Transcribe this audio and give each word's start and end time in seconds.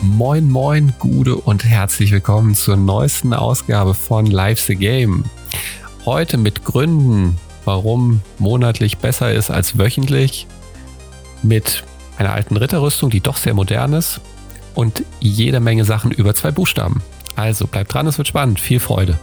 Moin, 0.00 0.48
moin, 0.48 0.94
Gude 1.00 1.34
und 1.34 1.64
herzlich 1.64 2.12
willkommen 2.12 2.54
zur 2.54 2.76
neuesten 2.76 3.34
Ausgabe 3.34 3.94
von 3.94 4.26
Live 4.26 4.60
the 4.60 4.76
Game. 4.76 5.24
Heute 6.04 6.38
mit 6.38 6.64
Gründen, 6.64 7.36
warum 7.64 8.22
monatlich 8.38 8.98
besser 8.98 9.32
ist 9.32 9.50
als 9.50 9.76
wöchentlich, 9.76 10.46
mit 11.42 11.82
einer 12.16 12.32
alten 12.32 12.56
Ritterrüstung, 12.56 13.10
die 13.10 13.20
doch 13.20 13.36
sehr 13.36 13.54
modern 13.54 13.92
ist 13.92 14.20
und 14.76 15.02
jede 15.18 15.58
Menge 15.58 15.84
Sachen 15.84 16.12
über 16.12 16.32
zwei 16.32 16.52
Buchstaben. 16.52 17.02
Also 17.34 17.66
bleibt 17.66 17.92
dran, 17.92 18.06
es 18.06 18.18
wird 18.18 18.28
spannend. 18.28 18.60
Viel 18.60 18.78
Freude. 18.78 19.18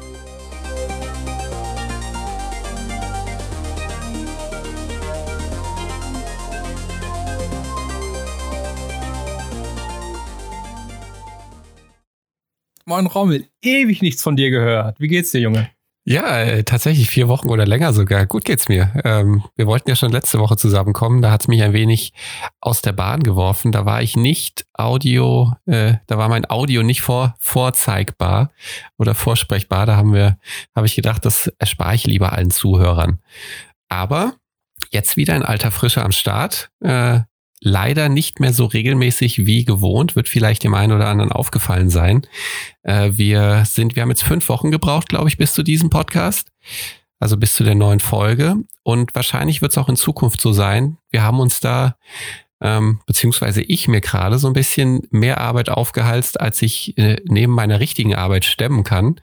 Moin 12.87 13.07
Rommel, 13.07 13.47
ewig 13.63 14.03
nichts 14.03 14.21
von 14.21 14.35
dir 14.35 14.51
gehört. 14.51 14.99
Wie 14.99 15.07
geht's 15.07 15.31
dir, 15.31 15.41
Junge? 15.41 15.71
Ja, 16.07 16.37
äh, 16.39 16.63
tatsächlich 16.63 17.09
vier 17.09 17.27
Wochen 17.27 17.49
oder 17.49 17.65
länger 17.65 17.93
sogar. 17.93 18.27
Gut 18.27 18.45
geht's 18.45 18.69
mir. 18.69 18.93
Ähm, 19.03 19.43
wir 19.55 19.65
wollten 19.65 19.89
ja 19.89 19.95
schon 19.95 20.11
letzte 20.11 20.37
Woche 20.37 20.55
zusammenkommen. 20.55 21.23
Da 21.23 21.31
hat's 21.31 21.47
mich 21.47 21.63
ein 21.63 21.73
wenig 21.73 22.13
aus 22.61 22.83
der 22.83 22.91
Bahn 22.91 23.23
geworfen. 23.23 23.71
Da 23.71 23.87
war 23.87 24.03
ich 24.03 24.15
nicht 24.15 24.67
Audio, 24.73 25.53
äh, 25.65 25.95
da 26.05 26.19
war 26.19 26.29
mein 26.29 26.47
Audio 26.47 26.83
nicht 26.83 27.01
vor, 27.01 27.33
vorzeigbar 27.39 28.51
oder 28.99 29.15
vorsprechbar. 29.15 29.87
Da 29.87 29.95
haben 29.95 30.13
wir, 30.13 30.37
habe 30.75 30.85
ich 30.85 30.93
gedacht, 30.93 31.25
das 31.25 31.51
erspare 31.57 31.95
ich 31.95 32.05
lieber 32.05 32.33
allen 32.33 32.51
Zuhörern. 32.51 33.19
Aber 33.89 34.35
jetzt 34.91 35.17
wieder 35.17 35.33
ein 35.33 35.43
alter 35.43 35.71
Frischer 35.71 36.05
am 36.05 36.11
Start. 36.11 36.69
Äh, 36.81 37.21
leider 37.61 38.09
nicht 38.09 38.39
mehr 38.39 38.53
so 38.53 38.65
regelmäßig 38.65 39.45
wie 39.45 39.65
gewohnt, 39.65 40.15
wird 40.15 40.29
vielleicht 40.29 40.63
dem 40.63 40.73
einen 40.73 40.93
oder 40.93 41.07
anderen 41.07 41.31
aufgefallen 41.31 41.89
sein. 41.89 42.27
Äh, 42.83 43.11
wir 43.13 43.63
sind, 43.65 43.95
wir 43.95 44.03
haben 44.03 44.09
jetzt 44.09 44.23
fünf 44.23 44.49
Wochen 44.49 44.71
gebraucht, 44.71 45.09
glaube 45.09 45.29
ich, 45.29 45.37
bis 45.37 45.53
zu 45.53 45.63
diesem 45.63 45.89
Podcast. 45.89 46.51
Also 47.19 47.37
bis 47.37 47.55
zu 47.55 47.63
der 47.63 47.75
neuen 47.75 48.01
Folge. 48.01 48.55
Und 48.83 49.15
wahrscheinlich 49.15 49.61
wird 49.61 49.71
es 49.71 49.77
auch 49.77 49.89
in 49.89 49.95
Zukunft 49.95 50.41
so 50.41 50.51
sein. 50.51 50.97
Wir 51.09 51.23
haben 51.23 51.39
uns 51.39 51.59
da, 51.59 51.95
ähm, 52.61 52.99
beziehungsweise 53.05 53.61
ich 53.61 53.87
mir 53.87 54.01
gerade 54.01 54.37
so 54.37 54.47
ein 54.47 54.53
bisschen 54.53 55.07
mehr 55.11 55.39
Arbeit 55.39 55.69
aufgehalst, 55.69 56.39
als 56.39 56.61
ich 56.61 56.97
äh, 56.97 57.17
neben 57.25 57.53
meiner 57.53 57.79
richtigen 57.79 58.15
Arbeit 58.15 58.45
stemmen 58.45 58.83
kann. 58.83 59.21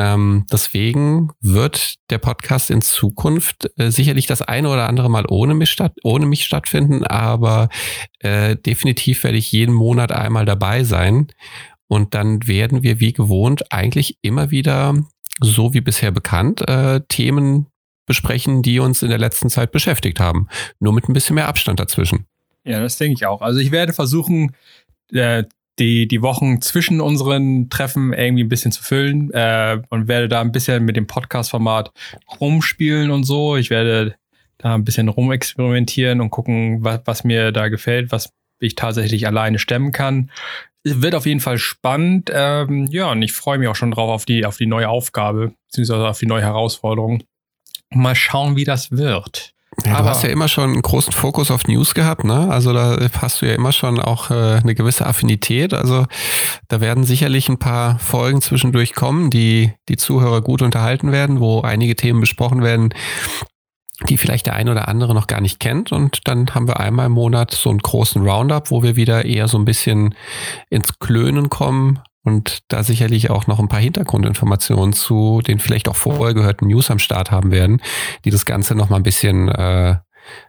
Ähm, 0.00 0.46
deswegen 0.50 1.30
wird 1.42 1.96
der 2.08 2.16
Podcast 2.16 2.70
in 2.70 2.80
Zukunft 2.80 3.70
äh, 3.76 3.90
sicherlich 3.90 4.24
das 4.24 4.40
eine 4.40 4.70
oder 4.70 4.88
andere 4.88 5.10
Mal 5.10 5.26
ohne 5.28 5.52
mich, 5.52 5.70
statt, 5.70 5.92
ohne 6.02 6.24
mich 6.24 6.46
stattfinden, 6.46 7.04
aber 7.04 7.68
äh, 8.20 8.56
definitiv 8.56 9.24
werde 9.24 9.36
ich 9.36 9.52
jeden 9.52 9.74
Monat 9.74 10.10
einmal 10.10 10.46
dabei 10.46 10.84
sein. 10.84 11.26
Und 11.86 12.14
dann 12.14 12.46
werden 12.46 12.82
wir 12.82 12.98
wie 12.98 13.12
gewohnt 13.12 13.70
eigentlich 13.70 14.16
immer 14.22 14.50
wieder, 14.50 14.94
so 15.42 15.74
wie 15.74 15.82
bisher 15.82 16.12
bekannt, 16.12 16.66
äh, 16.66 17.02
Themen 17.08 17.66
besprechen, 18.06 18.62
die 18.62 18.78
uns 18.78 19.02
in 19.02 19.10
der 19.10 19.18
letzten 19.18 19.50
Zeit 19.50 19.70
beschäftigt 19.70 20.18
haben. 20.18 20.48
Nur 20.78 20.94
mit 20.94 21.10
ein 21.10 21.12
bisschen 21.12 21.34
mehr 21.34 21.48
Abstand 21.48 21.78
dazwischen. 21.78 22.24
Ja, 22.64 22.80
das 22.80 22.96
denke 22.96 23.14
ich 23.14 23.26
auch. 23.26 23.42
Also 23.42 23.60
ich 23.60 23.70
werde 23.70 23.92
versuchen, 23.92 24.56
äh, 25.12 25.44
die, 25.78 26.06
die 26.06 26.22
Wochen 26.22 26.60
zwischen 26.60 27.00
unseren 27.00 27.70
Treffen 27.70 28.12
irgendwie 28.12 28.44
ein 28.44 28.48
bisschen 28.48 28.72
zu 28.72 28.82
füllen 28.82 29.30
äh, 29.32 29.80
und 29.88 30.08
werde 30.08 30.28
da 30.28 30.40
ein 30.40 30.52
bisschen 30.52 30.84
mit 30.84 30.96
dem 30.96 31.06
Podcast-Format 31.06 31.90
rumspielen 32.40 33.10
und 33.10 33.24
so. 33.24 33.56
Ich 33.56 33.70
werde 33.70 34.16
da 34.58 34.74
ein 34.74 34.84
bisschen 34.84 35.08
rumexperimentieren 35.08 36.20
und 36.20 36.30
gucken, 36.30 36.84
was, 36.84 37.00
was 37.04 37.24
mir 37.24 37.52
da 37.52 37.68
gefällt, 37.68 38.12
was 38.12 38.32
ich 38.58 38.74
tatsächlich 38.74 39.26
alleine 39.26 39.58
stemmen 39.58 39.92
kann. 39.92 40.30
Es 40.82 41.02
wird 41.02 41.14
auf 41.14 41.26
jeden 41.26 41.40
Fall 41.40 41.58
spannend. 41.58 42.30
Ähm, 42.32 42.86
ja, 42.90 43.10
und 43.10 43.22
ich 43.22 43.32
freue 43.32 43.58
mich 43.58 43.68
auch 43.68 43.76
schon 43.76 43.90
drauf 43.90 44.10
auf 44.10 44.24
die, 44.26 44.44
auf 44.44 44.58
die 44.58 44.66
neue 44.66 44.88
Aufgabe, 44.88 45.54
beziehungsweise 45.66 46.08
auf 46.08 46.18
die 46.18 46.26
neue 46.26 46.42
Herausforderung. 46.42 47.22
Mal 47.90 48.14
schauen, 48.14 48.56
wie 48.56 48.64
das 48.64 48.90
wird. 48.92 49.54
Ja, 49.84 50.02
du 50.02 50.08
hast 50.08 50.24
ja 50.24 50.30
immer 50.30 50.48
schon 50.48 50.72
einen 50.72 50.82
großen 50.82 51.12
Fokus 51.12 51.50
auf 51.50 51.66
News 51.68 51.94
gehabt, 51.94 52.24
ne? 52.24 52.48
Also 52.50 52.72
da 52.72 52.98
hast 53.20 53.40
du 53.40 53.46
ja 53.46 53.54
immer 53.54 53.72
schon 53.72 54.00
auch 54.00 54.30
äh, 54.30 54.58
eine 54.62 54.74
gewisse 54.74 55.06
Affinität. 55.06 55.74
Also 55.74 56.06
da 56.68 56.80
werden 56.80 57.04
sicherlich 57.04 57.48
ein 57.48 57.58
paar 57.58 57.98
Folgen 58.00 58.42
zwischendurch 58.42 58.94
kommen, 58.94 59.30
die 59.30 59.72
die 59.88 59.96
Zuhörer 59.96 60.42
gut 60.42 60.62
unterhalten 60.62 61.12
werden, 61.12 61.40
wo 61.40 61.60
einige 61.60 61.94
Themen 61.94 62.20
besprochen 62.20 62.62
werden, 62.62 62.92
die 64.08 64.16
vielleicht 64.16 64.46
der 64.46 64.54
eine 64.54 64.72
oder 64.72 64.88
andere 64.88 65.14
noch 65.14 65.28
gar 65.28 65.40
nicht 65.40 65.60
kennt. 65.60 65.92
Und 65.92 66.26
dann 66.26 66.52
haben 66.54 66.66
wir 66.66 66.80
einmal 66.80 67.06
im 67.06 67.12
Monat 67.12 67.52
so 67.52 67.70
einen 67.70 67.78
großen 67.78 68.26
Roundup, 68.28 68.70
wo 68.72 68.82
wir 68.82 68.96
wieder 68.96 69.24
eher 69.24 69.46
so 69.46 69.56
ein 69.56 69.64
bisschen 69.64 70.14
ins 70.68 70.98
Klönen 70.98 71.48
kommen, 71.48 72.00
und 72.22 72.60
da 72.68 72.82
sicherlich 72.82 73.30
auch 73.30 73.46
noch 73.46 73.58
ein 73.58 73.68
paar 73.68 73.80
Hintergrundinformationen 73.80 74.92
zu 74.92 75.40
den 75.46 75.58
vielleicht 75.58 75.88
auch 75.88 75.96
vorher 75.96 76.34
gehörten 76.34 76.66
News 76.66 76.90
am 76.90 76.98
Start 76.98 77.30
haben 77.30 77.50
werden, 77.50 77.80
die 78.24 78.30
das 78.30 78.44
Ganze 78.44 78.74
noch 78.74 78.90
mal 78.90 78.96
ein 78.96 79.02
bisschen 79.02 79.48
äh, 79.48 79.96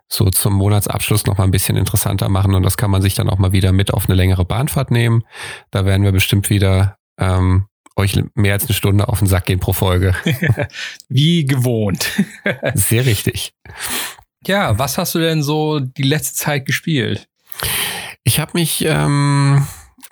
so 0.07 0.29
zum 0.29 0.53
Monatsabschluss 0.53 1.25
noch 1.25 1.37
mal 1.37 1.45
ein 1.45 1.51
bisschen 1.51 1.77
interessanter 1.77 2.29
machen 2.29 2.55
und 2.55 2.63
das 2.63 2.77
kann 2.77 2.91
man 2.91 3.01
sich 3.01 3.13
dann 3.13 3.29
auch 3.29 3.37
mal 3.37 3.53
wieder 3.53 3.71
mit 3.71 3.93
auf 3.93 4.07
eine 4.07 4.15
längere 4.15 4.45
Bahnfahrt 4.45 4.91
nehmen. 4.91 5.23
Da 5.71 5.85
werden 5.85 6.03
wir 6.03 6.11
bestimmt 6.11 6.49
wieder 6.49 6.97
ähm, 7.17 7.67
euch 7.95 8.19
mehr 8.35 8.53
als 8.53 8.65
eine 8.65 8.73
Stunde 8.73 9.07
auf 9.07 9.19
den 9.19 9.27
Sack 9.27 9.45
gehen 9.45 9.59
pro 9.59 9.73
Folge. 9.73 10.13
Wie 11.09 11.45
gewohnt. 11.45 12.09
Sehr 12.73 13.05
richtig. 13.05 13.53
Ja, 14.45 14.77
was 14.77 14.97
hast 14.97 15.15
du 15.15 15.19
denn 15.19 15.43
so 15.43 15.79
die 15.79 16.03
letzte 16.03 16.35
Zeit 16.35 16.65
gespielt? 16.65 17.27
Ich 18.23 18.39
habe 18.39 18.51
mich 18.55 18.83
ähm, 18.85 19.65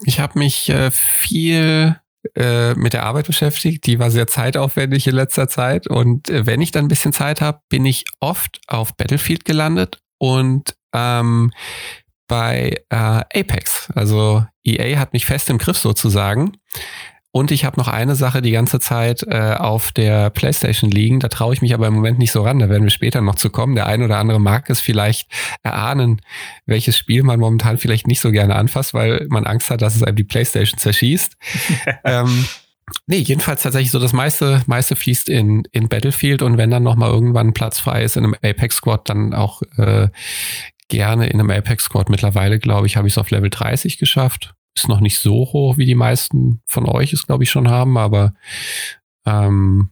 ich 0.06 0.20
habe 0.20 0.40
mich 0.40 0.70
äh, 0.70 0.92
viel 0.92 2.00
äh, 2.36 2.74
mit 2.76 2.94
der 2.94 3.04
Arbeit 3.04 3.28
beschäftigt. 3.28 3.86
Die 3.86 4.00
war 4.00 4.12
sehr 4.12 4.28
zeitaufwendig 4.28 5.08
in 5.08 5.16
letzter 5.16 5.48
Zeit. 5.48 5.88
Und 5.88 6.30
äh, 6.30 6.46
wenn 6.46 6.62
ich 6.62 6.72
dann 6.72 6.86
ein 6.86 6.90
bisschen 6.90 7.14
Zeit 7.14 7.42
habe, 7.42 7.62
bin 7.70 7.86
ich 7.86 8.06
oft 8.20 8.60
auf 8.68 8.96
Battlefield 8.96 9.46
gelandet 9.46 10.02
und 10.18 10.76
ähm, 10.94 11.52
bei 12.28 12.84
äh, 12.90 12.96
Apex. 12.96 13.90
Also 13.96 14.46
EA 14.64 15.00
hat 15.00 15.14
mich 15.14 15.26
fest 15.26 15.50
im 15.50 15.58
Griff 15.58 15.78
sozusagen. 15.78 16.58
Und 17.32 17.52
ich 17.52 17.64
habe 17.64 17.80
noch 17.80 17.88
eine 17.88 18.16
Sache 18.16 18.42
die 18.42 18.52
ganze 18.52 18.80
Zeit 18.80 19.24
äh, 19.24 19.54
auf 19.54 19.92
der 19.92 20.32
PlayStation 20.32 20.90
liegen. 20.90 21.20
Da 21.20 21.28
traue 21.28 21.54
ich 21.54 21.62
mich 21.62 21.76
aber 21.76 21.88
im 21.88 21.94
Moment 21.94 22.18
nicht 22.18 22.32
so 22.32 22.42
ran. 22.42 22.58
Da 22.58 22.70
werden 22.70 22.84
wir 22.84 22.90
später 22.90 23.22
noch 23.22 23.36
zu 23.36 23.52
kommen. 23.52 23.76
Der 23.76 23.86
ein 23.86 24.02
oder 24.02 24.18
andere 24.18 24.40
mag 24.40 24.68
es 24.70 24.80
vielleicht 24.80 25.30
erahnen, 25.62 26.22
welches 26.66 26.98
Spiel 26.98 27.22
man 27.22 27.40
momentan 27.40 27.78
vielleicht 27.78 28.08
nicht 28.08 28.20
so 28.20 28.32
gerne 28.32 28.56
anfasst, 28.56 28.96
weil 28.96 29.28
man 29.30 29.46
Angst 29.46 29.70
hat, 29.70 29.84
dass 29.84 29.96
es 29.96 30.02
einem 30.02 30.16
die 30.16 30.24
PlayStation 30.24 30.80
zerschießt. 30.80 31.38
ähm, 32.04 32.46
nee, 33.06 33.18
jedenfalls 33.18 33.62
tatsächlich 33.62 33.92
so 33.92 34.00
das 34.00 34.14
meiste, 34.14 34.64
meiste 34.66 34.96
fließt 34.96 35.30
in, 35.30 35.66
in 35.72 35.88
Battlefield 35.88 36.42
und 36.42 36.58
wenn 36.58 36.72
dann 36.72 36.82
nochmal 36.82 37.12
irgendwann 37.12 37.54
Platz 37.54 37.80
frei 37.80 38.04
ist 38.04 38.18
in 38.18 38.24
einem 38.24 38.36
Apex 38.42 38.78
Squad, 38.78 39.08
dann 39.08 39.36
auch 39.36 39.62
äh, 39.78 40.08
gerne 40.88 41.28
in 41.28 41.40
einem 41.40 41.52
Apex 41.52 41.84
Squad. 41.84 42.10
Mittlerweile, 42.10 42.58
glaube 42.58 42.88
ich, 42.88 42.98
habe 42.98 43.08
ich 43.08 43.14
es 43.14 43.18
auf 43.20 43.30
Level 43.30 43.52
30 43.52 44.00
geschafft 44.00 44.56
ist 44.80 44.88
noch 44.88 45.00
nicht 45.00 45.20
so 45.20 45.34
hoch, 45.34 45.78
wie 45.78 45.86
die 45.86 45.96
meisten 45.96 46.62
von 46.66 46.88
euch 46.88 47.14
es, 47.14 47.26
glaube 47.26 47.44
ich, 47.44 47.52
schon 47.52 47.70
haben, 47.70 47.98
aber 47.98 48.34
ähm, 49.26 49.92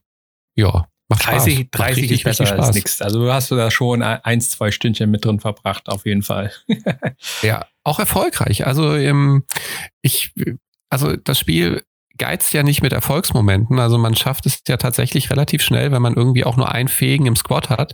ja, 0.55 0.87
macht 1.09 1.25
30, 1.25 1.53
Spaß. 1.53 1.67
30 1.71 2.03
richtig, 2.03 2.17
ist 2.19 2.23
besser 2.23 2.45
Spaß. 2.45 2.67
als 2.67 2.75
nichts. 2.75 3.01
Also 3.01 3.19
du 3.19 3.31
hast 3.31 3.51
da 3.51 3.71
schon 3.71 4.01
eins, 4.01 4.49
zwei 4.49 4.71
Stündchen 4.71 5.09
mit 5.09 5.25
drin 5.25 5.39
verbracht, 5.39 5.89
auf 5.89 6.05
jeden 6.05 6.23
Fall. 6.23 6.51
ja, 7.41 7.65
auch 7.83 7.99
erfolgreich. 7.99 8.65
Also 8.65 8.95
ähm, 8.95 9.43
ich, 10.01 10.33
also 10.89 11.15
das 11.15 11.39
Spiel 11.39 11.83
geizt 12.17 12.53
ja 12.53 12.63
nicht 12.63 12.81
mit 12.81 12.93
Erfolgsmomenten. 12.93 13.79
Also 13.79 13.97
man 13.97 14.15
schafft 14.15 14.45
es 14.45 14.61
ja 14.67 14.77
tatsächlich 14.77 15.29
relativ 15.29 15.61
schnell, 15.61 15.91
wenn 15.91 16.01
man 16.01 16.15
irgendwie 16.15 16.43
auch 16.43 16.57
nur 16.57 16.71
einen 16.71 16.87
Fähigen 16.89 17.27
im 17.27 17.35
Squad 17.35 17.69
hat, 17.69 17.93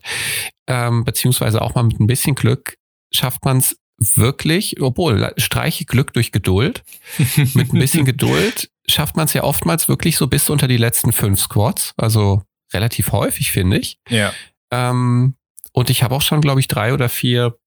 ähm, 0.68 1.04
beziehungsweise 1.04 1.62
auch 1.62 1.75
mal 1.75 1.84
mit 1.84 2.00
ein 2.00 2.08
bisschen 2.08 2.36
Glück, 2.36 2.75
schafft 3.12 3.46
man 3.46 3.57
es 3.57 3.78
wirklich, 3.98 4.81
obwohl 4.81 5.34
streiche 5.38 5.86
Glück 5.86 6.13
durch 6.13 6.31
Geduld. 6.31 6.84
Mit 7.54 7.74
ein 7.74 7.80
bisschen 7.80 8.06
Geduld 8.06 8.69
schafft 8.88 9.16
man 9.16 9.25
es 9.25 9.34
ja 9.34 9.44
oftmals 9.44 9.88
wirklich 9.88 10.18
so 10.18 10.28
bis 10.28 10.50
unter 10.50 10.68
die 10.68 10.78
letzten 10.78 11.12
fünf 11.12 11.40
Squats. 11.40 11.94
Also 11.98 12.44
relativ 12.74 13.12
häufig, 13.12 13.51
finde 13.51 13.78
ich. 13.78 14.00
Ja. 14.10 14.34
Ähm, 14.72 15.36
und 15.72 15.90
ich 15.90 16.04
habe 16.04 16.16
auch 16.16 16.22
schon, 16.22 16.42
glaube 16.42 16.60
ich, 16.60 16.68
drei 16.68 16.94
oder 16.94 17.10
vier, 17.10 17.57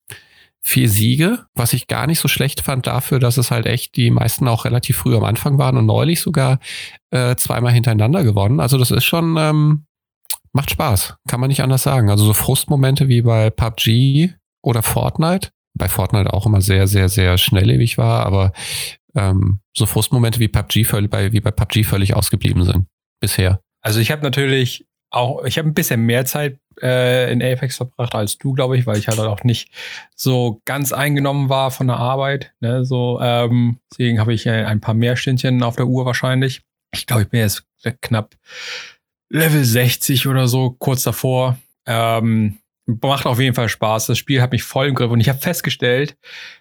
vier 0.61 0.88
Siege, 0.88 1.46
was 1.55 1.73
ich 1.73 1.87
gar 1.87 2.06
nicht 2.06 2.19
so 2.19 2.29
schlecht 2.29 2.61
fand 2.61 2.87
dafür, 2.87 3.19
dass 3.19 3.37
es 3.37 3.50
halt 3.50 3.67
echt 3.67 3.96
die 3.96 4.11
meisten 4.11 4.49
auch 4.49 4.64
relativ 4.64 4.96
früh 4.99 5.17
am 5.17 5.25
Anfang 5.25 5.58
waren 5.58 5.76
und 5.76 5.87
neulich 5.87 6.20
sogar 6.20 6.58
äh, 7.11 7.37
zweimal 7.37 7.72
hintereinander 7.72 8.25
gewonnen. 8.25 8.61
Also 8.61 8.79
das 8.79 8.90
ist 8.90 9.05
schon, 9.05 9.37
ähm, 9.38 9.87
macht 10.52 10.70
Spaß, 10.70 11.17
kann 11.29 11.40
man 11.40 11.49
nicht 11.49 11.62
anders 11.62 11.82
sagen. 11.82 12.11
Also 12.11 12.25
so 12.25 12.34
Frustmomente 12.34 13.08
wie 13.08 13.22
bei 13.22 13.50
PUBG 13.50 14.34
oder 14.62 14.82
Fortnite 14.82 15.50
bei 15.76 15.88
Fortnite 15.88 16.32
auch 16.32 16.46
immer 16.46 16.61
sehr, 16.61 16.87
sehr, 16.87 17.08
sehr 17.08 17.38
schnelllebig 17.38 17.99
war, 17.99 18.26
aber 18.26 18.52
ähm, 19.14 19.61
so 19.75 19.87
Frustmomente 19.87 20.40
wie 20.40 20.49
PUBG 20.49 20.84
völlig, 20.84 21.11
bei, 21.11 21.32
wie 21.32 21.40
bei 21.40 21.50
PUBG 21.50 21.84
völlig 21.84 22.14
ausgeblieben 22.14 22.64
sind 22.64 22.87
bisher. 23.20 23.61
Also 23.81 24.00
ich 24.00 24.11
habe 24.11 24.23
natürlich 24.23 24.87
auch, 25.11 25.44
ich 25.44 25.58
habe 25.58 25.69
ein 25.69 25.75
bisschen 25.75 26.00
mehr 26.02 26.25
Zeit 26.25 26.58
äh, 26.82 27.32
in 27.32 27.43
Apex 27.43 27.76
verbracht 27.76 28.14
als 28.14 28.38
du, 28.38 28.52
glaube 28.52 28.76
ich, 28.76 28.87
weil 28.87 28.99
ich 28.99 29.08
halt 29.08 29.19
auch 29.19 29.44
nicht 29.44 29.70
so 30.14 30.61
ganz 30.64 30.93
eingenommen 30.93 31.49
war 31.49 31.70
von 31.70 31.87
der 31.87 31.96
Arbeit. 31.96 32.52
Ne? 32.61 32.84
So, 32.84 33.20
ähm, 33.20 33.79
deswegen 33.90 34.20
habe 34.20 34.34
ich 34.34 34.46
äh, 34.46 34.64
ein 34.64 34.81
paar 34.81 34.94
mehr 34.94 35.17
Stündchen 35.17 35.62
auf 35.62 35.76
der 35.76 35.87
Uhr 35.87 36.05
wahrscheinlich. 36.05 36.62
Ich 36.93 37.06
glaube, 37.06 37.22
ich 37.22 37.29
bin 37.29 37.40
jetzt 37.40 37.64
knapp 38.02 38.34
Level 39.31 39.64
60 39.64 40.26
oder 40.26 40.49
so, 40.49 40.70
kurz 40.79 41.02
davor. 41.02 41.58
Ähm, 41.87 42.58
macht 42.86 43.26
auf 43.26 43.40
jeden 43.40 43.54
Fall 43.54 43.68
Spaß. 43.68 44.06
Das 44.06 44.18
Spiel 44.18 44.40
hat 44.40 44.52
mich 44.52 44.62
voll 44.62 44.88
im 44.88 44.94
Griff 44.94 45.10
und 45.10 45.20
ich 45.20 45.28
habe 45.28 45.38
festgestellt, 45.38 46.16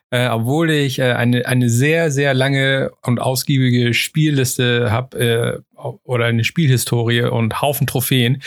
äh, 0.09 0.27
obwohl 0.27 0.71
ich 0.71 0.99
äh, 0.99 1.13
eine, 1.13 1.45
eine 1.45 1.69
sehr, 1.69 2.11
sehr 2.11 2.33
lange 2.33 2.91
und 3.03 3.19
ausgiebige 3.19 3.93
Spielliste 3.93 4.91
habe 4.91 5.63
äh, 5.77 5.87
oder 6.03 6.25
eine 6.25 6.43
Spielhistorie 6.43 7.21
und 7.21 7.61
Haufen 7.61 7.87
Trophäen, 7.87 8.41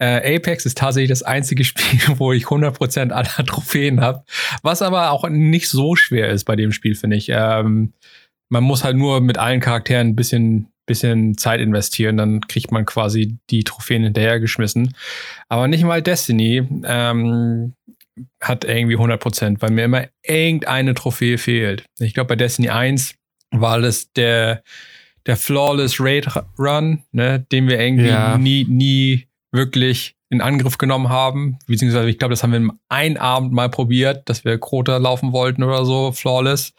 äh, 0.00 0.36
Apex 0.36 0.66
ist 0.66 0.78
tatsächlich 0.78 1.10
das 1.10 1.22
einzige 1.22 1.64
Spiel, 1.64 2.00
wo 2.18 2.32
ich 2.32 2.46
100% 2.46 3.10
aller 3.10 3.46
Trophäen 3.46 4.00
habe, 4.00 4.24
was 4.62 4.82
aber 4.82 5.10
auch 5.12 5.28
nicht 5.28 5.68
so 5.68 5.94
schwer 5.94 6.30
ist 6.30 6.44
bei 6.44 6.56
dem 6.56 6.72
Spiel, 6.72 6.94
finde 6.94 7.16
ich. 7.16 7.28
Ähm, 7.28 7.92
man 8.48 8.64
muss 8.64 8.82
halt 8.82 8.96
nur 8.96 9.20
mit 9.20 9.38
allen 9.38 9.60
Charakteren 9.60 10.08
ein 10.08 10.16
bisschen 10.16 10.72
bisschen 10.90 11.38
Zeit 11.38 11.60
investieren, 11.60 12.16
dann 12.16 12.40
kriegt 12.40 12.72
man 12.72 12.84
quasi 12.84 13.38
die 13.48 13.62
Trophäen 13.62 14.02
hinterhergeschmissen. 14.02 14.94
Aber 15.48 15.68
nicht 15.68 15.84
mal 15.84 16.02
Destiny 16.02 16.66
ähm, 16.84 17.74
hat 18.40 18.64
irgendwie 18.64 18.96
100 18.96 19.20
Prozent, 19.20 19.62
weil 19.62 19.70
mir 19.70 19.84
immer 19.84 20.06
irgendeine 20.22 20.94
Trophäe 20.94 21.38
fehlt. 21.38 21.84
Ich 22.00 22.12
glaube, 22.12 22.28
bei 22.28 22.36
Destiny 22.36 22.70
1 22.70 23.14
war 23.52 23.80
das 23.80 24.12
der, 24.12 24.62
der 25.26 25.36
Flawless 25.36 26.00
Raid 26.00 26.26
Run, 26.58 27.04
ne, 27.12 27.46
den 27.52 27.68
wir 27.68 27.78
irgendwie 27.78 28.08
ja. 28.08 28.36
nie, 28.36 28.66
nie 28.68 29.28
wirklich 29.52 30.16
in 30.28 30.40
Angriff 30.40 30.78
genommen 30.78 31.08
haben. 31.08 31.58
Beziehungsweise, 31.66 32.08
ich 32.08 32.18
glaube, 32.18 32.32
das 32.32 32.42
haben 32.42 32.52
wir 32.52 32.58
in 32.58 32.72
einem 32.88 33.16
Abend 33.16 33.52
mal 33.52 33.68
probiert, 33.68 34.28
dass 34.28 34.44
wir 34.44 34.58
Krota 34.58 34.96
laufen 34.96 35.32
wollten 35.32 35.62
oder 35.62 35.84
so, 35.84 36.12
Flawless, 36.12 36.72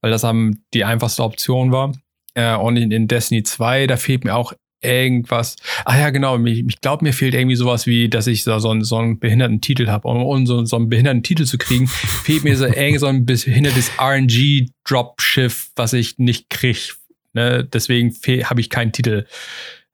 weil 0.00 0.10
das 0.10 0.24
haben 0.24 0.64
die 0.74 0.84
einfachste 0.84 1.22
Option 1.22 1.72
war. 1.72 1.92
Äh, 2.36 2.54
und 2.54 2.76
in, 2.76 2.90
in 2.90 3.08
Destiny 3.08 3.42
2, 3.42 3.86
da 3.86 3.96
fehlt 3.96 4.24
mir 4.24 4.36
auch 4.36 4.52
irgendwas. 4.82 5.56
Ah 5.84 5.98
ja, 5.98 6.10
genau. 6.10 6.38
Ich, 6.44 6.64
ich 6.66 6.80
glaube, 6.80 7.04
mir 7.04 7.12
fehlt 7.12 7.34
irgendwie 7.34 7.56
sowas 7.56 7.86
wie, 7.86 8.08
dass 8.08 8.26
ich 8.26 8.44
so, 8.44 8.58
so, 8.58 8.70
einen, 8.70 8.84
so 8.84 8.98
einen 8.98 9.18
behinderten 9.18 9.60
Titel 9.60 9.88
habe. 9.88 10.06
Um, 10.06 10.22
um 10.22 10.46
so, 10.46 10.64
so, 10.64 10.76
einen 10.76 10.88
behinderten 10.88 11.22
Titel 11.22 11.44
zu 11.44 11.58
kriegen, 11.58 11.86
fehlt 12.24 12.44
mir 12.44 12.56
so 12.56 12.66
irgend 12.66 13.00
so 13.00 13.06
ein 13.06 13.24
behindertes 13.24 13.90
RNG-Dropschiff, 13.98 15.70
was 15.76 15.94
ich 15.94 16.18
nicht 16.18 16.50
kriege. 16.50 16.92
Ne? 17.32 17.64
Deswegen 17.64 18.14
habe 18.44 18.60
ich 18.60 18.70
keinen 18.70 18.92
Titel. 18.92 19.26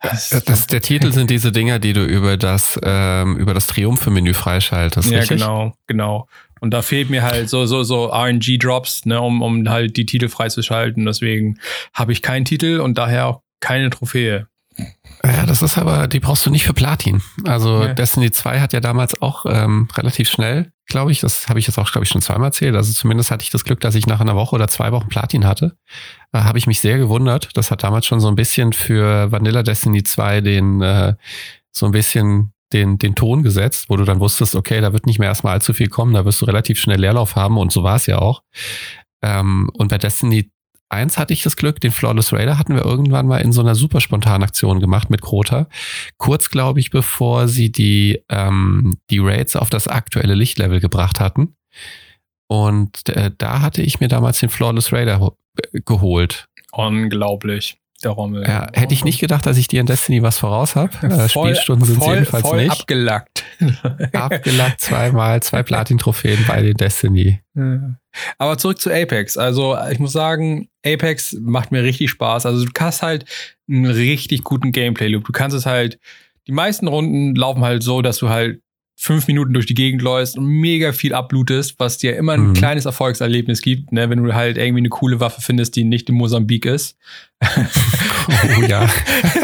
Das, 0.01 0.31
das, 0.45 0.67
der 0.67 0.83
Titel 0.83 1.13
sind 1.13 1.31
diese 1.31 1.53
Dinger, 1.53 1.79
die 1.79 1.93
du 1.93 2.05
über 2.05 2.37
das, 2.37 2.79
ähm, 2.83 3.37
über 3.37 3.55
das 3.55 3.69
Triumphe-Menü 3.69 4.35
freischaltest. 4.35 5.09
Ja, 5.09 5.21
richtig? 5.21 5.39
genau, 5.39 5.75
genau. 5.87 6.27
Und 6.63 6.71
da 6.71 6.81
fehlt 6.81 7.11
mir 7.11 7.23
halt 7.25 7.51
so, 7.51 7.67
so, 7.67 7.83
so 7.83 8.13
RNG-Drops, 8.13 9.05
ne, 9.05 9.21
um, 9.21 9.43
um 9.43 9.69
halt 9.69 9.97
die 9.97 10.07
Titel 10.07 10.29
freizuschalten. 10.29 11.05
Deswegen 11.05 11.59
habe 11.93 12.13
ich 12.13 12.23
keinen 12.23 12.45
Titel 12.45 12.79
und 12.79 12.97
daher 12.97 13.27
auch 13.27 13.43
keine 13.59 13.91
Trophäe. 13.91 14.47
Ja, 15.25 15.45
das 15.45 15.61
ist 15.61 15.77
aber, 15.77 16.07
die 16.07 16.21
brauchst 16.21 16.47
du 16.47 16.51
nicht 16.51 16.65
für 16.65 16.73
Platin. 16.73 17.21
Also 17.45 17.83
ja. 17.83 17.95
Destiny 17.95 18.31
2 18.31 18.61
hat 18.61 18.73
ja 18.73 18.79
damals 18.79 19.21
auch 19.21 19.45
ähm, 19.45 19.89
relativ 19.97 20.31
schnell, 20.31 20.71
glaube 20.87 21.11
ich, 21.11 21.19
das 21.19 21.49
habe 21.49 21.59
ich 21.59 21.67
jetzt 21.67 21.79
auch, 21.79 21.91
glaube 21.91 22.05
ich, 22.05 22.11
schon 22.11 22.23
zweimal 22.23 22.49
erzählt. 22.49 22.77
Also 22.77 22.93
zumindest 22.93 23.33
hatte 23.33 23.43
ich 23.43 23.51
das 23.51 23.65
Glück, 23.65 23.81
dass 23.81 23.97
ich 23.97 24.07
nach 24.07 24.21
einer 24.21 24.37
Woche 24.37 24.55
oder 24.55 24.69
zwei 24.69 24.93
Wochen 24.93 25.09
Platin 25.09 25.45
hatte. 25.45 25.77
Da 26.31 26.45
habe 26.45 26.59
ich 26.59 26.69
mich 26.69 26.79
sehr 26.79 26.97
gewundert. 26.97 27.51
Das 27.55 27.73
hat 27.73 27.83
damals 27.83 28.07
schon 28.07 28.21
so 28.21 28.29
ein 28.29 28.37
bisschen 28.37 28.73
für 28.73 29.33
Vanilla 29.33 29.65
Destiny 29.65 30.05
2 30.05 30.41
den 30.43 30.81
äh, 30.81 31.15
so 31.73 31.87
ein 31.87 31.93
bisschen 31.93 32.53
den, 32.73 32.99
den 32.99 33.15
Ton 33.15 33.43
gesetzt, 33.43 33.87
wo 33.89 33.97
du 33.97 34.05
dann 34.05 34.21
wusstest, 34.21 34.55
okay, 34.55 34.81
da 34.81 34.93
wird 34.93 35.07
nicht 35.07 35.19
mehr 35.19 35.29
erstmal 35.29 35.55
allzu 35.55 35.73
viel 35.75 35.89
kommen, 35.89 36.15
da 36.15 36.25
wirst 36.25 36.41
du 36.43 36.47
relativ 36.47 36.81
schnell 36.81 37.01
Leerlauf 37.01 37.37
haben 37.37 37.59
und 37.59 37.73
so 37.73 37.83
war 37.83 37.97
es 37.97 38.07
ja 38.07 38.19
auch. 38.19 38.43
Ähm, 39.23 39.71
und 39.75 39.89
bei 39.89 39.99
Destiny 39.99 40.51
1 40.89 41.19
hatte 41.19 41.33
ich 41.33 41.43
das 41.43 41.57
Glück, 41.57 41.81
den 41.81 41.91
Flawless 41.91 42.33
Raider 42.33 42.59
hatten 42.59 42.75
wir 42.75 42.85
irgendwann 42.85 43.27
mal 43.27 43.39
in 43.39 43.53
so 43.53 43.63
einer 43.63 43.75
super 43.75 44.01
spontanen 44.01 44.43
Aktion 44.43 44.79
gemacht 44.79 45.09
mit 45.09 45.23
Krota. 45.23 45.67
Kurz, 46.19 46.51
glaube 46.51 46.81
ich, 46.81 46.91
bevor 46.91 47.49
sie 47.49 47.73
die, 47.73 48.23
ähm, 48.29 48.99
die 49.11 49.19
Raids 49.19 49.57
auf 49.57 49.71
das 49.71 49.89
aktuelle 49.89 50.35
Lichtlevel 50.35 50.81
gebracht 50.81 51.19
hatten. 51.19 51.57
Und 52.47 53.09
äh, 53.09 53.31
da 53.37 53.63
hatte 53.63 53.81
ich 53.81 54.01
mir 54.01 54.09
damals 54.09 54.41
den 54.41 54.51
Flawless 54.51 54.93
Raider 54.93 55.33
geholt. 55.73 56.49
Unglaublich 56.73 57.82
der 58.05 58.13
Rommel. 58.13 58.45
Ja, 58.47 58.69
hätte 58.73 58.95
ich 58.95 59.05
nicht 59.05 59.21
gedacht, 59.21 59.47
dass 59.47 59.57
ich 59.57 59.69
dir 59.69 59.81
in 59.81 59.87
Destiny 59.87 60.23
was 60.23 60.39
voraus 60.39 60.77
habe. 60.77 60.91
Äh, 61.13 61.29
Spielstunden 61.29 61.87
sind 61.87 61.99
voll, 61.99 62.15
jedenfalls 62.15 62.49
voll 62.49 62.63
nicht. 62.63 62.73
abgelackt. 62.73 63.45
abgelackt 64.13 64.81
zweimal, 64.81 65.43
zwei 65.43 65.63
Platin-Trophäen 65.63 66.45
bei 66.47 66.63
den 66.63 66.75
Destiny. 66.75 67.41
Aber 68.39 68.57
zurück 68.57 68.81
zu 68.81 68.91
Apex. 68.91 69.37
Also 69.37 69.77
ich 69.91 69.99
muss 69.99 70.13
sagen, 70.13 70.69
Apex 70.85 71.37
macht 71.41 71.71
mir 71.71 71.83
richtig 71.83 72.11
Spaß. 72.11 72.47
Also 72.47 72.65
du 72.65 72.71
hast 72.79 73.03
halt 73.03 73.27
einen 73.69 73.87
richtig 73.87 74.43
guten 74.43 74.73
Gameplay-Loop. 74.73 75.25
Du 75.25 75.33
kannst 75.33 75.57
es 75.57 75.67
halt, 75.67 75.99
die 76.47 76.53
meisten 76.53 76.89
Runden 76.89 77.35
laufen 77.35 77.63
halt 77.63 77.83
so, 77.83 78.01
dass 78.01 78.19
du 78.19 78.31
halt 78.31 78.62
fünf 78.95 79.27
Minuten 79.27 79.53
durch 79.53 79.67
die 79.67 79.75
Gegend 79.75 80.03
läufst 80.03 80.39
und 80.39 80.47
mega 80.47 80.93
viel 80.93 81.15
abblutest, 81.15 81.75
was 81.79 81.99
dir 81.99 82.17
immer 82.17 82.33
ein 82.33 82.49
mhm. 82.49 82.55
kleines 82.55 82.85
Erfolgserlebnis 82.85 83.63
gibt, 83.63 83.93
ne, 83.93 84.09
wenn 84.11 84.23
du 84.23 84.35
halt 84.35 84.59
irgendwie 84.59 84.81
eine 84.81 84.91
coole 84.91 85.21
Waffe 85.21 85.41
findest, 85.41 85.77
die 85.77 85.85
nicht 85.85 86.09
in 86.09 86.15
Mosambik 86.15 86.67
ist. 86.67 86.97
oh 87.43 88.63
ja. 88.69 88.89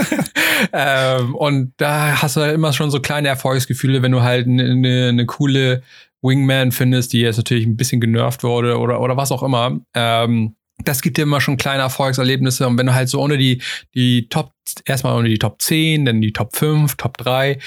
ähm, 0.72 1.34
und 1.34 1.72
da 1.78 2.22
hast 2.22 2.36
du 2.36 2.40
halt 2.40 2.54
immer 2.54 2.72
schon 2.72 2.90
so 2.90 3.00
kleine 3.00 3.28
Erfolgsgefühle, 3.28 4.02
wenn 4.02 4.12
du 4.12 4.22
halt 4.22 4.46
eine 4.46 4.76
ne, 4.76 5.12
ne 5.12 5.26
coole 5.26 5.82
Wingman 6.22 6.72
findest, 6.72 7.12
die 7.12 7.20
jetzt 7.20 7.36
natürlich 7.36 7.66
ein 7.66 7.76
bisschen 7.76 8.00
genervt 8.00 8.42
wurde 8.42 8.78
oder, 8.78 9.00
oder 9.00 9.16
was 9.16 9.32
auch 9.32 9.42
immer. 9.42 9.80
Ähm, 9.94 10.56
das 10.84 11.02
gibt 11.02 11.16
dir 11.16 11.22
immer 11.22 11.40
schon 11.40 11.56
kleine 11.56 11.82
Erfolgserlebnisse. 11.82 12.66
Und 12.66 12.78
wenn 12.78 12.86
du 12.86 12.94
halt 12.94 13.08
so 13.08 13.20
ohne 13.20 13.38
die, 13.38 13.62
die 13.94 14.28
Top, 14.28 14.52
erstmal 14.84 15.16
ohne 15.16 15.28
die 15.28 15.38
Top 15.38 15.60
10, 15.60 16.04
dann 16.04 16.20
die 16.20 16.32
Top 16.32 16.54
5, 16.54 16.96
Top 16.96 17.16
3, 17.18 17.58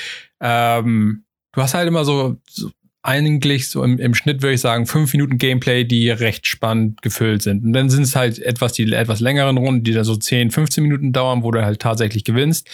ähm, 0.41 1.25
du 1.53 1.61
hast 1.61 1.73
halt 1.73 1.87
immer 1.87 2.05
so, 2.05 2.37
so 2.49 2.71
eigentlich 3.03 3.69
so 3.69 3.83
im, 3.83 3.97
im, 3.97 4.13
Schnitt 4.13 4.41
würde 4.41 4.53
ich 4.53 4.61
sagen, 4.61 4.85
fünf 4.85 5.11
Minuten 5.13 5.37
Gameplay, 5.37 5.83
die 5.83 6.09
recht 6.09 6.45
spannend 6.45 7.01
gefüllt 7.01 7.41
sind. 7.41 7.63
Und 7.63 7.73
dann 7.73 7.89
sind 7.89 8.03
es 8.03 8.15
halt 8.15 8.39
etwas 8.39 8.73
die 8.73 8.91
etwas 8.93 9.19
längeren 9.19 9.57
Runden, 9.57 9.83
die 9.83 9.93
da 9.93 10.03
so 10.03 10.15
10, 10.15 10.51
15 10.51 10.83
Minuten 10.83 11.11
dauern, 11.11 11.43
wo 11.43 11.51
du 11.51 11.63
halt 11.63 11.81
tatsächlich 11.81 12.23
gewinnst. 12.23 12.69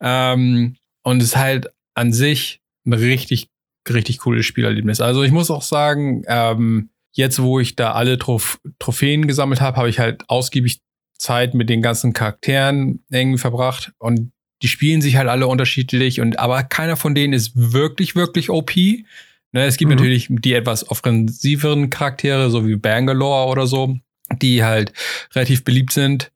Ähm, 0.00 0.76
und 1.02 1.22
es 1.22 1.28
ist 1.28 1.36
halt 1.36 1.68
an 1.94 2.12
sich 2.12 2.60
ein 2.86 2.94
richtig, 2.94 3.48
richtig 3.88 4.18
cooles 4.18 4.46
Spielerlebnis. 4.46 5.00
Also 5.00 5.22
ich 5.22 5.32
muss 5.32 5.50
auch 5.50 5.62
sagen, 5.62 6.22
ähm, 6.26 6.90
jetzt 7.12 7.40
wo 7.42 7.60
ich 7.60 7.76
da 7.76 7.92
alle 7.92 8.18
Trof 8.18 8.58
Trophäen 8.78 9.26
gesammelt 9.26 9.60
habe, 9.60 9.76
habe 9.76 9.88
ich 9.88 9.98
halt 9.98 10.24
ausgiebig 10.28 10.80
Zeit 11.18 11.54
mit 11.54 11.68
den 11.68 11.82
ganzen 11.82 12.12
Charakteren 12.12 13.04
irgendwie 13.10 13.38
verbracht 13.38 13.92
und 13.98 14.32
die 14.62 14.68
spielen 14.68 15.02
sich 15.02 15.16
halt 15.16 15.28
alle 15.28 15.46
unterschiedlich 15.46 16.20
und 16.20 16.38
aber 16.38 16.62
keiner 16.62 16.96
von 16.96 17.14
denen 17.14 17.32
ist 17.32 17.52
wirklich, 17.54 18.16
wirklich 18.16 18.50
OP. 18.50 18.74
Ne, 18.76 19.64
es 19.64 19.76
gibt 19.76 19.90
mhm. 19.90 19.96
natürlich 19.96 20.26
die 20.30 20.54
etwas 20.54 20.88
offensiveren 20.88 21.90
Charaktere, 21.90 22.50
so 22.50 22.66
wie 22.66 22.76
Bangalore 22.76 23.50
oder 23.50 23.66
so, 23.66 23.98
die 24.42 24.64
halt 24.64 24.92
relativ 25.34 25.64
beliebt 25.64 25.92
sind. 25.92 26.32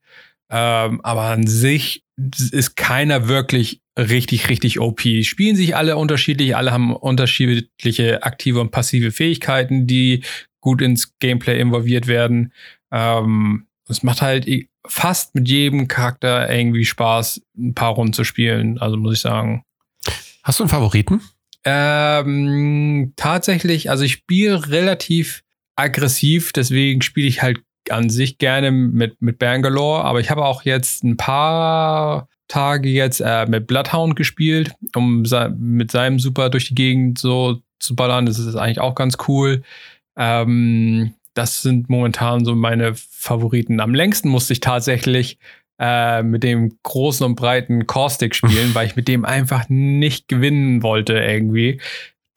Ähm, 0.50 1.00
aber 1.02 1.22
an 1.22 1.46
sich 1.46 2.04
ist 2.50 2.76
keiner 2.76 3.28
wirklich 3.28 3.80
richtig, 3.98 4.48
richtig 4.48 4.80
OP. 4.80 5.00
Spielen 5.22 5.56
sich 5.56 5.76
alle 5.76 5.96
unterschiedlich, 5.96 6.56
alle 6.56 6.72
haben 6.72 6.94
unterschiedliche 6.94 8.22
aktive 8.22 8.60
und 8.60 8.70
passive 8.70 9.12
Fähigkeiten, 9.12 9.86
die 9.86 10.22
gut 10.60 10.82
ins 10.82 11.18
Gameplay 11.18 11.60
involviert 11.60 12.06
werden. 12.06 12.52
Ähm, 12.92 13.66
es 13.88 14.02
macht 14.02 14.22
halt 14.22 14.46
fast 14.86 15.34
mit 15.34 15.48
jedem 15.48 15.88
Charakter 15.88 16.50
irgendwie 16.50 16.84
Spaß, 16.84 17.42
ein 17.56 17.74
paar 17.74 17.92
Runden 17.92 18.12
zu 18.12 18.24
spielen. 18.24 18.78
Also 18.78 18.96
muss 18.96 19.14
ich 19.14 19.20
sagen. 19.20 19.64
Hast 20.42 20.58
du 20.58 20.64
einen 20.64 20.70
Favoriten? 20.70 21.20
Ähm, 21.64 23.12
tatsächlich, 23.16 23.90
also 23.90 24.04
ich 24.04 24.12
spiele 24.12 24.70
relativ 24.70 25.42
aggressiv, 25.76 26.52
deswegen 26.52 27.02
spiele 27.02 27.28
ich 27.28 27.42
halt 27.42 27.60
an 27.90 28.08
sich 28.08 28.38
gerne 28.38 28.70
mit, 28.70 29.20
mit 29.20 29.38
Bangalore, 29.38 30.04
aber 30.04 30.20
ich 30.20 30.30
habe 30.30 30.44
auch 30.44 30.62
jetzt 30.62 31.04
ein 31.04 31.16
paar 31.16 32.28
Tage 32.48 32.88
jetzt 32.88 33.20
äh, 33.20 33.46
mit 33.46 33.66
Bloodhound 33.66 34.16
gespielt, 34.16 34.72
um 34.94 35.24
mit 35.58 35.90
seinem 35.90 36.18
Super 36.18 36.50
durch 36.50 36.68
die 36.68 36.74
Gegend 36.74 37.18
so 37.18 37.60
zu 37.78 37.94
ballern. 37.94 38.26
Das 38.26 38.38
ist 38.38 38.56
eigentlich 38.56 38.80
auch 38.80 38.94
ganz 38.94 39.16
cool. 39.28 39.62
Ähm, 40.16 41.14
das 41.34 41.62
sind 41.62 41.88
momentan 41.88 42.44
so 42.44 42.54
meine 42.54 42.94
Favoriten. 42.94 43.80
Am 43.80 43.94
längsten 43.94 44.28
musste 44.28 44.52
ich 44.52 44.60
tatsächlich 44.60 45.38
äh, 45.78 46.22
mit 46.22 46.42
dem 46.42 46.76
großen 46.82 47.24
und 47.24 47.36
breiten 47.36 47.86
Caustic 47.86 48.34
spielen, 48.34 48.70
weil 48.74 48.86
ich 48.86 48.96
mit 48.96 49.08
dem 49.08 49.24
einfach 49.24 49.68
nicht 49.68 50.28
gewinnen 50.28 50.82
wollte 50.82 51.14
irgendwie. 51.14 51.80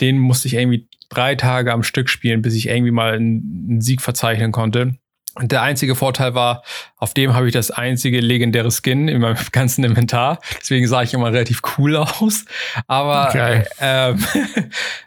Den 0.02 0.18
musste 0.20 0.48
ich 0.48 0.56
irgendwie 0.56 0.88
drei 1.10 1.36
Tage 1.36 1.72
am 1.72 1.84
Stück 1.84 2.10
spielen, 2.10 2.42
bis 2.42 2.56
ich 2.56 2.68
irgendwie 2.68 2.92
mal 2.92 3.14
einen, 3.14 3.68
einen 3.70 3.82
Sieg 3.82 4.02
verzeichnen 4.02 4.52
konnte. 4.52 4.96
Der 5.42 5.64
einzige 5.64 5.96
Vorteil 5.96 6.36
war, 6.36 6.64
auf 6.96 7.16
dem 7.16 7.34
habe 7.34 7.48
ich 7.48 7.54
das 7.54 7.72
einzige 7.72 8.20
legendäre 8.20 8.70
Skin 8.72 9.08
in 9.08 9.20
meinem 9.22 9.38
ganzen 9.52 9.84
Inventar. 9.84 10.40
Deswegen 10.60 10.88
sah 10.88 11.02
ich 11.02 11.14
immer 11.14 11.32
relativ 11.34 11.62
cool 11.78 11.96
aus. 11.98 12.46
Aber, 12.88 13.32
Geil. 13.34 13.68
ähm, 13.80 14.26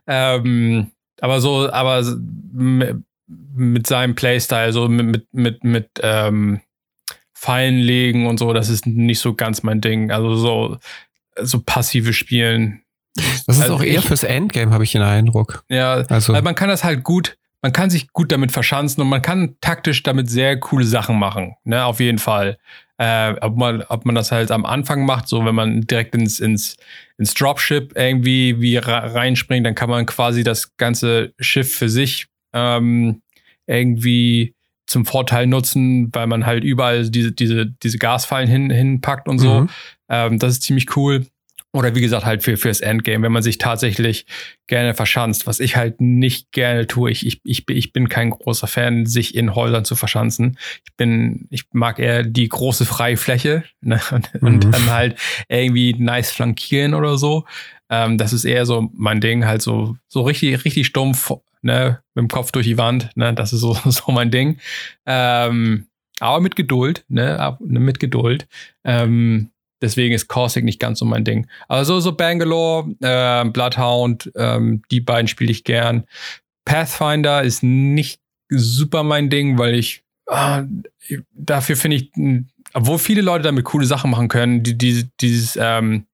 ähm, 0.07 0.91
aber 1.21 1.41
so, 1.41 1.71
aber 1.71 2.03
mit 3.29 3.87
seinem 3.87 4.15
Playstyle, 4.15 4.73
so 4.73 4.89
mit, 4.89 5.07
mit, 5.07 5.27
mit, 5.35 5.65
mit 5.65 5.91
ähm, 6.03 6.61
Fallen 7.33 7.79
legen 7.79 8.27
und 8.27 8.39
so, 8.39 8.53
das 8.53 8.69
ist 8.69 8.87
nicht 8.87 9.19
so 9.21 9.35
ganz 9.35 9.63
mein 9.63 9.81
Ding. 9.81 10.11
Also 10.11 10.37
so, 10.37 10.77
so 11.41 11.61
passive 11.61 12.13
Spielen. 12.13 12.83
Das 13.47 13.57
ist 13.57 13.63
Also 13.63 13.75
auch 13.77 13.83
eher 13.83 13.99
ich- 14.01 14.05
fürs 14.05 14.25
Endgame, 14.25 14.73
habe 14.73 14.85
ich 14.85 14.93
den 14.93 15.03
Eindruck. 15.03 15.65
Ja, 15.69 15.95
Also, 16.09 16.33
man 16.33 16.55
kann 16.55 16.69
das 16.69 16.85
halt 16.85 17.03
gut, 17.05 17.37
man 17.63 17.73
kann 17.73 17.91
sich 17.91 18.13
gut 18.13 18.31
damit 18.33 18.53
verschanzen 18.53 19.03
und 19.03 19.09
man 19.09 19.23
kann 19.23 19.57
taktisch 19.61 20.03
damit 20.03 20.31
sehr 20.31 20.59
coole 20.61 20.85
Sachen 20.85 21.19
machen, 21.19 21.57
ne, 21.65 21.85
auf 21.85 22.01
jeden 22.01 22.19
Fall. 22.19 22.59
Äh, 22.99 23.35
ob, 23.43 23.57
man, 23.57 23.83
ob 23.83 24.07
man 24.07 24.15
das 24.15 24.33
halt 24.33 24.51
am 24.51 24.65
Anfang 24.65 25.05
macht, 25.05 25.29
so 25.29 25.45
wenn 25.45 25.55
man 25.55 25.83
direkt 25.83 26.15
ins, 26.15 26.41
ins, 26.41 26.77
ins 27.19 27.35
Dropship 27.35 27.93
irgendwie 27.95 28.61
wie 28.61 28.79
reinspringt, 28.79 29.67
dann 29.67 29.75
kann 29.75 29.91
man 29.91 30.07
quasi 30.07 30.43
das 30.45 30.77
ganze 30.79 31.35
Schiff 31.39 31.75
für 31.75 31.91
sich 31.91 32.27
ähm, 32.57 33.21
irgendwie 33.67 34.55
zum 34.87 35.05
Vorteil 35.05 35.47
nutzen, 35.47 36.11
weil 36.15 36.27
man 36.29 36.47
halt 36.47 36.63
überall 36.65 37.11
diese, 37.11 37.33
diese, 37.33 37.67
diese 37.67 37.99
Gasfallen 37.99 38.49
hin, 38.49 38.71
hinpackt 38.71 39.29
und 39.29 39.39
so. 39.39 39.63
Mhm. 39.63 39.69
Ähm, 40.09 40.39
das 40.39 40.53
ist 40.53 40.63
ziemlich 40.63 40.97
cool. 40.97 41.27
Oder 41.73 41.95
wie 41.95 42.01
gesagt, 42.01 42.25
halt 42.25 42.43
für, 42.43 42.57
fürs 42.57 42.81
Endgame, 42.81 43.23
wenn 43.25 43.33
man 43.33 43.43
sich 43.43 43.59
tatsächlich 43.59 44.25
gerne 44.67 44.95
verschanzt, 44.95 45.47
was 45.47 45.61
ich 45.61 45.77
halt 45.77 46.01
nicht 46.01 46.51
gerne 46.53 46.87
tue. 46.87 47.11
Ich, 47.11 47.27
ich, 47.27 47.41
ich, 47.45 47.67
bin- 47.67 47.77
ich 47.77 47.93
bin 47.93 48.09
kein 48.09 48.31
großer 48.31 48.67
Fan, 48.69 49.05
sich 49.05 49.35
in 49.35 49.55
Häusern 49.55 49.85
zu 49.85 49.95
verschanzen. 49.97 50.57
Ich 50.87 50.95
bin, 50.97 51.49
ich 51.51 51.65
mag 51.73 51.99
eher 51.99 52.23
die 52.23 52.49
große 52.49 52.87
freie 52.87 53.17
Fläche 53.19 53.65
ne? 53.83 54.01
und, 54.13 54.31
und 54.41 54.65
Mhm. 54.67 54.71
dann 54.71 54.91
halt 54.91 55.19
irgendwie 55.49 55.93
nice 55.99 56.31
flankieren 56.31 56.95
oder 56.95 57.19
so. 57.19 57.45
Ähm, 57.91 58.17
das 58.17 58.33
ist 58.33 58.45
eher 58.45 58.65
so 58.65 58.89
mein 58.95 59.21
Ding, 59.21 59.45
halt 59.45 59.61
so, 59.61 59.97
so 60.09 60.23
richtig, 60.23 60.65
richtig 60.65 60.87
stumpf, 60.87 61.33
ne, 61.63 62.01
mit 62.15 62.23
dem 62.23 62.29
Kopf 62.29 62.53
durch 62.53 62.67
die 62.67 62.79
Wand, 62.79 63.11
ne, 63.15 63.35
das 63.35 63.53
ist 63.53 63.61
so, 63.61 63.75
so 63.85 64.13
mein 64.13 64.31
Ding. 64.31 64.59
Ähm, 65.07 65.87
aber 66.21 66.41
mit 66.41 66.57
Geduld, 66.57 67.05
ne, 67.09 67.57
ne, 67.61 67.81
mit 67.81 68.01
Geduld. 68.01 68.47
Ähm, 68.85 69.51
deswegen 69.83 70.15
ist 70.15 70.29
Corsic 70.29 70.65
nicht 70.65 70.81
ganz 70.81 70.99
so 70.99 71.05
mein 71.05 71.25
Ding. 71.25 71.47
Aber 71.69 71.85
so, 71.85 72.01
so 72.01 72.13
Bangalore, 72.13 72.95
äh, 73.01 73.45
Bloodhound, 73.49 74.33
ähm, 74.37 74.83
die 74.91 75.01
beiden 75.01 75.29
spiele 75.29 75.51
ich 75.51 75.65
gern. 75.65 76.05
Pathfinder 76.65 77.43
ist 77.43 77.63
nicht 77.63 78.21
super 78.49 79.03
mein 79.03 79.29
Ding, 79.31 79.59
weil 79.59 79.75
ich 79.75 80.05
ah, 80.29 80.65
dafür 81.33 81.77
finde 81.77 81.97
ich, 81.97 82.13
obwohl 82.75 82.99
viele 82.99 83.23
Leute 83.23 83.45
damit 83.45 83.65
coole 83.65 83.87
Sachen 83.87 84.11
machen 84.11 84.29
können, 84.29 84.63
die, 84.63 84.77
die, 84.77 85.09
dieses 85.21 85.59
ähm, 85.61 86.06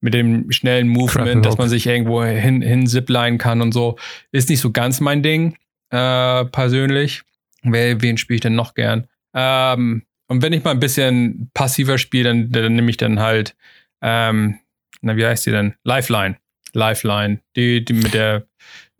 mit 0.00 0.14
dem 0.14 0.50
schnellen 0.52 0.88
Movement, 0.88 1.44
dass 1.44 1.58
man 1.58 1.68
sich 1.68 1.86
irgendwo 1.86 2.22
hin, 2.22 2.62
hin 2.62 2.86
zipline 2.86 3.38
kann 3.38 3.60
und 3.60 3.72
so, 3.72 3.96
ist 4.30 4.48
nicht 4.48 4.60
so 4.60 4.70
ganz 4.70 5.00
mein 5.00 5.22
Ding, 5.22 5.56
äh, 5.90 6.44
persönlich. 6.46 7.22
Wer, 7.62 8.00
wen 8.02 8.18
spiele 8.18 8.36
ich 8.36 8.42
denn 8.42 8.54
noch 8.54 8.74
gern? 8.74 9.08
Ähm, 9.34 10.02
und 10.28 10.42
wenn 10.42 10.52
ich 10.52 10.64
mal 10.64 10.72
ein 10.72 10.80
bisschen 10.80 11.50
passiver 11.54 11.98
spiele, 11.98 12.28
dann, 12.28 12.50
dann 12.50 12.74
nehme 12.74 12.90
ich 12.90 12.96
dann 12.96 13.20
halt, 13.20 13.56
ähm, 14.02 14.58
na, 15.02 15.16
wie 15.16 15.26
heißt 15.26 15.46
die 15.46 15.50
denn? 15.50 15.74
Lifeline. 15.84 16.36
Lifeline. 16.72 17.40
Die, 17.56 17.84
die 17.84 17.92
mit 17.92 18.14
der 18.14 18.46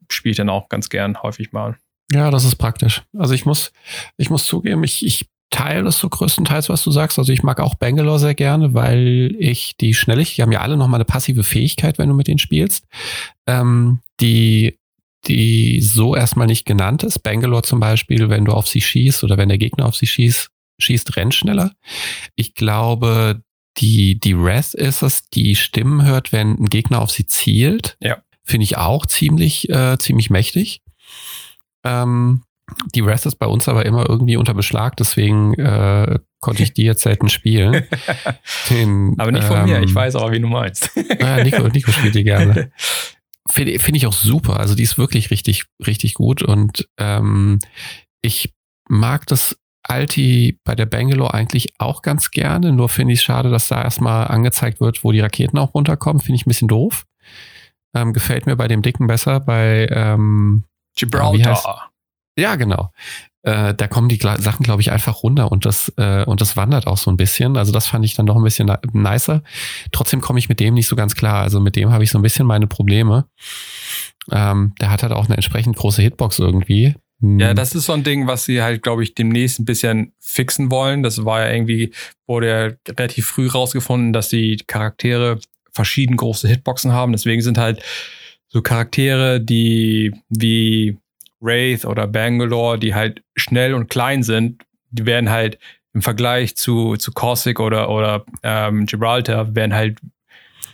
spiele 0.08 0.30
ich 0.30 0.36
dann 0.36 0.50
auch 0.50 0.68
ganz 0.68 0.88
gern 0.88 1.22
häufig 1.22 1.52
mal. 1.52 1.76
Ja, 2.12 2.30
das 2.30 2.44
ist 2.44 2.56
praktisch. 2.56 3.02
Also 3.16 3.34
ich 3.34 3.44
muss, 3.44 3.72
ich 4.16 4.30
muss 4.30 4.44
zugeben, 4.46 4.84
ich, 4.84 5.04
ich 5.04 5.28
teile 5.50 5.84
das 5.84 5.98
so 5.98 6.08
größtenteils, 6.08 6.68
was 6.68 6.82
du 6.82 6.90
sagst. 6.90 7.18
Also 7.18 7.32
ich 7.32 7.42
mag 7.42 7.60
auch 7.60 7.74
Bangalore 7.76 8.18
sehr 8.18 8.34
gerne, 8.34 8.74
weil 8.74 9.34
ich 9.38 9.76
die 9.76 9.94
Schnelligkeit, 9.94 10.36
die 10.36 10.42
haben 10.42 10.52
ja 10.52 10.60
alle 10.60 10.76
nochmal 10.76 10.98
eine 10.98 11.04
passive 11.04 11.44
Fähigkeit, 11.44 11.98
wenn 11.98 12.08
du 12.08 12.14
mit 12.14 12.26
denen 12.26 12.38
spielst, 12.38 12.86
ähm, 13.46 14.00
die, 14.20 14.78
die 15.26 15.80
so 15.80 16.16
erstmal 16.16 16.46
nicht 16.46 16.66
genannt 16.66 17.02
ist. 17.04 17.20
Bangalore 17.20 17.62
zum 17.62 17.80
Beispiel, 17.80 18.28
wenn 18.28 18.44
du 18.44 18.52
auf 18.52 18.66
sie 18.66 18.80
schießt 18.80 19.24
oder 19.24 19.36
wenn 19.36 19.48
der 19.48 19.58
Gegner 19.58 19.86
auf 19.86 19.96
sie 19.96 20.06
schießt, 20.06 20.50
schießt, 20.78 21.16
rennt 21.16 21.34
schneller. 21.34 21.72
Ich 22.34 22.54
glaube, 22.54 23.42
die, 23.78 24.18
die 24.18 24.38
Wrath 24.38 24.74
ist 24.74 25.02
es, 25.02 25.28
die 25.28 25.54
Stimmen 25.54 26.04
hört, 26.04 26.32
wenn 26.32 26.54
ein 26.54 26.66
Gegner 26.66 27.00
auf 27.00 27.10
sie 27.10 27.26
zielt. 27.26 27.96
Ja. 28.00 28.18
Finde 28.42 28.64
ich 28.64 28.76
auch 28.78 29.06
ziemlich, 29.06 29.68
äh, 29.70 29.98
ziemlich 29.98 30.30
mächtig. 30.30 30.82
Ähm, 31.84 32.42
die 32.94 33.04
Wrath 33.04 33.26
ist 33.26 33.36
bei 33.36 33.46
uns 33.46 33.68
aber 33.68 33.86
immer 33.86 34.08
irgendwie 34.08 34.36
unter 34.36 34.54
Beschlag, 34.54 34.96
deswegen 34.96 35.54
äh, 35.54 36.18
konnte 36.40 36.62
ich 36.62 36.74
die 36.74 36.82
jetzt 36.82 37.02
selten 37.02 37.28
spielen. 37.28 37.84
Den, 38.70 39.14
Aber 39.18 39.30
nicht 39.30 39.44
von 39.44 39.64
mir, 39.64 39.76
ähm, 39.76 39.84
ich 39.84 39.94
weiß 39.94 40.16
aber, 40.16 40.32
wie 40.32 40.40
du 40.40 40.48
meinst. 40.48 40.90
Ja, 41.20 41.42
Nico, 41.42 41.68
Nico 41.68 41.92
spielt 41.92 42.14
die 42.14 42.24
gerne. 42.24 42.70
Finde 43.48 43.78
finde 43.78 43.98
ich 43.98 44.06
auch 44.08 44.12
super. 44.12 44.58
Also 44.58 44.74
die 44.74 44.82
ist 44.82 44.98
wirklich 44.98 45.30
richtig, 45.30 45.66
richtig 45.86 46.14
gut. 46.14 46.42
Und 46.42 46.88
ähm, 46.98 47.60
ich 48.20 48.52
mag 48.88 49.24
das 49.28 49.56
Alti 49.84 50.58
bei 50.64 50.74
der 50.74 50.86
Bangalore 50.86 51.32
eigentlich 51.32 51.74
auch 51.78 52.02
ganz 52.02 52.32
gerne. 52.32 52.72
Nur 52.72 52.88
finde 52.88 53.12
ich 53.12 53.20
es 53.20 53.24
schade, 53.24 53.50
dass 53.50 53.68
da 53.68 53.82
erstmal 53.82 54.26
angezeigt 54.26 54.80
wird, 54.80 55.04
wo 55.04 55.12
die 55.12 55.20
Raketen 55.20 55.58
auch 55.58 55.74
runterkommen. 55.74 56.20
Finde 56.20 56.40
ich 56.40 56.46
ein 56.46 56.50
bisschen 56.50 56.66
doof. 56.66 57.06
Ähm, 57.94 58.12
gefällt 58.12 58.46
mir 58.46 58.56
bei 58.56 58.66
dem 58.66 58.82
Dicken 58.82 59.06
besser. 59.06 59.38
Bei 59.38 59.86
ähm, 59.92 60.64
Gibraltar. 60.96 61.92
Ja, 62.36 62.56
genau. 62.56 62.92
Äh, 63.42 63.74
da 63.74 63.86
kommen 63.86 64.08
die 64.08 64.16
Sachen, 64.16 64.64
glaube 64.64 64.82
ich, 64.82 64.90
einfach 64.90 65.22
runter 65.22 65.52
und 65.52 65.64
das, 65.66 65.92
äh, 65.98 66.24
und 66.24 66.40
das 66.40 66.56
wandert 66.56 66.86
auch 66.88 66.96
so 66.96 67.10
ein 67.12 67.16
bisschen. 67.16 67.56
Also 67.56 67.70
das 67.72 67.86
fand 67.86 68.04
ich 68.04 68.14
dann 68.14 68.26
doch 68.26 68.34
ein 68.36 68.42
bisschen 68.42 68.66
ni- 68.66 69.00
nicer. 69.00 69.42
Trotzdem 69.92 70.20
komme 70.20 70.38
ich 70.40 70.48
mit 70.48 70.58
dem 70.58 70.74
nicht 70.74 70.88
so 70.88 70.96
ganz 70.96 71.14
klar. 71.14 71.42
Also 71.42 71.60
mit 71.60 71.76
dem 71.76 71.92
habe 71.92 72.02
ich 72.02 72.10
so 72.10 72.18
ein 72.18 72.22
bisschen 72.22 72.44
meine 72.46 72.66
Probleme. 72.66 73.26
Ähm, 74.32 74.74
der 74.80 74.90
hat 74.90 75.02
halt 75.04 75.12
auch 75.12 75.26
eine 75.26 75.36
entsprechend 75.36 75.76
große 75.76 76.02
Hitbox 76.02 76.40
irgendwie. 76.40 76.94
Hm, 77.20 77.38
Ja, 77.38 77.54
das 77.54 77.74
ist 77.76 77.84
so 77.86 77.92
ein 77.92 78.02
Ding, 78.02 78.26
was 78.26 78.44
sie 78.44 78.60
halt, 78.62 78.82
glaube 78.82 79.04
ich, 79.04 79.14
demnächst 79.14 79.60
ein 79.60 79.64
bisschen 79.64 80.12
fixen 80.18 80.70
wollen. 80.72 81.04
Das 81.04 81.24
war 81.24 81.46
ja 81.46 81.52
irgendwie, 81.52 81.92
wurde 82.26 82.48
ja 82.48 82.92
relativ 82.94 83.26
früh 83.26 83.46
rausgefunden, 83.46 84.12
dass 84.12 84.28
die 84.28 84.56
Charaktere 84.66 85.38
verschieden 85.72 86.16
große 86.16 86.48
Hitboxen 86.48 86.90
haben. 86.92 87.12
Deswegen 87.12 87.42
sind 87.42 87.58
halt 87.58 87.80
so 88.48 88.60
Charaktere, 88.62 89.40
die 89.40 90.12
wie 90.28 90.98
Wraith 91.40 91.84
oder 91.84 92.06
Bangalore, 92.06 92.78
die 92.78 92.94
halt 92.94 93.22
schnell 93.36 93.74
und 93.74 93.88
klein 93.88 94.22
sind, 94.22 94.62
die 94.90 95.06
werden 95.06 95.30
halt 95.30 95.58
im 95.92 96.02
Vergleich 96.02 96.56
zu, 96.56 96.96
zu 96.96 97.12
Corsic 97.12 97.60
oder, 97.60 97.88
oder 97.88 98.24
ähm, 98.42 98.86
Gibraltar, 98.86 99.54
werden 99.54 99.74
halt 99.74 99.98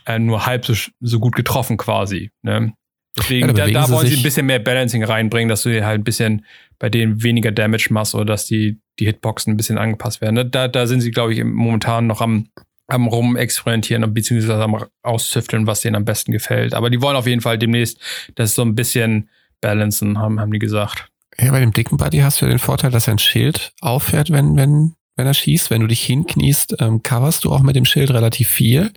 äh, 0.07 0.19
nur 0.19 0.47
halb 0.47 0.65
so, 0.67 0.75
so 1.01 1.21
gut 1.21 1.37
getroffen 1.37 1.77
quasi. 1.77 2.31
Ne? 2.43 2.73
Deswegen, 3.17 3.49
Ja, 3.49 3.53
da 3.53 3.67
da, 3.69 3.85
sie 3.87 3.93
wollen 3.93 4.07
sie 4.07 4.17
ein 4.17 4.23
bisschen 4.23 4.47
mehr 4.47 4.59
Balancing 4.59 5.05
reinbringen, 5.05 5.49
dass 5.49 5.63
du 5.63 5.85
halt 5.85 6.01
ein 6.01 6.05
bisschen 6.05 6.45
bei 6.79 6.89
denen 6.89 7.23
weniger 7.23 7.53
Damage 7.53 7.89
machst 7.91 8.15
oder 8.15 8.25
dass 8.25 8.47
die, 8.47 8.81
die 8.99 9.05
Hitboxen 9.05 9.53
ein 9.53 9.57
bisschen 9.57 9.79
angepasst 9.79 10.21
werden. 10.21 10.35
Ne? 10.35 10.47
Da, 10.47 10.67
da 10.67 10.87
sind 10.87 11.03
sie, 11.03 11.11
glaube 11.11 11.35
ich, 11.35 11.45
momentan 11.45 12.07
noch 12.07 12.21
am, 12.21 12.49
am 12.89 13.07
rumexperimentieren 13.07 14.03
und 14.03 14.15
beziehungsweise 14.15 14.63
am 14.63 14.85
auszüfteln, 15.03 15.67
was 15.67 15.83
denen 15.83 15.97
am 15.97 16.05
besten 16.05 16.33
gefällt. 16.33 16.75
Aber 16.75 16.91
die 16.91 17.01
wollen 17.01 17.17
auf 17.17 17.27
jeden 17.27 17.43
Fall 17.43 17.59
demnächst 17.59 18.01
das 18.35 18.55
so 18.55 18.63
ein 18.63 18.75
bisschen 18.75 19.29
balancen, 19.63 20.19
haben, 20.19 20.39
haben 20.39 20.53
die 20.53 20.59
gesagt. 20.59 21.09
Ja, 21.41 21.51
bei 21.51 21.61
dem 21.61 21.73
dicken 21.73 21.97
Buddy 21.97 22.19
hast 22.19 22.41
du 22.41 22.45
ja 22.45 22.51
den 22.51 22.59
Vorteil, 22.59 22.91
dass 22.91 23.09
er 23.09 23.15
ein 23.15 23.19
Schild 23.19 23.73
auffährt, 23.81 24.31
wenn, 24.31 24.55
wenn, 24.57 24.95
wenn 25.17 25.27
er 25.27 25.33
schießt. 25.33 25.71
Wenn 25.71 25.81
du 25.81 25.87
dich 25.87 26.03
hinkniest, 26.03 26.77
ähm, 26.79 27.03
coverst 27.03 27.45
du 27.45 27.53
auch 27.53 27.61
mit 27.61 27.75
dem 27.75 27.87
Schild 27.87 28.11
relativ 28.11 28.49
viel. 28.49 28.93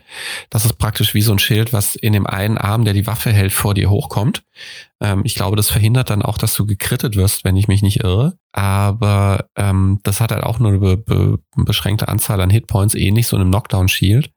Das 0.49 0.65
ist 0.65 0.77
praktisch 0.77 1.13
wie 1.13 1.21
so 1.21 1.31
ein 1.31 1.39
Schild, 1.39 1.71
was 1.71 1.95
in 1.95 2.11
dem 2.11 2.27
einen 2.27 2.57
Arm, 2.57 2.83
der 2.83 2.93
die 2.93 3.07
Waffe 3.07 3.31
hält, 3.31 3.53
vor 3.53 3.73
dir 3.73 3.89
hochkommt. 3.89 4.43
Ähm, 5.01 5.21
ich 5.23 5.35
glaube, 5.35 5.55
das 5.55 5.69
verhindert 5.69 6.09
dann 6.09 6.21
auch, 6.21 6.37
dass 6.37 6.53
du 6.55 6.65
gekrittet 6.65 7.15
wirst, 7.15 7.45
wenn 7.45 7.55
ich 7.55 7.69
mich 7.69 7.81
nicht 7.81 8.03
irre. 8.03 8.37
Aber 8.51 9.45
ähm, 9.55 9.99
das 10.03 10.19
hat 10.19 10.31
halt 10.31 10.43
auch 10.43 10.59
nur 10.59 10.71
eine 10.71 10.79
be 10.79 10.97
be 10.97 11.39
beschränkte 11.55 12.09
Anzahl 12.09 12.41
an 12.41 12.49
Hitpoints, 12.49 12.95
ähnlich 12.95 13.27
so 13.27 13.37
einem 13.37 13.49
Knockdown-Shield. 13.49 14.29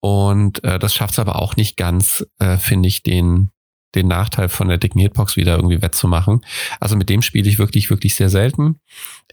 Und 0.00 0.64
äh, 0.64 0.80
das 0.80 0.92
schafft 0.92 1.12
es 1.12 1.18
aber 1.20 1.40
auch 1.40 1.54
nicht 1.54 1.76
ganz, 1.76 2.26
äh, 2.40 2.56
finde 2.56 2.88
ich, 2.88 3.04
den, 3.04 3.50
den 3.94 4.08
Nachteil 4.08 4.48
von 4.48 4.68
der 4.68 4.78
dicken 4.78 4.98
Hitbox 5.00 5.36
wieder 5.36 5.56
irgendwie 5.56 5.82
wettzumachen. 5.82 6.40
Also 6.80 6.96
mit 6.96 7.08
dem 7.08 7.22
spiele 7.22 7.48
ich 7.48 7.58
wirklich, 7.58 7.90
wirklich 7.90 8.14
sehr 8.14 8.28
selten. 8.30 8.76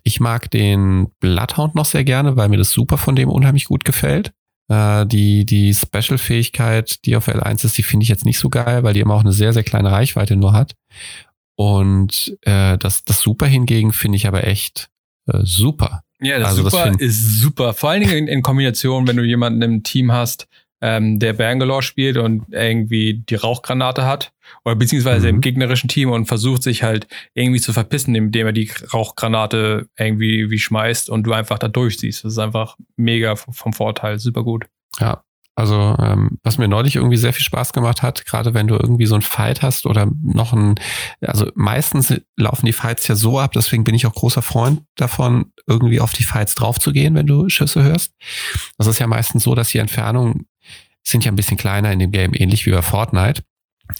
Ich 0.04 0.20
mag 0.20 0.50
den 0.52 1.08
Bloodhound 1.20 1.76
noch 1.76 1.86
sehr 1.86 2.04
gerne, 2.04 2.36
weil 2.36 2.50
mir 2.50 2.58
das 2.58 2.72
super 2.72 2.98
von 2.98 3.16
dem 3.16 3.30
unheimlich 3.30 3.66
gut 3.66 3.86
gefällt. 3.86 4.32
Äh, 4.70 5.06
die 5.08 5.46
die 5.46 5.74
Special-Fähigkeit, 5.74 7.04
die 7.06 7.16
auf 7.16 7.28
L1 7.28 7.66
ist, 7.66 7.78
die 7.78 7.84
finde 7.84 8.04
ich 8.04 8.10
jetzt 8.10 8.26
nicht 8.26 8.38
so 8.40 8.50
geil, 8.50 8.84
weil 8.84 8.94
die 8.94 9.00
immer 9.00 9.16
auch 9.16 9.22
eine 9.22 9.32
sehr, 9.34 9.52
sehr 9.54 9.64
kleine 9.64 9.92
Reichweite 9.92 10.36
nur 10.36 10.54
hat. 10.54 10.76
Und 11.56 12.38
äh, 12.44 12.78
das, 12.78 13.04
das 13.04 13.22
Super 13.22 13.46
hingegen 13.48 13.92
finde 13.94 14.16
ich 14.18 14.28
aber 14.28 14.46
echt 14.46 14.90
äh, 15.28 15.40
super. 15.44 16.04
Ja, 16.22 16.40
das 16.40 16.50
Also 16.50 16.64
das 16.64 16.74
super 16.74 16.86
find- 16.86 17.02
ist 17.02 17.40
super. 17.40 17.74
Vor 17.74 17.90
allen 17.90 18.02
Dingen 18.02 18.16
in, 18.18 18.28
in 18.28 18.42
Kombination, 18.42 19.08
wenn 19.08 19.18
du 19.18 19.24
jemanden 19.24 19.62
im 19.62 19.84
Team 19.84 20.12
hast, 20.12 20.48
ähm, 20.82 21.20
der 21.20 21.34
Bangalore 21.34 21.82
spielt 21.82 22.18
und 22.18 22.46
irgendwie 22.52 23.24
die 23.30 23.36
Rauchgranate 23.36 24.06
hat. 24.06 24.32
Oder 24.66 24.76
beziehungsweise 24.76 25.28
mhm. 25.28 25.36
im 25.36 25.42
gegnerischen 25.42 25.90
Team 25.90 26.10
und 26.10 26.26
versucht 26.26 26.64
sich 26.64 26.82
halt 26.84 27.08
irgendwie 27.34 27.60
zu 27.60 27.72
verpissen, 27.72 28.16
indem 28.16 28.48
er 28.48 28.54
die 28.54 28.72
Rauchgranate 28.94 29.88
irgendwie 29.98 30.50
wie 30.50 30.60
schmeißt 30.60 31.10
und 31.10 31.24
du 31.24 31.34
einfach 31.34 31.60
da 31.60 31.68
durchsiehst. 31.68 32.24
Das 32.24 32.34
ist 32.34 32.40
einfach 32.40 32.76
mega 32.96 33.36
vom 33.36 33.74
Vorteil, 33.74 34.18
super 34.18 34.44
gut. 34.44 34.66
Ja, 35.00 35.24
also, 35.60 35.94
ähm, 36.00 36.40
was 36.42 36.58
mir 36.58 36.70
neulich 36.70 36.96
irgendwie 36.96 37.18
sehr 37.18 37.34
viel 37.34 37.44
Spaß 37.44 37.74
gemacht 37.74 38.02
hat, 38.02 38.26
gerade 38.26 38.54
wenn 38.54 38.68
du 38.68 38.76
irgendwie 38.76 39.08
so 39.08 39.16
ein 39.16 39.22
Fight 39.22 39.62
hast 39.62 39.86
oder 39.86 40.10
noch 40.24 40.54
ein, 40.54 40.76
also 41.20 41.48
meistens 41.54 42.14
laufen 42.38 42.66
die 42.66 42.72
Fights 42.72 43.10
ja 43.10 43.16
so 43.16 43.38
ab, 43.40 43.52
deswegen 43.52 43.84
bin 43.84 43.94
ich 43.94 44.06
auch 44.06 44.14
großer 44.14 44.42
Freund 44.42 44.84
davon, 44.96 45.52
irgendwie 45.68 46.00
auf 46.00 46.14
die 46.14 46.24
Fights 46.24 46.56
draufzugehen, 46.56 47.14
wenn 47.14 47.28
du 47.28 47.50
Schüsse 47.50 47.84
hörst. 47.84 48.14
Das 48.78 48.88
ist 48.88 49.00
ja 49.00 49.08
meistens 49.08 49.44
so, 49.44 49.54
dass 49.54 49.68
die 49.68 49.80
Entfernungen 49.80 50.48
sind 51.10 51.26
ja 51.26 51.32
ein 51.32 51.36
bisschen 51.36 51.58
kleiner 51.58 51.92
in 51.92 52.00
dem 52.00 52.12
Game, 52.12 52.34
ähnlich 52.34 52.66
wie 52.66 52.72
bei 52.72 52.82
Fortnite 52.82 53.44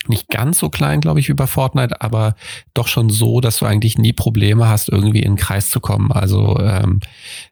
nicht 0.08 0.28
ganz 0.28 0.60
so 0.60 0.70
klein, 0.70 1.02
glaube 1.02 1.20
ich, 1.20 1.30
wie 1.30 1.34
bei 1.34 1.48
Fortnite, 1.48 2.02
aber 2.02 2.36
doch 2.74 2.88
schon 2.88 3.10
so, 3.10 3.42
dass 3.42 3.60
du 3.60 3.66
eigentlich 3.66 3.98
nie 3.98 4.14
Probleme 4.14 4.68
hast, 4.68 4.90
irgendwie 4.90 5.22
in 5.22 5.34
den 5.34 5.38
Kreis 5.38 5.70
zu 5.70 5.80
kommen. 5.80 6.12
Also 6.12 6.60
ähm, 6.60 7.00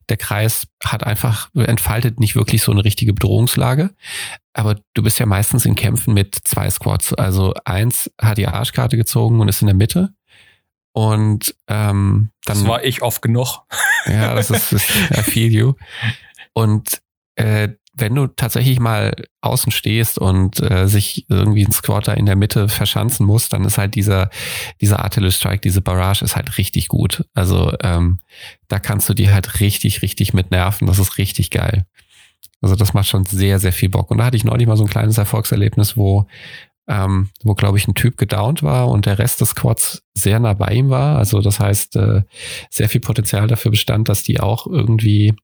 der 0.09 0.17
Kreis 0.17 0.67
hat 0.83 1.03
einfach, 1.03 1.49
entfaltet 1.55 2.19
nicht 2.19 2.35
wirklich 2.35 2.61
so 2.61 2.71
eine 2.71 2.83
richtige 2.83 3.13
Bedrohungslage. 3.13 3.91
Aber 4.53 4.75
du 4.93 5.03
bist 5.03 5.19
ja 5.19 5.25
meistens 5.25 5.65
in 5.65 5.75
Kämpfen 5.75 6.13
mit 6.13 6.35
zwei 6.43 6.69
Squads. 6.69 7.13
Also 7.13 7.53
eins 7.65 8.11
hat 8.21 8.37
die 8.37 8.47
Arschkarte 8.47 8.97
gezogen 8.97 9.39
und 9.39 9.47
ist 9.47 9.61
in 9.61 9.67
der 9.67 9.75
Mitte. 9.75 10.13
Und 10.93 11.55
ähm, 11.67 12.31
dann. 12.45 12.57
Das 12.57 12.67
war 12.67 12.83
ich 12.83 13.01
oft 13.01 13.21
genug. 13.21 13.59
Ja, 14.05 14.33
das 14.35 14.49
ist, 14.49 14.71
das, 14.71 14.89
I 15.11 15.21
feel 15.21 15.51
you. 15.51 15.73
Und 16.53 17.01
äh, 17.35 17.69
wenn 17.97 18.13
du 18.13 18.27
tatsächlich 18.27 18.79
mal 18.79 19.13
außen 19.41 19.71
stehst 19.71 20.19
und 20.19 20.61
äh, 20.61 20.87
sich 20.87 21.25
irgendwie 21.29 21.65
ein 21.65 21.71
Squatter 21.71 22.15
in 22.15 22.27
der 22.27 22.35
Mitte 22.35 22.69
verschanzen 22.69 23.25
muss, 23.25 23.49
dann 23.49 23.65
ist 23.65 23.77
halt 23.77 23.95
dieser, 23.95 24.29
dieser 24.81 25.03
Artillery 25.03 25.31
Strike, 25.31 25.61
diese 25.61 25.81
Barrage 25.81 26.23
ist 26.23 26.35
halt 26.35 26.57
richtig 26.57 26.87
gut. 26.89 27.25
Also 27.33 27.73
ähm, 27.81 28.19
da 28.67 28.79
kannst 28.79 29.09
du 29.09 29.13
die 29.13 29.31
halt 29.31 29.59
richtig, 29.59 30.03
richtig 30.03 30.33
mit 30.33 30.51
nerven. 30.51 30.87
Das 30.87 30.99
ist 30.99 31.17
richtig 31.17 31.49
geil. 31.49 31.85
Also 32.61 32.75
das 32.75 32.93
macht 32.93 33.07
schon 33.07 33.25
sehr, 33.25 33.59
sehr 33.59 33.73
viel 33.73 33.89
Bock. 33.89 34.11
Und 34.11 34.19
da 34.19 34.25
hatte 34.25 34.37
ich 34.37 34.43
neulich 34.43 34.67
mal 34.67 34.77
so 34.77 34.83
ein 34.83 34.89
kleines 34.89 35.17
Erfolgserlebnis, 35.17 35.97
wo, 35.97 36.27
ähm, 36.87 37.29
wo 37.43 37.55
glaube 37.55 37.77
ich, 37.79 37.87
ein 37.87 37.95
Typ 37.95 38.17
gedownt 38.17 38.61
war 38.61 38.89
und 38.89 39.07
der 39.07 39.17
Rest 39.17 39.41
des 39.41 39.49
Squads 39.49 40.03
sehr 40.13 40.39
nah 40.39 40.53
bei 40.53 40.73
ihm 40.73 40.89
war. 40.89 41.17
Also 41.17 41.41
das 41.41 41.59
heißt, 41.59 41.95
äh, 41.95 42.21
sehr 42.69 42.89
viel 42.89 43.01
Potenzial 43.01 43.47
dafür 43.47 43.71
bestand, 43.71 44.07
dass 44.09 44.23
die 44.23 44.39
auch 44.39 44.67
irgendwie 44.67 45.35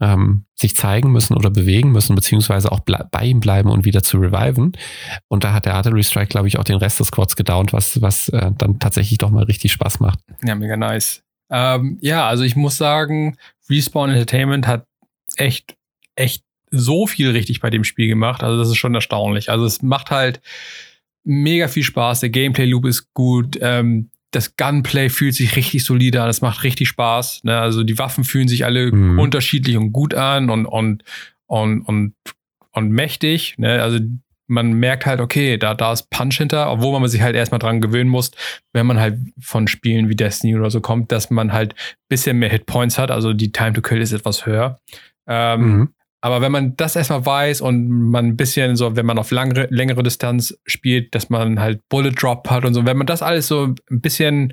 ähm, 0.00 0.44
sich 0.54 0.76
zeigen 0.76 1.12
müssen 1.12 1.34
oder 1.34 1.50
bewegen 1.50 1.92
müssen, 1.92 2.14
beziehungsweise 2.14 2.70
auch 2.72 2.80
bei 2.80 3.24
ihm 3.24 3.40
bleiben 3.40 3.70
und 3.70 3.84
wieder 3.84 4.02
zu 4.02 4.18
reviven. 4.18 4.72
Und 5.28 5.44
da 5.44 5.52
hat 5.52 5.66
der 5.66 5.74
Artillery 5.74 6.04
Strike, 6.04 6.28
glaube 6.28 6.48
ich, 6.48 6.58
auch 6.58 6.64
den 6.64 6.76
Rest 6.76 7.00
des 7.00 7.08
Squads 7.08 7.36
gedownt, 7.36 7.72
was, 7.72 8.00
was 8.02 8.28
äh, 8.30 8.50
dann 8.56 8.78
tatsächlich 8.78 9.18
doch 9.18 9.30
mal 9.30 9.44
richtig 9.44 9.72
Spaß 9.72 10.00
macht. 10.00 10.20
Ja, 10.44 10.54
mega 10.54 10.76
nice. 10.76 11.22
Ähm, 11.50 11.98
ja, 12.00 12.26
also 12.26 12.42
ich 12.42 12.56
muss 12.56 12.76
sagen, 12.76 13.36
Respawn 13.68 14.10
Entertainment 14.10 14.66
hat 14.66 14.86
echt, 15.36 15.76
echt 16.16 16.42
so 16.70 17.06
viel 17.06 17.30
richtig 17.30 17.60
bei 17.60 17.70
dem 17.70 17.84
Spiel 17.84 18.08
gemacht. 18.08 18.42
Also 18.42 18.58
das 18.58 18.68
ist 18.68 18.76
schon 18.76 18.94
erstaunlich. 18.94 19.50
Also 19.50 19.64
es 19.64 19.82
macht 19.82 20.10
halt 20.10 20.40
mega 21.24 21.68
viel 21.68 21.82
Spaß. 21.82 22.20
Der 22.20 22.30
Gameplay 22.30 22.66
Loop 22.66 22.86
ist 22.86 23.12
gut. 23.14 23.58
Ähm, 23.60 24.10
das 24.30 24.56
Gunplay 24.56 25.08
fühlt 25.08 25.34
sich 25.34 25.56
richtig 25.56 25.84
solide 25.84 26.22
an, 26.22 26.28
es 26.28 26.40
macht 26.40 26.62
richtig 26.62 26.88
Spaß. 26.88 27.44
Ne? 27.44 27.58
Also 27.58 27.82
die 27.82 27.98
Waffen 27.98 28.24
fühlen 28.24 28.48
sich 28.48 28.64
alle 28.64 28.92
mhm. 28.92 29.18
unterschiedlich 29.18 29.76
und 29.76 29.92
gut 29.92 30.14
an 30.14 30.50
und, 30.50 30.66
und, 30.66 31.04
und, 31.46 31.82
und, 31.82 32.14
und 32.72 32.90
mächtig. 32.90 33.54
Ne? 33.58 33.82
Also 33.82 33.98
man 34.48 34.74
merkt 34.74 35.06
halt, 35.06 35.20
okay, 35.20 35.56
da, 35.58 35.74
da 35.74 35.92
ist 35.92 36.10
Punch 36.10 36.36
hinter, 36.36 36.70
obwohl 36.70 36.98
man 37.00 37.08
sich 37.08 37.20
halt 37.20 37.34
erstmal 37.34 37.58
dran 37.58 37.80
gewöhnen 37.80 38.10
muss, 38.10 38.30
wenn 38.72 38.86
man 38.86 39.00
halt 39.00 39.18
von 39.40 39.66
Spielen 39.66 40.08
wie 40.08 40.16
Destiny 40.16 40.56
oder 40.56 40.70
so 40.70 40.80
kommt, 40.80 41.10
dass 41.12 41.30
man 41.30 41.52
halt 41.52 41.74
ein 41.74 42.08
bisschen 42.08 42.38
mehr 42.38 42.50
Hitpoints 42.50 42.98
hat. 42.98 43.10
Also 43.10 43.32
die 43.32 43.52
Time 43.52 43.72
to 43.72 43.82
Kill 43.82 44.00
ist 44.00 44.12
etwas 44.12 44.46
höher. 44.46 44.78
Ähm, 45.26 45.60
mhm. 45.60 45.88
Aber 46.26 46.40
wenn 46.40 46.50
man 46.50 46.76
das 46.76 46.96
erstmal 46.96 47.24
weiß 47.24 47.60
und 47.60 47.88
man 47.88 48.26
ein 48.26 48.36
bisschen 48.36 48.74
so, 48.74 48.96
wenn 48.96 49.06
man 49.06 49.16
auf 49.16 49.30
langere, 49.30 49.68
längere 49.70 50.02
Distanz 50.02 50.58
spielt, 50.66 51.14
dass 51.14 51.30
man 51.30 51.60
halt 51.60 51.88
Bullet 51.88 52.10
Drop 52.10 52.50
hat 52.50 52.64
und 52.64 52.74
so, 52.74 52.84
wenn 52.84 52.96
man 52.96 53.06
das 53.06 53.22
alles 53.22 53.46
so 53.46 53.74
ein 53.88 54.00
bisschen 54.00 54.52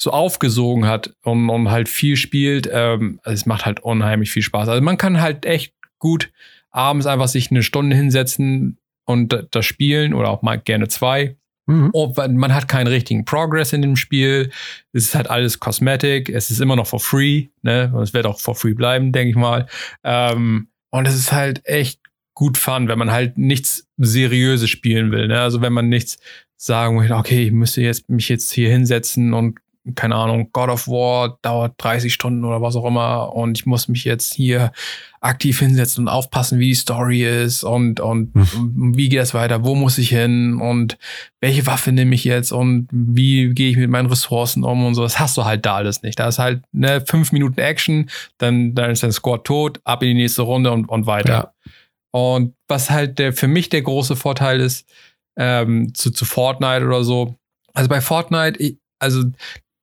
so 0.00 0.12
aufgesogen 0.12 0.86
hat 0.86 1.12
und, 1.24 1.50
und 1.50 1.72
halt 1.72 1.88
viel 1.88 2.14
spielt, 2.14 2.70
ähm, 2.72 3.18
also 3.24 3.34
es 3.34 3.46
macht 3.46 3.66
halt 3.66 3.80
unheimlich 3.80 4.30
viel 4.30 4.42
Spaß. 4.42 4.68
Also 4.68 4.80
man 4.80 4.96
kann 4.96 5.20
halt 5.20 5.44
echt 5.44 5.74
gut 5.98 6.30
abends 6.70 7.06
einfach 7.06 7.26
sich 7.26 7.50
eine 7.50 7.64
Stunde 7.64 7.96
hinsetzen 7.96 8.78
und 9.04 9.48
das 9.50 9.66
spielen 9.66 10.14
oder 10.14 10.30
auch 10.30 10.42
mal 10.42 10.60
gerne 10.60 10.86
zwei. 10.86 11.36
Mhm. 11.66 11.90
Oh, 11.94 12.14
man 12.28 12.54
hat 12.54 12.68
keinen 12.68 12.86
richtigen 12.86 13.24
Progress 13.24 13.72
in 13.72 13.82
dem 13.82 13.96
Spiel. 13.96 14.52
Es 14.92 15.06
ist 15.06 15.16
halt 15.16 15.28
alles 15.28 15.58
Cosmetic. 15.58 16.28
Es 16.28 16.52
ist 16.52 16.60
immer 16.60 16.76
noch 16.76 16.86
for 16.86 17.00
free. 17.00 17.48
Ne? 17.62 17.92
Es 18.00 18.14
wird 18.14 18.24
auch 18.24 18.38
for 18.38 18.54
free 18.54 18.74
bleiben, 18.74 19.10
denke 19.10 19.30
ich 19.30 19.36
mal. 19.36 19.66
Ähm, 20.04 20.68
und 20.90 21.06
es 21.06 21.14
ist 21.14 21.32
halt 21.32 21.64
echt 21.64 22.00
gut 22.34 22.56
fun, 22.56 22.88
wenn 22.88 22.98
man 22.98 23.10
halt 23.10 23.36
nichts 23.36 23.88
Seriöses 23.96 24.70
spielen 24.70 25.10
will. 25.10 25.28
Ne? 25.28 25.40
Also 25.40 25.60
wenn 25.60 25.72
man 25.72 25.88
nichts 25.88 26.18
sagen 26.56 27.00
will, 27.00 27.12
okay, 27.12 27.44
ich 27.44 27.52
müsste 27.52 27.82
jetzt 27.82 28.08
mich 28.08 28.28
jetzt 28.28 28.52
hier 28.52 28.70
hinsetzen 28.70 29.34
und 29.34 29.58
keine 29.94 30.16
Ahnung, 30.16 30.50
God 30.52 30.68
of 30.68 30.88
War 30.88 31.38
dauert 31.42 31.74
30 31.78 32.12
Stunden 32.12 32.44
oder 32.44 32.60
was 32.60 32.76
auch 32.76 32.84
immer 32.84 33.34
und 33.34 33.58
ich 33.58 33.66
muss 33.66 33.88
mich 33.88 34.04
jetzt 34.04 34.34
hier 34.34 34.72
aktiv 35.20 35.58
hinsetzen 35.58 36.04
und 36.04 36.08
aufpassen, 36.08 36.58
wie 36.58 36.68
die 36.68 36.74
Story 36.74 37.24
ist 37.24 37.64
und, 37.64 38.00
und, 38.00 38.34
hm. 38.34 38.96
wie 38.96 39.08
geht 39.08 39.20
es 39.20 39.34
weiter, 39.34 39.64
wo 39.64 39.74
muss 39.74 39.98
ich 39.98 40.10
hin 40.10 40.60
und 40.60 40.98
welche 41.40 41.66
Waffe 41.66 41.92
nehme 41.92 42.14
ich 42.14 42.24
jetzt 42.24 42.52
und 42.52 42.88
wie 42.92 43.50
gehe 43.54 43.70
ich 43.70 43.76
mit 43.76 43.90
meinen 43.90 44.06
Ressourcen 44.06 44.62
um 44.64 44.84
und 44.84 44.94
so. 44.94 45.02
Das 45.02 45.18
hast 45.18 45.36
du 45.36 45.44
halt 45.44 45.64
da 45.66 45.76
alles 45.76 46.02
nicht. 46.02 46.18
Da 46.18 46.28
ist 46.28 46.38
halt 46.38 46.62
ne, 46.72 47.00
fünf 47.00 47.32
Minuten 47.32 47.60
Action, 47.60 48.10
dann, 48.38 48.74
dann 48.74 48.90
ist 48.90 49.02
dein 49.02 49.12
Squad 49.12 49.44
tot, 49.44 49.80
ab 49.84 50.02
in 50.02 50.10
die 50.10 50.22
nächste 50.22 50.42
Runde 50.42 50.70
und, 50.70 50.86
und 50.88 51.06
weiter. 51.06 51.52
Ja. 51.64 51.72
Und 52.10 52.54
was 52.68 52.90
halt 52.90 53.18
der, 53.18 53.32
für 53.32 53.48
mich 53.48 53.68
der 53.68 53.82
große 53.82 54.16
Vorteil 54.16 54.60
ist, 54.60 54.86
ähm, 55.36 55.94
zu, 55.94 56.10
zu 56.10 56.24
Fortnite 56.24 56.84
oder 56.84 57.04
so. 57.04 57.36
Also 57.72 57.88
bei 57.88 58.00
Fortnite, 58.00 58.58
ich, 58.60 58.78
also 58.98 59.24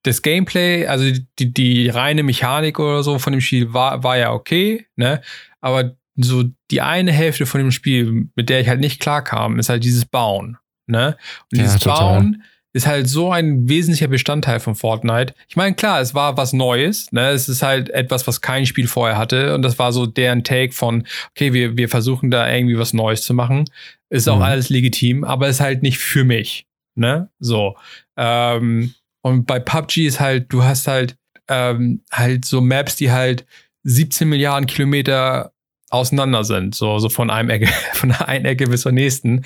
das 0.06 0.22
Gameplay, 0.22 0.86
also 0.86 1.06
die, 1.40 1.54
die 1.54 1.90
reine 1.90 2.22
Mechanik 2.22 2.80
oder 2.80 3.02
so 3.02 3.18
von 3.18 3.34
dem 3.34 3.42
Spiel 3.42 3.74
war, 3.74 4.04
war 4.04 4.18
ja 4.18 4.32
okay, 4.32 4.86
ne? 4.96 5.22
Aber 5.62 5.96
so 6.16 6.44
die 6.70 6.82
eine 6.82 7.12
Hälfte 7.12 7.48
von 7.48 7.60
dem 7.60 7.72
Spiel, 7.72 8.30
mit 8.36 8.50
der 8.50 8.62
ich 8.62 8.70
halt 8.70 8.80
nicht 8.80 9.02
klarkam, 9.02 9.58
ist 9.58 9.70
halt 9.70 9.84
dieses 9.84 10.06
Bauen, 10.06 10.58
ne? 10.86 11.18
Und 11.52 11.60
dieses 11.60 11.84
ja, 11.84 11.96
Bauen 11.96 12.44
ist 12.74 12.86
halt 12.86 13.10
so 13.10 13.32
ein 13.32 13.68
wesentlicher 13.68 14.08
Bestandteil 14.08 14.60
von 14.60 14.76
Fortnite. 14.76 15.34
Ich 15.48 15.56
meine, 15.56 15.76
klar, 15.76 16.02
es 16.02 16.14
war 16.14 16.38
was 16.38 16.54
Neues, 16.54 17.12
ne? 17.12 17.30
Es 17.30 17.50
ist 17.50 17.64
halt 17.64 17.90
etwas, 17.90 18.28
was 18.28 18.42
kein 18.42 18.68
Spiel 18.68 18.88
vorher 18.88 19.18
hatte 19.18 19.56
und 19.56 19.64
das 19.64 19.80
war 19.80 19.92
so 19.92 20.06
deren 20.06 20.44
Take 20.44 20.72
von, 20.72 21.08
okay, 21.32 21.52
wir, 21.52 21.78
wir 21.78 21.90
versuchen 21.90 22.30
da 22.30 22.48
irgendwie 22.48 22.78
was 22.78 22.94
Neues 22.94 23.24
zu 23.24 23.34
machen. 23.34 23.66
Ist 24.12 24.30
auch 24.30 24.38
mhm. 24.38 24.44
alles 24.44 24.70
legitim, 24.70 25.24
aber 25.24 25.48
ist 25.48 25.62
halt 25.62 25.82
nicht 25.82 25.98
für 25.98 26.24
mich, 26.24 26.68
ne? 26.94 27.32
So. 27.40 27.76
Ähm, 28.18 28.94
und 29.26 29.48
bei 29.48 29.58
PUBG 29.58 30.06
ist 30.06 30.20
halt, 30.20 30.54
du 30.54 30.64
hast 30.64 30.88
halt 30.88 31.18
ähm, 31.48 32.04
halt 32.12 32.46
so 32.46 32.62
Maps, 32.62 32.96
die 32.96 33.12
halt 33.12 33.44
17 33.82 34.30
Milliarden 34.30 34.68
Kilometer 34.68 35.52
auseinander 35.90 36.44
sind, 36.44 36.76
so, 36.76 37.00
so 37.00 37.10
von 37.10 37.32
einem 37.32 37.50
Ecke, 37.50 37.66
von 37.94 38.10
der 38.10 38.28
einen 38.28 38.46
Ecke 38.46 38.68
bis 38.68 38.82
zur 38.82 38.92
nächsten. 38.92 39.44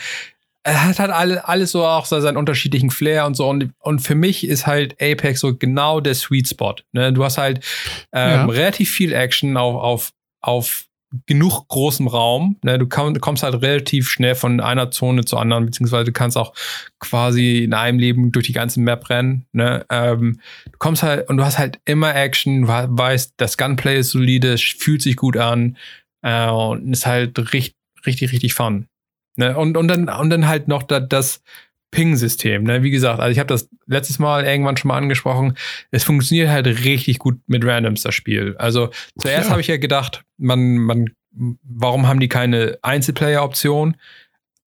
Er 0.63 0.83
hat 0.83 0.99
halt 0.99 1.11
alle, 1.11 1.47
alles 1.47 1.71
so 1.71 1.85
auch 1.85 2.05
seinen 2.05 2.35
unterschiedlichen 2.35 2.89
Flair 2.89 3.25
und 3.25 3.35
so. 3.35 3.47
Und, 3.47 3.71
und 3.79 4.01
für 4.01 4.15
mich 4.15 4.45
ist 4.45 4.67
halt 4.67 5.01
Apex 5.01 5.39
so 5.39 5.55
genau 5.55 6.01
der 6.01 6.15
Sweet 6.15 6.49
Spot. 6.49 6.75
Ne? 6.91 7.13
Du 7.13 7.23
hast 7.23 7.37
halt 7.37 7.63
ähm, 8.11 8.31
ja. 8.31 8.45
relativ 8.47 8.91
viel 8.91 9.13
Action 9.13 9.55
auf, 9.55 9.81
auf, 9.81 10.11
auf 10.41 10.88
genug 11.25 11.67
großem 11.67 12.07
Raum. 12.07 12.57
Ne? 12.63 12.77
Du, 12.77 12.87
komm, 12.87 13.19
kommst 13.19 13.43
halt 13.43 13.61
relativ 13.61 14.09
schnell 14.09 14.35
von 14.35 14.59
einer 14.59 14.91
Zone 14.91 15.25
zur 15.25 15.41
anderen, 15.41 15.65
beziehungsweise 15.65 16.05
du 16.05 16.11
kannst 16.11 16.37
auch 16.37 16.53
quasi 16.99 17.63
in 17.63 17.73
einem 17.73 17.99
Leben 17.99 18.31
durch 18.31 18.45
die 18.45 18.53
ganze 18.53 18.79
Map 18.79 19.09
rennen. 19.09 19.45
Ne? 19.51 19.85
Ähm, 19.89 20.39
du 20.65 20.77
kommst 20.77 21.03
halt 21.03 21.29
und 21.29 21.37
du 21.37 21.45
hast 21.45 21.57
halt 21.57 21.79
immer 21.85 22.15
Action, 22.15 22.67
weißt, 22.67 23.33
das 23.37 23.57
Gunplay 23.57 23.99
ist 23.99 24.11
solide, 24.11 24.57
fühlt 24.57 25.01
sich 25.01 25.15
gut 25.15 25.37
an 25.37 25.77
äh, 26.21 26.49
und 26.49 26.91
ist 26.91 27.05
halt 27.05 27.37
richtig, 27.53 27.75
richtig, 28.05 28.31
richtig 28.31 28.53
fun. 28.53 28.87
Ne? 29.35 29.57
Und, 29.57 29.77
und, 29.77 29.87
dann, 29.87 30.09
und 30.09 30.29
dann 30.29 30.47
halt 30.47 30.67
noch 30.67 30.83
das, 30.83 31.07
das 31.07 31.41
Ping-System. 31.91 32.63
Ne? 32.63 32.83
Wie 32.83 32.91
gesagt, 32.91 33.19
also 33.19 33.31
ich 33.31 33.39
habe 33.39 33.47
das 33.47 33.69
letztes 33.87 34.19
Mal 34.19 34.45
irgendwann 34.45 34.77
schon 34.77 34.89
mal 34.89 34.97
angesprochen. 34.97 35.57
Es 35.91 36.03
funktioniert 36.03 36.49
halt 36.49 36.67
richtig 36.85 37.19
gut 37.19 37.39
mit 37.47 37.65
Randoms, 37.65 38.03
das 38.03 38.15
Spiel. 38.15 38.55
Also 38.57 38.89
zuerst 39.17 39.45
ja. 39.45 39.51
habe 39.51 39.61
ich 39.61 39.67
ja 39.67 39.77
gedacht, 39.77 40.23
man, 40.37 40.77
man, 40.77 41.09
warum 41.31 42.07
haben 42.07 42.19
die 42.19 42.29
keine 42.29 42.77
Einzelplayer-Option? 42.81 43.95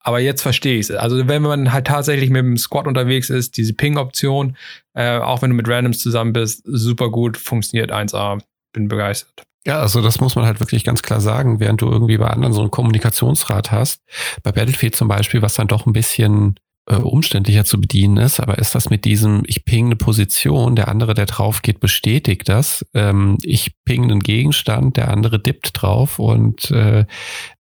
Aber 0.05 0.19
jetzt 0.19 0.43
verstehe 0.43 0.79
ich 0.79 0.91
es. 0.91 0.97
Also 0.97 1.29
wenn 1.29 1.43
man 1.43 1.73
halt 1.73 1.87
tatsächlich 1.87 2.29
mit 2.29 2.41
dem 2.41 2.57
Squad 2.57 2.89
unterwegs 2.89 3.31
ist, 3.31 3.57
diese 3.57 3.73
Ping-Option, 3.75 4.57
äh, 4.95 5.19
auch 5.19 5.43
wenn 5.43 5.51
du 5.51 5.57
mit 5.57 5.69
Randoms 5.69 6.01
zusammen 6.01 6.33
bist, 6.33 6.63
super 6.65 7.11
gut, 7.11 7.37
funktioniert 7.37 7.93
1A. 7.93 8.43
bin 8.73 8.89
begeistert. 8.89 9.45
Ja, 9.65 9.79
also 9.79 10.03
das 10.03 10.21
muss 10.21 10.35
man 10.35 10.45
halt 10.45 10.59
wirklich 10.59 10.83
ganz 10.83 11.03
klar 11.03 11.21
sagen, 11.21 11.61
während 11.61 11.83
du 11.83 11.91
irgendwie 11.91 12.19
bei 12.19 12.27
anderen 12.27 12.53
so 12.53 12.63
einen 12.63 12.73
Kommunikationsrat 12.73 13.71
hast, 13.71 14.03
bei 14.43 14.51
Battlefield 14.51 14.97
zum 14.97 15.07
Beispiel, 15.07 15.41
was 15.41 15.55
dann 15.55 15.69
doch 15.69 15.87
ein 15.87 15.93
bisschen 15.93 16.57
äh, 16.87 16.97
umständlicher 16.97 17.65
zu 17.65 17.81
bedienen 17.81 18.17
ist, 18.17 18.41
aber 18.41 18.59
ist 18.59 18.75
das 18.75 18.91
mit 18.91 19.05
diesem, 19.05 19.43
ich 19.47 19.65
ping 19.65 19.87
eine 19.87 19.97
Position, 19.97 20.75
der 20.75 20.89
andere, 20.89 21.15
der 21.15 21.27
drauf 21.27 21.63
geht, 21.63 21.81
bestätigt 21.81 22.49
das. 22.49 22.85
Ähm, 22.95 23.39
ich 23.43 23.75
ping 23.85 24.05
einen 24.05 24.21
Gegenstand, 24.21 24.97
der 24.97 25.11
andere 25.11 25.41
dippt 25.41 25.71
drauf 25.75 26.19
und 26.19 26.71
äh, 26.71 27.07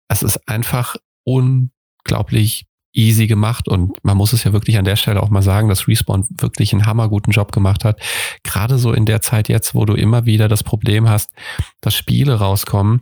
es 0.07 0.23
ist 0.23 0.47
einfach 0.47 0.95
unglaublich 1.23 2.65
easy 2.93 3.27
gemacht 3.27 3.67
und 3.67 4.03
man 4.03 4.17
muss 4.17 4.33
es 4.33 4.43
ja 4.43 4.53
wirklich 4.53 4.77
an 4.77 4.85
der 4.85 4.95
Stelle 4.95 5.21
auch 5.21 5.29
mal 5.29 5.41
sagen, 5.41 5.69
dass 5.69 5.87
Respawn 5.87 6.25
wirklich 6.29 6.73
einen 6.73 6.85
hammerguten 6.85 7.31
Job 7.31 7.51
gemacht 7.51 7.85
hat. 7.85 8.01
Gerade 8.43 8.77
so 8.77 8.91
in 8.91 9.05
der 9.05 9.21
Zeit 9.21 9.47
jetzt, 9.47 9.73
wo 9.75 9.85
du 9.85 9.93
immer 9.93 10.25
wieder 10.25 10.47
das 10.47 10.63
Problem 10.63 11.07
hast, 11.07 11.31
dass 11.79 11.95
Spiele 11.95 12.35
rauskommen, 12.35 13.01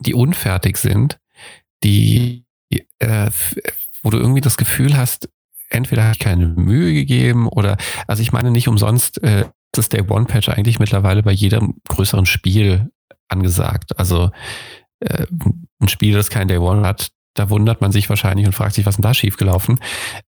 die 0.00 0.14
unfertig 0.14 0.78
sind, 0.78 1.18
die, 1.84 2.44
äh, 2.98 3.30
wo 4.02 4.10
du 4.10 4.18
irgendwie 4.18 4.40
das 4.40 4.56
Gefühl 4.56 4.96
hast, 4.96 5.28
entweder 5.70 6.10
ich 6.10 6.18
keine 6.18 6.48
Mühe 6.48 6.92
gegeben 6.92 7.48
oder, 7.48 7.76
also 8.06 8.22
ich 8.22 8.32
meine 8.32 8.50
nicht 8.50 8.68
umsonst, 8.68 9.22
äh, 9.22 9.46
das 9.72 9.88
Day 9.88 10.02
One 10.08 10.26
Patch 10.26 10.48
eigentlich 10.48 10.78
mittlerweile 10.78 11.22
bei 11.22 11.32
jedem 11.32 11.74
größeren 11.88 12.26
Spiel 12.26 12.90
angesagt. 13.28 13.98
Also 13.98 14.30
äh, 15.00 15.26
ein 15.80 15.88
Spiel, 15.88 16.14
das 16.14 16.30
kein 16.30 16.48
Day 16.48 16.58
One 16.58 16.86
hat, 16.86 17.08
da 17.34 17.50
wundert 17.50 17.80
man 17.80 17.92
sich 17.92 18.08
wahrscheinlich 18.08 18.46
und 18.46 18.54
fragt 18.54 18.74
sich, 18.74 18.86
was 18.86 18.96
denn 18.96 19.02
da 19.02 19.14
schiefgelaufen. 19.14 19.78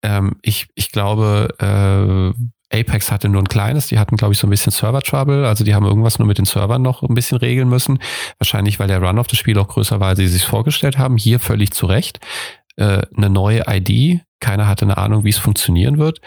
Ähm, 0.03 0.37
ich, 0.43 0.69
ich 0.75 0.93
glaube, 0.93 1.55
äh, 1.59 2.79
Apex 2.79 3.11
hatte 3.11 3.29
nur 3.29 3.43
ein 3.43 3.49
kleines, 3.49 3.88
die 3.88 3.99
hatten, 3.99 4.16
glaube 4.16 4.33
ich, 4.33 4.38
so 4.38 4.47
ein 4.47 4.51
bisschen 4.51 4.71
Server-Trouble, 4.71 5.47
also 5.47 5.64
die 5.64 5.75
haben 5.75 5.87
irgendwas 5.87 6.19
nur 6.19 6.29
mit 6.29 6.38
den 6.38 6.45
Servern 6.45 6.83
noch 6.83 7.03
ein 7.03 7.14
bisschen 7.14 7.38
regeln 7.38 7.69
müssen. 7.69 7.99
Wahrscheinlich, 8.38 8.79
weil 8.79 8.88
der 8.88 9.03
Run 9.03 9.19
auf 9.19 9.27
das 9.27 9.38
Spiel 9.38 9.59
auch 9.59 9.69
größer 9.69 9.99
war, 9.99 10.09
als 10.09 10.19
sie 10.19 10.29
sich 10.29 10.45
vorgestellt 10.45 10.99
haben. 10.99 11.16
Hier 11.16 11.40
völlig 11.40 11.73
zu 11.73 11.87
Recht. 11.87 12.21
Äh, 12.77 13.03
eine 13.16 13.31
neue 13.31 13.64
ID, 13.66 14.21
keiner 14.40 14.66
hatte 14.66 14.85
eine 14.85 14.98
Ahnung, 14.98 15.24
wie 15.24 15.31
es 15.31 15.38
funktionieren 15.38 15.98
wird. 15.98 16.20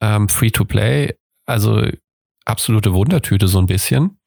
Ähm, 0.00 0.28
Free-to-Play, 0.28 1.14
also 1.46 1.86
absolute 2.44 2.94
Wundertüte 2.94 3.48
so 3.48 3.58
ein 3.58 3.66
bisschen. 3.66 4.18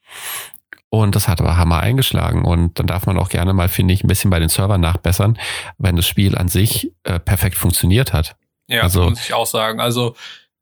Und 0.90 1.16
das 1.16 1.28
hat 1.28 1.42
aber 1.42 1.58
Hammer 1.58 1.80
eingeschlagen. 1.80 2.46
Und 2.46 2.78
dann 2.78 2.86
darf 2.86 3.08
man 3.08 3.18
auch 3.18 3.30
gerne 3.30 3.54
mal, 3.54 3.68
finde 3.68 3.96
ich, 3.96 4.04
ein 4.04 4.08
bisschen 4.08 4.30
bei 4.30 4.40
den 4.40 4.50
Servern 4.50 4.82
nachbessern, 4.82 5.40
wenn 5.80 5.96
das 5.96 6.06
Spiel 6.06 6.38
an 6.38 6.50
sich 6.50 6.92
äh, 7.04 7.20
perfekt 7.20 7.56
funktioniert 7.56 8.14
hat. 8.14 8.36
Ja, 8.68 8.84
also, 8.84 9.10
muss 9.10 9.26
ich 9.26 9.34
auch 9.34 9.48
sagen. 9.48 9.80
Also, 9.80 10.16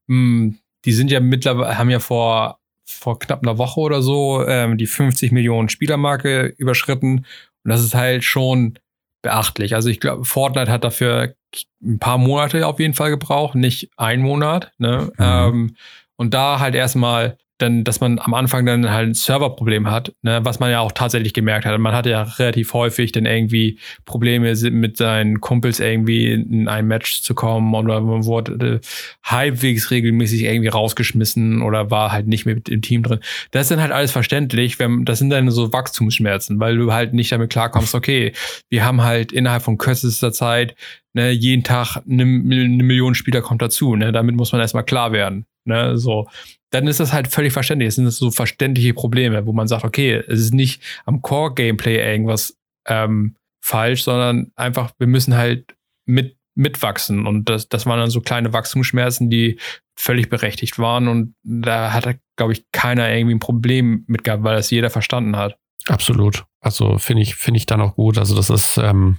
mh, 0.07 0.15
hm, 0.15 0.57
die 0.85 0.93
sind 0.93 1.11
ja 1.11 1.19
mittlerweile, 1.19 1.77
haben 1.77 1.89
ja 1.89 1.99
vor, 1.99 2.59
vor 2.85 3.19
knapp 3.19 3.43
einer 3.43 3.57
Woche 3.57 3.79
oder 3.81 4.01
so 4.01 4.45
ähm, 4.47 4.77
die 4.77 4.87
50 4.87 5.31
Millionen 5.31 5.69
Spielermarke 5.69 6.45
überschritten. 6.57 7.25
Und 7.63 7.69
das 7.69 7.81
ist 7.83 7.93
halt 7.93 8.23
schon 8.23 8.79
beachtlich. 9.21 9.75
Also 9.75 9.89
ich 9.89 9.99
glaube, 9.99 10.25
Fortnite 10.25 10.71
hat 10.71 10.83
dafür 10.83 11.35
ein 11.81 11.99
paar 11.99 12.17
Monate 12.17 12.65
auf 12.65 12.79
jeden 12.79 12.93
Fall 12.93 13.09
gebraucht, 13.09 13.55
nicht 13.55 13.91
ein 13.97 14.21
Monat. 14.21 14.71
Ne? 14.77 15.11
Mhm. 15.17 15.23
Ähm, 15.23 15.75
und 16.15 16.33
da 16.33 16.59
halt 16.59 16.75
erstmal 16.75 17.37
dann, 17.61 17.83
dass 17.83 17.99
man 17.99 18.19
am 18.19 18.33
Anfang 18.33 18.65
dann 18.65 18.89
halt 18.89 19.09
ein 19.09 19.13
Serverproblem 19.13 19.89
hat, 19.89 20.13
ne, 20.21 20.39
was 20.43 20.59
man 20.59 20.71
ja 20.71 20.79
auch 20.79 20.91
tatsächlich 20.91 21.33
gemerkt 21.33 21.65
hat. 21.65 21.77
Man 21.79 21.93
hatte 21.93 22.09
ja 22.09 22.23
relativ 22.23 22.73
häufig 22.73 23.11
dann 23.11 23.25
irgendwie 23.25 23.79
Probleme 24.05 24.53
mit 24.71 24.97
seinen 24.97 25.41
Kumpels 25.41 25.79
irgendwie 25.79 26.31
in 26.31 26.67
ein 26.67 26.87
Match 26.87 27.21
zu 27.21 27.33
kommen 27.33 27.73
oder 27.73 28.01
man 28.01 28.25
wurde 28.25 28.81
halbwegs 29.23 29.91
regelmäßig 29.91 30.43
irgendwie 30.43 30.69
rausgeschmissen 30.69 31.61
oder 31.61 31.91
war 31.91 32.11
halt 32.11 32.27
nicht 32.27 32.45
mehr 32.45 32.55
mit 32.55 32.69
im 32.69 32.81
Team 32.81 33.03
drin. 33.03 33.19
Das 33.51 33.63
ist 33.63 33.71
dann 33.71 33.81
halt 33.81 33.91
alles 33.91 34.11
verständlich, 34.11 34.79
wenn, 34.79 35.05
das 35.05 35.19
sind 35.19 35.29
dann 35.29 35.49
so 35.51 35.71
Wachstumsschmerzen, 35.71 36.59
weil 36.59 36.77
du 36.77 36.91
halt 36.93 37.13
nicht 37.13 37.31
damit 37.31 37.51
klarkommst, 37.51 37.95
okay, 37.95 38.33
wir 38.69 38.85
haben 38.85 39.03
halt 39.03 39.31
innerhalb 39.31 39.63
von 39.63 39.77
kürzester 39.77 40.31
Zeit 40.31 40.75
ne, 41.13 41.31
jeden 41.31 41.63
Tag 41.63 41.97
eine, 42.09 42.23
eine 42.23 42.83
Million 42.83 43.15
Spieler 43.15 43.41
kommt 43.41 43.61
dazu, 43.61 43.95
ne, 43.95 44.11
damit 44.11 44.35
muss 44.35 44.51
man 44.51 44.61
erstmal 44.61 44.85
klar 44.85 45.11
werden. 45.11 45.45
Ne, 45.63 45.95
so 45.97 46.27
dann 46.71 46.87
ist 46.87 46.99
das 46.99 47.13
halt 47.13 47.27
völlig 47.27 47.53
verständlich. 47.53 47.89
Es 47.89 47.95
sind 47.95 48.09
so 48.09 48.31
verständliche 48.31 48.93
Probleme, 48.93 49.45
wo 49.45 49.53
man 49.53 49.67
sagt, 49.67 49.83
okay, 49.83 50.23
es 50.27 50.39
ist 50.39 50.53
nicht 50.53 50.81
am 51.05 51.21
Core-Gameplay 51.21 51.97
irgendwas 51.97 52.57
ähm, 52.87 53.35
falsch, 53.61 54.03
sondern 54.03 54.51
einfach, 54.55 54.91
wir 54.97 55.07
müssen 55.07 55.35
halt 55.35 55.75
mit, 56.05 56.37
mitwachsen. 56.55 57.27
Und 57.27 57.49
das, 57.49 57.69
das 57.69 57.85
waren 57.85 57.99
dann 57.99 58.09
so 58.09 58.21
kleine 58.21 58.53
Wachstumsschmerzen, 58.53 59.29
die 59.29 59.59
völlig 59.95 60.29
berechtigt 60.29 60.79
waren. 60.79 61.07
Und 61.07 61.35
da 61.43 61.91
hat, 61.93 62.17
glaube 62.37 62.53
ich, 62.53 62.65
keiner 62.71 63.13
irgendwie 63.13 63.35
ein 63.35 63.39
Problem 63.39 64.05
mit 64.07 64.23
gehabt, 64.23 64.43
weil 64.43 64.55
das 64.55 64.71
jeder 64.71 64.89
verstanden 64.89 65.35
hat. 65.35 65.57
Absolut. 65.87 66.45
Also 66.61 66.97
finde 66.97 67.23
ich, 67.23 67.35
finde 67.35 67.57
ich 67.57 67.65
dann 67.65 67.81
auch 67.81 67.95
gut. 67.95 68.17
Also 68.17 68.35
das 68.35 68.49
ist, 68.49 68.77
ähm, 68.77 69.17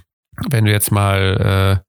wenn 0.49 0.65
du 0.65 0.71
jetzt 0.71 0.91
mal 0.91 1.83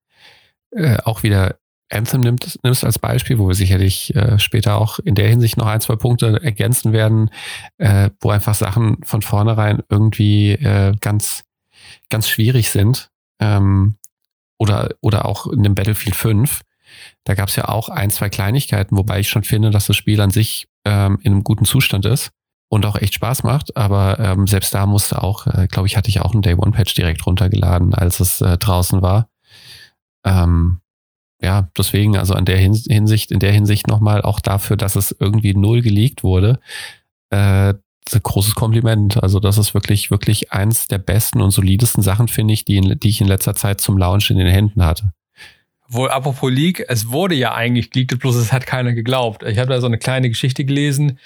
äh, 0.74 0.83
äh, 0.83 0.98
auch 1.05 1.22
wieder 1.22 1.57
Anthem 1.94 2.20
nimmst, 2.20 2.62
nimmst 2.62 2.85
als 2.85 2.98
Beispiel, 2.98 3.38
wo 3.38 3.48
wir 3.48 3.54
sicherlich 3.54 4.14
äh, 4.14 4.38
später 4.38 4.76
auch 4.76 4.98
in 4.98 5.14
der 5.14 5.28
Hinsicht 5.28 5.57
noch 5.57 5.66
ein, 5.66 5.80
zwei 5.80 5.96
Punkte 5.96 6.40
ergänzen 6.42 6.92
werden, 6.92 7.30
äh, 7.78 8.11
wo 8.20 8.30
einfach 8.30 8.54
Sachen 8.54 8.98
von 9.04 9.22
vornherein 9.22 9.83
irgendwie 9.88 10.52
äh, 10.52 10.94
ganz, 11.00 11.44
ganz 12.11 12.28
schwierig 12.28 12.70
sind. 12.70 13.11
Ähm, 13.40 13.96
oder, 14.59 14.90
oder 15.00 15.26
auch 15.26 15.46
in 15.46 15.62
dem 15.62 15.74
Battlefield 15.74 16.16
5. 16.16 16.61
Da 17.24 17.35
gab 17.35 17.48
es 17.48 17.57
ja 17.57 17.68
auch 17.68 17.88
ein, 17.88 18.11
zwei 18.11 18.28
Kleinigkeiten, 18.28 18.96
wobei 18.96 19.20
ich 19.20 19.28
schon 19.28 19.44
finde, 19.44 19.70
dass 19.70 19.87
das 19.87 19.96
Spiel 19.96 20.20
an 20.20 20.30
sich 20.30 20.68
ähm, 20.85 21.18
in 21.22 21.33
einem 21.33 21.44
guten 21.44 21.64
Zustand 21.64 22.07
ist 22.07 22.30
und 22.68 22.87
auch 22.87 22.96
echt 22.96 23.14
Spaß 23.14 23.42
macht. 23.42 23.76
Aber 23.76 24.18
ähm, 24.18 24.46
selbst 24.46 24.74
da 24.74 24.87
musste 24.87 25.22
auch, 25.22 25.46
äh, 25.46 25.66
glaube 25.66 25.87
ich, 25.88 25.96
hatte 25.96 26.09
ich 26.09 26.20
auch 26.20 26.33
einen 26.33 26.42
Day 26.42 26.54
One 26.54 26.72
Patch 26.72 26.94
direkt 26.94 27.26
runtergeladen, 27.26 27.94
als 27.94 28.20
es 28.20 28.40
äh, 28.40 28.59
draußen 28.59 29.02
war. 29.02 29.28
Ähm, 30.24 30.80
ja, 31.44 31.68
deswegen, 31.76 32.16
also 32.16 32.35
an 32.35 32.46
der 32.46 32.57
Hinsicht, 32.57 33.30
in 33.30 33.38
der 33.38 33.52
Hinsicht 33.52 33.87
nochmal 33.87 34.22
auch 34.22 34.40
dafür, 34.40 34.76
dass 34.76 34.96
es 34.96 35.14
irgendwie 35.18 35.54
null 35.54 35.83
geleakt 35.83 36.22
wurde, 36.22 36.59
äh, 37.30 37.74
großes 38.11 38.54
Kompliment. 38.54 39.22
Also 39.22 39.40
das 39.40 39.59
ist 39.59 39.74
wirklich, 39.74 40.11
wirklich 40.11 40.52
eins 40.52 40.88
der 40.88 40.98
besten 40.98 41.42
und 41.42 41.50
solidesten 41.50 42.02
Sachen, 42.02 42.28
finde 42.28 42.54
ich, 42.54 42.64
die, 42.64 42.76
in, 42.76 42.98
die 42.98 43.09
ich 43.09 43.20
in 43.20 43.28
letzter 43.28 43.54
Zeit 43.54 43.80
zum 43.80 43.98
Launch 43.98 44.30
in 44.30 44.38
den 44.38 44.46
Händen 44.46 44.85
hatte. 44.85 45.12
Wohl, 45.87 46.11
apropos 46.11 46.50
Leak, 46.50 46.85
es 46.88 47.11
wurde 47.11 47.35
ja 47.35 47.54
eigentlich 47.54 47.90
geleakt, 47.90 48.18
bloß 48.18 48.37
es 48.37 48.52
hat 48.52 48.66
keiner 48.66 48.94
geglaubt. 48.94 49.42
Ich 49.42 49.59
habe 49.59 49.68
da 49.68 49.80
so 49.80 49.87
eine 49.87 49.98
kleine 49.98 50.30
Geschichte 50.30 50.64
gelesen. 50.64 51.18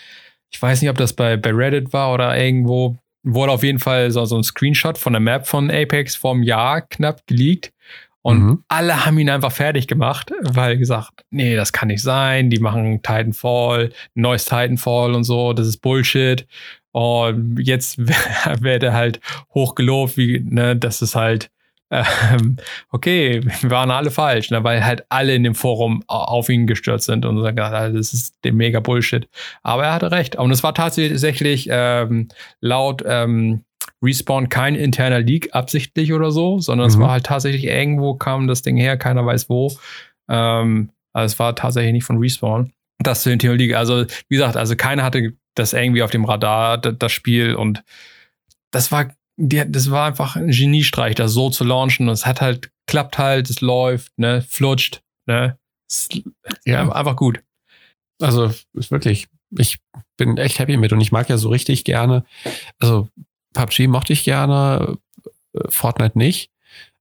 Ich 0.51 0.61
weiß 0.61 0.81
nicht, 0.83 0.91
ob 0.91 0.99
das 0.99 1.13
bei, 1.13 1.37
bei 1.37 1.51
Reddit 1.51 1.93
war 1.93 2.13
oder 2.13 2.37
irgendwo. 2.37 2.97
Wurde 3.23 3.53
auf 3.53 3.63
jeden 3.63 3.79
Fall 3.79 4.11
so, 4.11 4.25
so 4.25 4.37
ein 4.37 4.43
Screenshot 4.43 4.99
von 4.99 5.13
der 5.13 5.21
Map 5.21 5.47
von 5.47 5.71
Apex 5.71 6.17
vom 6.17 6.43
Jahr 6.43 6.81
knapp 6.83 7.27
geleakt. 7.27 7.73
Und 8.29 8.43
mhm. 8.43 8.65
alle 8.69 9.07
haben 9.07 9.19
ihn 9.19 9.31
einfach 9.31 9.53
fertig 9.53 9.87
gemacht, 9.87 10.33
weil 10.43 10.77
gesagt, 10.77 11.25
nee, 11.31 11.57
das 11.57 11.73
kann 11.73 11.89
nicht 11.89 12.03
sein. 12.03 12.51
Die 12.51 12.61
machen 12.61 13.03
Titanfall, 13.03 13.89
neues 14.15 14.45
Titanfall 14.45 15.15
und 15.15 15.25
so, 15.25 15.55
das 15.55 15.67
ist 15.67 15.79
Bullshit. 15.79 16.47
Und 16.93 17.59
jetzt 17.59 17.97
wird 18.61 18.83
er 18.83 18.93
halt 18.93 19.21
hochgelobt, 19.55 20.19
wie, 20.19 20.45
ne, 20.47 20.77
das 20.77 21.01
ist 21.01 21.15
halt, 21.15 21.51
ähm, 21.91 22.59
okay, 22.91 23.41
wir 23.63 23.71
waren 23.71 23.91
alle 23.91 24.11
falsch, 24.11 24.51
ne, 24.51 24.63
weil 24.63 24.85
halt 24.85 25.07
alle 25.09 25.35
in 25.35 25.45
dem 25.45 25.55
Forum 25.55 26.05
auf 26.07 26.51
ihn 26.51 26.67
gestürzt 26.67 27.07
sind 27.07 27.25
und 27.25 27.41
sagen, 27.41 27.57
das 27.57 28.13
ist 28.13 28.35
der 28.45 28.53
mega 28.53 28.81
Bullshit. 28.81 29.27
Aber 29.63 29.85
er 29.85 29.95
hatte 29.95 30.11
recht. 30.11 30.37
Und 30.37 30.51
es 30.51 30.63
war 30.63 30.75
tatsächlich 30.75 31.67
ähm, 31.71 32.29
laut 32.61 33.03
ähm, 33.07 33.65
Respawn 34.03 34.49
kein 34.49 34.75
interner 34.75 35.21
Leak 35.21 35.55
absichtlich 35.55 36.13
oder 36.13 36.31
so, 36.31 36.59
sondern 36.61 36.87
mhm. 36.87 36.95
es 36.95 36.99
war 36.99 37.11
halt 37.11 37.27
tatsächlich 37.27 37.65
irgendwo 37.65 38.15
kam 38.15 38.47
das 38.47 38.63
Ding 38.63 38.77
her, 38.77 38.97
keiner 38.97 39.25
weiß 39.27 39.49
wo. 39.49 39.77
Ähm, 40.29 40.91
also 41.13 41.33
es 41.33 41.39
war 41.39 41.55
tatsächlich 41.57 41.93
nicht 41.93 42.05
von 42.05 42.19
Respawn. 42.19 42.73
Das 43.01 43.23
zu 43.23 43.31
interner 43.31 43.57
Leak. 43.57 43.75
Also, 43.75 44.05
wie 44.29 44.37
gesagt, 44.37 44.57
also 44.57 44.77
keiner 44.77 45.05
hatte 45.05 45.35
das 45.55 45.73
irgendwie 45.73 46.03
auf 46.03 46.11
dem 46.11 46.25
Radar, 46.25 46.79
das 46.79 47.13
Spiel 47.13 47.55
und 47.55 47.83
das 48.71 48.93
war, 48.93 49.13
das 49.37 49.91
war 49.91 50.07
einfach 50.07 50.37
ein 50.37 50.51
Geniestreich, 50.51 51.15
das 51.15 51.33
so 51.33 51.51
zu 51.51 51.65
launchen. 51.65 52.09
Und 52.09 52.15
es 52.15 52.27
hat 52.27 52.41
halt, 52.41 52.71
klappt 52.87 53.19
halt, 53.19 53.51
es 53.51 53.61
läuft, 53.61 54.17
ne, 54.19 54.43
flutscht, 54.43 55.03
ne. 55.27 55.59
Ja, 56.65 56.91
einfach 56.93 57.17
gut. 57.17 57.43
Also, 58.21 58.53
ist 58.75 58.91
wirklich, 58.91 59.29
ich 59.57 59.79
bin 60.17 60.37
echt 60.37 60.59
happy 60.59 60.77
mit 60.77 60.93
und 60.93 61.01
ich 61.01 61.13
mag 61.13 61.29
ja 61.29 61.39
so 61.39 61.49
richtig 61.49 61.85
gerne, 61.85 62.25
also 62.79 63.09
PUBG 63.59 63.89
mochte 63.89 64.13
ich 64.13 64.25
gerne, 64.25 64.97
äh, 65.55 65.61
Fortnite 65.69 66.17
nicht. 66.17 66.51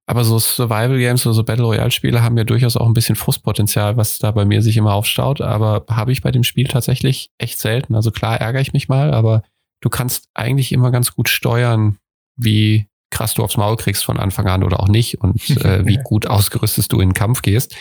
Aber 0.09 0.23
so 0.23 0.39
Survival 0.39 0.97
Games 0.97 1.25
oder 1.25 1.33
so 1.33 1.43
Battle 1.43 1.65
Royale 1.65 1.91
Spiele 1.91 2.23
haben 2.23 2.37
ja 2.37 2.45
durchaus 2.45 2.77
auch 2.77 2.87
ein 2.87 2.93
bisschen 2.93 3.17
Frustpotenzial, 3.17 3.97
was 3.97 4.19
da 4.19 4.31
bei 4.31 4.45
mir 4.45 4.61
sich 4.61 4.77
immer 4.77 4.93
aufstaut. 4.93 5.41
Aber 5.41 5.85
habe 5.89 6.13
ich 6.13 6.21
bei 6.21 6.31
dem 6.31 6.43
Spiel 6.43 6.67
tatsächlich 6.67 7.29
echt 7.37 7.59
selten. 7.59 7.93
Also 7.93 8.11
klar 8.11 8.39
ärgere 8.39 8.61
ich 8.61 8.71
mich 8.71 8.87
mal, 8.87 9.13
aber 9.13 9.43
du 9.81 9.89
kannst 9.89 10.29
eigentlich 10.33 10.71
immer 10.71 10.91
ganz 10.91 11.13
gut 11.13 11.27
steuern, 11.27 11.97
wie 12.37 12.87
krass 13.09 13.33
du 13.33 13.43
aufs 13.43 13.57
Maul 13.57 13.75
kriegst 13.75 14.05
von 14.05 14.17
Anfang 14.17 14.47
an 14.47 14.63
oder 14.63 14.79
auch 14.79 14.87
nicht 14.87 15.19
und 15.19 15.49
äh, 15.63 15.85
wie 15.85 15.99
gut 16.01 16.25
ausgerüstet 16.25 16.91
du 16.91 17.01
in 17.01 17.09
den 17.09 17.13
Kampf 17.13 17.41
gehst. 17.41 17.75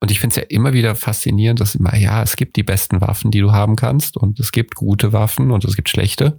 Und 0.00 0.10
ich 0.10 0.20
finde 0.20 0.34
es 0.34 0.36
ja 0.38 0.42
immer 0.48 0.72
wieder 0.72 0.96
faszinierend, 0.96 1.60
dass 1.60 1.74
immer, 1.74 1.94
ja, 1.96 2.22
es 2.22 2.36
gibt 2.36 2.56
die 2.56 2.64
besten 2.64 3.02
Waffen, 3.02 3.30
die 3.30 3.40
du 3.40 3.52
haben 3.52 3.76
kannst 3.76 4.16
und 4.16 4.40
es 4.40 4.52
gibt 4.52 4.74
gute 4.74 5.12
Waffen 5.12 5.50
und 5.50 5.64
es 5.64 5.76
gibt 5.76 5.90
schlechte. 5.90 6.38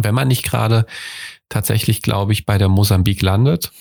Wenn 0.00 0.14
man 0.14 0.28
nicht 0.28 0.44
gerade 0.44 0.86
tatsächlich, 1.48 2.02
glaube 2.02 2.32
ich, 2.32 2.46
bei 2.46 2.58
der 2.58 2.68
Mosambik 2.68 3.22
landet, 3.22 3.72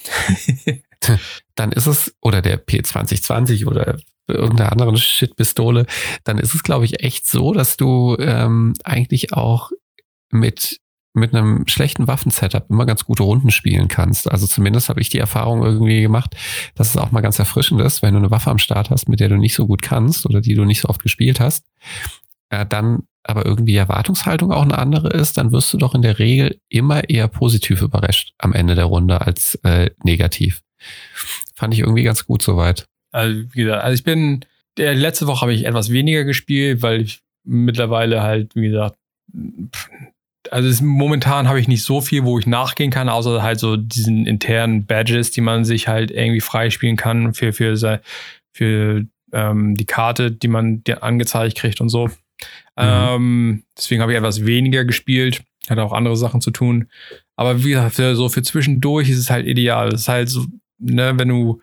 dann 1.56 1.72
ist 1.72 1.86
es, 1.86 2.16
oder 2.22 2.42
der 2.42 2.66
P2020 2.66 3.68
oder 3.68 3.98
irgendeiner 4.28 4.72
anderen 4.72 4.98
Shit-Pistole, 4.98 5.86
dann 6.24 6.38
ist 6.38 6.54
es, 6.54 6.64
glaube 6.64 6.86
ich, 6.86 7.04
echt 7.04 7.28
so, 7.28 7.54
dass 7.54 7.78
du 7.78 8.18
ähm, 8.20 8.74
eigentlich 8.84 9.34
auch 9.34 9.72
mit 10.30 10.80
mit 11.18 11.34
einem 11.34 11.68
schlechten 11.68 12.08
Waffensetup 12.08 12.70
immer 12.70 12.86
ganz 12.86 13.04
gute 13.04 13.24
Runden 13.24 13.50
spielen 13.50 13.88
kannst. 13.88 14.30
Also 14.30 14.46
zumindest 14.46 14.88
habe 14.88 15.02
ich 15.02 15.10
die 15.10 15.18
Erfahrung 15.18 15.64
irgendwie 15.64 16.02
gemacht, 16.02 16.36
dass 16.76 16.90
es 16.90 16.98
auch 16.98 17.12
mal 17.12 17.22
ganz 17.22 17.40
erfrischend 17.40 17.82
ist, 17.82 18.02
wenn 18.02 18.14
du 18.14 18.20
eine 18.20 18.32
Waffe 18.32 18.52
am 18.52 18.60
Start 18.60 18.92
hast, 18.92 19.10
mit 19.10 19.20
der 19.20 19.30
du 19.30 19.38
nicht 19.38 19.56
so 19.56 19.66
gut 19.66 19.82
kannst 19.82 20.26
oder 20.26 20.42
die 20.42 20.54
du 20.54 20.64
nicht 20.64 20.82
so 20.82 20.90
oft 20.90 21.02
gespielt 21.02 21.40
hast, 21.40 21.66
äh, 22.50 22.66
dann 22.66 23.08
aber 23.30 23.46
irgendwie 23.46 23.76
Erwartungshaltung 23.76 24.52
auch 24.52 24.64
eine 24.64 24.78
andere 24.78 25.10
ist, 25.10 25.38
dann 25.38 25.52
wirst 25.52 25.74
du 25.74 25.78
doch 25.78 25.96
in 25.96 26.02
der 26.02 26.20
Regel 26.20 26.60
immer 26.70 27.10
eher 27.10 27.28
positiv 27.28 27.82
überrascht 27.82 28.34
am 28.38 28.54
Ende 28.54 28.76
der 28.76 28.86
Runde 28.86 29.22
als 29.22 29.56
äh, 29.64 29.90
negativ. 30.04 30.62
Fand 31.56 31.74
ich 31.74 31.82
irgendwie 31.82 32.04
ganz 32.04 32.26
gut 32.26 32.42
soweit. 32.42 32.86
Also, 33.12 33.44
wie 33.54 33.64
gesagt, 33.64 33.84
also 33.84 33.96
ich 33.96 34.04
bin, 34.04 34.46
der 34.78 34.94
letzte 34.94 35.28
Woche 35.28 35.42
habe 35.42 35.54
ich 35.54 35.66
etwas 35.66 35.92
weniger 35.92 36.24
gespielt, 36.24 36.82
weil 36.82 37.02
ich 37.02 37.22
mittlerweile 37.44 38.22
halt, 38.22 38.56
wie 38.56 38.68
gesagt, 38.70 38.98
also 40.52 40.70
es, 40.70 40.82
momentan 40.82 41.48
habe 41.48 41.60
ich 41.60 41.68
nicht 41.68 41.84
so 41.84 42.02
viel, 42.02 42.24
wo 42.24 42.40
ich 42.40 42.48
nachgehen 42.48 42.92
kann, 42.92 43.10
außer 43.10 43.42
halt 43.42 43.60
so 43.60 43.76
diesen 43.76 44.26
internen 44.26 44.86
Badges, 44.86 45.32
die 45.32 45.42
man 45.42 45.66
sich 45.66 45.88
halt 45.88 46.12
irgendwie 46.12 46.42
freispielen 46.42 46.96
kann 46.96 47.34
für, 47.34 47.54
für, 47.54 48.02
für 48.54 49.06
ähm, 49.34 49.76
die 49.76 49.86
Karte, 49.86 50.32
die 50.32 50.48
man 50.48 50.84
angezeigt 51.02 51.58
kriegt 51.58 51.82
und 51.82 51.90
so. 51.90 52.10
Mhm. 52.78 52.84
Ähm, 52.84 53.64
deswegen 53.76 54.02
habe 54.02 54.12
ich 54.12 54.18
etwas 54.18 54.46
weniger 54.46 54.86
gespielt. 54.86 55.44
Hatte 55.70 55.84
auch 55.84 55.94
andere 55.94 56.16
Sachen 56.16 56.42
zu 56.42 56.52
tun. 56.52 56.88
Aber 57.36 57.64
wie 57.64 57.70
gesagt, 57.70 57.96
für, 57.96 58.16
so 58.16 58.30
für 58.30 58.42
zwischendurch 58.42 59.10
ist 59.10 59.20
es 59.20 59.30
halt 59.30 59.46
ideal. 59.46 59.90
Es 59.90 60.02
ist 60.02 60.08
halt 60.10 60.30
so, 60.30 60.46
ne, 60.80 61.14
wenn 61.18 61.28
du 61.28 61.62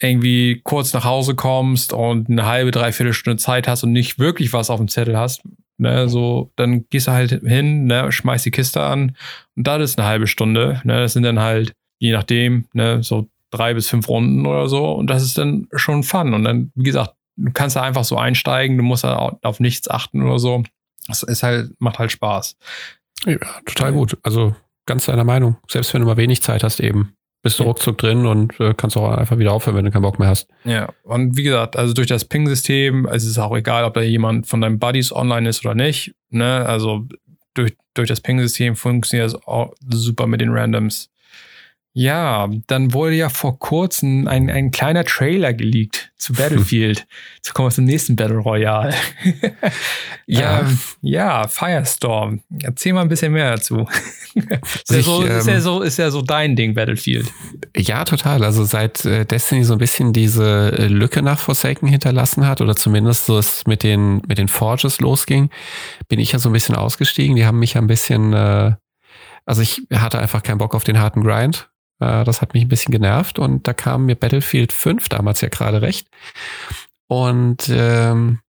irgendwie 0.00 0.60
kurz 0.62 0.92
nach 0.92 1.04
Hause 1.04 1.34
kommst 1.34 1.92
und 1.92 2.28
eine 2.28 2.46
halbe, 2.46 2.70
dreiviertel 2.70 3.12
Stunde 3.12 3.38
Zeit 3.38 3.66
hast 3.66 3.82
und 3.82 3.92
nicht 3.92 4.18
wirklich 4.18 4.52
was 4.52 4.70
auf 4.70 4.78
dem 4.78 4.88
Zettel 4.88 5.16
hast, 5.16 5.42
ne, 5.76 6.08
so, 6.08 6.52
dann 6.56 6.84
gehst 6.90 7.08
du 7.08 7.12
halt 7.12 7.30
hin, 7.44 7.86
ne, 7.86 8.12
schmeißt 8.12 8.46
die 8.46 8.50
Kiste 8.50 8.82
an 8.82 9.16
und 9.56 9.66
das 9.66 9.82
ist 9.82 9.98
eine 9.98 10.06
halbe 10.06 10.26
Stunde, 10.26 10.80
ne, 10.84 11.00
das 11.00 11.14
sind 11.14 11.24
dann 11.24 11.40
halt, 11.40 11.72
je 11.98 12.12
nachdem, 12.12 12.66
ne, 12.74 13.02
so 13.02 13.28
drei 13.50 13.74
bis 13.74 13.88
fünf 13.88 14.08
Runden 14.08 14.46
oder 14.46 14.68
so 14.68 14.92
und 14.92 15.08
das 15.08 15.22
ist 15.22 15.38
dann 15.38 15.68
schon 15.74 16.04
Fun 16.04 16.34
und 16.34 16.44
dann, 16.44 16.70
wie 16.74 16.84
gesagt, 16.84 17.14
du 17.38 17.52
kannst 17.52 17.76
da 17.76 17.82
einfach 17.82 18.04
so 18.04 18.18
einsteigen, 18.18 18.76
du 18.76 18.82
musst 18.82 19.04
da 19.04 19.38
auf 19.42 19.60
nichts 19.60 19.88
achten 19.88 20.22
oder 20.22 20.38
so. 20.38 20.62
Das 21.06 21.22
ist 21.22 21.42
halt, 21.42 21.70
macht 21.78 21.98
halt 21.98 22.12
Spaß. 22.12 22.56
Ja, 23.24 23.38
total 23.64 23.92
gut. 23.92 24.18
Also 24.22 24.54
ganz 24.86 25.06
deiner 25.06 25.24
Meinung. 25.24 25.56
Selbst 25.70 25.94
wenn 25.94 26.02
du 26.02 26.06
mal 26.06 26.16
wenig 26.16 26.42
Zeit 26.42 26.62
hast 26.62 26.80
eben 26.80 27.16
bist 27.42 27.60
du 27.60 27.64
ruckzuck 27.64 27.96
drin 27.98 28.26
und 28.26 28.58
äh, 28.60 28.74
kannst 28.74 28.96
auch 28.96 29.16
einfach 29.16 29.38
wieder 29.38 29.52
aufhören, 29.52 29.76
wenn 29.76 29.84
du 29.84 29.90
keinen 29.90 30.02
Bock 30.02 30.18
mehr 30.18 30.28
hast. 30.28 30.48
Ja, 30.64 30.88
und 31.04 31.36
wie 31.36 31.44
gesagt, 31.44 31.76
also 31.76 31.94
durch 31.94 32.08
das 32.08 32.24
Ping-System, 32.24 33.06
also 33.06 33.24
es 33.24 33.30
ist 33.32 33.38
auch 33.38 33.56
egal, 33.56 33.84
ob 33.84 33.94
da 33.94 34.00
jemand 34.00 34.46
von 34.46 34.60
deinen 34.60 34.78
Buddies 34.78 35.12
online 35.12 35.48
ist 35.48 35.64
oder 35.64 35.74
nicht. 35.74 36.14
Ne? 36.30 36.66
Also 36.66 37.06
durch, 37.54 37.76
durch 37.94 38.08
das 38.08 38.20
Ping-System 38.20 38.76
funktioniert 38.76 39.28
es 39.28 39.34
auch 39.46 39.72
super 39.88 40.26
mit 40.26 40.40
den 40.40 40.50
Randoms. 40.50 41.10
Ja, 41.98 42.48
dann 42.68 42.94
wurde 42.94 43.16
ja 43.16 43.28
vor 43.28 43.58
kurzem 43.58 44.28
ein, 44.28 44.48
ein 44.50 44.70
kleiner 44.70 45.02
Trailer 45.02 45.52
geleakt 45.52 46.12
zu 46.16 46.32
Battlefield. 46.32 47.08
Jetzt 47.34 47.54
kommen 47.54 47.66
wir 47.66 47.74
zum 47.74 47.86
nächsten 47.86 48.14
Battle 48.14 48.36
Royale. 48.36 48.94
ja, 50.26 50.60
ähm, 50.60 50.78
ja, 51.02 51.48
Firestorm. 51.48 52.42
Erzähl 52.62 52.92
mal 52.92 53.00
ein 53.00 53.08
bisschen 53.08 53.32
mehr 53.32 53.50
dazu. 53.50 53.88
ist, 54.36 54.90
ja 54.92 55.02
so, 55.02 55.22
ist, 55.22 55.48
ja 55.48 55.54
ähm, 55.54 55.60
so, 55.60 55.82
ist 55.82 55.98
ja 55.98 56.12
so 56.12 56.22
dein 56.22 56.54
Ding, 56.54 56.74
Battlefield. 56.74 57.32
Ja, 57.76 58.04
total. 58.04 58.44
Also 58.44 58.62
seit 58.62 59.04
äh, 59.04 59.26
Destiny 59.26 59.64
so 59.64 59.72
ein 59.72 59.80
bisschen 59.80 60.12
diese 60.12 60.72
äh, 60.78 60.86
Lücke 60.86 61.20
nach 61.20 61.40
Forsaken 61.40 61.88
hinterlassen 61.88 62.46
hat 62.46 62.60
oder 62.60 62.76
zumindest 62.76 63.26
so 63.26 63.38
es 63.38 63.66
mit 63.66 63.82
den, 63.82 64.22
mit 64.28 64.38
den 64.38 64.46
Forges 64.46 65.00
losging, 65.00 65.50
bin 66.06 66.20
ich 66.20 66.30
ja 66.30 66.38
so 66.38 66.48
ein 66.48 66.52
bisschen 66.52 66.76
ausgestiegen. 66.76 67.34
Die 67.34 67.44
haben 67.44 67.58
mich 67.58 67.74
ja 67.74 67.80
ein 67.80 67.88
bisschen, 67.88 68.34
äh, 68.34 68.74
also 69.44 69.62
ich 69.62 69.82
hatte 69.92 70.20
einfach 70.20 70.44
keinen 70.44 70.58
Bock 70.58 70.76
auf 70.76 70.84
den 70.84 71.00
harten 71.00 71.24
Grind 71.24 71.68
äh, 72.00 72.24
das 72.24 72.40
hat 72.40 72.54
mich 72.54 72.64
ein 72.64 72.68
bisschen 72.68 72.92
genervt 72.92 73.38
und 73.38 73.66
da 73.66 73.72
kam 73.72 74.06
mir 74.06 74.16
Battlefield 74.16 74.72
5 74.72 75.08
damals 75.08 75.40
ja 75.40 75.48
gerade 75.48 75.82
recht. 75.82 76.08
Und 77.06 77.68
ähm, 77.70 78.40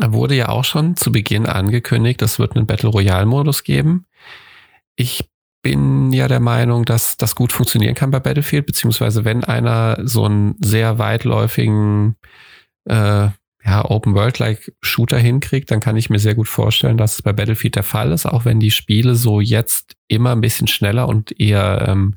wurde 0.00 0.34
ja 0.34 0.48
auch 0.48 0.64
schon 0.64 0.96
zu 0.96 1.12
Beginn 1.12 1.46
angekündigt, 1.46 2.22
es 2.22 2.38
wird 2.38 2.56
einen 2.56 2.66
Battle 2.66 2.90
Royale 2.90 3.26
Modus 3.26 3.64
geben. 3.64 4.06
Ich 4.96 5.28
bin 5.62 6.12
ja 6.12 6.28
der 6.28 6.40
Meinung, 6.40 6.84
dass 6.84 7.16
das 7.16 7.34
gut 7.34 7.52
funktionieren 7.52 7.94
kann 7.94 8.10
bei 8.10 8.20
Battlefield, 8.20 8.66
beziehungsweise 8.66 9.24
wenn 9.24 9.44
einer 9.44 9.98
so 10.02 10.24
einen 10.24 10.54
sehr 10.60 10.98
weitläufigen 10.98 12.16
äh, 12.84 13.28
ja, 13.64 13.84
Open-World-like 13.84 14.72
Shooter 14.80 15.18
hinkriegt, 15.18 15.70
dann 15.70 15.80
kann 15.80 15.96
ich 15.96 16.10
mir 16.10 16.20
sehr 16.20 16.34
gut 16.34 16.48
vorstellen, 16.48 16.96
dass 16.96 17.16
es 17.16 17.22
bei 17.22 17.32
Battlefield 17.32 17.74
der 17.74 17.82
Fall 17.82 18.12
ist, 18.12 18.24
auch 18.24 18.44
wenn 18.44 18.60
die 18.60 18.70
Spiele 18.70 19.14
so 19.14 19.40
jetzt 19.40 19.96
immer 20.06 20.32
ein 20.32 20.40
bisschen 20.40 20.68
schneller 20.68 21.08
und 21.08 21.38
eher 21.38 21.86
ähm, 21.88 22.16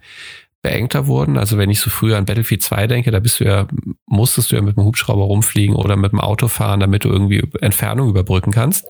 beengter 0.61 1.07
wurden. 1.07 1.37
Also 1.37 1.57
wenn 1.57 1.69
ich 1.69 1.79
so 1.79 1.89
früher 1.89 2.17
an 2.17 2.25
Battlefield 2.25 2.61
2 2.61 2.87
denke, 2.87 3.11
da 3.11 3.19
bist 3.19 3.39
du 3.39 3.45
ja, 3.45 3.67
musstest 4.05 4.51
du 4.51 4.55
ja 4.55 4.61
mit 4.61 4.77
dem 4.77 4.83
Hubschrauber 4.83 5.23
rumfliegen 5.23 5.75
oder 5.75 5.95
mit 5.95 6.11
dem 6.11 6.19
Auto 6.19 6.47
fahren, 6.47 6.79
damit 6.79 7.03
du 7.03 7.09
irgendwie 7.09 7.43
Entfernung 7.61 8.09
überbrücken 8.09 8.51
kannst. 8.51 8.85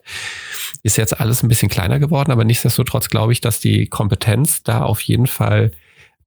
Ist 0.84 0.98
jetzt 0.98 1.20
alles 1.20 1.44
ein 1.44 1.48
bisschen 1.48 1.70
kleiner 1.70 2.00
geworden, 2.00 2.32
aber 2.32 2.44
nichtsdestotrotz 2.44 3.10
glaube 3.10 3.32
ich, 3.32 3.42
dass 3.42 3.60
die 3.60 3.88
Kompetenz 3.88 4.64
da 4.64 4.84
auf 4.84 5.02
jeden 5.02 5.28
Fall 5.28 5.72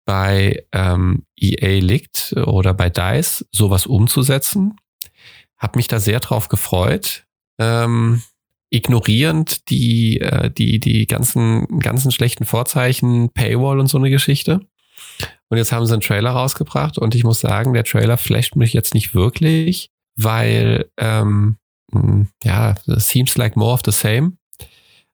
bei 0.06 0.64
ähm, 0.72 1.24
EA 1.36 1.80
liegt 1.80 2.34
oder 2.36 2.74
bei 2.74 2.90
DICE, 2.90 3.46
sowas 3.50 3.86
umzusetzen. 3.86 4.76
Hab 5.58 5.76
mich 5.76 5.88
da 5.88 5.98
sehr 5.98 6.20
drauf 6.20 6.48
gefreut. 6.48 7.24
Ähm, 7.58 8.22
ignorierend 8.70 9.68
die, 9.70 10.20
äh, 10.20 10.50
die, 10.50 10.80
die 10.80 11.06
ganzen, 11.06 11.80
ganzen 11.80 12.10
schlechten 12.10 12.44
Vorzeichen, 12.44 13.30
Paywall 13.30 13.78
und 13.78 13.86
so 13.86 13.98
eine 13.98 14.10
Geschichte. 14.10 14.60
Und 15.50 15.58
jetzt 15.58 15.72
haben 15.72 15.86
sie 15.86 15.92
einen 15.92 16.00
Trailer 16.00 16.30
rausgebracht 16.30 16.98
und 16.98 17.14
ich 17.14 17.24
muss 17.24 17.40
sagen, 17.40 17.74
der 17.74 17.84
Trailer 17.84 18.16
flasht 18.16 18.56
mich 18.56 18.72
jetzt 18.72 18.94
nicht 18.94 19.14
wirklich, 19.14 19.90
weil, 20.16 20.86
ähm, 20.96 21.56
hm, 21.92 22.28
ja, 22.42 22.74
seems 22.86 23.36
like 23.36 23.56
more 23.56 23.72
of 23.74 23.82
the 23.84 23.92
same. 23.92 24.32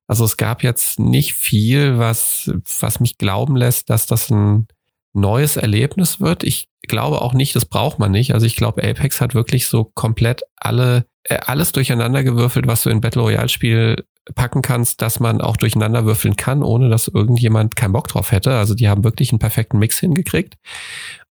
Also 0.07 0.25
es 0.25 0.37
gab 0.37 0.63
jetzt 0.63 0.99
nicht 0.99 1.35
viel, 1.35 1.99
was, 1.99 2.51
was 2.81 3.01
mich 3.01 3.17
glauben 3.19 3.57
lässt, 3.57 3.91
dass 3.91 4.07
das 4.07 4.31
ein 4.31 4.67
neues 5.13 5.57
Erlebnis 5.57 6.21
wird. 6.21 6.43
Ich 6.43 6.69
glaube 6.83 7.23
auch 7.23 7.35
nicht, 7.35 7.55
das 7.55 7.65
braucht 7.65 7.99
man 7.99 8.11
nicht. 8.11 8.35
Also 8.35 8.47
ich 8.47 8.57
glaube, 8.57 8.83
Apex 8.83 9.21
hat 9.21 9.35
wirklich 9.35 9.67
so 9.67 9.85
komplett 9.85 10.43
alle, 10.57 11.07
äh, 11.25 11.39
alles 11.47 11.73
durcheinander 11.73 12.25
gewürfelt, 12.25 12.67
was 12.67 12.83
du 12.83 12.91
in 12.91 13.01
Battle 13.01 13.23
Royale 13.23 13.49
Spiel 13.49 14.05
packen 14.35 14.63
kannst, 14.63 15.03
dass 15.03 15.21
man 15.21 15.41
auch 15.41 15.57
durcheinander 15.57 16.05
würfeln 16.05 16.37
kann, 16.37 16.63
ohne 16.63 16.89
dass 16.89 17.09
irgendjemand 17.09 17.77
keinen 17.77 17.93
Bock 17.93 18.09
drauf 18.09 18.33
hätte. 18.33 18.57
Also 18.57 18.75
die 18.75 18.89
haben 18.89 19.05
wirklich 19.05 19.33
einen 19.33 19.39
perfekten 19.39 19.79
Mix 19.79 19.99
hingekriegt. 19.99 20.57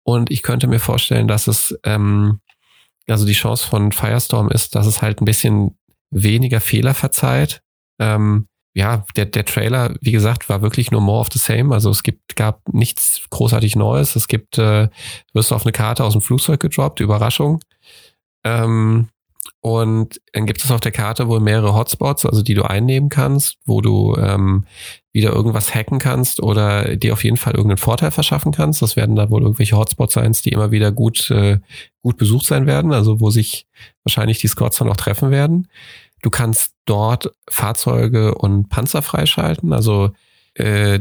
Und 0.05 0.31
ich 0.31 0.43
könnte 0.43 0.67
mir 0.67 0.79
vorstellen, 0.79 1.29
dass 1.29 1.49
es, 1.49 1.79
ähm, 1.85 2.41
also 3.09 3.27
die 3.27 3.33
Chance 3.33 3.67
von 3.67 3.93
Firestorm 3.93 4.49
ist, 4.51 4.75
dass 4.75 4.87
es 4.87 5.03
halt 5.03 5.21
ein 5.21 5.25
bisschen 5.25 5.77
weniger 6.11 6.61
Fehler 6.61 6.95
verzeiht. 6.95 7.61
Ähm, 7.99 8.47
ja, 8.75 9.05
der, 9.17 9.25
der 9.25 9.47
Trailer, 9.47 9.95
wie 10.03 10.13
gesagt, 10.13 10.49
war 10.49 10.61
wirklich 10.61 10.91
nur 10.91 11.01
more 11.01 11.21
of 11.21 11.29
the 11.33 11.39
same. 11.39 11.75
Also 11.75 11.91
es 11.91 12.03
gibt, 12.03 12.37
gab 12.37 12.61
nichts 12.71 13.23
großartig 13.31 13.75
Neues. 13.75 14.17
Es 14.17 14.29
gibt, 14.29 14.59
äh, 14.59 14.89
wirst 15.33 15.51
du 15.51 15.55
auf 15.55 15.65
eine 15.65 15.73
Karte 15.73 16.05
aus 16.05 16.13
dem 16.13 16.21
Flugzeug 16.21 16.61
gedroppt, 16.61 17.01
Überraschung. 17.01 17.61
Ähm, 18.45 19.09
und 19.67 20.21
dann 20.33 20.47
gibt 20.47 20.63
es 20.63 20.71
auf 20.71 20.79
der 20.79 20.93
Karte 20.93 21.27
wohl 21.27 21.41
mehrere 21.41 21.75
Hotspots, 21.75 22.25
also 22.25 22.45
die 22.45 22.55
du 22.55 22.63
einnehmen 22.63 23.09
kannst, 23.09 23.57
wo 23.65 23.81
du 23.81 24.15
ähm, 24.15 24.65
wieder 25.13 25.33
irgendwas 25.33 25.75
hacken 25.75 25.99
kannst 25.99 26.41
oder 26.41 26.95
dir 26.95 27.15
auf 27.15 27.25
jeden 27.25 27.37
Fall 27.37 27.55
irgendeinen 27.55 27.79
Vorteil 27.79 28.13
verschaffen 28.13 28.53
kannst. 28.53 28.81
Das 28.81 28.95
werden 28.95 29.17
da 29.17 29.29
wohl 29.29 29.43
irgendwelche 29.43 29.77
Hotspots 29.77 30.15
sein, 30.15 30.31
die 30.45 30.51
immer 30.51 30.71
wieder 30.71 30.93
gut, 30.93 31.33
äh, 31.33 31.59
gut 32.01 32.17
besucht 32.17 32.47
sein 32.47 32.69
werden, 32.69 32.93
also 32.93 33.19
wo 33.19 33.31
sich 33.31 33.67
wahrscheinlich 34.05 34.39
die 34.39 34.47
Squads 34.47 34.79
dann 34.79 34.89
auch 34.89 34.97
treffen 34.97 35.33
werden. 35.33 35.67
Du 36.23 36.31
kannst 36.31 36.75
dort 36.85 37.33
Fahrzeuge 37.51 38.37
und 38.37 38.69
Panzer 38.69 39.03
freischalten, 39.03 39.73
also 39.73 40.13
äh, 40.55 41.01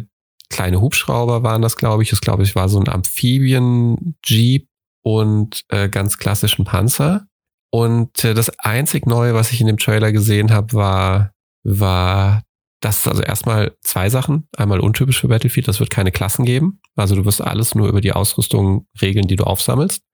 kleine 0.49 0.81
Hubschrauber 0.81 1.43
waren 1.43 1.61
das, 1.61 1.77
glaube 1.77 2.01
ich. 2.01 2.09
Das 2.09 2.21
glaube 2.21 2.41
ich 2.41 2.55
war 2.55 2.67
so 2.67 2.79
ein 2.79 2.89
Amphibien-Jeep 2.89 4.67
und 5.03 5.65
äh, 5.69 5.87
ganz 5.87 6.17
klassischen 6.17 6.65
Panzer. 6.65 7.27
Und 7.75 8.23
äh, 8.23 8.33
das 8.33 8.57
einzig 8.59 9.05
Neue, 9.05 9.33
was 9.33 9.51
ich 9.51 9.59
in 9.59 9.67
dem 9.67 9.77
Trailer 9.77 10.13
gesehen 10.13 10.53
habe, 10.53 10.71
war, 10.71 11.33
war 11.65 12.43
das 12.79 13.05
also 13.05 13.21
erstmal 13.21 13.75
zwei 13.81 14.09
Sachen. 14.09 14.47
Einmal 14.55 14.79
untypisch 14.79 15.19
für 15.19 15.27
Battlefield, 15.27 15.67
das 15.67 15.81
wird 15.81 15.89
keine 15.89 16.13
Klassen 16.13 16.45
geben. 16.45 16.79
Also 16.95 17.17
du 17.17 17.25
wirst 17.25 17.41
alles 17.41 17.75
nur 17.75 17.89
über 17.89 17.99
die 17.99 18.13
Ausrüstung 18.13 18.87
regeln, 19.01 19.27
die 19.27 19.35
du 19.35 19.43
aufsammelst. 19.43 20.05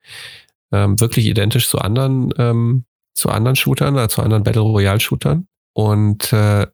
Ähm, 0.72 1.00
wirklich 1.00 1.28
identisch 1.28 1.70
zu 1.70 1.78
anderen, 1.78 2.34
ähm, 2.40 2.86
zu 3.14 3.30
anderen 3.30 3.56
Shootern, 3.56 3.96
äh, 3.96 4.10
zu 4.10 4.24
anderen 4.24 4.42
Battle 4.42 4.64
Royale 4.64 5.00
Shootern. 5.00 5.48
Und 5.74 6.34
äh, 6.34 6.66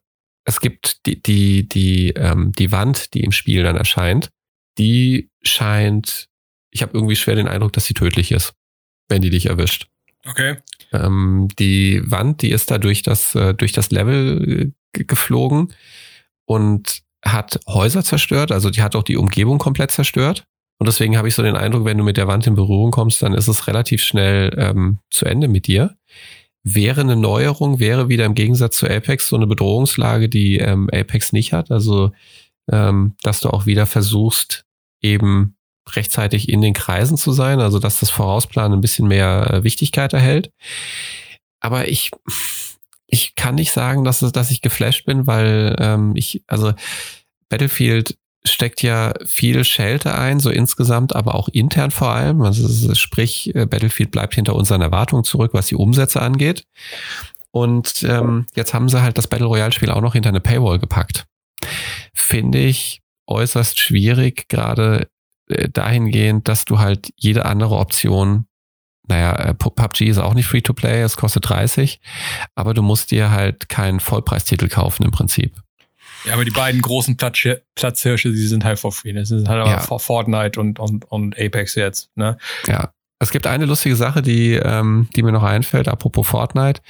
es 0.46 0.58
gibt 0.58 1.04
die, 1.04 1.20
die, 1.20 1.68
die, 1.68 2.14
ähm, 2.16 2.52
die 2.52 2.72
Wand, 2.72 3.12
die 3.12 3.24
im 3.24 3.32
Spiel 3.32 3.62
dann 3.62 3.76
erscheint, 3.76 4.30
die 4.78 5.28
scheint, 5.42 6.30
ich 6.70 6.80
habe 6.80 6.92
irgendwie 6.94 7.16
schwer 7.16 7.34
den 7.34 7.46
Eindruck, 7.46 7.74
dass 7.74 7.84
sie 7.84 7.92
tödlich 7.92 8.32
ist, 8.32 8.54
wenn 9.10 9.20
die 9.20 9.28
dich 9.28 9.50
erwischt. 9.50 9.90
Okay. 10.24 10.56
Ähm, 10.92 11.48
die 11.58 12.02
Wand, 12.04 12.42
die 12.42 12.50
ist 12.50 12.70
da 12.70 12.78
durch 12.78 13.02
das, 13.02 13.34
äh, 13.34 13.54
durch 13.54 13.72
das 13.72 13.90
Level 13.90 14.72
äh, 14.94 15.04
geflogen 15.04 15.72
und 16.44 17.02
hat 17.24 17.60
Häuser 17.66 18.04
zerstört, 18.04 18.52
also 18.52 18.70
die 18.70 18.82
hat 18.82 18.96
auch 18.96 19.02
die 19.02 19.16
Umgebung 19.16 19.58
komplett 19.58 19.90
zerstört. 19.90 20.46
Und 20.78 20.86
deswegen 20.86 21.16
habe 21.16 21.26
ich 21.26 21.34
so 21.34 21.42
den 21.42 21.56
Eindruck, 21.56 21.84
wenn 21.84 21.98
du 21.98 22.04
mit 22.04 22.16
der 22.16 22.28
Wand 22.28 22.46
in 22.46 22.54
Berührung 22.54 22.92
kommst, 22.92 23.20
dann 23.22 23.34
ist 23.34 23.48
es 23.48 23.66
relativ 23.66 24.02
schnell 24.02 24.54
ähm, 24.56 24.98
zu 25.10 25.24
Ende 25.24 25.48
mit 25.48 25.66
dir. 25.66 25.96
Wäre 26.62 27.00
eine 27.00 27.16
Neuerung, 27.16 27.80
wäre 27.80 28.08
wieder 28.08 28.24
im 28.24 28.34
Gegensatz 28.34 28.76
zu 28.76 28.88
Apex 28.88 29.28
so 29.28 29.36
eine 29.36 29.48
Bedrohungslage, 29.48 30.28
die 30.28 30.58
ähm, 30.58 30.88
Apex 30.92 31.32
nicht 31.32 31.52
hat. 31.52 31.72
Also, 31.72 32.12
ähm, 32.70 33.16
dass 33.22 33.40
du 33.40 33.50
auch 33.50 33.66
wieder 33.66 33.86
versuchst, 33.86 34.66
eben 35.02 35.56
rechtzeitig 35.96 36.48
in 36.48 36.60
den 36.60 36.74
Kreisen 36.74 37.16
zu 37.16 37.32
sein, 37.32 37.60
also 37.60 37.78
dass 37.78 38.00
das 38.00 38.10
Vorausplanen 38.10 38.78
ein 38.78 38.80
bisschen 38.80 39.08
mehr 39.08 39.50
äh, 39.52 39.64
Wichtigkeit 39.64 40.12
erhält. 40.12 40.50
Aber 41.60 41.88
ich, 41.88 42.10
ich 43.06 43.34
kann 43.34 43.56
nicht 43.56 43.72
sagen, 43.72 44.04
dass, 44.04 44.20
dass 44.20 44.50
ich 44.50 44.60
geflasht 44.60 45.04
bin, 45.06 45.26
weil 45.26 45.76
ähm, 45.78 46.12
ich, 46.14 46.42
also 46.46 46.72
Battlefield 47.48 48.16
steckt 48.44 48.82
ja 48.82 49.12
viel 49.26 49.64
Schelte 49.64 50.14
ein, 50.14 50.40
so 50.40 50.50
insgesamt, 50.50 51.14
aber 51.14 51.34
auch 51.34 51.48
intern 51.48 51.90
vor 51.90 52.10
allem. 52.10 52.42
Also 52.42 52.94
sprich, 52.94 53.54
äh, 53.54 53.66
Battlefield 53.66 54.10
bleibt 54.10 54.34
hinter 54.34 54.54
unseren 54.54 54.80
Erwartungen 54.80 55.24
zurück, 55.24 55.52
was 55.54 55.66
die 55.66 55.74
Umsätze 55.74 56.22
angeht. 56.22 56.64
Und 57.50 58.04
ähm, 58.08 58.46
jetzt 58.54 58.74
haben 58.74 58.88
sie 58.88 59.02
halt 59.02 59.18
das 59.18 59.26
Battle 59.26 59.46
Royale-Spiel 59.46 59.90
auch 59.90 60.00
noch 60.00 60.12
hinter 60.12 60.28
eine 60.28 60.40
Paywall 60.40 60.78
gepackt. 60.78 61.26
Finde 62.14 62.58
ich 62.58 63.00
äußerst 63.26 63.78
schwierig, 63.78 64.48
gerade 64.48 65.08
äh, 65.48 65.68
dahingehend, 65.68 66.48
dass 66.48 66.64
du 66.64 66.78
halt 66.78 67.12
jede 67.16 67.44
andere 67.44 67.76
Option 67.76 68.46
naja, 69.08 69.32
äh, 69.36 69.54
PUBG 69.54 70.08
ist 70.08 70.18
auch 70.18 70.34
nicht 70.34 70.46
free 70.46 70.60
to 70.60 70.74
play, 70.74 71.00
es 71.00 71.16
kostet 71.16 71.48
30, 71.48 72.00
aber 72.54 72.74
du 72.74 72.82
musst 72.82 73.10
dir 73.10 73.30
halt 73.30 73.68
keinen 73.68 74.00
Vollpreistitel 74.00 74.68
kaufen 74.68 75.02
im 75.04 75.10
Prinzip. 75.10 75.56
Ja, 76.24 76.34
aber 76.34 76.44
die 76.44 76.50
beiden 76.50 76.82
großen 76.82 77.16
Platz 77.16 77.46
Platzhirsche, 77.74 78.30
die 78.30 78.46
sind 78.46 78.64
halt 78.64 78.78
for 78.78 78.92
free. 78.92 79.12
Das 79.12 79.28
sind 79.28 79.48
halt 79.48 79.66
ja. 79.66 79.78
Fortnite 79.98 80.60
und, 80.60 80.78
und, 80.78 81.04
und 81.04 81.38
Apex 81.38 81.74
jetzt. 81.74 82.10
Ne? 82.16 82.36
Ja. 82.66 82.92
Es 83.20 83.30
gibt 83.30 83.46
eine 83.46 83.66
lustige 83.66 83.96
Sache, 83.96 84.22
die, 84.22 84.54
ähm, 84.54 85.08
die 85.16 85.22
mir 85.22 85.32
noch 85.32 85.42
einfällt, 85.42 85.88
apropos 85.88 86.26
Fortnite. 86.26 86.82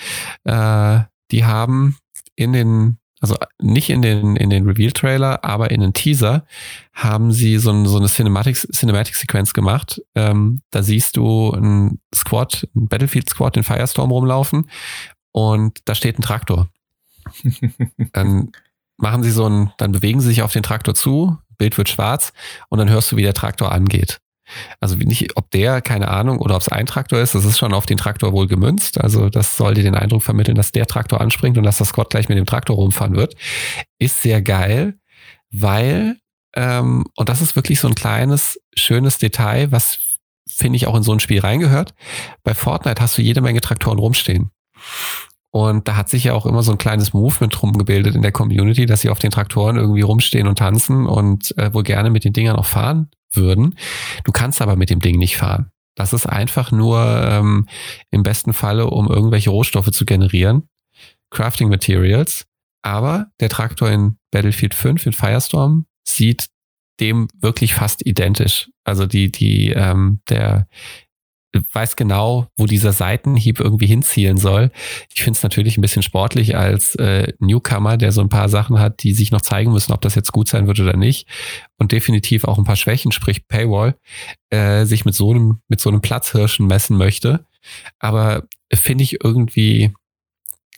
Äh, 0.45 1.01
die 1.31 1.45
haben 1.45 1.99
in 2.37 2.53
den, 2.53 2.98
also 3.21 3.37
nicht 3.61 3.91
in 3.91 4.03
den, 4.03 4.37
in 4.37 4.51
den 4.51 4.67
Reveal-Trailer, 4.67 5.45
aber 5.45 5.71
in 5.71 5.81
den 5.81 5.93
Teaser 5.93 6.45
haben 6.93 7.33
sie 7.33 7.59
so, 7.59 7.71
ein, 7.71 7.87
so 7.87 7.97
eine 7.97 8.07
Cinematic-Sequenz 8.07 9.55
gemacht. 9.55 10.01
Ähm, 10.15 10.63
da 10.71 10.83
siehst 10.83 11.17
du 11.17 11.53
ein 11.53 12.01
Squad, 12.15 12.69
ein 12.75 12.89
Battlefield-Squad 12.89 13.57
in 13.57 13.65
Firestorm 13.65 14.11
rumlaufen 14.11 14.71
und 15.33 15.79
da 15.85 15.95
steht 15.95 16.19
ein 16.19 16.23
Traktor. 16.23 16.69
Dann 18.13 18.53
machen 18.97 19.23
sie 19.23 19.31
so 19.31 19.49
ein, 19.49 19.73
dann 19.79 19.93
bewegen 19.93 20.21
sie 20.21 20.29
sich 20.29 20.43
auf 20.43 20.53
den 20.53 20.63
Traktor 20.63 20.95
zu, 20.95 21.39
Bild 21.57 21.77
wird 21.79 21.89
schwarz 21.89 22.33
und 22.69 22.79
dann 22.79 22.91
hörst 22.91 23.13
du, 23.13 23.17
wie 23.17 23.23
der 23.23 23.35
Traktor 23.35 23.73
angeht. 23.73 24.21
Also 24.81 24.97
nicht, 24.97 25.37
ob 25.37 25.51
der, 25.51 25.81
keine 25.83 26.09
Ahnung, 26.09 26.39
oder 26.39 26.55
ob 26.55 26.63
es 26.63 26.69
ein 26.69 26.87
Traktor 26.87 27.21
ist, 27.21 27.35
das 27.35 27.45
ist 27.45 27.59
schon 27.59 27.75
auf 27.75 27.87
den 27.87 27.97
Traktor 27.97 28.33
wohl 28.33 28.47
gemünzt. 28.47 29.01
Also 29.01 29.29
das 29.29 29.57
soll 29.57 29.75
dir 29.75 29.83
den 29.83 29.95
Eindruck 29.95 30.23
vermitteln, 30.23 30.55
dass 30.55 30.73
der 30.73 30.87
Traktor 30.87 31.21
anspringt 31.21 31.59
und 31.59 31.65
dass 31.65 31.79
das 31.79 31.89
Scott 31.89 32.11
gleich 32.11 32.29
mit 32.29 32.39
dem 32.39 32.47
Traktor 32.47 32.77
rumfahren 32.77 33.17
wird. 33.17 33.35
Ist 33.99 34.23
sehr 34.23 34.43
geil, 34.43 34.99
weil, 35.51 36.17
ähm, 36.55 37.05
und 37.17 37.29
das 37.29 37.41
ist 37.41 37.57
wirklich 37.57 37.81
so 37.81 37.89
ein 37.89 37.95
kleines, 37.95 38.61
schönes 38.75 39.19
Detail, 39.19 39.73
was 39.73 39.99
finde 40.49 40.77
ich 40.77 40.87
auch 40.87 40.97
in 40.97 41.03
so 41.03 41.13
ein 41.13 41.21
Spiel 41.21 41.41
reingehört. 41.41 41.95
Bei 42.43 42.55
Fortnite 42.55 43.01
hast 43.03 43.19
du 43.19 43.23
jede 43.23 43.41
Menge 43.41 43.61
Traktoren 43.61 43.99
rumstehen. 43.99 44.51
Und 45.51 45.89
da 45.89 45.97
hat 45.97 46.09
sich 46.09 46.25
ja 46.25 46.35
auch 46.35 46.47
immer 46.47 46.63
so 46.63 46.73
ein 46.73 46.79
kleines 46.79 47.13
Movement 47.13 47.63
rumgebildet 47.63 48.15
in 48.15 48.23
der 48.23 48.33
Community, 48.33 48.87
dass 48.87 49.01
sie 49.01 49.09
auf 49.09 49.19
den 49.19 49.31
Traktoren 49.31 49.77
irgendwie 49.77 50.03
rumstehen 50.03 50.47
und 50.47 50.59
tanzen 50.59 51.07
und 51.07 51.57
äh, 51.57 51.73
wohl 51.73 51.85
gerne 51.85 52.11
mit 52.11 52.25
den 52.25 52.33
Dingern 52.33 52.57
auch 52.57 52.67
fahren 52.67 53.09
würden. 53.33 53.79
Du 54.25 54.33
kannst 54.33 54.63
aber 54.63 54.77
mit 54.77 54.91
dem 54.91 55.01
Ding 55.01 55.19
nicht 55.19 55.37
fahren. 55.37 55.71
Das 55.95 56.13
ist 56.13 56.27
einfach 56.27 56.71
nur 56.71 57.01
ähm, 57.29 57.69
im 58.11 58.23
besten 58.23 58.53
Falle, 58.53 58.87
um 58.89 59.09
irgendwelche 59.09 59.51
Rohstoffe 59.51 59.91
zu 59.91 60.05
generieren. 60.05 60.69
Crafting 61.31 61.69
Materials. 61.69 62.47
Aber 62.83 63.27
der 63.41 63.49
Traktor 63.49 63.91
in 63.91 64.17
Battlefield 64.31 64.75
5 64.75 65.07
in 65.07 65.13
Firestorm 65.13 65.87
sieht 66.07 66.49
dem 67.01 67.29
wirklich 67.41 67.75
fast 67.75 68.07
identisch. 68.07 68.71
Also 68.85 69.07
die, 69.07 69.31
die, 69.31 69.71
ähm, 69.71 70.21
der, 70.29 70.69
weiß 71.73 71.97
genau, 71.97 72.49
wo 72.57 72.67
dieser 72.67 72.93
Seitenhieb 72.93 73.61
irgendwie 73.61 73.87
hinzielen 73.87 74.37
soll. 74.37 74.71
Ich 75.15 75.23
finde 75.23 75.39
es 75.39 75.43
natürlich 75.43 75.79
ein 75.79 75.81
bisschen 75.81 76.03
sportlich 76.03 76.57
als 76.57 76.95
äh, 76.97 77.33
Newcomer, 77.39 77.97
der 77.97 78.13
so 78.13 78.21
ein 78.21 78.29
paar 78.29 78.49
Sachen 78.49 78.79
hat, 78.79 79.03
die 79.03 79.15
sich 79.15 79.31
noch 79.31 79.41
zeigen 79.41 79.73
müssen, 79.73 79.93
ob 79.93 80.01
das 80.03 80.15
jetzt 80.15 80.33
gut 80.33 80.49
sein 80.49 80.67
wird 80.67 80.79
oder 80.81 80.97
nicht. 80.97 81.27
Und 81.79 81.93
definitiv 81.93 82.45
auch 82.45 82.59
ein 82.59 82.65
paar 82.65 82.77
Schwächen, 82.77 83.13
sprich 83.13 83.49
Paywall, 83.49 83.97
äh, 84.51 84.85
sich 84.85 85.05
mit 85.05 85.15
so 85.15 85.31
einem, 85.31 85.61
mit 85.69 85.81
so 85.81 85.89
einem 85.89 86.03
Platzhirschen 86.03 86.67
messen 86.67 86.97
möchte. 86.99 87.47
Aber 87.99 88.45
finde 88.73 89.05
ich 89.05 89.25
irgendwie, 89.25 89.93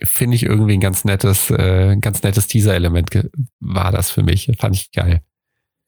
finde 0.03 0.37
ich 0.37 0.45
irgendwie 0.45 0.75
ein 0.75 0.81
ganz 0.81 1.05
nettes, 1.05 1.51
äh, 1.51 1.97
ganz 2.01 2.23
nettes 2.23 2.47
Teaser-Element 2.47 3.29
war 3.59 3.91
das 3.91 4.11
für 4.11 4.23
mich. 4.23 4.51
Fand 4.59 4.77
ich 4.77 4.93
geil. 4.93 5.23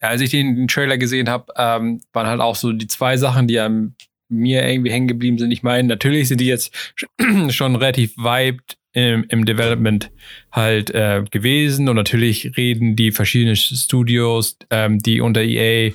Ja, 0.02 0.08
als 0.08 0.20
ich 0.20 0.30
den, 0.30 0.56
den 0.56 0.68
Trailer 0.68 0.98
gesehen 0.98 1.28
habe, 1.28 1.52
ähm, 1.56 2.00
waren 2.12 2.26
halt 2.26 2.40
auch 2.40 2.56
so 2.56 2.72
die 2.72 2.88
zwei 2.88 3.16
Sachen, 3.16 3.46
die 3.46 3.60
einem 3.60 3.94
mir 4.32 4.68
irgendwie 4.68 4.90
hängen 4.90 5.08
geblieben 5.08 5.38
sind. 5.38 5.50
Ich 5.52 5.62
meine, 5.62 5.88
natürlich 5.88 6.28
sind 6.28 6.40
die 6.40 6.46
jetzt 6.46 6.74
schon 7.50 7.76
relativ 7.76 8.14
weit 8.16 8.60
im, 8.92 9.24
im 9.28 9.44
Development 9.44 10.10
halt 10.50 10.90
äh, 10.90 11.24
gewesen 11.30 11.88
und 11.88 11.96
natürlich 11.96 12.56
reden 12.56 12.96
die 12.96 13.10
verschiedenen 13.10 13.56
Studios, 13.56 14.58
ähm, 14.70 14.98
die 14.98 15.20
unter 15.20 15.42
EA 15.42 15.92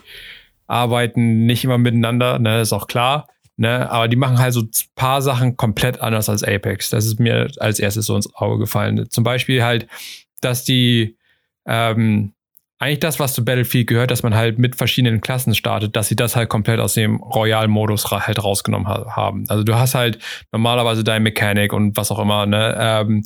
arbeiten, 0.68 1.46
nicht 1.46 1.64
immer 1.64 1.78
miteinander, 1.78 2.40
ne, 2.40 2.62
ist 2.62 2.74
auch 2.74 2.88
klar. 2.88 3.28
Ne, 3.60 3.90
aber 3.90 4.08
die 4.08 4.18
machen 4.18 4.38
halt 4.38 4.54
so 4.54 4.62
ein 4.62 4.70
paar 4.94 5.24
Sachen 5.24 5.58
komplett 5.58 6.00
anders 6.00 6.30
als 6.30 6.44
Apex. 6.44 6.92
Das 6.92 7.08
ist 7.08 7.20
mir 7.20 7.50
als 7.58 7.80
erstes 7.80 8.06
so 8.06 8.16
ins 8.16 8.32
Auge 8.36 8.60
gefallen. 8.60 9.10
Zum 9.10 9.24
Beispiel 9.24 9.64
halt, 9.64 9.88
dass 10.42 10.64
die 10.64 11.18
ähm, 11.66 12.34
eigentlich 12.80 13.00
das, 13.00 13.20
was 13.20 13.34
zu 13.34 13.44
Battlefield 13.44 13.88
gehört, 13.88 14.12
dass 14.12 14.24
man 14.24 14.36
halt 14.36 14.60
mit 14.60 14.76
verschiedenen 14.76 15.22
Klassen 15.22 15.56
startet, 15.56 15.96
dass 15.96 16.08
sie 16.08 16.16
das 16.16 16.36
halt 16.36 16.50
komplett 16.50 16.80
aus 16.80 16.94
dem 16.94 17.18
Royal-Modus 17.18 18.12
halt 18.12 18.44
rausgenommen 18.44 18.88
ha 18.88 19.16
haben. 19.16 19.46
Also 19.48 19.64
du 19.64 19.76
hast 19.76 19.96
halt 19.96 20.20
normalerweise 20.52 21.04
dein 21.04 21.24
Mechanik 21.24 21.74
und 21.74 21.98
was 21.98 22.12
auch 22.12 22.20
immer, 22.20 22.46
ne, 22.46 22.76
ähm, 22.80 23.24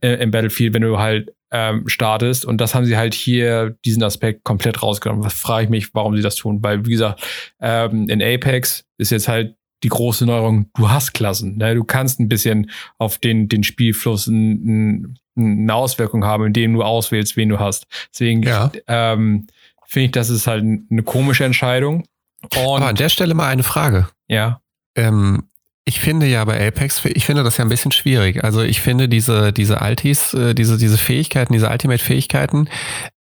im 0.00 0.30
Battlefield, 0.30 0.74
wenn 0.74 0.82
du 0.82 0.98
halt 0.98 1.34
ähm, 1.50 1.88
startest. 1.88 2.44
Und 2.44 2.60
das 2.60 2.74
haben 2.74 2.84
sie 2.84 2.96
halt 2.96 3.12
hier 3.12 3.76
diesen 3.84 4.02
Aspekt 4.02 4.44
komplett 4.44 4.82
rausgenommen. 4.82 5.24
Was 5.24 5.34
frage 5.34 5.64
ich 5.64 5.70
mich, 5.70 5.94
warum 5.94 6.16
sie 6.16 6.22
das 6.22 6.36
tun? 6.36 6.62
Weil, 6.62 6.86
wie 6.86 6.92
gesagt, 6.92 7.22
ähm, 7.60 8.08
in 8.08 8.22
Apex 8.22 8.84
ist 8.98 9.10
jetzt 9.10 9.28
halt 9.28 9.56
die 9.82 9.88
große 9.88 10.26
Neuerung, 10.26 10.70
du 10.74 10.90
hast 10.90 11.14
Klassen. 11.14 11.56
Ne? 11.56 11.74
Du 11.74 11.84
kannst 11.84 12.20
ein 12.20 12.28
bisschen 12.28 12.70
auf 12.98 13.18
den, 13.18 13.48
den 13.48 13.64
Spielfluss 13.64 14.26
ein, 14.26 15.18
eine 15.36 15.74
Auswirkung 15.74 16.24
haben, 16.24 16.46
indem 16.46 16.74
du 16.74 16.82
auswählst, 16.82 17.36
wen 17.36 17.48
du 17.48 17.58
hast. 17.58 17.86
Deswegen 18.12 18.42
ja. 18.42 18.70
ähm, 18.86 19.46
finde 19.86 20.06
ich, 20.06 20.12
das 20.12 20.30
ist 20.30 20.46
halt 20.46 20.62
eine 20.62 21.02
komische 21.02 21.44
Entscheidung. 21.44 22.04
Und 22.42 22.56
Aber 22.56 22.88
an 22.88 22.96
der 22.96 23.08
Stelle 23.08 23.34
mal 23.34 23.48
eine 23.48 23.62
Frage. 23.62 24.08
Ja. 24.28 24.60
Ähm, 24.96 25.44
ich 25.84 26.00
finde 26.00 26.26
ja 26.26 26.44
bei 26.44 26.66
Apex, 26.66 27.04
ich 27.04 27.24
finde 27.24 27.42
das 27.42 27.56
ja 27.56 27.64
ein 27.64 27.68
bisschen 27.68 27.90
schwierig. 27.90 28.44
Also 28.44 28.62
ich 28.62 28.80
finde 28.80 29.08
diese, 29.08 29.52
diese 29.52 29.80
Altis, 29.80 30.34
äh, 30.34 30.54
diese, 30.54 30.78
diese 30.78 30.98
Fähigkeiten, 30.98 31.52
diese 31.52 31.68
Ultimate-Fähigkeiten 31.68 32.68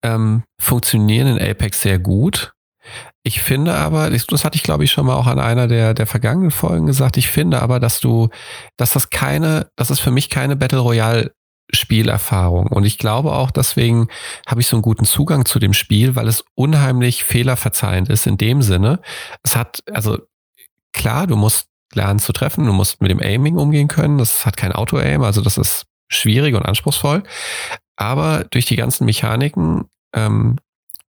ähm, 0.03 0.43
funktionieren 0.61 1.37
in 1.37 1.51
Apex 1.51 1.83
sehr 1.83 1.99
gut. 1.99 2.56
Ich 3.27 3.41
finde 3.43 3.75
aber, 3.75 4.09
das 4.11 4.45
hatte 4.45 4.55
ich 4.55 4.63
glaube 4.63 4.85
ich 4.85 4.93
schon 4.93 5.07
mal 5.07 5.17
auch 5.17 5.27
an 5.27 5.41
einer 5.41 5.67
der, 5.67 5.95
der 5.95 6.07
vergangenen 6.07 6.53
Folgen 6.53 6.87
gesagt, 6.87 7.17
ich 7.17 7.27
finde 7.27 7.61
aber, 7.61 7.81
dass 7.81 7.99
du, 7.99 8.29
dass 8.77 8.93
das 8.93 9.11
keine, 9.11 9.69
das 9.75 9.91
ist 9.91 9.99
für 9.99 10.13
mich 10.13 10.31
keine 10.31 10.55
Battle 10.55 10.79
Royale 10.79 11.33
Spielerfahrung. 11.73 12.69
Und 12.69 12.85
ich 12.85 12.99
glaube 12.99 13.33
auch, 13.33 13.51
deswegen 13.51 14.07
habe 14.47 14.61
ich 14.61 14.69
so 14.69 14.77
einen 14.77 14.83
guten 14.83 15.05
Zugang 15.05 15.45
zu 15.45 15.59
dem 15.59 15.73
Spiel, 15.73 16.15
weil 16.15 16.29
es 16.29 16.45
unheimlich 16.55 17.25
fehlerverzeihend 17.25 18.09
ist 18.11 18.29
in 18.29 18.39
dem 18.39 18.63
Sinne. 18.63 19.01
Es 19.43 19.57
hat, 19.57 19.83
also 19.91 20.19
klar, 20.93 21.27
du 21.27 21.35
musst 21.35 21.67
lernen 21.95 22.21
zu 22.21 22.33
treffen, 22.33 22.65
du 22.65 22.73
musst 22.73 23.03
mit 23.03 23.11
dem 23.11 23.19
Aiming 23.21 23.57
umgehen 23.57 23.89
können. 23.89 24.19
Das 24.19 24.47
hat 24.47 24.57
kein 24.57 24.71
Auto-Aim, 24.71 25.25
also 25.25 25.41
das 25.41 25.59
ist 25.59 25.87
schwierig 26.07 26.55
und 26.55 26.65
anspruchsvoll. 26.65 27.25
Aber 27.97 28.45
durch 28.45 28.67
die 28.67 28.77
ganzen 28.77 29.05
Mechaniken, 29.05 29.87
ähm, 30.15 30.59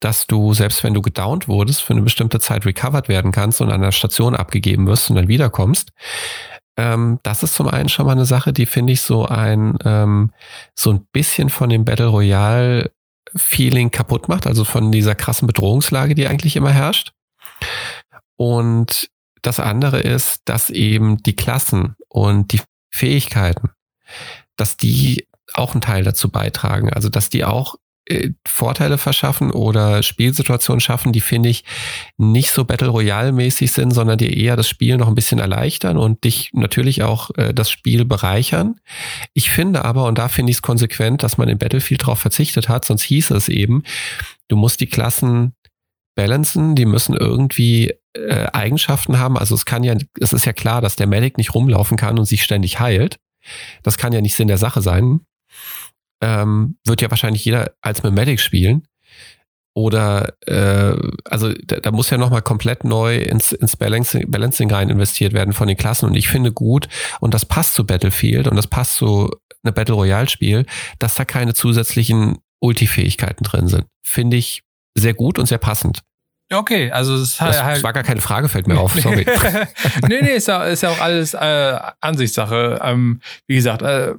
dass 0.00 0.26
du, 0.26 0.54
selbst 0.54 0.84
wenn 0.84 0.94
du 0.94 1.02
gedownt 1.02 1.48
wurdest, 1.48 1.82
für 1.82 1.94
eine 1.94 2.02
bestimmte 2.02 2.38
Zeit 2.40 2.66
recovered 2.66 3.08
werden 3.08 3.32
kannst 3.32 3.60
und 3.60 3.70
an 3.70 3.80
der 3.80 3.92
Station 3.92 4.34
abgegeben 4.36 4.86
wirst 4.86 5.10
und 5.10 5.16
dann 5.16 5.28
wiederkommst, 5.28 5.90
Ähm, 6.78 7.20
das 7.22 7.42
ist 7.42 7.54
zum 7.54 7.68
einen 7.68 7.88
schon 7.88 8.04
mal 8.04 8.12
eine 8.12 8.26
Sache, 8.26 8.52
die 8.52 8.66
finde 8.66 8.92
ich 8.92 9.00
so 9.00 9.24
ein, 9.24 9.78
ähm, 9.84 10.30
so 10.74 10.90
ein 10.92 11.06
bisschen 11.10 11.48
von 11.48 11.70
dem 11.70 11.86
Battle 11.86 12.08
Royale 12.08 12.92
Feeling 13.34 13.90
kaputt 13.90 14.28
macht, 14.28 14.46
also 14.46 14.64
von 14.64 14.92
dieser 14.92 15.14
krassen 15.14 15.46
Bedrohungslage, 15.46 16.14
die 16.14 16.26
eigentlich 16.26 16.54
immer 16.54 16.72
herrscht. 16.72 17.12
Und 18.36 19.08
das 19.40 19.58
andere 19.58 20.00
ist, 20.00 20.42
dass 20.44 20.68
eben 20.70 21.22
die 21.22 21.34
Klassen 21.34 21.96
und 22.08 22.52
die 22.52 22.60
Fähigkeiten, 22.92 23.70
dass 24.56 24.76
die 24.76 25.26
auch 25.54 25.72
einen 25.72 25.80
Teil 25.80 26.04
dazu 26.04 26.30
beitragen. 26.30 26.92
Also, 26.92 27.08
dass 27.08 27.30
die 27.30 27.44
auch 27.44 27.76
Vorteile 28.46 28.98
verschaffen 28.98 29.50
oder 29.50 30.02
Spielsituationen 30.02 30.80
schaffen, 30.80 31.12
die 31.12 31.20
finde 31.20 31.48
ich 31.48 31.64
nicht 32.16 32.50
so 32.50 32.64
Battle 32.64 32.88
Royale 32.88 33.32
mäßig 33.32 33.72
sind, 33.72 33.90
sondern 33.90 34.16
die 34.18 34.42
eher 34.42 34.54
das 34.54 34.68
Spiel 34.68 34.96
noch 34.96 35.08
ein 35.08 35.16
bisschen 35.16 35.40
erleichtern 35.40 35.96
und 35.96 36.22
dich 36.22 36.50
natürlich 36.52 37.02
auch 37.02 37.30
äh, 37.36 37.52
das 37.52 37.70
Spiel 37.70 38.04
bereichern. 38.04 38.76
Ich 39.34 39.50
finde 39.50 39.84
aber, 39.84 40.04
und 40.04 40.18
da 40.18 40.28
finde 40.28 40.50
ich 40.50 40.58
es 40.58 40.62
konsequent, 40.62 41.24
dass 41.24 41.36
man 41.36 41.48
in 41.48 41.58
Battlefield 41.58 42.02
darauf 42.02 42.20
verzichtet 42.20 42.68
hat, 42.68 42.84
sonst 42.84 43.02
hieß 43.02 43.32
es 43.32 43.48
eben, 43.48 43.82
du 44.48 44.56
musst 44.56 44.80
die 44.80 44.86
Klassen 44.86 45.54
balancen, 46.14 46.76
die 46.76 46.86
müssen 46.86 47.14
irgendwie 47.14 47.92
äh, 48.14 48.46
Eigenschaften 48.52 49.18
haben. 49.18 49.36
Also 49.36 49.54
es 49.54 49.64
kann 49.64 49.82
ja, 49.82 49.96
es 50.20 50.32
ist 50.32 50.46
ja 50.46 50.52
klar, 50.52 50.80
dass 50.80 50.96
der 50.96 51.08
Medic 51.08 51.38
nicht 51.38 51.54
rumlaufen 51.54 51.96
kann 51.96 52.18
und 52.18 52.24
sich 52.24 52.44
ständig 52.44 52.78
heilt. 52.78 53.18
Das 53.82 53.98
kann 53.98 54.12
ja 54.12 54.20
nicht 54.20 54.34
Sinn 54.34 54.48
der 54.48 54.58
Sache 54.58 54.80
sein 54.80 55.20
ähm, 56.20 56.78
wird 56.84 57.02
ja 57.02 57.10
wahrscheinlich 57.10 57.44
jeder 57.44 57.72
als 57.80 58.02
Medic 58.02 58.40
spielen. 58.40 58.86
Oder 59.74 60.32
äh, 60.46 60.96
also 61.26 61.52
da, 61.52 61.80
da 61.80 61.90
muss 61.90 62.08
ja 62.08 62.16
nochmal 62.16 62.40
komplett 62.40 62.84
neu 62.84 63.18
ins, 63.18 63.52
ins 63.52 63.76
Balancing, 63.76 64.30
Balancing 64.30 64.70
rein 64.70 64.88
investiert 64.88 65.34
werden 65.34 65.52
von 65.52 65.68
den 65.68 65.76
Klassen. 65.76 66.06
Und 66.06 66.14
ich 66.14 66.28
finde 66.28 66.50
gut, 66.50 66.88
und 67.20 67.34
das 67.34 67.44
passt 67.44 67.74
zu 67.74 67.84
Battlefield 67.84 68.48
und 68.48 68.56
das 68.56 68.68
passt 68.68 68.96
zu 68.96 69.30
einem 69.62 69.74
Battle 69.74 69.94
Royale-Spiel, 69.94 70.64
dass 70.98 71.14
da 71.14 71.26
keine 71.26 71.52
zusätzlichen 71.52 72.38
Ulti-Fähigkeiten 72.60 73.44
drin 73.44 73.68
sind. 73.68 73.84
Finde 74.02 74.38
ich 74.38 74.62
sehr 74.94 75.12
gut 75.12 75.38
und 75.38 75.44
sehr 75.44 75.58
passend. 75.58 76.00
Okay, 76.52 76.90
also 76.92 77.14
es 77.16 77.36
das, 77.36 77.62
halt, 77.62 77.82
war 77.82 77.92
gar 77.92 78.04
keine 78.04 78.20
Frage, 78.20 78.48
fällt 78.48 78.68
mir 78.68 78.78
auf, 78.78 78.94
sorry. 78.94 79.26
nee, 80.08 80.22
nee, 80.22 80.36
ist 80.36 80.46
ja, 80.46 80.64
ist 80.64 80.84
ja 80.84 80.90
auch 80.90 81.00
alles 81.00 81.34
äh, 81.34 81.78
Ansichtssache. 82.00 82.80
Ähm, 82.82 83.20
wie 83.48 83.56
gesagt, 83.56 83.82
äh, 83.82 84.14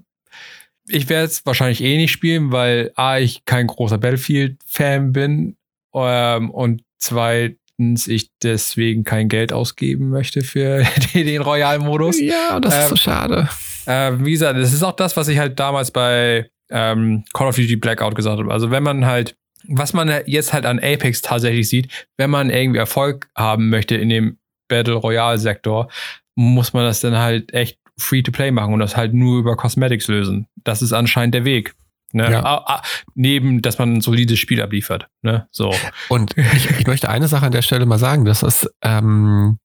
ich 0.90 1.10
werde 1.10 1.26
es 1.26 1.46
wahrscheinlich 1.46 1.84
eh 1.84 1.98
nicht 1.98 2.12
spielen, 2.12 2.52
weil 2.52 2.92
A, 2.96 3.18
ich 3.18 3.46
kein 3.46 3.68
großer 3.68 3.98
Battlefield-Fan 3.98 5.12
bin 5.12 5.58
ähm, 5.94 6.52
und 6.52 6.84
zweitens 6.98 8.08
ich 8.08 8.32
deswegen 8.42 9.04
kein 9.04 9.30
Geld 9.30 9.54
ausgeben 9.54 10.10
möchte 10.10 10.42
für 10.42 10.84
den 11.14 11.42
Royal-Modus. 11.42 12.20
Ja, 12.20 12.60
das 12.60 12.74
ähm, 12.74 12.80
ist 12.80 12.88
so 12.88 12.94
ähm, 12.94 12.98
schade. 12.98 13.50
Äh, 13.86 14.26
wie 14.26 14.32
gesagt, 14.32 14.58
das 14.60 14.74
ist 14.74 14.84
auch 14.84 14.96
das, 14.96 15.16
was 15.18 15.28
ich 15.28 15.38
halt 15.38 15.60
damals 15.60 15.92
bei 15.92 16.50
ähm, 16.70 17.24
Call 17.34 17.48
of 17.48 17.56
Duty 17.56 17.76
Blackout 17.76 18.16
gesagt 18.16 18.40
habe. 18.40 18.52
Also 18.52 18.72
wenn 18.72 18.84
man 18.84 19.06
halt, 19.06 19.36
was 19.68 19.94
man 19.94 20.12
jetzt 20.26 20.54
halt 20.54 20.66
an 20.66 20.80
Apex 20.80 21.22
tatsächlich 21.22 21.70
sieht, 21.70 22.08
wenn 22.18 22.30
man 22.30 22.50
irgendwie 22.50 22.80
Erfolg 22.80 23.30
haben 23.36 23.70
möchte 23.70 23.96
in 23.96 24.10
dem 24.10 24.38
Battle 24.68 24.96
Royale-Sektor, 24.96 25.90
muss 26.36 26.74
man 26.74 26.84
das 26.84 27.00
dann 27.00 27.18
halt 27.18 27.54
echt 27.54 27.80
Free-to-Play 28.00 28.52
machen 28.52 28.74
und 28.74 28.80
das 28.80 28.95
halt 28.95 29.14
nur 29.14 29.39
über 29.39 29.56
Cosmetics 29.56 30.08
lösen. 30.08 30.48
Das 30.64 30.82
ist 30.82 30.93
anscheinend 30.93 31.34
der 31.36 31.45
Weg. 31.45 31.76
Ne? 32.14 32.32
Ja. 32.32 32.43
Ah, 32.43 32.64
ah, 32.66 32.82
neben, 33.16 33.62
dass 33.62 33.80
man 33.80 33.95
ein 33.95 34.02
solides 34.02 34.39
Spiel 34.39 34.62
abliefert. 34.62 35.08
Ne? 35.22 35.48
So. 35.52 35.74
Und 36.10 36.38
ich, 36.38 36.70
ich, 36.80 36.88
möchte 36.88 37.10
eine 37.10 37.28
Sache 37.28 37.45
an 37.45 37.52
der 37.52 37.62
Stelle 37.62 37.86
mal 37.86 38.00
sagen, 38.00 38.24
das 38.26 38.43
ist 38.43 38.70
ähm, 38.82 39.60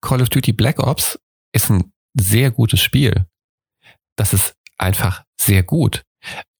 Call 0.00 0.20
of 0.20 0.28
Duty 0.28 0.52
Black 0.52 0.78
Ops 0.78 1.18
ist 1.52 1.70
ein 1.70 1.92
sehr 2.14 2.50
gutes 2.50 2.80
Spiel. 2.80 3.26
Das 4.16 4.34
ist 4.34 4.54
einfach 4.78 5.24
sehr 5.40 5.62
gut. 5.62 6.02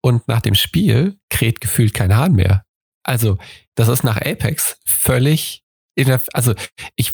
Und 0.01 0.27
nach 0.29 0.41
dem 0.41 0.55
Spiel 0.55 1.18
kräht 1.29 1.61
gefühlt 1.61 1.93
kein 1.93 2.16
Hahn 2.16 2.33
mehr. 2.33 2.64
Also, 3.03 3.39
das 3.74 3.89
ist 3.89 4.05
nach 4.05 4.16
Apex 4.16 4.79
völlig 4.87 5.62
in 5.97 6.09
der, 6.09 6.20
also 6.35 6.55
ich, 6.95 7.12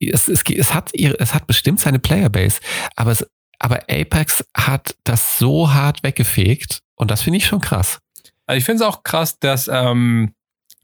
es, 0.00 0.28
es, 0.28 0.42
es, 0.42 0.74
hat 0.74 0.90
ihre, 0.92 1.18
es 1.20 1.34
hat 1.34 1.46
bestimmt 1.46 1.80
seine 1.80 2.00
Playerbase, 2.00 2.60
aber 2.96 3.12
es 3.12 3.26
aber 3.58 3.82
Apex 3.90 4.44
hat 4.56 4.96
das 5.04 5.38
so 5.38 5.72
hart 5.72 6.02
weggefegt 6.02 6.80
und 6.96 7.10
das 7.10 7.22
finde 7.22 7.38
ich 7.38 7.46
schon 7.46 7.60
krass. 7.60 8.00
Also 8.46 8.58
ich 8.58 8.64
finde 8.64 8.84
es 8.84 8.88
auch 8.88 9.02
krass, 9.02 9.38
dass 9.38 9.68
ähm, 9.68 10.34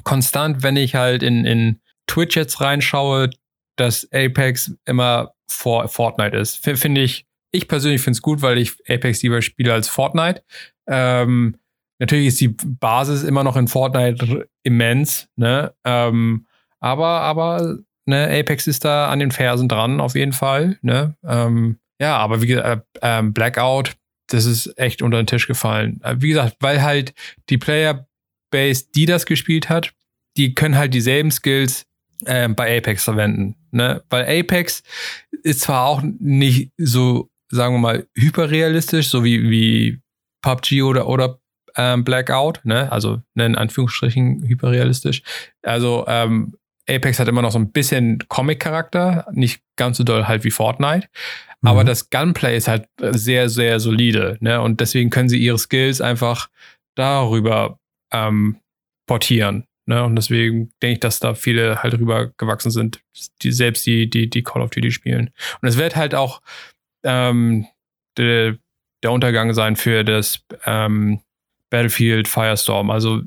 konstant, 0.05 0.63
wenn 0.63 0.77
ich 0.77 0.95
halt 0.95 1.23
in, 1.23 1.45
in 1.45 1.81
Twitch 2.07 2.37
jetzt 2.37 2.61
reinschaue, 2.61 3.31
dass 3.77 4.09
Apex 4.13 4.73
immer 4.85 5.33
vor 5.51 5.89
Fortnite 5.89 6.37
ist. 6.37 6.57
Finde 6.65 7.03
ich, 7.03 7.27
ich 7.53 7.69
persönlich 7.69 8.01
finde 8.01 8.17
es 8.17 8.23
gut, 8.23 8.43
weil 8.43 8.59
ich 8.59 8.77
Apex 8.89 9.23
lieber 9.23 9.43
spiele 9.43 9.73
als 9.73 9.89
Fortnite. 9.89 10.43
Ähm, 10.87 11.57
natürlich 11.99 12.29
ist 12.29 12.41
die 12.41 12.49
Basis 12.49 13.23
immer 13.23 13.45
noch 13.45 13.57
in 13.57 13.69
Fortnite 13.69 14.49
immens, 14.63 15.29
ne? 15.37 15.75
Ähm, 15.85 16.47
aber, 16.81 17.21
aber, 17.21 17.79
ne, 18.07 18.27
Apex 18.41 18.67
ist 18.67 18.85
da 18.85 19.09
an 19.09 19.19
den 19.19 19.33
Fersen 19.33 19.69
dran, 19.69 20.01
auf 20.01 20.15
jeden 20.15 20.33
Fall, 20.33 20.79
ne? 20.83 21.17
Ähm, 21.25 21.79
ja, 22.01 22.17
aber 22.17 22.43
wie 22.43 22.47
gesagt, 22.47 22.87
äh, 22.97 22.99
ähm, 23.03 23.33
Blackout, 23.33 23.93
das 24.29 24.47
ist 24.47 24.79
echt 24.79 25.03
unter 25.03 25.19
den 25.19 25.27
Tisch 25.27 25.47
gefallen. 25.47 26.01
Äh, 26.03 26.17
wie 26.19 26.31
gesagt, 26.31 26.57
weil 26.61 26.83
halt 26.83 27.15
die 27.51 27.59
Playerbase, 27.59 28.87
die 28.95 29.07
das 29.07 29.27
gespielt 29.27 29.69
hat, 29.69 29.93
die 30.37 30.55
können 30.55 30.77
halt 30.77 30.95
dieselben 30.95 31.31
Skills 31.31 31.87
äh, 32.25 32.49
bei 32.49 32.79
Apex 32.79 33.05
verwenden. 33.05 33.57
Ne? 33.71 34.03
Weil 34.09 34.41
Apex 34.41 34.83
ist 35.43 35.61
zwar 35.61 35.87
auch 35.87 36.03
nicht 36.03 36.73
so, 36.79 37.31
sagen 37.51 37.75
wir 37.75 37.81
mal, 37.81 38.07
hyperrealistisch, 38.15 39.09
so 39.09 39.25
wie, 39.25 39.51
wie 39.51 40.01
PUBG 40.43 40.83
oder, 40.83 41.07
oder 41.07 41.39
ähm, 41.77 42.05
Blackout, 42.05 42.61
ne? 42.65 42.91
also 42.91 43.21
ne, 43.35 43.47
in 43.47 43.57
Anführungsstrichen 43.57 44.43
hyperrealistisch. 44.47 45.23
Also 45.63 46.05
ähm, 46.09 46.55
Apex 46.89 47.19
hat 47.19 47.29
immer 47.29 47.43
noch 47.43 47.53
so 47.53 47.59
ein 47.59 47.73
bisschen 47.73 48.25
Comic-Charakter, 48.29 49.27
nicht 49.33 49.63
ganz 49.77 49.97
so 49.99 50.05
doll 50.05 50.27
halt 50.27 50.45
wie 50.45 50.51
Fortnite. 50.51 51.09
Aber 51.63 51.83
mhm. 51.83 51.87
das 51.87 52.11
Gunplay 52.11 52.57
ist 52.57 52.69
halt 52.69 52.89
sehr, 52.99 53.49
sehr 53.49 53.81
solide. 53.81 54.39
Ne? 54.41 54.61
Und 54.61 54.81
deswegen 54.81 55.11
können 55.11 55.29
sie 55.29 55.39
ihre 55.39 55.59
Skills 55.59 56.01
einfach 56.01 56.49
darüber 56.97 57.79
ähm, 58.13 58.61
portieren. 59.07 59.67
Ne? 59.87 60.05
Und 60.05 60.17
deswegen 60.17 60.73
denke 60.83 60.95
ich, 60.95 61.01
dass 61.01 61.21
da 61.21 61.35
viele 61.35 61.83
halt 61.83 61.95
rüber 61.95 62.29
gewachsen 62.37 62.71
sind, 62.71 63.01
die 63.43 63.53
selbst 63.53 63.87
die, 63.87 64.09
die, 64.09 64.31
die 64.31 64.43
Call 64.43 64.63
of 64.63 64.71
Duty 64.71 64.91
spielen. 64.91 65.31
Und 65.61 65.69
es 65.69 65.77
wird 65.77 65.97
halt 65.97 66.15
auch 66.15 66.41
ähm, 67.05 67.67
de, 68.17 68.57
der 69.03 69.13
Untergang 69.13 69.53
sein 69.53 69.77
für 69.77 70.05
das 70.05 70.45
ähm, 70.65 71.21
Battlefield 71.71 72.29
Firestorm. 72.29 72.91
Also, 72.91 73.23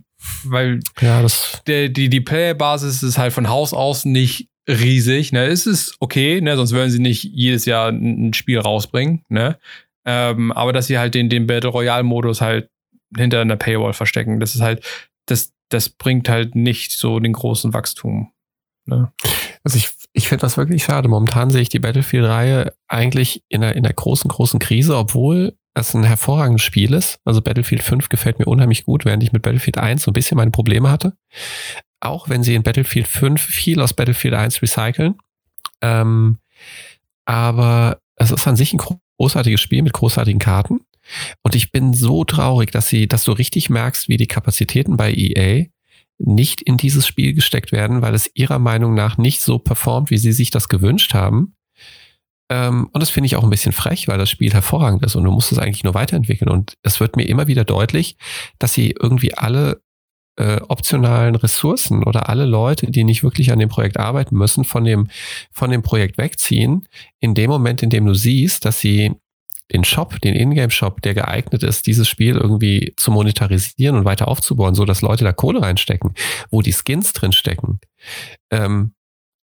weil 0.45 0.79
ja, 1.01 1.21
das 1.21 1.61
der, 1.67 1.89
die, 1.89 2.09
die 2.09 2.21
Playerbasis 2.21 3.03
ist 3.03 3.17
halt 3.17 3.33
von 3.33 3.49
Haus 3.49 3.73
aus 3.73 4.05
nicht 4.05 4.47
riesig. 4.67 5.31
Ne? 5.31 5.45
Es 5.45 5.65
ist 5.67 5.95
okay, 5.99 6.41
ne? 6.41 6.55
sonst 6.55 6.71
würden 6.71 6.91
sie 6.91 6.99
nicht 6.99 7.23
jedes 7.23 7.65
Jahr 7.65 7.89
ein 7.89 8.33
Spiel 8.33 8.59
rausbringen. 8.59 9.23
Ne? 9.29 9.57
Ähm, 10.05 10.51
aber 10.51 10.73
dass 10.73 10.87
sie 10.87 10.97
halt 10.97 11.15
den, 11.15 11.29
den 11.29 11.47
Battle 11.47 11.69
Royale-Modus 11.69 12.41
halt 12.41 12.69
hinter 13.15 13.41
einer 13.41 13.57
Paywall 13.57 13.93
verstecken, 13.93 14.39
das 14.39 14.55
ist 14.55 14.61
halt, 14.61 14.83
das, 15.27 15.53
das 15.69 15.89
bringt 15.89 16.29
halt 16.29 16.55
nicht 16.55 16.91
so 16.91 17.19
den 17.19 17.33
großen 17.33 17.73
Wachstum. 17.73 18.31
Ne? 18.85 19.11
Also 19.63 19.77
ich, 19.77 19.91
ich 20.13 20.27
finde 20.27 20.41
das 20.41 20.57
wirklich 20.57 20.83
schade. 20.83 21.07
Momentan 21.07 21.49
sehe 21.49 21.61
ich 21.61 21.69
die 21.69 21.79
Battlefield-Reihe 21.79 22.73
eigentlich 22.87 23.43
in 23.49 23.63
einer, 23.63 23.75
in 23.75 23.85
einer 23.85 23.93
großen, 23.93 24.29
großen 24.29 24.59
Krise, 24.59 24.97
obwohl 24.97 25.55
es 25.75 25.93
ein 25.93 26.03
hervorragendes 26.03 26.61
Spiel 26.61 26.93
ist. 26.93 27.19
Also 27.25 27.41
Battlefield 27.41 27.81
5 27.81 28.09
gefällt 28.09 28.39
mir 28.39 28.45
unheimlich 28.45 28.83
gut, 28.83 29.05
während 29.05 29.23
ich 29.23 29.31
mit 29.31 29.41
Battlefield 29.41 29.77
1 29.77 30.03
so 30.03 30.11
ein 30.11 30.13
bisschen 30.13 30.37
meine 30.37 30.51
Probleme 30.51 30.91
hatte 30.91 31.13
auch 32.03 32.29
wenn 32.29 32.43
sie 32.43 32.55
in 32.55 32.63
Battlefield 32.63 33.07
5 33.07 33.41
viel 33.41 33.81
aus 33.81 33.93
Battlefield 33.93 34.33
1 34.33 34.61
recyceln. 34.61 35.15
Ähm, 35.81 36.37
aber 37.25 37.99
es 38.15 38.31
ist 38.31 38.47
an 38.47 38.55
sich 38.55 38.73
ein 38.73 38.81
großartiges 39.17 39.61
Spiel 39.61 39.81
mit 39.81 39.93
großartigen 39.93 40.39
Karten. 40.39 40.81
Und 41.41 41.55
ich 41.55 41.71
bin 41.71 41.93
so 41.93 42.23
traurig, 42.23 42.71
dass 42.71 42.87
sie, 42.87 43.07
dass 43.07 43.23
du 43.23 43.31
richtig 43.33 43.69
merkst, 43.69 44.07
wie 44.07 44.17
die 44.17 44.27
Kapazitäten 44.27 44.97
bei 44.97 45.13
EA 45.13 45.65
nicht 46.17 46.61
in 46.61 46.77
dieses 46.77 47.07
Spiel 47.07 47.33
gesteckt 47.33 47.71
werden, 47.71 48.01
weil 48.01 48.13
es 48.13 48.29
ihrer 48.33 48.59
Meinung 48.59 48.93
nach 48.93 49.17
nicht 49.17 49.41
so 49.41 49.59
performt, 49.59 50.11
wie 50.11 50.17
sie 50.17 50.31
sich 50.31 50.51
das 50.51 50.69
gewünscht 50.69 51.13
haben. 51.13 51.55
Ähm, 52.49 52.89
und 52.91 53.01
das 53.01 53.09
finde 53.09 53.27
ich 53.27 53.35
auch 53.35 53.43
ein 53.43 53.49
bisschen 53.49 53.71
frech, 53.71 54.07
weil 54.07 54.17
das 54.17 54.29
Spiel 54.29 54.53
hervorragend 54.53 55.03
ist 55.03 55.15
und 55.15 55.23
du 55.23 55.31
musst 55.31 55.51
es 55.51 55.57
eigentlich 55.57 55.83
nur 55.83 55.93
weiterentwickeln. 55.93 56.49
Und 56.49 56.75
es 56.83 56.99
wird 56.99 57.15
mir 57.15 57.27
immer 57.27 57.47
wieder 57.47 57.65
deutlich, 57.65 58.17
dass 58.59 58.73
sie 58.73 58.95
irgendwie 58.99 59.33
alle 59.33 59.81
äh, 60.35 60.59
optionalen 60.67 61.35
Ressourcen 61.35 62.03
oder 62.03 62.29
alle 62.29 62.45
Leute, 62.45 62.89
die 62.89 63.03
nicht 63.03 63.23
wirklich 63.23 63.51
an 63.51 63.59
dem 63.59 63.69
Projekt 63.69 63.99
arbeiten 63.99 64.35
müssen, 64.35 64.63
von 64.63 64.83
dem, 64.83 65.09
von 65.51 65.69
dem 65.69 65.83
Projekt 65.83 66.17
wegziehen, 66.17 66.87
in 67.19 67.35
dem 67.35 67.49
Moment, 67.49 67.83
in 67.83 67.89
dem 67.89 68.05
du 68.05 68.13
siehst, 68.13 68.65
dass 68.65 68.79
sie 68.79 69.11
den 69.71 69.83
Shop, 69.83 70.19
den 70.21 70.35
Ingame-Shop, 70.35 71.01
der 71.01 71.13
geeignet 71.13 71.63
ist, 71.63 71.87
dieses 71.87 72.07
Spiel 72.07 72.35
irgendwie 72.35 72.93
zu 72.97 73.11
monetarisieren 73.11 73.97
und 73.97 74.05
weiter 74.05 74.27
aufzubauen, 74.27 74.75
so 74.75 74.85
dass 74.85 75.01
Leute 75.01 75.23
da 75.23 75.31
Kohle 75.31 75.61
reinstecken, 75.61 76.13
wo 76.49 76.61
die 76.61 76.73
Skins 76.73 77.13
drin 77.13 77.31
stecken, 77.31 77.79
ähm, 78.51 78.93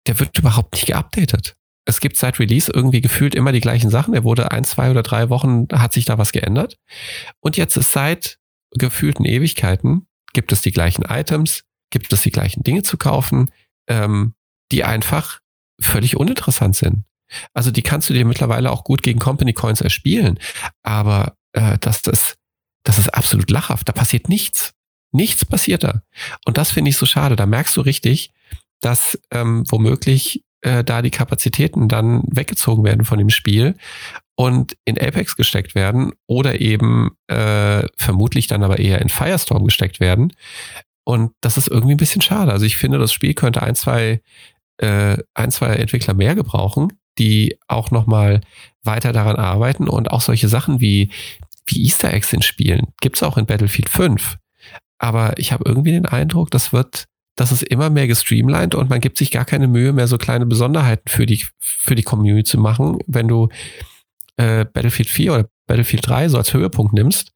der 0.07 0.19
wird 0.19 0.37
überhaupt 0.37 0.73
nicht 0.73 0.87
geupdatet. 0.87 1.55
es 1.85 1.99
gibt 2.01 2.17
seit 2.17 2.39
Release 2.39 2.71
irgendwie 2.71 3.01
gefühlt 3.01 3.33
immer 3.33 3.51
die 3.51 3.61
gleichen 3.61 3.89
Sachen. 3.89 4.13
Er 4.13 4.23
wurde 4.23 4.51
ein, 4.51 4.63
zwei 4.63 4.91
oder 4.91 5.01
drei 5.01 5.29
Wochen, 5.29 5.67
hat 5.71 5.93
sich 5.93 6.05
da 6.05 6.19
was 6.19 6.31
geändert. 6.31 6.77
Und 7.39 7.57
jetzt 7.57 7.77
ist 7.77 7.91
seit 7.91 8.37
gefühlten 8.71 9.25
Ewigkeiten, 9.25 10.05
gibt 10.34 10.51
es 10.51 10.61
die 10.61 10.71
gleichen 10.71 11.03
Items, 11.03 11.63
gibt 11.89 12.11
es 12.13 12.21
die 12.21 12.32
gleichen 12.32 12.63
Dinge 12.63 12.84
zu 12.84 12.97
kaufen, 12.97 13.51
ähm, 13.88 14.34
die 14.71 14.84
einfach 14.84 15.39
völlig 15.80 16.17
uninteressant 16.17 16.75
sind. 16.75 17.05
Also 17.53 17.71
die 17.71 17.82
kannst 17.82 18.09
du 18.09 18.13
dir 18.13 18.25
mittlerweile 18.25 18.71
auch 18.71 18.84
gut 18.84 19.03
gegen 19.03 19.19
Company 19.19 19.53
Coins 19.53 19.82
erspielen. 19.82 20.39
Aber 20.84 21.36
äh, 21.53 21.77
das, 21.80 22.01
das, 22.01 22.38
das 22.84 22.97
ist 22.97 23.09
absolut 23.13 23.49
lachhaft. 23.51 23.88
Da 23.88 23.93
passiert 23.93 24.30
nichts. 24.30 24.73
Nichts 25.11 25.45
passiert 25.45 25.84
da. 25.84 26.01
Und 26.45 26.57
das 26.57 26.71
finde 26.71 26.89
ich 26.89 26.97
so 26.97 27.05
schade. 27.05 27.36
Da 27.36 27.45
merkst 27.45 27.75
du 27.77 27.82
richtig, 27.82 28.32
dass 28.82 29.19
ähm, 29.32 29.63
womöglich 29.69 30.43
äh, 30.62 30.84
da 30.84 31.01
die 31.01 31.12
Kapazitäten 31.12 31.88
dann 31.88 32.24
weggezogen 32.28 32.84
werden 32.84 33.05
von 33.05 33.18
dem 33.18 33.30
Spiel 33.30 33.76
und 34.36 34.76
in 34.86 34.97
Apex 34.97 35.36
gesteckt 35.36 35.76
werden 35.76 36.14
oder 36.28 36.62
eben 36.62 37.12
äh, 37.28 37.84
vermutlich 37.97 38.47
dann 38.47 38.64
aber 38.64 38.80
eher 38.80 39.01
in 39.01 39.10
Firestorm 39.10 39.66
gesteckt 39.66 39.99
werden. 39.99 40.34
Und 41.03 41.32
das 41.41 41.57
ist 41.57 41.68
irgendwie 41.68 41.95
ein 41.95 41.97
bisschen 41.97 42.22
schade. 42.22 42.51
Also 42.51 42.66
ich 42.66 42.78
finde, 42.78 42.99
das 42.99 43.12
Spiel 43.12 43.34
könnte 43.34 43.62
ein, 43.62 43.76
zwei, 43.76 44.22
äh, 44.78 45.18
ein, 45.34 45.51
zwei 45.51 45.76
Entwickler 45.76 46.14
mehr 46.14 46.36
gebrauchen, 46.36 46.93
die 47.18 47.57
auch 47.68 47.91
nochmal 47.91 48.41
weiter 48.84 49.12
daran 49.12 49.36
arbeiten 49.36 49.88
und 49.88 50.12
auch 50.12 50.22
solche 50.22 50.47
Sachen 50.47 50.80
wie, 50.80 51.10
wie 51.66 51.84
Easter 51.84 52.14
Eggs 52.14 52.32
in 52.32 52.41
Spielen 52.41 52.93
gibt 53.01 53.18
es 53.18 53.24
auch 53.24 53.38
in 53.38 53.45
Battlefield 53.45 53.89
5. 53.89 54.38
Aber 54.99 55.38
ich 55.38 55.51
habe 55.51 55.64
irgendwie 55.66 55.91
den 55.91 56.05
Eindruck, 56.05 56.51
das 56.51 56.74
wird, 56.74 57.05
das 57.39 57.53
ist 57.53 57.63
immer 57.63 57.89
mehr 57.89 58.05
gestreamlined 58.05 58.75
und 58.75 58.89
man 58.89 58.99
gibt 58.99 59.17
sich 59.17 59.31
gar 59.31 59.45
keine 59.45 59.69
Mühe 59.69 59.93
mehr, 59.93 60.07
so 60.07 60.17
kleine 60.17 60.45
Besonderheiten 60.45 61.07
für 61.07 61.25
die, 61.25 61.45
für 61.57 61.95
die 61.95 62.03
Community 62.03 62.43
zu 62.43 62.57
machen. 62.57 62.97
Wenn 63.07 63.29
du 63.29 63.47
äh, 64.35 64.65
Battlefield 64.65 65.07
4 65.07 65.33
oder 65.33 65.49
Battlefield 65.65 66.05
3 66.05 66.27
so 66.27 66.37
als 66.37 66.53
Höhepunkt 66.53 66.91
nimmst, 66.91 67.31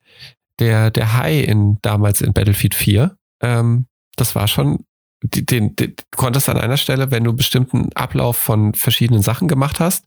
der, 0.60 0.92
der 0.92 1.14
High 1.14 1.48
in, 1.48 1.78
damals 1.82 2.20
in 2.20 2.34
Battlefield 2.34 2.76
4, 2.76 3.16
ähm, 3.42 3.86
das 4.18 4.36
war 4.36 4.50
schon 4.50 4.84
den, 5.22 5.46
den, 5.46 5.76
den 5.78 5.96
konntest 6.12 6.50
an 6.50 6.58
einer 6.58 6.76
Stelle, 6.76 7.10
wenn 7.12 7.24
du 7.24 7.32
bestimmten 7.32 7.88
Ablauf 7.94 8.36
von 8.36 8.74
verschiedenen 8.74 9.22
Sachen 9.22 9.48
gemacht 9.48 9.80
hast, 9.80 10.04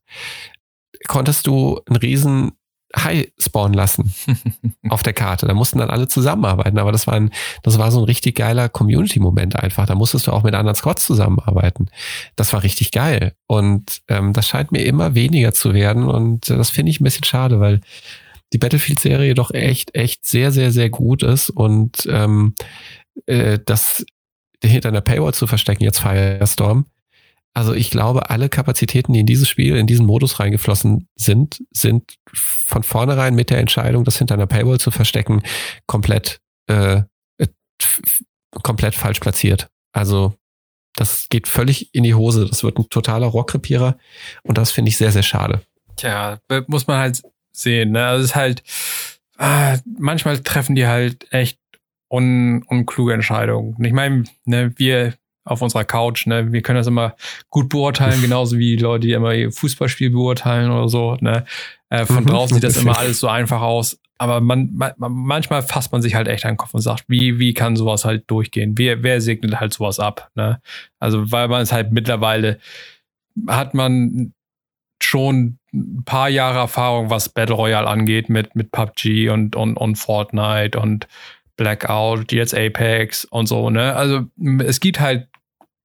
konntest 1.08 1.46
du 1.46 1.80
einen 1.86 1.96
riesen 1.96 2.52
Hai 2.94 3.32
spawnen 3.38 3.74
lassen 3.74 4.14
auf 4.88 5.02
der 5.02 5.12
Karte. 5.12 5.46
Da 5.46 5.54
mussten 5.54 5.78
dann 5.78 5.90
alle 5.90 6.08
zusammenarbeiten, 6.08 6.78
aber 6.78 6.92
das 6.92 7.06
war 7.06 7.14
ein, 7.14 7.30
das 7.62 7.78
war 7.78 7.90
so 7.90 7.98
ein 8.00 8.04
richtig 8.04 8.36
geiler 8.36 8.68
Community-Moment 8.68 9.56
einfach. 9.56 9.86
Da 9.86 9.94
musstest 9.94 10.26
du 10.26 10.32
auch 10.32 10.42
mit 10.44 10.54
anderen 10.54 10.76
Squads 10.76 11.04
zusammenarbeiten. 11.04 11.88
Das 12.36 12.52
war 12.52 12.62
richtig 12.62 12.92
geil. 12.92 13.32
Und 13.46 14.02
ähm, 14.08 14.32
das 14.32 14.48
scheint 14.48 14.72
mir 14.72 14.84
immer 14.84 15.14
weniger 15.14 15.52
zu 15.52 15.74
werden 15.74 16.04
und 16.04 16.48
äh, 16.48 16.56
das 16.56 16.70
finde 16.70 16.90
ich 16.90 17.00
ein 17.00 17.04
bisschen 17.04 17.24
schade, 17.24 17.60
weil 17.60 17.80
die 18.52 18.58
Battlefield-Serie 18.58 19.34
doch 19.34 19.52
echt, 19.52 19.94
echt 19.94 20.24
sehr, 20.24 20.52
sehr, 20.52 20.70
sehr 20.70 20.88
gut 20.88 21.22
ist 21.22 21.50
und 21.50 22.06
ähm, 22.08 22.54
äh, 23.26 23.58
das 23.64 24.04
hinter 24.62 24.88
einer 24.88 25.00
Paywall 25.00 25.34
zu 25.34 25.46
verstecken, 25.46 25.84
jetzt 25.84 26.00
Firestorm. 26.00 26.86
Also 27.56 27.72
ich 27.72 27.88
glaube, 27.88 28.28
alle 28.28 28.50
Kapazitäten, 28.50 29.14
die 29.14 29.20
in 29.20 29.26
dieses 29.26 29.48
Spiel, 29.48 29.76
in 29.76 29.86
diesen 29.86 30.04
Modus 30.04 30.40
reingeflossen 30.40 31.08
sind, 31.16 31.64
sind 31.70 32.18
von 32.34 32.82
vornherein 32.82 33.34
mit 33.34 33.48
der 33.48 33.60
Entscheidung, 33.60 34.04
das 34.04 34.18
hinter 34.18 34.34
einer 34.34 34.46
Paywall 34.46 34.78
zu 34.78 34.90
verstecken, 34.90 35.42
komplett, 35.86 36.42
äh, 36.68 37.00
äh 37.38 37.46
komplett 38.62 38.94
falsch 38.94 39.20
platziert. 39.20 39.70
Also 39.92 40.34
das 40.96 41.30
geht 41.30 41.48
völlig 41.48 41.94
in 41.94 42.02
die 42.02 42.12
Hose. 42.12 42.44
Das 42.44 42.62
wird 42.62 42.78
ein 42.78 42.90
totaler 42.90 43.28
Rockrepierer 43.28 43.96
und 44.42 44.58
das 44.58 44.70
finde 44.70 44.90
ich 44.90 44.98
sehr, 44.98 45.12
sehr 45.12 45.22
schade. 45.22 45.62
Tja, 45.96 46.38
muss 46.66 46.86
man 46.86 46.98
halt 46.98 47.22
sehen. 47.52 47.92
Ne? 47.92 48.04
Also 48.04 48.22
es 48.22 48.30
ist 48.32 48.36
halt, 48.36 48.62
äh, 49.38 49.78
manchmal 49.98 50.40
treffen 50.40 50.74
die 50.74 50.86
halt 50.86 51.26
echt 51.32 51.58
un, 52.10 52.64
unkluge 52.64 53.14
Entscheidungen. 53.14 53.82
Ich 53.82 53.94
meine, 53.94 54.24
ne, 54.44 54.74
wir 54.76 55.14
auf 55.46 55.62
unserer 55.62 55.84
Couch, 55.84 56.26
ne, 56.26 56.52
wir 56.52 56.60
können 56.60 56.76
das 56.76 56.86
immer 56.86 57.14
gut 57.48 57.68
beurteilen, 57.68 58.20
genauso 58.20 58.58
wie 58.58 58.76
Leute, 58.76 59.06
die 59.06 59.12
immer 59.12 59.32
ihr 59.32 59.52
Fußballspiel 59.52 60.10
beurteilen 60.10 60.70
oder 60.70 60.88
so. 60.88 61.16
Ne. 61.20 61.44
Äh, 61.88 62.04
von 62.04 62.24
mhm, 62.24 62.26
draußen 62.26 62.54
sieht 62.56 62.64
das 62.64 62.76
immer 62.76 62.98
alles 62.98 63.20
so 63.20 63.28
einfach 63.28 63.62
aus. 63.62 63.98
Aber 64.18 64.40
man, 64.40 64.70
man, 64.74 64.92
manchmal 64.98 65.62
fasst 65.62 65.92
man 65.92 66.02
sich 66.02 66.14
halt 66.14 66.26
echt 66.26 66.44
an 66.44 66.52
den 66.52 66.56
Kopf 66.56 66.74
und 66.74 66.80
sagt, 66.80 67.04
wie, 67.06 67.38
wie 67.38 67.54
kann 67.54 67.76
sowas 67.76 68.04
halt 68.04 68.24
durchgehen? 68.30 68.76
Wer, 68.76 69.02
wer 69.02 69.20
segnet 69.20 69.60
halt 69.60 69.72
sowas 69.72 70.00
ab? 70.00 70.30
Ne? 70.34 70.60
Also, 70.98 71.30
weil 71.30 71.48
man 71.48 71.62
es 71.62 71.72
halt 71.72 71.92
mittlerweile 71.92 72.58
hat 73.46 73.74
man 73.74 74.32
schon 75.02 75.58
ein 75.74 76.02
paar 76.04 76.30
Jahre 76.30 76.58
Erfahrung, 76.58 77.10
was 77.10 77.28
Battle 77.28 77.54
Royale 77.54 77.86
angeht, 77.86 78.30
mit, 78.30 78.56
mit 78.56 78.72
PUBG 78.72 79.28
und, 79.28 79.54
und, 79.54 79.76
und 79.76 79.96
Fortnite 79.96 80.80
und 80.80 81.06
Blackout, 81.56 82.32
jetzt 82.32 82.54
Apex 82.54 83.24
und 83.26 83.46
so, 83.46 83.70
ne? 83.70 83.94
Also 83.94 84.24
es 84.64 84.80
gibt 84.80 85.00
halt 85.00 85.28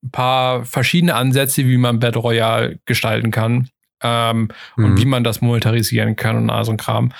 ein 0.03 0.11
paar 0.11 0.65
verschiedene 0.65 1.15
Ansätze, 1.15 1.67
wie 1.67 1.77
man 1.77 1.99
Battle 1.99 2.21
Royale 2.21 2.79
gestalten 2.85 3.31
kann 3.31 3.69
ähm, 4.01 4.49
mhm. 4.75 4.85
und 4.85 4.97
wie 4.97 5.05
man 5.05 5.23
das 5.23 5.41
monetarisieren 5.41 6.15
kann 6.15 6.35
und 6.35 6.49
all 6.49 6.65
so 6.65 6.71
ein 6.71 6.77
Kram. 6.77 7.11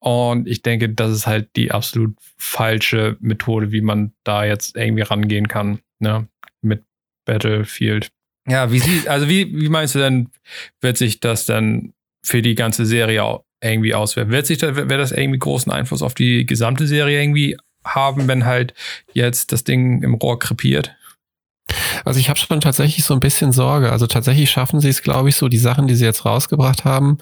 Und 0.00 0.46
ich 0.46 0.62
denke, 0.62 0.90
das 0.90 1.10
ist 1.12 1.26
halt 1.26 1.48
die 1.56 1.70
absolut 1.70 2.14
falsche 2.36 3.16
Methode, 3.20 3.72
wie 3.72 3.80
man 3.80 4.12
da 4.22 4.44
jetzt 4.44 4.76
irgendwie 4.76 5.02
rangehen 5.02 5.48
kann, 5.48 5.78
ne? 5.98 6.28
Mit 6.60 6.84
Battlefield. 7.24 8.10
Ja, 8.46 8.70
wie 8.70 8.80
sie, 8.80 9.08
also 9.08 9.28
wie, 9.28 9.58
wie 9.58 9.70
meinst 9.70 9.94
du 9.94 10.00
denn, 10.00 10.28
wird 10.82 10.98
sich 10.98 11.20
das 11.20 11.46
dann 11.46 11.94
für 12.22 12.42
die 12.42 12.54
ganze 12.54 12.84
Serie 12.84 13.40
irgendwie 13.62 13.94
auswirken? 13.94 14.30
Wird 14.30 14.46
sich 14.46 14.58
da, 14.58 14.76
wird 14.76 14.90
das 14.90 15.12
irgendwie 15.12 15.38
großen 15.38 15.72
Einfluss 15.72 16.02
auf 16.02 16.12
die 16.12 16.44
gesamte 16.44 16.86
Serie 16.86 17.22
irgendwie 17.22 17.56
haben, 17.82 18.28
wenn 18.28 18.44
halt 18.44 18.74
jetzt 19.14 19.52
das 19.52 19.64
Ding 19.64 20.02
im 20.02 20.14
Rohr 20.14 20.38
krepiert? 20.38 20.94
Also 22.04 22.20
ich 22.20 22.28
habe 22.28 22.38
schon 22.38 22.60
tatsächlich 22.60 23.04
so 23.04 23.14
ein 23.14 23.20
bisschen 23.20 23.52
Sorge. 23.52 23.90
Also 23.90 24.06
tatsächlich 24.06 24.50
schaffen 24.50 24.80
sie 24.80 24.88
es, 24.88 25.02
glaube 25.02 25.30
ich, 25.30 25.36
so 25.36 25.48
die 25.48 25.58
Sachen, 25.58 25.86
die 25.86 25.94
sie 25.94 26.04
jetzt 26.04 26.24
rausgebracht 26.24 26.84
haben, 26.84 27.18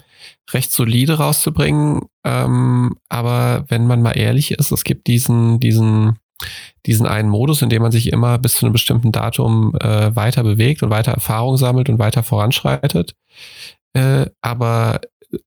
recht 0.51 0.71
solide 0.71 1.17
rauszubringen. 1.17 2.01
Ähm, 2.23 2.97
aber 3.09 3.65
wenn 3.69 3.87
man 3.87 4.01
mal 4.01 4.17
ehrlich 4.17 4.51
ist, 4.51 4.71
es 4.71 4.83
gibt 4.83 5.07
diesen, 5.07 5.59
diesen, 5.59 6.19
diesen 6.85 7.05
einen 7.05 7.29
Modus, 7.29 7.61
in 7.61 7.69
dem 7.69 7.81
man 7.81 7.91
sich 7.91 8.11
immer 8.11 8.37
bis 8.37 8.55
zu 8.55 8.65
einem 8.65 8.73
bestimmten 8.73 9.11
Datum 9.11 9.75
äh, 9.79 10.15
weiter 10.15 10.43
bewegt 10.43 10.83
und 10.83 10.89
weiter 10.89 11.13
Erfahrung 11.13 11.57
sammelt 11.57 11.89
und 11.89 11.99
weiter 11.99 12.23
voranschreitet. 12.23 13.15
Äh, 13.93 14.25
aber 14.41 15.01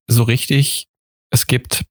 so 0.07 0.23
richtig, 0.23 0.87
es 1.29 1.45
gibt 1.47 1.83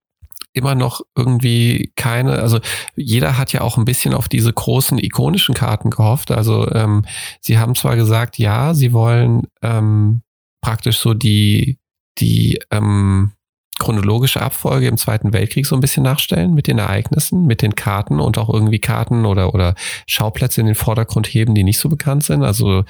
immer 0.56 0.74
noch 0.74 1.02
irgendwie 1.14 1.92
keine, 1.96 2.38
also 2.38 2.60
jeder 2.94 3.36
hat 3.36 3.52
ja 3.52 3.60
auch 3.60 3.76
ein 3.76 3.84
bisschen 3.84 4.14
auf 4.14 4.28
diese 4.28 4.52
großen 4.52 4.98
ikonischen 4.98 5.54
Karten 5.54 5.90
gehofft. 5.90 6.30
Also 6.30 6.70
ähm, 6.72 7.04
sie 7.40 7.58
haben 7.58 7.74
zwar 7.74 7.96
gesagt, 7.96 8.38
ja, 8.38 8.72
sie 8.72 8.92
wollen 8.92 9.48
ähm, 9.62 10.22
praktisch 10.62 10.98
so 10.98 11.12
die, 11.12 11.78
die 12.18 12.58
ähm, 12.70 13.32
chronologische 13.78 14.40
Abfolge 14.40 14.88
im 14.88 14.96
Zweiten 14.96 15.34
Weltkrieg 15.34 15.66
so 15.66 15.76
ein 15.76 15.80
bisschen 15.80 16.02
nachstellen 16.02 16.54
mit 16.54 16.66
den 16.66 16.78
Ereignissen, 16.78 17.46
mit 17.46 17.60
den 17.60 17.74
Karten 17.74 18.18
und 18.18 18.38
auch 18.38 18.48
irgendwie 18.48 18.78
Karten 18.78 19.26
oder, 19.26 19.52
oder 19.54 19.74
Schauplätze 20.06 20.62
in 20.62 20.66
den 20.66 20.74
Vordergrund 20.74 21.26
heben, 21.26 21.54
die 21.54 21.64
nicht 21.64 21.78
so 21.78 21.90
bekannt 21.90 22.24
sind. 22.24 22.42
Also 22.42 22.84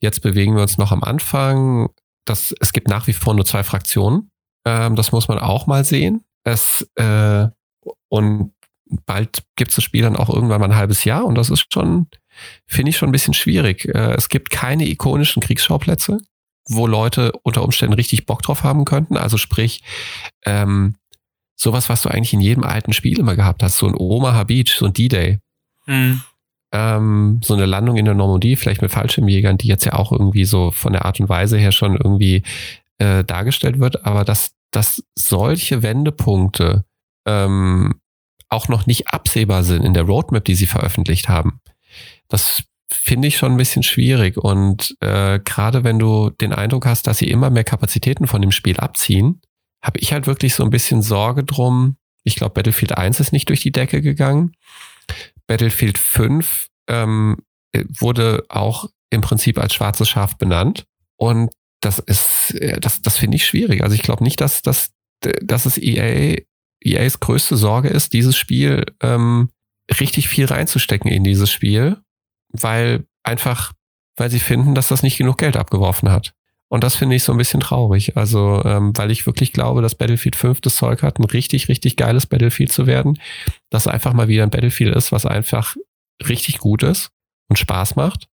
jetzt 0.00 0.22
bewegen 0.22 0.54
wir 0.54 0.62
uns 0.62 0.78
noch 0.78 0.92
am 0.92 1.04
Anfang. 1.04 1.90
Das, 2.24 2.54
es 2.60 2.72
gibt 2.72 2.88
nach 2.88 3.06
wie 3.06 3.12
vor 3.12 3.34
nur 3.34 3.44
zwei 3.44 3.62
Fraktionen. 3.62 4.30
Ähm, 4.66 4.96
das 4.96 5.12
muss 5.12 5.28
man 5.28 5.38
auch 5.38 5.66
mal 5.66 5.84
sehen. 5.84 6.24
Es, 6.44 6.88
äh, 6.96 7.48
und 8.08 8.52
bald 9.06 9.44
gibt 9.56 9.70
es 9.70 9.76
das 9.76 9.84
Spiel 9.84 10.02
dann 10.02 10.16
auch 10.16 10.28
irgendwann 10.28 10.60
mal 10.60 10.70
ein 10.70 10.76
halbes 10.76 11.04
Jahr 11.04 11.24
und 11.24 11.36
das 11.36 11.50
ist 11.50 11.72
schon, 11.72 12.08
finde 12.66 12.90
ich 12.90 12.96
schon 12.96 13.08
ein 13.08 13.12
bisschen 13.12 13.34
schwierig. 13.34 13.86
Äh, 13.86 14.14
es 14.14 14.28
gibt 14.28 14.50
keine 14.50 14.86
ikonischen 14.86 15.42
Kriegsschauplätze, 15.42 16.18
wo 16.68 16.86
Leute 16.86 17.32
unter 17.42 17.62
Umständen 17.62 17.94
richtig 17.94 18.26
Bock 18.26 18.42
drauf 18.42 18.64
haben 18.64 18.84
könnten. 18.84 19.16
Also 19.16 19.36
sprich, 19.36 19.82
ähm, 20.44 20.96
sowas, 21.56 21.88
was 21.88 22.02
du 22.02 22.08
eigentlich 22.08 22.32
in 22.32 22.40
jedem 22.40 22.64
alten 22.64 22.92
Spiel 22.92 23.18
immer 23.18 23.36
gehabt 23.36 23.62
hast, 23.62 23.76
so 23.76 23.86
ein 23.86 23.94
Omaha 23.96 24.44
Beach, 24.44 24.74
so 24.76 24.86
ein 24.86 24.92
D-Day. 24.92 25.38
Mhm. 25.86 26.22
Ähm, 26.72 27.40
so 27.42 27.54
eine 27.54 27.66
Landung 27.66 27.96
in 27.96 28.04
der 28.04 28.14
Normandie, 28.14 28.56
vielleicht 28.56 28.80
mit 28.80 28.92
Fallschirmjägern, 28.92 29.58
die 29.58 29.66
jetzt 29.66 29.84
ja 29.84 29.94
auch 29.94 30.12
irgendwie 30.12 30.44
so 30.44 30.70
von 30.70 30.92
der 30.92 31.04
Art 31.04 31.20
und 31.20 31.28
Weise 31.28 31.58
her 31.58 31.72
schon 31.72 31.96
irgendwie 31.96 32.42
äh, 32.98 33.24
dargestellt 33.24 33.80
wird, 33.80 34.04
aber 34.04 34.24
das, 34.24 34.54
dass 34.70 35.02
solche 35.14 35.82
Wendepunkte 35.82 36.84
ähm, 37.26 38.00
auch 38.48 38.68
noch 38.68 38.86
nicht 38.86 39.08
absehbar 39.08 39.62
sind 39.62 39.84
in 39.84 39.94
der 39.94 40.04
Roadmap, 40.04 40.44
die 40.44 40.54
sie 40.54 40.66
veröffentlicht 40.66 41.28
haben. 41.28 41.60
Das 42.28 42.64
finde 42.92 43.28
ich 43.28 43.36
schon 43.36 43.52
ein 43.52 43.58
bisschen 43.58 43.82
schwierig. 43.82 44.36
Und 44.36 44.96
äh, 45.00 45.38
gerade 45.40 45.84
wenn 45.84 45.98
du 45.98 46.30
den 46.30 46.52
Eindruck 46.52 46.86
hast, 46.86 47.06
dass 47.06 47.18
sie 47.18 47.30
immer 47.30 47.50
mehr 47.50 47.64
Kapazitäten 47.64 48.26
von 48.26 48.42
dem 48.42 48.50
Spiel 48.50 48.78
abziehen, 48.78 49.40
habe 49.82 49.98
ich 50.00 50.12
halt 50.12 50.26
wirklich 50.26 50.54
so 50.54 50.64
ein 50.64 50.70
bisschen 50.70 51.02
Sorge 51.02 51.44
drum. 51.44 51.96
Ich 52.24 52.34
glaube, 52.34 52.54
Battlefield 52.54 52.96
1 52.96 53.20
ist 53.20 53.32
nicht 53.32 53.48
durch 53.48 53.60
die 53.60 53.72
Decke 53.72 54.02
gegangen. 54.02 54.52
Battlefield 55.46 55.98
5 55.98 56.68
ähm, 56.88 57.38
wurde 57.72 58.44
auch 58.48 58.88
im 59.10 59.20
Prinzip 59.20 59.58
als 59.58 59.74
schwarzes 59.74 60.08
Schaf 60.08 60.36
benannt. 60.36 60.84
Und 61.16 61.50
das 61.80 61.98
ist, 61.98 62.54
äh, 62.54 62.78
das, 62.80 63.02
das 63.02 63.18
finde 63.18 63.36
ich 63.36 63.46
schwierig. 63.46 63.82
Also 63.82 63.94
ich 63.94 64.02
glaube 64.02 64.24
nicht, 64.24 64.40
dass, 64.40 64.62
dass, 64.62 64.92
dass 65.42 65.66
es 65.66 65.78
EA, 65.78 66.36
EAs 66.82 67.20
größte 67.20 67.56
Sorge 67.56 67.88
ist, 67.88 68.12
dieses 68.12 68.36
Spiel 68.36 68.84
ähm, 69.02 69.50
richtig 69.98 70.28
viel 70.28 70.46
reinzustecken 70.46 71.10
in 71.10 71.24
dieses 71.24 71.50
Spiel, 71.50 71.98
weil 72.48 73.04
einfach, 73.22 73.72
weil 74.16 74.30
sie 74.30 74.40
finden, 74.40 74.74
dass 74.74 74.88
das 74.88 75.02
nicht 75.02 75.18
genug 75.18 75.38
Geld 75.38 75.56
abgeworfen 75.56 76.10
hat. 76.10 76.32
Und 76.68 76.84
das 76.84 76.94
finde 76.94 77.16
ich 77.16 77.24
so 77.24 77.32
ein 77.32 77.38
bisschen 77.38 77.58
traurig. 77.58 78.16
Also, 78.16 78.62
ähm, 78.64 78.96
weil 78.96 79.10
ich 79.10 79.26
wirklich 79.26 79.52
glaube, 79.52 79.82
dass 79.82 79.96
Battlefield 79.96 80.36
5 80.36 80.60
das 80.60 80.76
Zeug 80.76 81.02
hat, 81.02 81.18
ein 81.18 81.24
richtig, 81.24 81.68
richtig 81.68 81.96
geiles 81.96 82.26
Battlefield 82.26 82.70
zu 82.70 82.86
werden. 82.86 83.20
Dass 83.70 83.88
einfach 83.88 84.12
mal 84.12 84.28
wieder 84.28 84.44
ein 84.44 84.50
Battlefield 84.50 84.94
ist, 84.94 85.10
was 85.10 85.26
einfach 85.26 85.74
richtig 86.28 86.58
gut 86.58 86.84
ist 86.84 87.10
und 87.48 87.58
Spaß 87.58 87.96
macht. 87.96 88.28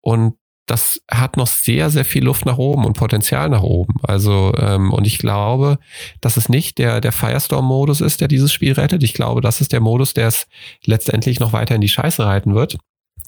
Und 0.00 0.38
das 0.66 1.02
hat 1.10 1.36
noch 1.36 1.46
sehr, 1.46 1.90
sehr 1.90 2.04
viel 2.04 2.24
Luft 2.24 2.46
nach 2.46 2.56
oben 2.56 2.84
und 2.86 2.94
Potenzial 2.94 3.50
nach 3.50 3.62
oben. 3.62 3.94
Also, 4.02 4.52
ähm, 4.56 4.92
und 4.92 5.06
ich 5.06 5.18
glaube, 5.18 5.78
dass 6.20 6.36
es 6.36 6.48
nicht 6.48 6.78
der, 6.78 7.00
der 7.00 7.12
Firestorm-Modus 7.12 8.00
ist, 8.00 8.20
der 8.20 8.28
dieses 8.28 8.52
Spiel 8.52 8.72
rettet. 8.72 9.02
Ich 9.02 9.12
glaube, 9.12 9.40
das 9.40 9.60
ist 9.60 9.72
der 9.72 9.80
Modus, 9.80 10.14
der 10.14 10.28
es 10.28 10.46
letztendlich 10.84 11.38
noch 11.38 11.52
weiter 11.52 11.74
in 11.74 11.82
die 11.82 11.88
Scheiße 11.88 12.24
reiten 12.24 12.54
wird, 12.54 12.78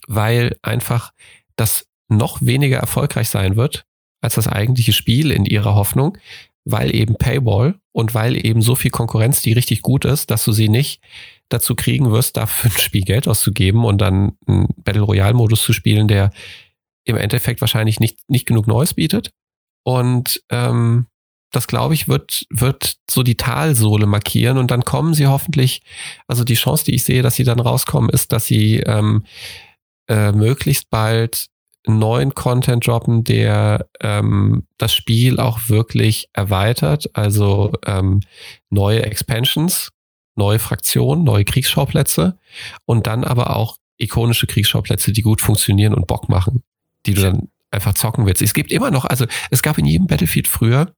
weil 0.06 0.56
einfach 0.62 1.12
das 1.56 1.86
noch 2.08 2.38
weniger 2.40 2.78
erfolgreich 2.78 3.28
sein 3.28 3.56
wird 3.56 3.84
als 4.22 4.36
das 4.36 4.48
eigentliche 4.48 4.92
Spiel 4.92 5.30
in 5.30 5.44
ihrer 5.44 5.74
Hoffnung, 5.74 6.16
weil 6.64 6.94
eben 6.94 7.16
Paywall 7.16 7.76
und 7.92 8.14
weil 8.14 8.44
eben 8.44 8.62
so 8.62 8.74
viel 8.74 8.90
Konkurrenz, 8.90 9.42
die 9.42 9.52
richtig 9.52 9.82
gut 9.82 10.04
ist, 10.04 10.30
dass 10.30 10.44
du 10.44 10.52
sie 10.52 10.68
nicht 10.68 11.00
dazu 11.48 11.74
kriegen 11.74 12.10
wirst, 12.10 12.36
dafür 12.36 12.70
ein 12.70 12.78
Spiel 12.78 13.02
Geld 13.02 13.28
auszugeben 13.28 13.84
und 13.84 13.98
dann 13.98 14.32
einen 14.46 14.68
Battle 14.78 15.02
Royale 15.02 15.34
Modus 15.34 15.62
zu 15.62 15.72
spielen, 15.72 16.08
der 16.08 16.30
im 17.06 17.16
Endeffekt 17.16 17.60
wahrscheinlich 17.60 18.00
nicht, 18.00 18.18
nicht 18.28 18.46
genug 18.46 18.66
Neues 18.66 18.94
bietet. 18.94 19.30
Und 19.84 20.42
ähm, 20.50 21.06
das, 21.52 21.68
glaube 21.68 21.94
ich, 21.94 22.08
wird, 22.08 22.44
wird 22.50 22.96
so 23.08 23.22
die 23.22 23.36
Talsohle 23.36 24.06
markieren. 24.06 24.58
Und 24.58 24.70
dann 24.70 24.84
kommen 24.84 25.14
sie 25.14 25.26
hoffentlich, 25.26 25.82
also 26.26 26.44
die 26.44 26.54
Chance, 26.54 26.84
die 26.84 26.94
ich 26.96 27.04
sehe, 27.04 27.22
dass 27.22 27.36
sie 27.36 27.44
dann 27.44 27.60
rauskommen, 27.60 28.10
ist, 28.10 28.32
dass 28.32 28.46
sie 28.46 28.80
ähm, 28.80 29.24
äh, 30.08 30.32
möglichst 30.32 30.90
bald 30.90 31.46
neuen 31.86 32.34
Content 32.34 32.84
droppen, 32.84 33.22
der 33.22 33.88
ähm, 34.00 34.66
das 34.76 34.92
Spiel 34.92 35.38
auch 35.38 35.68
wirklich 35.68 36.28
erweitert, 36.32 37.08
also 37.14 37.72
ähm, 37.86 38.22
neue 38.70 39.04
Expansions, 39.04 39.92
neue 40.34 40.58
Fraktionen, 40.58 41.22
neue 41.22 41.44
Kriegsschauplätze 41.44 42.36
und 42.86 43.06
dann 43.06 43.22
aber 43.22 43.54
auch 43.54 43.76
ikonische 43.98 44.48
Kriegsschauplätze, 44.48 45.12
die 45.12 45.22
gut 45.22 45.40
funktionieren 45.40 45.94
und 45.94 46.08
Bock 46.08 46.28
machen 46.28 46.64
die 47.06 47.14
du 47.14 47.22
dann 47.22 47.48
einfach 47.70 47.94
zocken 47.94 48.26
willst. 48.26 48.42
Es 48.42 48.54
gibt 48.54 48.72
immer 48.72 48.90
noch, 48.90 49.04
also 49.04 49.26
es 49.50 49.62
gab 49.62 49.78
in 49.78 49.86
jedem 49.86 50.06
Battlefield 50.06 50.48
früher, 50.48 50.92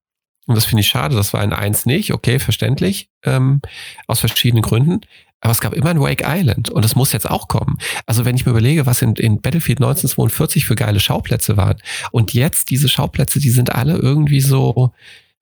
und 0.47 0.55
das 0.55 0.65
finde 0.65 0.81
ich 0.81 0.89
schade, 0.89 1.15
das 1.15 1.35
war 1.35 1.45
in 1.45 1.53
eins 1.53 1.85
nicht, 1.85 2.13
okay, 2.15 2.39
verständlich, 2.39 3.11
ähm, 3.23 3.61
aus 4.07 4.21
verschiedenen 4.21 4.63
Gründen. 4.63 5.03
Aber 5.41 5.53
es 5.53 5.61
gab 5.61 5.75
immer 5.75 5.91
ein 5.91 6.01
Wake 6.01 6.25
Island 6.27 6.71
und 6.71 6.85
es 6.85 6.97
muss 6.97 7.13
jetzt 7.13 7.31
auch 7.31 7.49
kommen. 7.49 7.77
Also 8.07 8.25
wenn 8.25 8.35
ich 8.35 8.47
mir 8.47 8.51
überlege, 8.51 8.87
was 8.87 9.03
in, 9.03 9.15
in 9.17 9.41
Battlefield 9.41 9.79
1942 9.79 10.65
für 10.65 10.75
geile 10.75 11.01
Schauplätze 11.01 11.57
waren 11.57 11.77
und 12.11 12.33
jetzt 12.33 12.71
diese 12.71 12.89
Schauplätze, 12.89 13.39
die 13.39 13.51
sind 13.51 13.75
alle 13.75 13.99
irgendwie 13.99 14.41
so, 14.41 14.93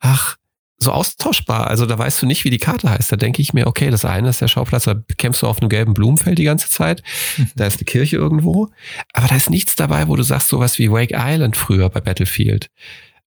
ach, 0.01 0.37
so 0.79 0.93
austauschbar. 0.93 1.69
Also 1.69 1.87
da 1.87 1.99
weißt 1.99 2.21
du 2.21 2.27
nicht, 2.27 2.45
wie 2.45 2.51
die 2.51 2.59
Karte 2.59 2.91
heißt. 2.91 3.11
Da 3.11 3.17
denke 3.17 3.41
ich 3.41 3.55
mir, 3.55 3.67
okay, 3.67 3.91
das 3.91 4.05
eine 4.05 4.29
ist 4.29 4.41
der 4.41 4.49
Schauplatz, 4.49 4.85
da 4.85 4.95
kämpfst 5.17 5.43
du 5.43 5.47
auf 5.47 5.61
einem 5.61 5.69
gelben 5.69 5.95
Blumenfeld 5.95 6.39
die 6.39 6.45
ganze 6.45 6.69
Zeit. 6.69 7.03
Da 7.55 7.67
ist 7.67 7.79
eine 7.79 7.85
Kirche 7.85 8.17
irgendwo. 8.17 8.69
Aber 9.13 9.29
da 9.29 9.37
ist 9.37 9.51
nichts 9.51 9.75
dabei, 9.75 10.09
wo 10.09 10.17
du 10.17 10.23
sagst, 10.23 10.49
sowas 10.49 10.79
wie 10.79 10.91
Wake 10.91 11.15
Island 11.15 11.57
früher 11.57 11.89
bei 11.89 12.01
Battlefield. 12.01 12.71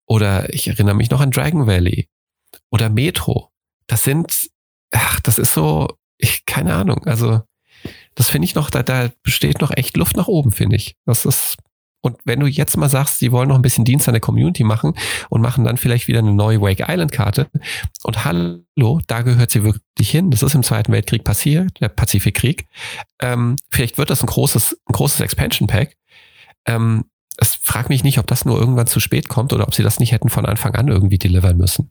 Oder 0.07 0.53
ich 0.53 0.69
erinnere 0.69 0.95
mich 0.95 1.11
noch 1.11 1.21
an 1.21 1.31
Dragon 1.31 1.67
Valley. 1.67 2.09
Oder 2.71 2.89
Metro. 2.89 3.51
Das 3.87 4.03
sind, 4.03 4.51
ach, 4.91 5.21
das 5.21 5.39
ist 5.39 5.55
so, 5.55 5.89
ich, 6.19 6.47
keine 6.47 6.75
Ahnung. 6.75 7.05
Also, 7.07 7.43
das 8.15 8.31
finde 8.31 8.47
ich 8.47 8.55
noch, 8.55 8.71
da, 8.71 8.83
da 8.83 9.11
besteht 9.23 9.61
noch 9.61 9.71
echt 9.77 9.97
Luft 9.97 10.17
nach 10.17 10.27
oben, 10.27 10.51
finde 10.51 10.77
ich. 10.77 10.97
Das 11.05 11.25
ist, 11.25 11.57
und 12.07 12.17
wenn 12.25 12.41
du 12.41 12.47
jetzt 12.47 12.77
mal 12.77 12.89
sagst, 12.89 13.19
sie 13.19 13.33
wollen 13.33 13.49
noch 13.49 13.57
ein 13.57 13.63
bisschen 13.63 13.85
Dienst 13.85 14.09
an 14.09 14.15
der 14.15 14.21
Community 14.21 14.65
machen 14.65 14.95
und 15.29 15.41
machen 15.41 15.65
dann 15.65 15.77
vielleicht 15.77 16.09
wieder 16.09 16.21
eine 16.21 16.33
neue 16.33 16.61
Wake 16.61 16.85
Island 16.89 17.13
Karte 17.13 17.49
und 18.05 18.25
hallo, 18.25 19.01
da 19.07 19.23
gehört 19.23 19.51
sie 19.51 19.65
wirklich 19.65 20.11
hin. 20.11 20.31
Das 20.31 20.43
ist 20.43 20.55
im 20.55 20.63
Zweiten 20.63 20.93
Weltkrieg 20.93 21.25
passiert, 21.25 21.81
der 21.81 21.89
Pazifikkrieg. 21.89 22.67
Ähm, 23.21 23.57
vielleicht 23.71 23.99
wird 23.99 24.11
das 24.11 24.23
ein 24.23 24.27
großes, 24.27 24.81
ein 24.89 24.93
großes 24.93 25.21
Expansion 25.21 25.67
Pack. 25.67 25.97
Ähm, 26.65 27.05
es 27.39 27.55
fragt 27.55 27.89
mich 27.89 28.05
nicht, 28.05 28.19
ob 28.19 28.27
das 28.27 28.45
nur 28.45 28.59
irgendwann 28.59 28.87
zu 28.87 29.01
spät 29.01 29.29
kommt 29.29 29.53
oder 29.53 29.67
ob 29.67 29.75
sie 29.75 29.83
das 29.83 29.99
nicht 29.99 30.13
hätten 30.13 30.31
von 30.31 30.47
Anfang 30.47 30.75
an 30.75 30.89
irgendwie 30.89 31.19
delivern 31.19 31.57
müssen. 31.57 31.91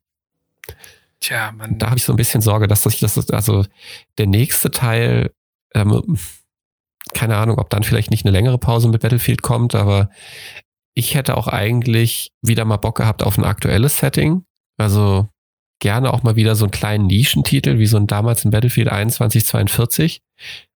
Tja, 1.20 1.52
man. 1.52 1.78
Da 1.78 1.88
habe 1.88 1.98
ich 1.98 2.04
so 2.04 2.14
ein 2.14 2.18
bisschen 2.18 2.42
Sorge, 2.42 2.68
dass 2.68 2.84
das, 2.84 3.00
das 3.00 3.30
also 3.30 3.66
der 4.18 4.28
nächste 4.28 4.72
Teil 4.72 5.32
ähm, 5.74 6.18
keine 7.14 7.38
Ahnung, 7.38 7.60
ob 7.60 7.70
dann 7.70 7.84
vielleicht 7.84 8.12
nicht 8.12 8.26
eine 8.26 8.32
längere 8.32 8.58
Pause 8.58 8.88
mit 8.90 9.02
Battlefield 9.02 9.42
kommt, 9.42 9.76
aber 9.76 10.10
ich 10.96 11.14
hätte 11.16 11.38
auch 11.38 11.48
eigentlich 11.48 12.32
wieder 12.42 12.66
mal 12.66 12.78
Bock 12.78 12.98
gehabt 12.98 13.22
auf 13.22 13.38
ein 13.38 13.44
aktuelles 13.44 13.98
Setting. 13.98 14.44
Also 14.78 15.28
gerne 15.80 16.14
auch 16.14 16.24
mal 16.24 16.36
wieder 16.36 16.56
so 16.56 16.66
einen 16.66 16.72
kleinen 16.72 17.08
Nischentitel, 17.08 17.80
wie 17.80 17.86
so 17.86 17.98
ein 17.98 18.08
damals 18.08 18.46
in 18.46 18.52
Battlefield 18.52 18.88
2142, 18.90 20.22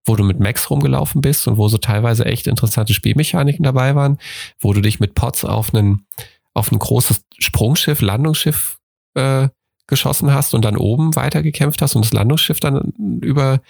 wo 0.05 0.17
du 0.17 0.25
mit 0.25 0.41
Max 0.41 0.71
rumgelaufen 0.71 1.21
bist 1.21 1.47
und 1.47 1.57
wo 1.57 1.69
so 1.69 1.79
teilweise 1.79 2.25
echt 2.27 2.47
interessante 2.47 2.95
Spielmechaniken 2.95 3.63
dabei 3.63 3.95
waren, 3.95 4.19
wo 4.59 4.73
du 4.73 4.81
dich 4.81 4.99
mit 5.01 5.15
Pots 5.15 5.45
auf 5.45 5.73
einen, 5.73 6.07
auf 6.53 6.73
ein 6.73 6.79
großes 6.79 7.23
Sprungschiff, 7.39 8.01
Landungsschiff 8.01 8.79
äh, 9.15 9.49
geschossen 9.87 10.33
hast 10.35 10.53
und 10.53 10.65
dann 10.65 10.77
oben 10.77 11.17
weitergekämpft 11.17 11.81
hast 11.81 11.95
und 11.95 12.05
das 12.05 12.13
Landungsschiff 12.13 12.61
dann 12.61 12.93
über 13.23 13.61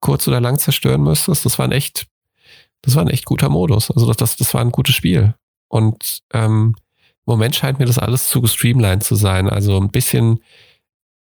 kurz 0.00 0.26
oder 0.28 0.40
lang 0.40 0.58
zerstören 0.58 1.02
müsstest. 1.02 1.44
Das 1.44 1.58
war 1.58 1.66
ein 1.66 1.72
echt, 1.72 2.06
das 2.82 2.94
war 2.94 3.02
ein 3.02 3.10
echt 3.10 3.24
guter 3.24 3.48
Modus. 3.48 3.90
Also 3.90 4.06
das, 4.06 4.16
das, 4.16 4.36
das 4.36 4.54
war 4.54 4.60
ein 4.60 4.72
gutes 4.72 4.94
Spiel. 4.94 5.34
Und 5.68 6.22
ähm, 6.32 6.74
im 6.76 7.32
Moment 7.32 7.54
scheint 7.54 7.78
mir 7.78 7.86
das 7.86 7.98
alles 7.98 8.28
zu 8.28 8.40
gestreamlined 8.40 9.04
zu 9.04 9.14
sein. 9.14 9.48
Also 9.48 9.78
ein 9.78 9.90
bisschen 9.90 10.40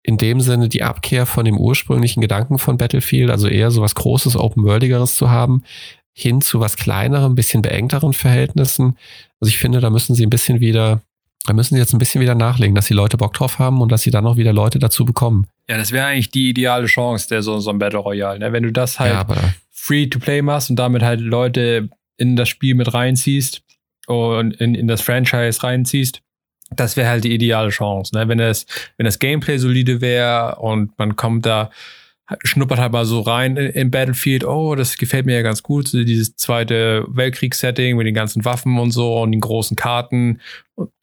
in 0.03 0.17
dem 0.17 0.41
Sinne 0.41 0.67
die 0.67 0.83
Abkehr 0.83 1.25
von 1.25 1.45
dem 1.45 1.57
ursprünglichen 1.57 2.19
Gedanken 2.19 2.59
von 2.59 2.77
Battlefield, 2.77 3.29
also 3.31 3.47
eher 3.47 3.71
so 3.71 3.81
was 3.81 3.95
Großes, 3.95 4.35
Open-Worldigeres 4.35 5.15
zu 5.15 5.29
haben, 5.29 5.63
hin 6.11 6.41
zu 6.41 6.59
was 6.59 6.75
kleinerem, 6.75 7.31
ein 7.31 7.35
bisschen 7.35 7.61
beengteren 7.61 8.13
Verhältnissen. 8.13 8.97
Also 9.39 9.49
ich 9.49 9.57
finde, 9.57 9.79
da 9.79 9.89
müssen 9.89 10.13
sie 10.13 10.25
ein 10.25 10.29
bisschen 10.29 10.59
wieder 10.59 11.01
da 11.45 11.53
müssen 11.53 11.75
sie 11.75 11.79
jetzt 11.79 11.93
ein 11.93 11.99
bisschen 11.99 12.21
wieder 12.21 12.35
nachlegen, 12.35 12.75
dass 12.75 12.87
die 12.87 12.93
Leute 12.93 13.17
Bock 13.17 13.33
drauf 13.33 13.59
haben 13.59 13.81
und 13.81 13.91
dass 13.91 14.01
sie 14.01 14.11
dann 14.11 14.25
auch 14.25 14.37
wieder 14.37 14.53
Leute 14.53 14.79
dazu 14.79 15.05
bekommen. 15.05 15.47
Ja, 15.69 15.77
das 15.77 15.91
wäre 15.91 16.05
eigentlich 16.05 16.31
die 16.31 16.49
ideale 16.49 16.85
Chance, 16.85 17.27
der 17.27 17.41
so, 17.41 17.59
so 17.59 17.69
ein 17.69 17.79
Battle 17.79 17.99
Royale. 17.99 18.39
Ne? 18.39 18.53
Wenn 18.53 18.63
du 18.63 18.71
das 18.71 18.99
halt 18.99 19.11
ja, 19.11 19.25
free 19.71 20.07
to 20.07 20.19
play 20.19 20.41
machst 20.41 20.69
und 20.69 20.77
damit 20.77 21.01
halt 21.01 21.19
Leute 21.19 21.89
in 22.17 22.35
das 22.35 22.47
Spiel 22.47 22.75
mit 22.75 22.93
reinziehst 22.93 23.61
und 24.07 24.53
in, 24.55 24.75
in 24.75 24.87
das 24.87 25.01
Franchise 25.01 25.63
reinziehst, 25.63 26.21
das 26.71 26.95
wäre 26.95 27.09
halt 27.09 27.23
die 27.25 27.33
ideale 27.33 27.69
Chance. 27.69 28.15
Ne? 28.15 28.27
Wenn, 28.27 28.37
das, 28.37 28.65
wenn 28.97 29.05
das 29.05 29.19
Gameplay 29.19 29.57
solide 29.57 29.99
wäre 30.01 30.55
und 30.55 30.97
man 30.97 31.15
kommt 31.15 31.45
da 31.45 31.71
schnuppert 32.43 32.79
halt 32.79 32.91
mal 32.91 33.05
so 33.05 33.21
rein 33.21 33.57
in, 33.57 33.91
Battlefield, 33.91 34.43
oh, 34.43 34.75
das 34.75 34.97
gefällt 34.97 35.25
mir 35.25 35.35
ja 35.35 35.41
ganz 35.41 35.63
gut, 35.63 35.91
dieses 35.93 36.35
zweite 36.35 37.05
Weltkriegssetting 37.07 37.97
mit 37.97 38.07
den 38.07 38.13
ganzen 38.13 38.45
Waffen 38.45 38.77
und 38.79 38.91
so 38.91 39.21
und 39.21 39.31
den 39.31 39.41
großen 39.41 39.75
Karten. 39.75 40.39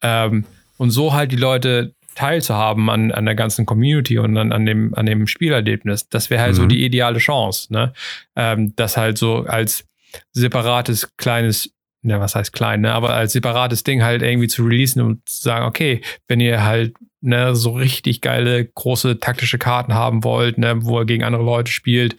Ähm, 0.01 0.45
und 0.77 0.91
so 0.91 1.13
halt 1.13 1.31
die 1.31 1.37
Leute 1.37 1.93
teilzuhaben 2.15 2.89
an, 2.89 3.11
an 3.11 3.25
der 3.25 3.35
ganzen 3.35 3.65
Community 3.65 4.17
und 4.17 4.37
an, 4.37 4.51
an, 4.51 4.65
dem, 4.65 4.93
an 4.95 5.05
dem 5.05 5.27
Spielerlebnis. 5.27 6.09
Das 6.09 6.29
wäre 6.29 6.41
halt 6.41 6.53
mhm. 6.53 6.57
so 6.57 6.65
die 6.65 6.83
ideale 6.83 7.19
Chance, 7.19 7.71
ne? 7.71 7.93
Ähm, 8.35 8.73
das 8.75 8.97
halt 8.97 9.17
so 9.17 9.45
als 9.45 9.85
separates 10.33 11.15
kleines 11.17 11.73
ja, 12.03 12.19
was 12.19 12.35
heißt 12.35 12.53
klein, 12.53 12.81
ne? 12.81 12.93
aber 12.93 13.13
als 13.13 13.33
separates 13.33 13.83
Ding 13.83 14.03
halt 14.03 14.21
irgendwie 14.21 14.47
zu 14.47 14.63
releasen 14.63 15.01
und 15.01 15.27
zu 15.27 15.41
sagen, 15.41 15.65
okay, 15.65 16.01
wenn 16.27 16.39
ihr 16.39 16.63
halt 16.63 16.95
ne, 17.21 17.55
so 17.55 17.71
richtig 17.71 18.21
geile, 18.21 18.65
große 18.65 19.19
taktische 19.19 19.57
Karten 19.57 19.93
haben 19.93 20.23
wollt, 20.23 20.57
ne, 20.57 20.83
wo 20.83 20.99
er 20.99 21.05
gegen 21.05 21.23
andere 21.23 21.43
Leute 21.43 21.71
spielt, 21.71 22.17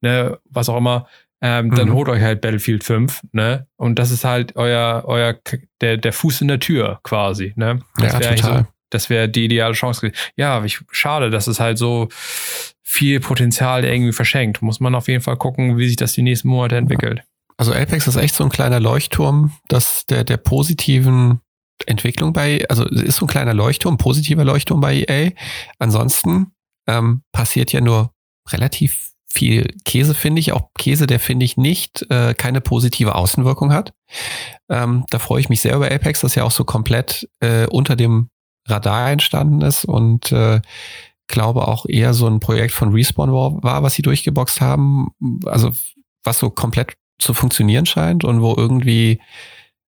ne, 0.00 0.38
was 0.48 0.68
auch 0.68 0.76
immer, 0.76 1.08
ähm, 1.40 1.66
mhm. 1.66 1.74
dann 1.74 1.92
holt 1.92 2.08
euch 2.08 2.22
halt 2.22 2.40
Battlefield 2.40 2.84
5, 2.84 3.20
ne? 3.32 3.66
Und 3.76 3.98
das 3.98 4.10
ist 4.10 4.24
halt 4.24 4.56
euer, 4.56 5.02
euer, 5.04 5.36
der, 5.80 5.98
der 5.98 6.12
Fuß 6.12 6.40
in 6.40 6.48
der 6.48 6.60
Tür 6.60 7.00
quasi, 7.02 7.52
ne? 7.56 7.80
Das 7.96 8.14
ja, 8.14 8.20
wäre 8.20 8.38
so, 8.38 8.66
das 8.88 9.10
wäre 9.10 9.28
die 9.28 9.44
ideale 9.44 9.74
Chance. 9.74 10.12
Ja, 10.36 10.64
ich, 10.64 10.80
schade, 10.90 11.28
dass 11.28 11.46
es 11.46 11.60
halt 11.60 11.76
so 11.76 12.08
viel 12.82 13.20
Potenzial 13.20 13.84
irgendwie 13.84 14.12
verschenkt. 14.12 14.62
Muss 14.62 14.80
man 14.80 14.94
auf 14.94 15.08
jeden 15.08 15.20
Fall 15.20 15.36
gucken, 15.36 15.76
wie 15.76 15.88
sich 15.88 15.96
das 15.96 16.12
die 16.12 16.22
nächsten 16.22 16.48
Monate 16.48 16.76
entwickelt. 16.76 17.24
Also 17.56 17.72
Apex 17.72 18.06
ist 18.06 18.16
echt 18.16 18.34
so 18.34 18.44
ein 18.44 18.50
kleiner 18.50 18.80
Leuchtturm, 18.80 19.52
dass 19.68 20.06
der, 20.06 20.24
der 20.24 20.36
positiven 20.36 21.40
Entwicklung 21.86 22.32
bei, 22.32 22.64
also 22.68 22.84
ist 22.84 23.16
so 23.16 23.26
ein 23.26 23.28
kleiner 23.28 23.54
Leuchtturm, 23.54 23.98
positiver 23.98 24.44
Leuchtturm 24.44 24.80
bei 24.80 25.04
EA. 25.08 25.30
Ansonsten 25.78 26.52
ähm, 26.86 27.22
passiert 27.32 27.72
ja 27.72 27.80
nur 27.80 28.12
relativ 28.50 29.12
viel 29.28 29.66
Käse, 29.84 30.14
finde 30.14 30.40
ich. 30.40 30.52
Auch 30.52 30.68
Käse, 30.78 31.06
der 31.06 31.18
finde 31.18 31.44
ich 31.44 31.56
nicht 31.56 32.06
äh, 32.10 32.34
keine 32.34 32.60
positive 32.60 33.14
Außenwirkung 33.14 33.72
hat. 33.72 33.92
Ähm, 34.68 35.04
da 35.10 35.18
freue 35.18 35.40
ich 35.40 35.48
mich 35.48 35.60
sehr 35.60 35.74
über 35.74 35.90
Apex, 35.90 36.20
das 36.20 36.36
ja 36.36 36.44
auch 36.44 36.52
so 36.52 36.64
komplett 36.64 37.28
äh, 37.40 37.66
unter 37.66 37.96
dem 37.96 38.28
Radar 38.66 39.10
entstanden 39.10 39.60
ist 39.60 39.84
und 39.84 40.32
äh, 40.32 40.60
glaube 41.26 41.66
auch 41.68 41.86
eher 41.86 42.14
so 42.14 42.26
ein 42.26 42.40
Projekt 42.40 42.72
von 42.72 42.92
Respawn 42.92 43.32
war, 43.32 43.82
was 43.82 43.94
sie 43.94 44.02
durchgeboxt 44.02 44.60
haben. 44.60 45.08
Also 45.46 45.72
was 46.22 46.38
so 46.38 46.50
komplett 46.50 46.94
zu 47.18 47.34
funktionieren 47.34 47.86
scheint 47.86 48.24
und 48.24 48.40
wo 48.40 48.54
irgendwie, 48.56 49.20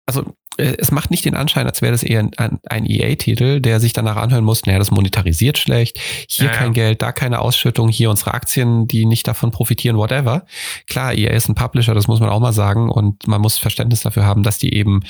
also 0.07 0.25
äh, 0.57 0.77
es 0.79 0.91
macht 0.91 1.11
nicht 1.11 1.25
den 1.25 1.35
Anschein, 1.35 1.66
als 1.66 1.83
wäre 1.83 1.93
das 1.93 2.03
eher 2.03 2.29
ein, 2.37 2.59
ein 2.69 2.87
EA-Titel, 2.87 3.61
der 3.61 3.81
sich 3.81 3.93
danach 3.93 4.16
anhören 4.16 4.45
muss, 4.45 4.66
naja, 4.66 4.79
das 4.79 4.91
monetarisiert 4.91 5.59
schlecht, 5.59 5.99
hier 6.29 6.47
ja, 6.47 6.53
kein 6.53 6.69
ja. 6.69 6.85
Geld, 6.85 7.03
da 7.03 7.12
keine 7.12 7.41
Ausschüttung, 7.41 7.89
hier 7.89 8.11
unsere 8.11 8.35
Aktien, 8.35 8.87
die 8.87 9.07
nicht 9.07 9.27
davon 9.27 9.51
profitieren, 9.51 9.97
whatever. 9.97 10.47
Klar, 10.87 11.14
EA 11.14 11.31
ist 11.31 11.49
ein 11.49 11.55
Publisher, 11.55 11.95
das 11.95 12.09
muss 12.09 12.21
man 12.21 12.29
auch 12.29 12.41
mal 12.41 12.53
sagen 12.53 12.91
und 12.91 13.27
man 13.27 13.41
muss 13.41 13.59
Verständnis 13.59 14.01
dafür 14.01 14.25
haben, 14.25 14.43
dass 14.43 14.59
die 14.59 14.75
eben 14.75 15.01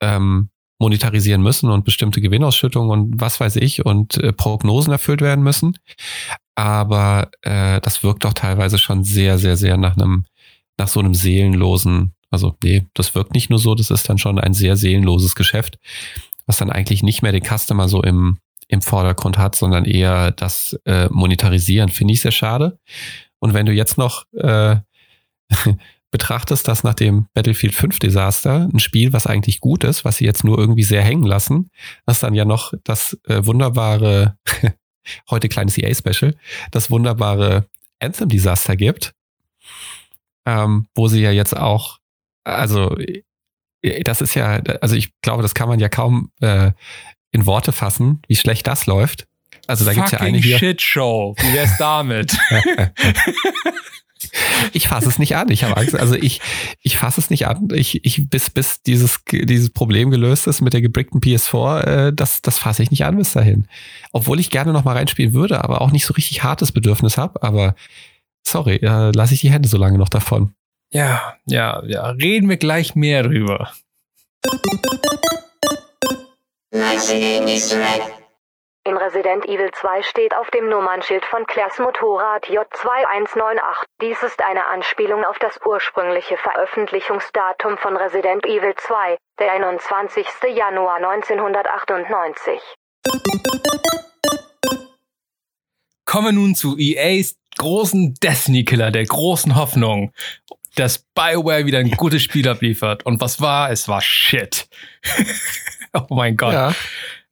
ähm, 0.00 0.48
monetarisieren 0.78 1.42
müssen 1.42 1.70
und 1.70 1.84
bestimmte 1.84 2.20
Gewinnausschüttungen 2.20 2.90
und 2.90 3.20
was 3.20 3.40
weiß 3.40 3.56
ich 3.56 3.84
und 3.84 4.16
äh, 4.18 4.32
Prognosen 4.32 4.92
erfüllt 4.92 5.20
werden 5.20 5.42
müssen. 5.44 5.78
Aber 6.56 7.30
äh, 7.42 7.80
das 7.80 8.02
wirkt 8.02 8.24
doch 8.24 8.32
teilweise 8.32 8.78
schon 8.78 9.02
sehr, 9.02 9.38
sehr, 9.38 9.56
sehr 9.56 9.76
nach 9.76 9.96
einem, 9.96 10.24
nach 10.78 10.88
so 10.88 11.00
einem 11.00 11.14
seelenlosen 11.14 12.14
also 12.34 12.56
nee, 12.64 12.86
das 12.94 13.14
wirkt 13.14 13.32
nicht 13.32 13.48
nur 13.48 13.60
so, 13.60 13.76
das 13.76 13.90
ist 13.92 14.08
dann 14.08 14.18
schon 14.18 14.40
ein 14.40 14.54
sehr 14.54 14.76
seelenloses 14.76 15.36
Geschäft, 15.36 15.78
was 16.46 16.58
dann 16.58 16.68
eigentlich 16.68 17.04
nicht 17.04 17.22
mehr 17.22 17.30
den 17.30 17.44
Customer 17.44 17.88
so 17.88 18.02
im, 18.02 18.38
im 18.66 18.82
Vordergrund 18.82 19.38
hat, 19.38 19.54
sondern 19.54 19.84
eher 19.84 20.32
das 20.32 20.76
äh, 20.84 21.08
Monetarisieren. 21.10 21.90
Finde 21.90 22.12
ich 22.12 22.20
sehr 22.20 22.32
schade. 22.32 22.78
Und 23.38 23.54
wenn 23.54 23.66
du 23.66 23.72
jetzt 23.72 23.98
noch 23.98 24.24
äh, 24.34 24.76
betrachtest, 26.10 26.66
dass 26.66 26.82
nach 26.82 26.94
dem 26.94 27.28
Battlefield 27.34 27.74
5 27.74 28.00
Desaster 28.00 28.68
ein 28.72 28.80
Spiel, 28.80 29.12
was 29.12 29.28
eigentlich 29.28 29.60
gut 29.60 29.84
ist, 29.84 30.04
was 30.04 30.16
sie 30.16 30.24
jetzt 30.24 30.42
nur 30.42 30.58
irgendwie 30.58 30.82
sehr 30.82 31.02
hängen 31.02 31.24
lassen, 31.24 31.70
dass 32.04 32.18
dann 32.18 32.34
ja 32.34 32.44
noch 32.44 32.72
das 32.82 33.16
äh, 33.28 33.46
wunderbare, 33.46 34.36
heute 35.30 35.48
kleines 35.48 35.78
EA-Special, 35.78 36.34
das 36.72 36.90
wunderbare 36.90 37.68
Anthem 38.00 38.28
Desaster 38.28 38.74
gibt, 38.74 39.14
ähm, 40.46 40.86
wo 40.94 41.08
sie 41.08 41.20
ja 41.20 41.30
jetzt 41.30 41.56
auch 41.56 41.98
also 42.44 42.96
äh, 43.84 44.02
das 44.02 44.20
ist 44.20 44.34
ja, 44.34 44.60
also 44.80 44.94
ich 44.94 45.10
glaube, 45.22 45.42
das 45.42 45.54
kann 45.54 45.68
man 45.68 45.80
ja 45.80 45.88
kaum 45.88 46.30
äh, 46.40 46.72
in 47.32 47.46
Worte 47.46 47.72
fassen, 47.72 48.22
wie 48.28 48.36
schlecht 48.36 48.66
das 48.66 48.86
läuft. 48.86 49.26
Also 49.66 49.84
da 49.84 49.94
gibt 49.94 50.06
es 50.06 50.12
ja 50.12 50.20
eine 50.20 50.38
hier. 50.38 50.58
Shitshow. 50.58 51.34
Wie 51.38 51.54
wär's 51.54 51.78
damit? 51.78 52.36
ich 54.74 54.88
fasse 54.88 55.08
es 55.08 55.18
nicht 55.18 55.36
an. 55.36 55.50
Ich 55.50 55.64
habe 55.64 55.78
Angst. 55.78 55.94
Also 55.94 56.16
ich, 56.16 56.42
ich 56.82 56.98
fasse 56.98 57.18
es 57.18 57.30
nicht 57.30 57.46
an. 57.46 57.68
Ich, 57.72 58.04
ich, 58.04 58.28
bis, 58.28 58.50
bis 58.50 58.82
dieses, 58.82 59.20
dieses 59.30 59.70
Problem 59.70 60.10
gelöst 60.10 60.46
ist 60.46 60.60
mit 60.60 60.74
der 60.74 60.82
gebrickten 60.82 61.20
PS4, 61.20 61.80
äh, 61.80 62.12
das, 62.12 62.42
das 62.42 62.58
fasse 62.58 62.82
ich 62.82 62.90
nicht 62.90 63.06
an 63.06 63.16
bis 63.16 63.32
dahin. 63.32 63.66
Obwohl 64.12 64.38
ich 64.38 64.50
gerne 64.50 64.74
noch 64.74 64.84
mal 64.84 64.96
reinspielen 64.96 65.32
würde, 65.32 65.64
aber 65.64 65.80
auch 65.80 65.92
nicht 65.92 66.04
so 66.04 66.12
richtig 66.12 66.42
hartes 66.42 66.72
Bedürfnis 66.72 67.16
habe. 67.16 67.42
Aber 67.42 67.74
sorry, 68.46 68.76
äh, 68.76 69.10
lasse 69.14 69.34
ich 69.34 69.40
die 69.40 69.50
Hände 69.50 69.68
so 69.68 69.78
lange 69.78 69.98
noch 69.98 70.08
davon. 70.08 70.54
Ja, 70.90 71.36
ja, 71.44 71.82
ja. 71.86 72.10
Reden 72.10 72.48
wir 72.48 72.56
gleich 72.56 72.94
mehr 72.94 73.24
drüber. 73.24 73.72
In 78.86 78.98
Resident 78.98 79.46
Evil 79.46 79.70
2 79.72 80.02
steht 80.02 80.36
auf 80.36 80.50
dem 80.50 80.68
Nummernschild 80.68 81.24
von 81.24 81.46
Clairs 81.46 81.78
Motorrad 81.78 82.44
J2198. 82.46 83.84
Dies 84.02 84.22
ist 84.22 84.42
eine 84.42 84.66
Anspielung 84.66 85.24
auf 85.24 85.38
das 85.38 85.58
ursprüngliche 85.64 86.36
Veröffentlichungsdatum 86.36 87.78
von 87.78 87.96
Resident 87.96 88.44
Evil 88.44 88.74
2, 88.76 89.16
der 89.40 89.52
21. 89.52 90.26
Januar 90.54 90.96
1998. 90.96 92.60
Kommen 96.04 96.26
wir 96.26 96.32
nun 96.32 96.54
zu 96.54 96.76
EAs 96.78 97.36
großen 97.56 98.14
Destiny-Killer, 98.14 98.90
der 98.90 99.04
großen 99.04 99.54
Hoffnung 99.54 100.12
dass 100.74 100.98
BioWare 101.14 101.66
wieder 101.66 101.78
ein 101.78 101.90
gutes 101.92 102.22
Spiel 102.22 102.48
abliefert. 102.48 103.06
Und 103.06 103.20
was 103.20 103.40
war? 103.40 103.70
Es 103.70 103.88
war 103.88 104.00
Shit. 104.00 104.68
oh 105.92 106.14
mein 106.14 106.36
Gott. 106.36 106.52
Ja. 106.52 106.74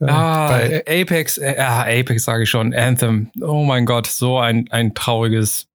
Ah, 0.00 0.48
Bei 0.48 0.84
Apex, 0.86 1.38
äh, 1.38 1.56
ja, 1.56 1.82
Apex 1.82 2.24
sage 2.24 2.44
ich 2.44 2.50
schon, 2.50 2.74
Anthem. 2.74 3.30
Oh 3.40 3.62
mein 3.64 3.86
Gott, 3.86 4.06
so 4.06 4.38
ein, 4.38 4.68
ein 4.70 4.94
trauriges 4.94 5.68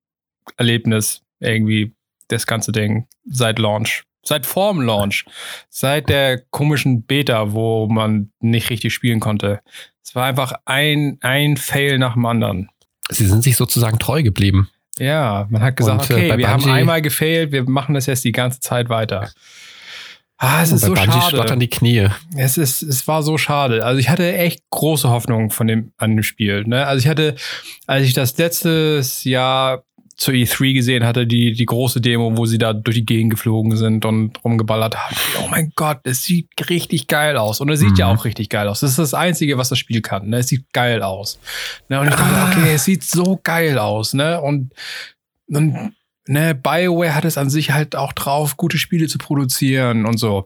Erlebnis 0.57 1.21
irgendwie, 1.39 1.93
das 2.27 2.45
ganze 2.45 2.71
Ding 2.71 3.07
seit 3.25 3.59
Launch. 3.59 4.03
Seit 4.23 4.45
vorm 4.45 4.81
Launch. 4.81 5.25
Seit 5.69 6.09
der 6.09 6.41
komischen 6.49 7.03
Beta, 7.03 7.53
wo 7.53 7.87
man 7.87 8.31
nicht 8.41 8.69
richtig 8.69 8.93
spielen 8.93 9.21
konnte. 9.21 9.61
Es 10.03 10.15
war 10.15 10.25
einfach 10.25 10.53
ein, 10.65 11.17
ein 11.21 11.55
Fail 11.55 11.97
nach 11.97 12.13
dem 12.13 12.25
anderen. 12.25 12.69
Sie 13.09 13.25
sind 13.25 13.43
sich 13.43 13.55
sozusagen 13.55 13.99
treu 13.99 14.23
geblieben. 14.23 14.69
Ja, 14.99 15.47
man 15.49 15.61
hat 15.61 15.75
gesagt, 15.75 16.09
und, 16.09 16.17
äh, 16.17 16.27
okay, 16.27 16.37
wir 16.37 16.49
haben 16.49 16.69
einmal 16.69 17.01
gefailt, 17.01 17.51
wir 17.51 17.63
machen 17.69 17.93
das 17.93 18.07
jetzt 18.07 18.23
die 18.23 18.31
ganze 18.31 18.59
Zeit 18.59 18.89
weiter. 18.89 19.29
Ah, 20.39 20.61
es 20.61 20.71
ist 20.71 20.81
so 20.81 20.93
Bungie 20.93 21.11
schade. 21.11 21.35
stottern 21.35 21.59
die 21.59 21.69
Knie. 21.69 22.09
Es 22.35 22.57
ist, 22.59 22.83
es 22.83 23.07
war 23.07 23.23
so 23.23 23.39
schade. 23.39 23.83
Also 23.83 23.99
ich 23.99 24.09
hatte 24.09 24.37
echt 24.37 24.61
große 24.69 25.09
Hoffnung 25.09 25.49
von 25.49 25.65
dem, 25.65 25.93
an 25.97 26.15
dem 26.15 26.21
Spiel. 26.21 26.63
Ne? 26.63 26.85
Also 26.85 27.03
ich 27.03 27.07
hatte, 27.07 27.35
als 27.87 28.05
ich 28.05 28.13
das 28.13 28.37
letztes 28.37 29.23
Jahr 29.23 29.83
zur 30.17 30.33
E3 30.33 30.73
gesehen 30.73 31.05
hatte, 31.05 31.27
die, 31.27 31.53
die 31.53 31.65
große 31.65 32.01
Demo, 32.01 32.35
wo 32.35 32.47
sie 32.47 32.57
da 32.57 32.73
durch 32.73 32.97
die 32.97 33.05
Gegend 33.05 33.31
geflogen 33.31 33.77
sind 33.77 34.03
und 34.03 34.43
rumgeballert 34.43 34.97
haben. 34.97 35.15
Oh 35.43 35.47
mein 35.47 35.71
Gott, 35.75 35.99
es 36.03 36.23
sieht 36.23 36.49
richtig 36.69 37.07
geil 37.07 37.37
aus. 37.37 37.61
Und 37.61 37.69
es 37.69 37.79
sieht 37.79 37.91
mhm. 37.91 37.97
ja 37.97 38.07
auch 38.07 38.25
richtig 38.25 38.49
geil 38.49 38.67
aus. 38.67 38.79
Das 38.79 38.89
ist 38.89 38.99
das 38.99 39.13
Einzige, 39.13 39.59
was 39.59 39.69
das 39.69 39.77
Spiel 39.77 40.01
kann. 40.01 40.27
Ne? 40.29 40.39
Es 40.39 40.47
sieht 40.47 40.73
geil 40.73 41.03
aus. 41.03 41.39
Ne? 41.87 41.99
Und 41.99 42.07
ich 42.07 42.15
dachte, 42.15 42.35
ah. 42.35 42.49
okay, 42.49 42.73
es 42.73 42.85
sieht 42.85 43.03
so 43.03 43.39
geil 43.43 43.77
aus. 43.77 44.15
Ne? 44.15 44.41
Und, 44.41 44.73
und 45.49 45.93
ne, 46.25 46.55
BioWare 46.55 47.13
hat 47.13 47.25
es 47.25 47.37
an 47.37 47.51
sich 47.51 47.71
halt 47.71 47.95
auch 47.95 48.13
drauf, 48.13 48.57
gute 48.57 48.79
Spiele 48.79 49.07
zu 49.07 49.19
produzieren 49.19 50.07
und 50.07 50.17
so. 50.17 50.45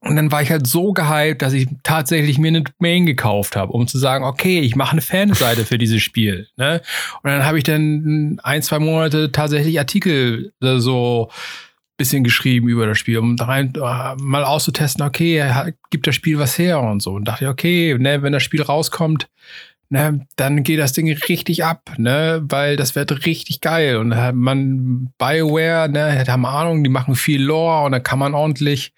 Und 0.00 0.16
dann 0.16 0.30
war 0.30 0.42
ich 0.42 0.50
halt 0.50 0.66
so 0.66 0.92
gehypt, 0.92 1.42
dass 1.42 1.52
ich 1.52 1.68
tatsächlich 1.82 2.38
mir 2.38 2.48
eine 2.48 2.62
Domain 2.62 3.06
gekauft 3.06 3.56
habe, 3.56 3.72
um 3.72 3.88
zu 3.88 3.98
sagen, 3.98 4.24
okay, 4.24 4.60
ich 4.60 4.76
mache 4.76 4.92
eine 4.92 5.00
Fanseite 5.00 5.64
für 5.64 5.78
dieses 5.78 6.02
Spiel. 6.02 6.48
Ne? 6.56 6.82
Und 7.22 7.30
dann 7.30 7.44
habe 7.44 7.58
ich 7.58 7.64
dann 7.64 8.38
ein, 8.42 8.62
zwei 8.62 8.78
Monate 8.78 9.32
tatsächlich 9.32 9.78
Artikel 9.78 10.52
äh, 10.62 10.78
so 10.78 11.30
bisschen 11.96 12.24
geschrieben 12.24 12.68
über 12.68 12.86
das 12.86 12.98
Spiel, 12.98 13.18
um 13.18 13.36
rein, 13.36 13.72
uh, 13.76 14.14
mal 14.22 14.44
auszutesten, 14.44 15.04
okay, 15.04 15.50
gibt 15.90 16.06
das 16.06 16.14
Spiel 16.14 16.38
was 16.38 16.58
her 16.58 16.80
und 16.80 17.00
so. 17.00 17.12
Und 17.12 17.26
dachte 17.26 17.44
ich, 17.44 17.50
okay, 17.50 17.96
ne, 17.98 18.22
wenn 18.22 18.32
das 18.32 18.42
Spiel 18.42 18.62
rauskommt, 18.62 19.28
ne, 19.88 20.26
dann 20.36 20.62
geht 20.62 20.78
das 20.78 20.92
Ding 20.92 21.10
richtig 21.10 21.64
ab, 21.64 21.92
ne, 21.96 22.42
weil 22.42 22.76
das 22.76 22.94
wird 22.94 23.24
richtig 23.24 23.60
geil. 23.60 23.96
Und 23.96 24.14
man, 24.34 25.10
BioWare, 25.18 25.88
ne, 25.88 26.24
haben 26.28 26.44
Ahnung, 26.44 26.84
die 26.84 26.90
machen 26.90 27.14
viel 27.14 27.42
Lore 27.42 27.86
und 27.86 27.92
dann 27.92 28.02
kann 28.02 28.18
man 28.18 28.34
ordentlich 28.34 28.92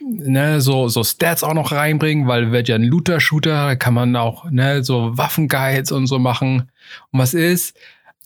ne, 0.00 0.60
so, 0.60 0.88
so 0.88 1.04
Stats 1.04 1.44
auch 1.44 1.54
noch 1.54 1.72
reinbringen, 1.72 2.26
weil 2.26 2.52
wird 2.52 2.68
ja 2.68 2.74
ein 2.74 2.84
Looter-Shooter, 2.84 3.76
kann 3.76 3.94
man 3.94 4.16
auch 4.16 4.50
ne, 4.50 4.82
so 4.84 5.16
Waffenguides 5.16 5.92
und 5.92 6.06
so 6.06 6.18
machen. 6.18 6.70
Und 7.10 7.20
was 7.20 7.34
ist? 7.34 7.76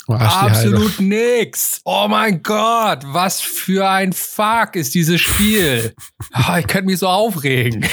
Oh, 0.06 0.14
Absolut 0.14 1.00
nix. 1.00 1.80
Oh 1.84 2.06
mein 2.08 2.42
Gott, 2.42 3.00
was 3.06 3.40
für 3.40 3.88
ein 3.88 4.12
Fuck 4.12 4.76
ist 4.76 4.94
dieses 4.94 5.20
Spiel. 5.20 5.94
oh, 6.34 6.56
ich 6.58 6.66
könnte 6.66 6.86
mich 6.86 6.98
so 6.98 7.08
aufregen. 7.08 7.86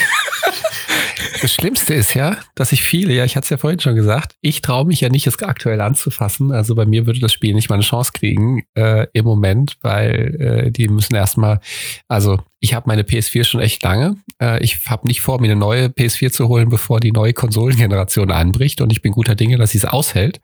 Das 1.42 1.54
Schlimmste 1.54 1.94
ist 1.94 2.14
ja, 2.14 2.38
dass 2.56 2.72
ich 2.72 2.82
viele, 2.82 3.14
ja, 3.14 3.24
ich 3.24 3.36
hatte 3.36 3.46
es 3.46 3.50
ja 3.50 3.58
vorhin 3.58 3.80
schon 3.80 3.96
gesagt, 3.96 4.36
ich 4.42 4.62
traue 4.62 4.86
mich 4.86 5.02
ja 5.02 5.10
nicht, 5.10 5.28
es 5.28 5.42
aktuell 5.42 5.82
anzufassen. 5.82 6.52
Also 6.52 6.76
bei 6.76 6.86
mir 6.86 7.06
würde 7.06 7.20
das 7.20 7.34
Spiel 7.34 7.54
nicht 7.54 7.70
mal 7.70 7.76
eine 7.76 7.84
Chance 7.84 8.12
kriegen 8.14 8.64
äh, 8.76 9.08
im 9.14 9.26
Moment, 9.26 9.78
weil 9.82 10.36
äh, 10.40 10.72
die 10.72 10.88
müssen 10.88 11.16
erstmal, 11.16 11.60
also 12.08 12.40
ich 12.60 12.74
habe 12.74 12.88
meine 12.88 13.04
PS4 13.04 13.44
schon 13.44 13.62
echt 13.62 13.82
lange. 13.84 14.18
Äh, 14.42 14.64
ich 14.64 14.88
habe 14.88 15.08
nicht 15.08 15.22
vor, 15.22 15.40
mir 15.40 15.52
eine 15.52 15.60
neue 15.60 15.88
PS4 15.88 16.32
zu 16.32 16.48
holen, 16.48 16.70
bevor 16.70 17.00
die 17.00 17.12
neue 17.12 17.34
Konsolengeneration 17.34 18.32
anbricht. 18.32 18.82
Und 18.82 18.92
ich 18.92 19.02
bin 19.02 19.14
guter 19.14 19.36
Dinge, 19.36 19.58
dass 19.58 19.72
sie 19.72 19.80
es 19.80 19.86
aushält. 19.86 20.42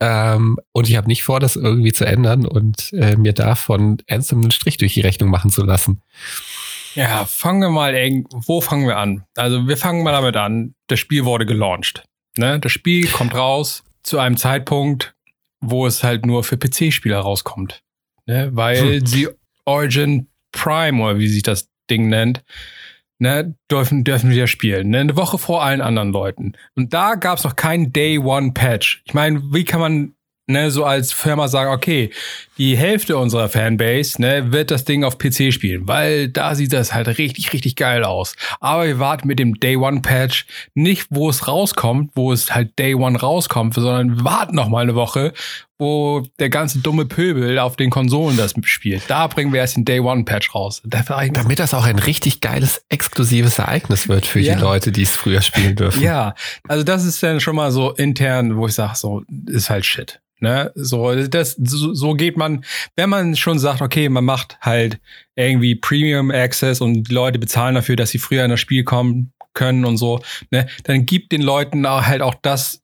Ähm, 0.00 0.58
und 0.72 0.88
ich 0.88 0.96
habe 0.96 1.08
nicht 1.08 1.22
vor, 1.22 1.40
das 1.40 1.56
irgendwie 1.56 1.92
zu 1.92 2.06
ändern 2.06 2.46
und 2.46 2.92
äh, 2.94 3.16
mir 3.16 3.34
davon 3.34 3.98
Anthem 4.08 4.40
einen 4.40 4.50
Strich 4.50 4.78
durch 4.78 4.94
die 4.94 5.02
Rechnung 5.02 5.28
machen 5.28 5.50
zu 5.50 5.62
lassen. 5.62 6.00
Ja, 6.94 7.24
fangen 7.24 7.60
wir 7.60 7.70
mal 7.70 7.94
eng. 7.94 8.26
Wo 8.30 8.60
fangen 8.60 8.86
wir 8.86 8.96
an? 8.96 9.24
Also 9.36 9.68
wir 9.68 9.76
fangen 9.76 10.02
mal 10.02 10.12
damit 10.12 10.36
an. 10.36 10.74
Das 10.86 10.98
Spiel 10.98 11.24
wurde 11.24 11.46
gelauncht. 11.46 12.04
Ne? 12.36 12.58
Das 12.58 12.72
Spiel 12.72 13.06
kommt 13.08 13.34
raus 13.34 13.84
zu 14.02 14.18
einem 14.18 14.36
Zeitpunkt, 14.36 15.14
wo 15.60 15.86
es 15.86 16.02
halt 16.02 16.26
nur 16.26 16.44
für 16.44 16.56
PC-Spieler 16.56 17.18
rauskommt. 17.18 17.82
Ne? 18.26 18.50
Weil 18.52 19.00
hm. 19.00 19.06
sie 19.06 19.28
Origin 19.64 20.28
Prime 20.52 21.02
oder 21.02 21.18
wie 21.18 21.28
sich 21.28 21.42
das 21.42 21.68
Ding 21.90 22.08
nennt, 22.08 22.42
ne, 23.18 23.54
dürfen, 23.70 24.04
dürfen 24.04 24.30
wir 24.30 24.46
spielen. 24.46 24.90
Ne? 24.90 25.00
Eine 25.00 25.16
Woche 25.16 25.38
vor 25.38 25.62
allen 25.62 25.80
anderen 25.80 26.12
Leuten. 26.12 26.54
Und 26.74 26.92
da 26.92 27.14
gab 27.14 27.38
es 27.38 27.44
noch 27.44 27.56
keinen 27.56 27.92
Day 27.92 28.18
One 28.18 28.52
Patch. 28.52 29.02
Ich 29.04 29.14
meine, 29.14 29.40
wie 29.52 29.64
kann 29.64 29.80
man 29.80 30.14
ne, 30.50 30.70
so 30.70 30.84
als 30.84 31.12
Firma 31.12 31.48
sagen, 31.48 31.72
okay, 31.72 32.10
die 32.58 32.76
Hälfte 32.76 33.16
unserer 33.16 33.48
Fanbase 33.48 34.20
ne, 34.20 34.52
wird 34.52 34.70
das 34.70 34.84
Ding 34.84 35.04
auf 35.04 35.18
PC 35.18 35.52
spielen, 35.52 35.88
weil 35.88 36.28
da 36.28 36.54
sieht 36.54 36.72
das 36.72 36.92
halt 36.92 37.08
richtig, 37.08 37.52
richtig 37.52 37.76
geil 37.76 38.04
aus. 38.04 38.34
Aber 38.60 38.86
wir 38.86 38.98
warten 38.98 39.28
mit 39.28 39.38
dem 39.38 39.58
Day 39.60 39.76
One 39.76 40.02
Patch 40.02 40.46
nicht, 40.74 41.06
wo 41.10 41.30
es 41.30 41.48
rauskommt, 41.48 42.12
wo 42.14 42.32
es 42.32 42.54
halt 42.54 42.78
Day 42.78 42.94
One 42.94 43.18
rauskommt, 43.18 43.74
sondern 43.74 44.24
warten 44.24 44.56
noch 44.56 44.68
mal 44.68 44.82
eine 44.82 44.94
Woche, 44.94 45.32
wo 45.80 46.22
der 46.38 46.50
ganze 46.50 46.78
dumme 46.78 47.06
Pöbel 47.06 47.58
auf 47.58 47.74
den 47.74 47.90
Konsolen 47.90 48.36
das 48.36 48.54
spielt. 48.64 49.02
Da 49.08 49.26
bringen 49.26 49.52
wir 49.52 49.60
erst 49.60 49.76
den 49.76 49.84
Day 49.84 49.98
One 49.98 50.24
Patch 50.24 50.54
raus. 50.54 50.82
Damit 50.84 51.58
das 51.58 51.74
auch 51.74 51.84
ein 51.84 51.98
richtig 51.98 52.40
geiles, 52.40 52.84
exklusives 52.90 53.58
Ereignis 53.58 54.06
wird 54.06 54.26
für 54.26 54.40
ja. 54.40 54.54
die 54.54 54.60
Leute, 54.60 54.92
die 54.92 55.02
es 55.02 55.16
früher 55.16 55.40
spielen 55.40 55.74
dürfen. 55.76 56.02
Ja, 56.02 56.34
also 56.68 56.84
das 56.84 57.04
ist 57.04 57.22
dann 57.22 57.40
schon 57.40 57.56
mal 57.56 57.72
so 57.72 57.92
intern, 57.92 58.56
wo 58.56 58.66
ich 58.66 58.74
sage, 58.74 58.94
so 58.94 59.24
ist 59.46 59.70
halt 59.70 59.86
Shit. 59.86 60.20
Ne, 60.42 60.72
so, 60.74 61.14
das, 61.26 61.54
so, 61.62 61.92
so 61.92 62.14
geht 62.14 62.38
man, 62.38 62.64
wenn 62.96 63.10
man 63.10 63.36
schon 63.36 63.58
sagt, 63.58 63.82
okay, 63.82 64.08
man 64.08 64.24
macht 64.24 64.56
halt 64.62 64.98
irgendwie 65.36 65.74
Premium 65.74 66.30
Access 66.30 66.80
und 66.80 67.04
die 67.04 67.12
Leute 67.12 67.38
bezahlen 67.38 67.74
dafür, 67.74 67.94
dass 67.94 68.08
sie 68.08 68.18
früher 68.18 68.44
in 68.44 68.50
das 68.50 68.58
Spiel 68.58 68.82
kommen 68.82 69.34
können 69.52 69.84
und 69.84 69.98
so, 69.98 70.22
ne, 70.50 70.66
dann 70.84 71.04
gibt 71.04 71.32
den 71.32 71.42
Leuten 71.42 71.84
auch 71.84 72.06
halt 72.06 72.22
auch 72.22 72.34
das, 72.40 72.79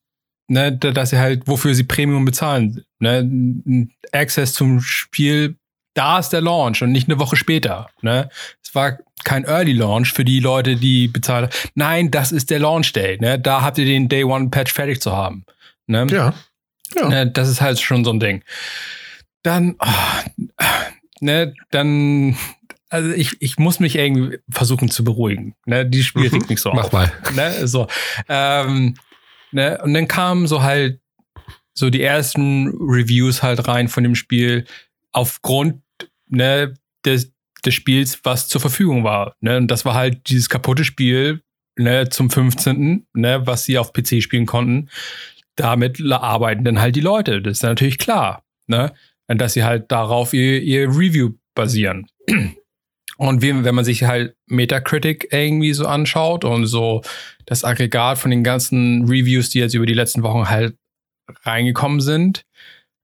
ne, 0.49 0.72
dass 0.76 1.11
sie 1.11 1.18
halt, 1.18 1.47
wofür 1.47 1.74
sie 1.74 1.84
Premium 1.84 2.24
bezahlen, 2.24 2.84
ne, 2.99 3.88
Access 4.12 4.55
zum 4.55 4.80
Spiel, 4.80 5.57
da 5.94 6.18
ist 6.18 6.30
der 6.30 6.40
Launch 6.42 6.82
und 6.82 6.92
nicht 6.92 7.09
eine 7.09 7.18
Woche 7.18 7.36
später, 7.36 7.88
ne. 8.03 8.28
Es 8.62 8.74
war 8.74 8.99
kein 9.24 9.44
Early 9.44 9.72
Launch 9.72 10.12
für 10.12 10.24
die 10.24 10.40
Leute, 10.40 10.76
die 10.76 11.09
bezahlen. 11.09 11.49
Nein, 11.74 12.11
das 12.11 12.32
ist 12.32 12.51
der 12.51 12.59
Launch 12.59 12.92
Day, 12.92 13.18
ne, 13.20 13.38
da 13.38 13.62
habt 13.62 13.78
ihr 13.78 13.84
den 13.86 14.09
Day 14.09 14.24
One 14.24 14.51
Patch 14.51 14.72
fertig 14.72 15.01
zu 15.01 15.12
haben, 15.12 15.44
ne. 15.86 16.07
Ja. 16.11 16.34
Ja. 16.94 17.09
Ne, 17.09 17.30
das 17.30 17.49
ist 17.49 17.61
halt 17.61 17.80
schon 17.80 18.05
so 18.05 18.12
ein 18.12 18.20
Ding. 18.20 18.42
Dann, 19.42 19.76
oh, 19.80 20.44
ne, 21.20 21.55
dann, 21.70 22.36
also 22.88 23.11
ich, 23.11 23.40
ich 23.40 23.59
muss 23.59 23.80
mich 23.80 23.97
irgendwie 23.97 24.38
versuchen 24.49 24.88
zu 24.88 25.03
beruhigen. 25.03 25.55
Ne, 25.66 25.84
die 25.84 26.03
Spiel 26.05 26.28
regt 26.28 26.49
mich 26.49 26.61
so 26.61 26.72
Mach 26.72 26.84
auf. 26.84 26.92
mal. 26.92 27.12
Ne, 27.34 27.66
so, 27.66 27.88
ähm, 28.28 28.94
ne, 29.53 29.80
und 29.82 29.94
dann 29.94 30.09
kamen 30.09 30.47
so 30.47 30.62
halt 30.62 31.01
so 31.74 31.90
die 31.90 32.03
ersten 32.03 32.68
Reviews 32.68 33.42
halt 33.42 33.68
rein 33.68 33.88
von 33.88 34.03
dem 34.03 34.14
Spiel 34.14 34.64
aufgrund 35.12 35.82
ne, 36.28 36.74
des, 37.05 37.32
des 37.64 37.74
Spiels, 37.74 38.20
was 38.24 38.49
zur 38.49 38.61
Verfügung 38.61 39.05
war. 39.05 39.36
Ne? 39.40 39.59
Und 39.59 39.70
das 39.70 39.84
war 39.84 39.94
halt 39.94 40.28
dieses 40.30 40.49
kaputte 40.49 40.84
Spiel 40.84 41.42
ne, 41.76 42.09
zum 42.09 42.30
15., 42.30 43.07
ne, 43.12 43.47
was 43.47 43.64
sie 43.64 43.76
auf 43.76 43.92
PC 43.92 44.22
spielen 44.22 44.47
konnten 44.47 44.88
damit 45.57 46.01
arbeiten 46.12 46.64
dann 46.64 46.80
halt 46.80 46.94
die 46.97 47.01
Leute. 47.01 47.42
Das 47.42 47.59
ist 47.59 47.62
natürlich 47.62 47.99
klar, 47.99 48.44
ne? 48.66 48.92
Dass 49.26 49.55
sie 49.55 49.64
halt 49.64 49.90
darauf 49.90 50.32
ihr, 50.32 50.62
ihr 50.62 50.88
Review 50.88 51.32
basieren. 51.55 52.07
Und 53.16 53.42
wie, 53.42 53.64
wenn 53.64 53.74
man 53.74 53.84
sich 53.84 54.04
halt 54.04 54.36
Metacritic 54.46 55.28
irgendwie 55.32 55.72
so 55.72 55.86
anschaut 55.86 56.44
und 56.44 56.66
so 56.66 57.02
das 57.46 57.64
Aggregat 57.64 58.18
von 58.18 58.30
den 58.30 58.44
ganzen 58.44 59.06
Reviews, 59.08 59.50
die 59.50 59.60
jetzt 59.60 59.74
über 59.74 59.86
die 59.86 59.94
letzten 59.94 60.22
Wochen 60.22 60.48
halt 60.48 60.76
reingekommen 61.44 62.00
sind, 62.00 62.44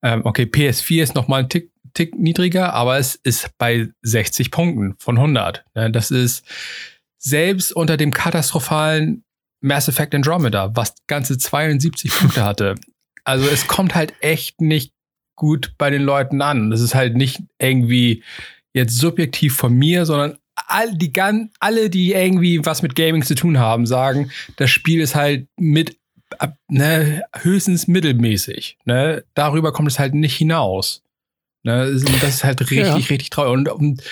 ähm, 0.02 0.22
okay, 0.24 0.42
PS4 0.44 1.02
ist 1.02 1.14
nochmal 1.14 1.44
ein 1.44 1.48
Tick, 1.48 1.70
Tick 1.94 2.18
niedriger, 2.18 2.72
aber 2.74 2.98
es 2.98 3.14
ist 3.14 3.50
bei 3.58 3.88
60 4.02 4.50
Punkten 4.50 4.94
von 4.98 5.16
100. 5.16 5.64
Ne? 5.74 5.90
Das 5.90 6.10
ist 6.10 6.44
selbst 7.18 7.72
unter 7.72 7.96
dem 7.96 8.12
katastrophalen 8.12 9.24
Mass 9.60 9.88
Effect 9.88 10.14
Andromeda, 10.14 10.74
was 10.74 10.94
ganze 11.06 11.38
72 11.38 12.10
Punkte 12.10 12.44
hatte. 12.44 12.74
Also 13.24 13.46
es 13.48 13.68
kommt 13.68 13.94
halt 13.94 14.14
echt 14.20 14.60
nicht 14.60 14.92
gut 15.36 15.74
bei 15.78 15.90
den 15.90 16.02
Leuten 16.02 16.42
an. 16.42 16.70
Das 16.70 16.80
ist 16.80 16.94
halt 16.94 17.16
nicht 17.16 17.40
irgendwie 17.58 18.22
jetzt 18.74 18.98
subjektiv 18.98 19.54
von 19.56 19.74
mir, 19.74 20.06
sondern 20.06 20.38
all 20.54 20.94
die 20.96 21.12
alle, 21.60 21.90
die 21.90 22.12
irgendwie 22.12 22.64
was 22.64 22.82
mit 22.82 22.94
Gaming 22.94 23.22
zu 23.22 23.34
tun 23.34 23.58
haben, 23.58 23.86
sagen, 23.86 24.30
das 24.56 24.70
Spiel 24.70 25.00
ist 25.00 25.14
halt 25.14 25.46
mit 25.58 25.96
ne, 26.68 27.24
höchstens 27.36 27.88
mittelmäßig. 27.88 28.78
Ne? 28.84 29.24
Darüber 29.34 29.72
kommt 29.72 29.88
es 29.88 29.98
halt 29.98 30.14
nicht 30.14 30.36
hinaus. 30.36 31.02
Ne? 31.62 31.92
Das 32.20 32.34
ist 32.34 32.44
halt 32.44 32.60
richtig, 32.60 32.78
ja. 32.86 32.94
richtig 32.94 33.30
traurig. 33.30 33.52
Und, 33.52 33.68
und 33.68 34.02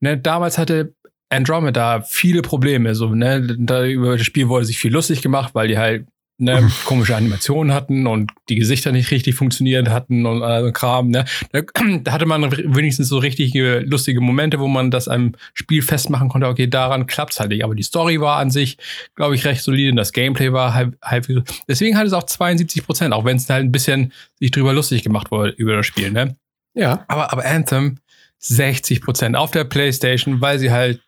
ne, 0.00 0.18
damals 0.18 0.58
hatte 0.58 0.94
Andromeda 1.28 2.02
viele 2.02 2.42
Probleme. 2.42 2.94
So, 2.94 3.14
ne, 3.14 3.56
da 3.58 3.84
über 3.84 4.16
das 4.16 4.26
Spiel 4.26 4.48
wurde 4.48 4.64
sich 4.64 4.78
viel 4.78 4.92
lustig 4.92 5.22
gemacht, 5.22 5.54
weil 5.54 5.68
die 5.68 5.78
halt 5.78 6.06
ne, 6.40 6.70
komische 6.84 7.14
Animationen 7.14 7.72
hatten 7.74 8.06
und 8.06 8.32
die 8.48 8.56
Gesichter 8.56 8.92
nicht 8.92 9.10
richtig 9.10 9.34
funktioniert 9.34 9.88
hatten 9.88 10.26
und 10.26 10.42
all 10.42 10.72
Kram. 10.72 11.08
Ne. 11.10 11.24
Da, 11.52 11.60
da, 12.02 12.12
hatte 12.12 12.26
man 12.26 12.50
wenigstens 12.50 13.08
so 13.08 13.18
richtige 13.18 13.80
lustige 13.80 14.20
Momente, 14.20 14.58
wo 14.58 14.66
man 14.66 14.90
das 14.90 15.06
am 15.06 15.32
Spiel 15.54 15.82
festmachen 15.82 16.28
konnte, 16.28 16.48
okay, 16.48 16.66
daran 16.66 17.06
klappt's 17.06 17.38
halt 17.38 17.50
nicht. 17.50 17.64
Aber 17.64 17.74
die 17.74 17.82
Story 17.82 18.20
war 18.20 18.38
an 18.38 18.50
sich, 18.50 18.78
glaube 19.14 19.34
ich, 19.34 19.44
recht 19.44 19.62
solide 19.62 19.90
und 19.90 19.96
das 19.96 20.12
Gameplay 20.12 20.52
war 20.52 20.74
halb, 20.74 20.96
halb 21.02 21.26
Deswegen 21.68 21.96
hat 21.96 22.06
es 22.06 22.12
auch 22.12 22.24
72 22.24 22.84
Prozent, 22.84 23.14
auch 23.14 23.24
wenn 23.24 23.36
es 23.36 23.48
halt 23.48 23.64
ein 23.64 23.72
bisschen 23.72 24.12
sich 24.38 24.50
drüber 24.50 24.72
lustig 24.72 25.02
gemacht 25.02 25.30
wurde 25.30 25.50
über 25.50 25.76
das 25.76 25.86
Spiel. 25.86 26.10
Ne? 26.10 26.36
Ja. 26.74 27.04
Aber, 27.08 27.32
aber 27.32 27.44
Anthem 27.44 27.98
60 28.38 29.02
Prozent 29.02 29.36
auf 29.36 29.50
der 29.50 29.64
PlayStation, 29.64 30.40
weil 30.40 30.58
sie 30.58 30.70
halt 30.70 31.02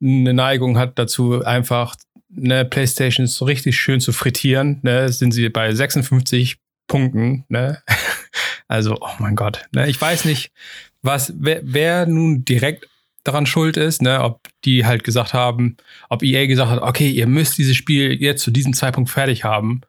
eine 0.00 0.32
Neigung 0.32 0.78
hat 0.78 0.98
dazu, 0.98 1.44
einfach 1.44 1.96
eine 2.36 2.64
PlayStation 2.64 3.26
so 3.26 3.44
richtig 3.44 3.78
schön 3.78 4.00
zu 4.00 4.12
frittieren. 4.12 4.80
Ne, 4.82 5.10
sind 5.10 5.32
sie 5.32 5.48
bei 5.48 5.74
56 5.74 6.58
Punkten. 6.86 7.44
Ne? 7.48 7.82
Also, 8.70 8.98
oh 9.00 9.14
mein 9.18 9.34
Gott. 9.34 9.64
Ne? 9.72 9.88
Ich 9.88 9.98
weiß 9.98 10.26
nicht, 10.26 10.52
was, 11.00 11.32
wer, 11.38 11.62
wer 11.64 12.04
nun 12.04 12.44
direkt 12.44 12.86
daran 13.24 13.46
schuld 13.46 13.78
ist, 13.78 14.02
ne? 14.02 14.22
ob 14.22 14.46
die 14.66 14.84
halt 14.84 15.04
gesagt 15.04 15.32
haben, 15.32 15.78
ob 16.10 16.22
EA 16.22 16.44
gesagt 16.44 16.70
hat, 16.70 16.82
okay, 16.82 17.08
ihr 17.08 17.26
müsst 17.26 17.56
dieses 17.56 17.76
Spiel 17.76 18.20
jetzt 18.20 18.42
zu 18.42 18.50
diesem 18.50 18.74
Zeitpunkt 18.74 19.08
fertig 19.08 19.42
haben. 19.42 19.80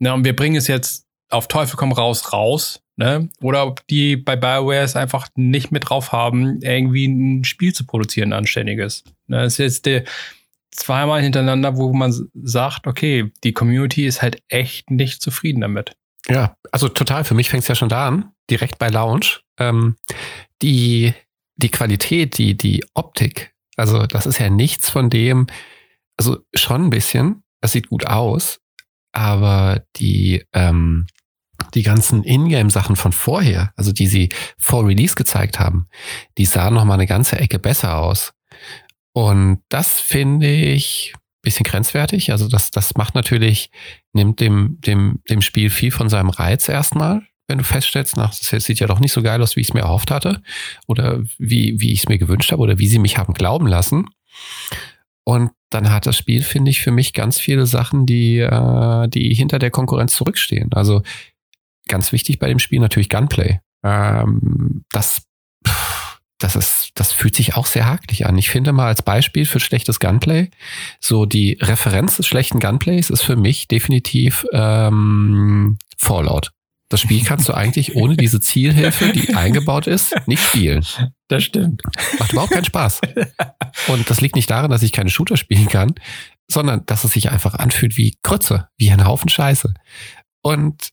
Ne? 0.00 0.12
Und 0.12 0.24
wir 0.24 0.34
bringen 0.34 0.56
es 0.56 0.66
jetzt 0.66 1.06
auf 1.30 1.46
Teufel 1.46 1.76
komm 1.76 1.92
raus 1.92 2.32
raus 2.32 2.82
Ne? 2.98 3.28
Oder 3.42 3.66
ob 3.66 3.86
die 3.88 4.16
bei 4.16 4.36
BioWare 4.36 4.82
es 4.82 4.96
einfach 4.96 5.28
nicht 5.34 5.70
mit 5.70 5.88
drauf 5.88 6.12
haben, 6.12 6.60
irgendwie 6.62 7.06
ein 7.06 7.44
Spiel 7.44 7.74
zu 7.74 7.84
produzieren, 7.84 8.32
ein 8.32 8.38
anständiges. 8.38 9.04
Ne? 9.26 9.42
Das 9.42 9.54
ist 9.54 9.58
jetzt 9.58 9.86
der 9.86 10.04
zweimal 10.76 11.22
hintereinander, 11.22 11.76
wo 11.76 11.92
man 11.92 12.14
sagt, 12.34 12.86
okay, 12.86 13.32
die 13.44 13.52
Community 13.52 14.06
ist 14.06 14.22
halt 14.22 14.42
echt 14.48 14.90
nicht 14.90 15.22
zufrieden 15.22 15.60
damit. 15.60 15.96
Ja, 16.28 16.56
also 16.72 16.88
total. 16.88 17.24
Für 17.24 17.34
mich 17.34 17.50
fängt 17.50 17.62
es 17.62 17.68
ja 17.68 17.74
schon 17.74 17.88
da 17.88 18.06
an, 18.06 18.32
direkt 18.50 18.78
bei 18.78 18.88
Launch. 18.88 19.42
Ähm, 19.58 19.96
die, 20.62 21.14
die 21.56 21.70
Qualität, 21.70 22.38
die, 22.38 22.56
die 22.56 22.84
Optik, 22.94 23.54
also 23.76 24.06
das 24.06 24.26
ist 24.26 24.38
ja 24.38 24.50
nichts 24.50 24.90
von 24.90 25.10
dem, 25.10 25.46
also 26.16 26.38
schon 26.54 26.84
ein 26.86 26.90
bisschen, 26.90 27.42
das 27.60 27.72
sieht 27.72 27.88
gut 27.88 28.06
aus, 28.06 28.58
aber 29.12 29.82
die, 29.96 30.44
ähm, 30.52 31.06
die 31.74 31.82
ganzen 31.82 32.24
Ingame-Sachen 32.24 32.96
von 32.96 33.12
vorher, 33.12 33.72
also 33.76 33.92
die 33.92 34.06
sie 34.06 34.30
vor 34.58 34.86
Release 34.86 35.14
gezeigt 35.14 35.58
haben, 35.58 35.88
die 36.38 36.44
sahen 36.44 36.74
noch 36.74 36.84
mal 36.84 36.94
eine 36.94 37.06
ganze 37.06 37.38
Ecke 37.38 37.58
besser 37.58 37.98
aus. 37.98 38.32
Und 39.16 39.62
das 39.70 39.98
finde 39.98 40.46
ich 40.46 41.14
bisschen 41.40 41.64
grenzwertig. 41.64 42.32
Also 42.32 42.48
das, 42.48 42.70
das 42.70 42.96
macht 42.96 43.14
natürlich, 43.14 43.70
nimmt 44.12 44.40
dem, 44.40 44.78
dem, 44.80 45.22
dem 45.30 45.40
Spiel 45.40 45.70
viel 45.70 45.90
von 45.90 46.10
seinem 46.10 46.28
Reiz 46.28 46.68
erstmal, 46.68 47.22
wenn 47.48 47.56
du 47.56 47.64
feststellst, 47.64 48.18
nach, 48.18 48.34
das 48.34 48.64
sieht 48.64 48.78
ja 48.78 48.86
doch 48.86 49.00
nicht 49.00 49.12
so 49.12 49.22
geil 49.22 49.40
aus, 49.40 49.56
wie 49.56 49.60
ich 49.60 49.68
es 49.68 49.74
mir 49.74 49.80
erhofft 49.80 50.10
hatte 50.10 50.42
oder 50.86 51.22
wie, 51.38 51.80
wie 51.80 51.92
ich 51.92 52.00
es 52.00 52.08
mir 52.08 52.18
gewünscht 52.18 52.52
habe 52.52 52.60
oder 52.60 52.78
wie 52.78 52.88
sie 52.88 52.98
mich 52.98 53.16
haben 53.16 53.32
glauben 53.32 53.66
lassen. 53.66 54.06
Und 55.24 55.52
dann 55.70 55.90
hat 55.90 56.04
das 56.04 56.18
Spiel, 56.18 56.42
finde 56.42 56.70
ich, 56.70 56.82
für 56.82 56.90
mich 56.90 57.14
ganz 57.14 57.40
viele 57.40 57.64
Sachen, 57.64 58.04
die, 58.04 58.40
äh, 58.40 59.08
die 59.08 59.32
hinter 59.32 59.58
der 59.58 59.70
Konkurrenz 59.70 60.12
zurückstehen. 60.12 60.74
Also 60.74 61.02
ganz 61.88 62.12
wichtig 62.12 62.38
bei 62.38 62.48
dem 62.48 62.58
Spiel 62.58 62.80
natürlich 62.80 63.08
Gunplay. 63.08 63.60
Ähm, 63.82 64.84
das, 64.90 65.25
das 66.38 66.56
ist, 66.56 66.90
das 66.94 67.12
fühlt 67.12 67.34
sich 67.34 67.56
auch 67.56 67.66
sehr 67.66 67.86
hakelig 67.86 68.26
an. 68.26 68.36
Ich 68.36 68.50
finde 68.50 68.72
mal 68.72 68.88
als 68.88 69.02
Beispiel 69.02 69.46
für 69.46 69.60
schlechtes 69.60 70.00
Gunplay, 70.00 70.50
so 71.00 71.24
die 71.24 71.58
Referenz 71.60 72.16
des 72.16 72.26
schlechten 72.26 72.60
Gunplays 72.60 73.10
ist 73.10 73.22
für 73.22 73.36
mich 73.36 73.68
definitiv 73.68 74.46
ähm, 74.52 75.78
Fallout. 75.96 76.52
Das 76.88 77.00
Spiel 77.00 77.24
kannst 77.24 77.48
du 77.48 77.54
eigentlich 77.54 77.96
ohne 77.96 78.16
diese 78.16 78.40
Zielhilfe, 78.40 79.12
die 79.12 79.34
eingebaut 79.34 79.86
ist, 79.86 80.14
nicht 80.26 80.42
spielen. 80.42 80.86
Das 81.28 81.42
stimmt. 81.42 81.82
Macht 82.18 82.32
überhaupt 82.32 82.52
keinen 82.52 82.64
Spaß. 82.64 83.00
Und 83.88 84.08
das 84.08 84.20
liegt 84.20 84.36
nicht 84.36 84.48
daran, 84.48 84.70
dass 84.70 84.84
ich 84.84 84.92
keine 84.92 85.10
Shooter 85.10 85.36
spielen 85.36 85.68
kann, 85.68 85.94
sondern 86.48 86.86
dass 86.86 87.02
es 87.02 87.12
sich 87.12 87.30
einfach 87.30 87.54
anfühlt 87.54 87.96
wie 87.96 88.16
Krütze, 88.22 88.68
wie 88.76 88.90
ein 88.92 89.04
Haufen 89.04 89.28
Scheiße. 89.28 89.74
Und 90.42 90.90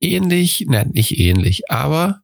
ähnlich, 0.00 0.64
nein, 0.68 0.90
nicht 0.92 1.16
ähnlich, 1.16 1.70
aber 1.70 2.22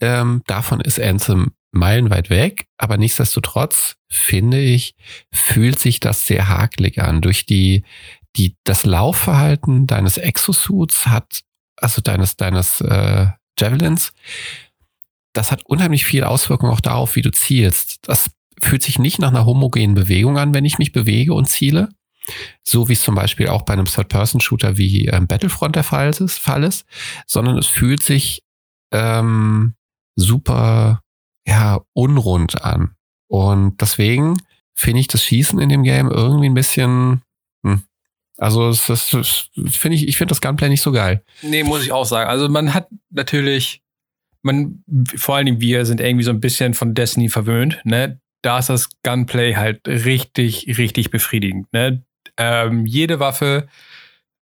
ähm, 0.00 0.42
davon 0.46 0.80
ist 0.80 1.00
Anthem 1.00 1.52
meilenweit 1.74 2.30
weg, 2.30 2.66
aber 2.78 2.96
nichtsdestotrotz 2.96 3.96
finde 4.08 4.60
ich, 4.60 4.94
fühlt 5.32 5.78
sich 5.78 6.00
das 6.00 6.26
sehr 6.26 6.48
hakelig 6.48 7.02
an. 7.02 7.20
Durch 7.20 7.46
die, 7.46 7.84
die, 8.36 8.56
das 8.64 8.84
Laufverhalten 8.84 9.86
deines 9.86 10.16
Exosuits 10.18 11.06
hat 11.06 11.42
also 11.76 12.00
deines, 12.00 12.36
deines 12.36 12.80
äh, 12.80 13.26
Javelins, 13.58 14.12
das 15.32 15.50
hat 15.50 15.66
unheimlich 15.66 16.04
viel 16.04 16.24
Auswirkung 16.24 16.70
auch 16.70 16.80
darauf, 16.80 17.16
wie 17.16 17.22
du 17.22 17.30
zielst. 17.30 18.08
Das 18.08 18.30
fühlt 18.60 18.82
sich 18.82 18.98
nicht 18.98 19.18
nach 19.18 19.28
einer 19.28 19.46
homogenen 19.46 19.94
Bewegung 19.94 20.38
an, 20.38 20.54
wenn 20.54 20.64
ich 20.64 20.78
mich 20.78 20.92
bewege 20.92 21.34
und 21.34 21.46
ziele. 21.46 21.88
So 22.62 22.88
wie 22.88 22.94
es 22.94 23.02
zum 23.02 23.14
Beispiel 23.14 23.48
auch 23.48 23.62
bei 23.62 23.74
einem 23.74 23.84
Third-Person-Shooter 23.84 24.78
wie 24.78 25.06
ähm, 25.06 25.26
Battlefront 25.26 25.76
der 25.76 25.84
Fall 25.84 26.08
ist, 26.08 26.38
Fall 26.38 26.64
ist, 26.64 26.86
sondern 27.26 27.58
es 27.58 27.66
fühlt 27.66 28.02
sich 28.02 28.42
ähm, 28.92 29.74
super 30.16 31.02
ja, 31.46 31.80
unrund 31.92 32.62
an. 32.62 32.94
Und 33.28 33.80
deswegen 33.80 34.36
finde 34.74 35.00
ich 35.00 35.08
das 35.08 35.22
Schießen 35.22 35.60
in 35.60 35.68
dem 35.68 35.82
Game 35.82 36.10
irgendwie 36.10 36.48
ein 36.48 36.54
bisschen. 36.54 37.22
Hm. 37.64 37.82
Also 38.36 38.68
es, 38.68 38.88
es, 38.88 39.14
es 39.14 39.76
finde 39.76 39.96
ich, 39.96 40.08
ich 40.08 40.16
finde 40.16 40.32
das 40.32 40.40
Gunplay 40.40 40.68
nicht 40.68 40.82
so 40.82 40.92
geil. 40.92 41.22
Nee, 41.42 41.62
muss 41.62 41.84
ich 41.84 41.92
auch 41.92 42.04
sagen. 42.04 42.28
Also 42.28 42.48
man 42.48 42.74
hat 42.74 42.88
natürlich, 43.10 43.82
man, 44.42 44.82
vor 45.16 45.36
allen 45.36 45.46
Dingen 45.46 45.60
wir 45.60 45.86
sind 45.86 46.00
irgendwie 46.00 46.24
so 46.24 46.30
ein 46.30 46.40
bisschen 46.40 46.74
von 46.74 46.94
Destiny 46.94 47.28
verwöhnt, 47.28 47.80
ne? 47.84 48.20
Da 48.42 48.58
ist 48.58 48.68
das 48.68 48.90
Gunplay 49.02 49.54
halt 49.54 49.88
richtig, 49.88 50.76
richtig 50.76 51.10
befriedigend. 51.10 51.72
Ne? 51.72 52.04
Ähm, 52.36 52.84
jede 52.84 53.18
Waffe 53.18 53.68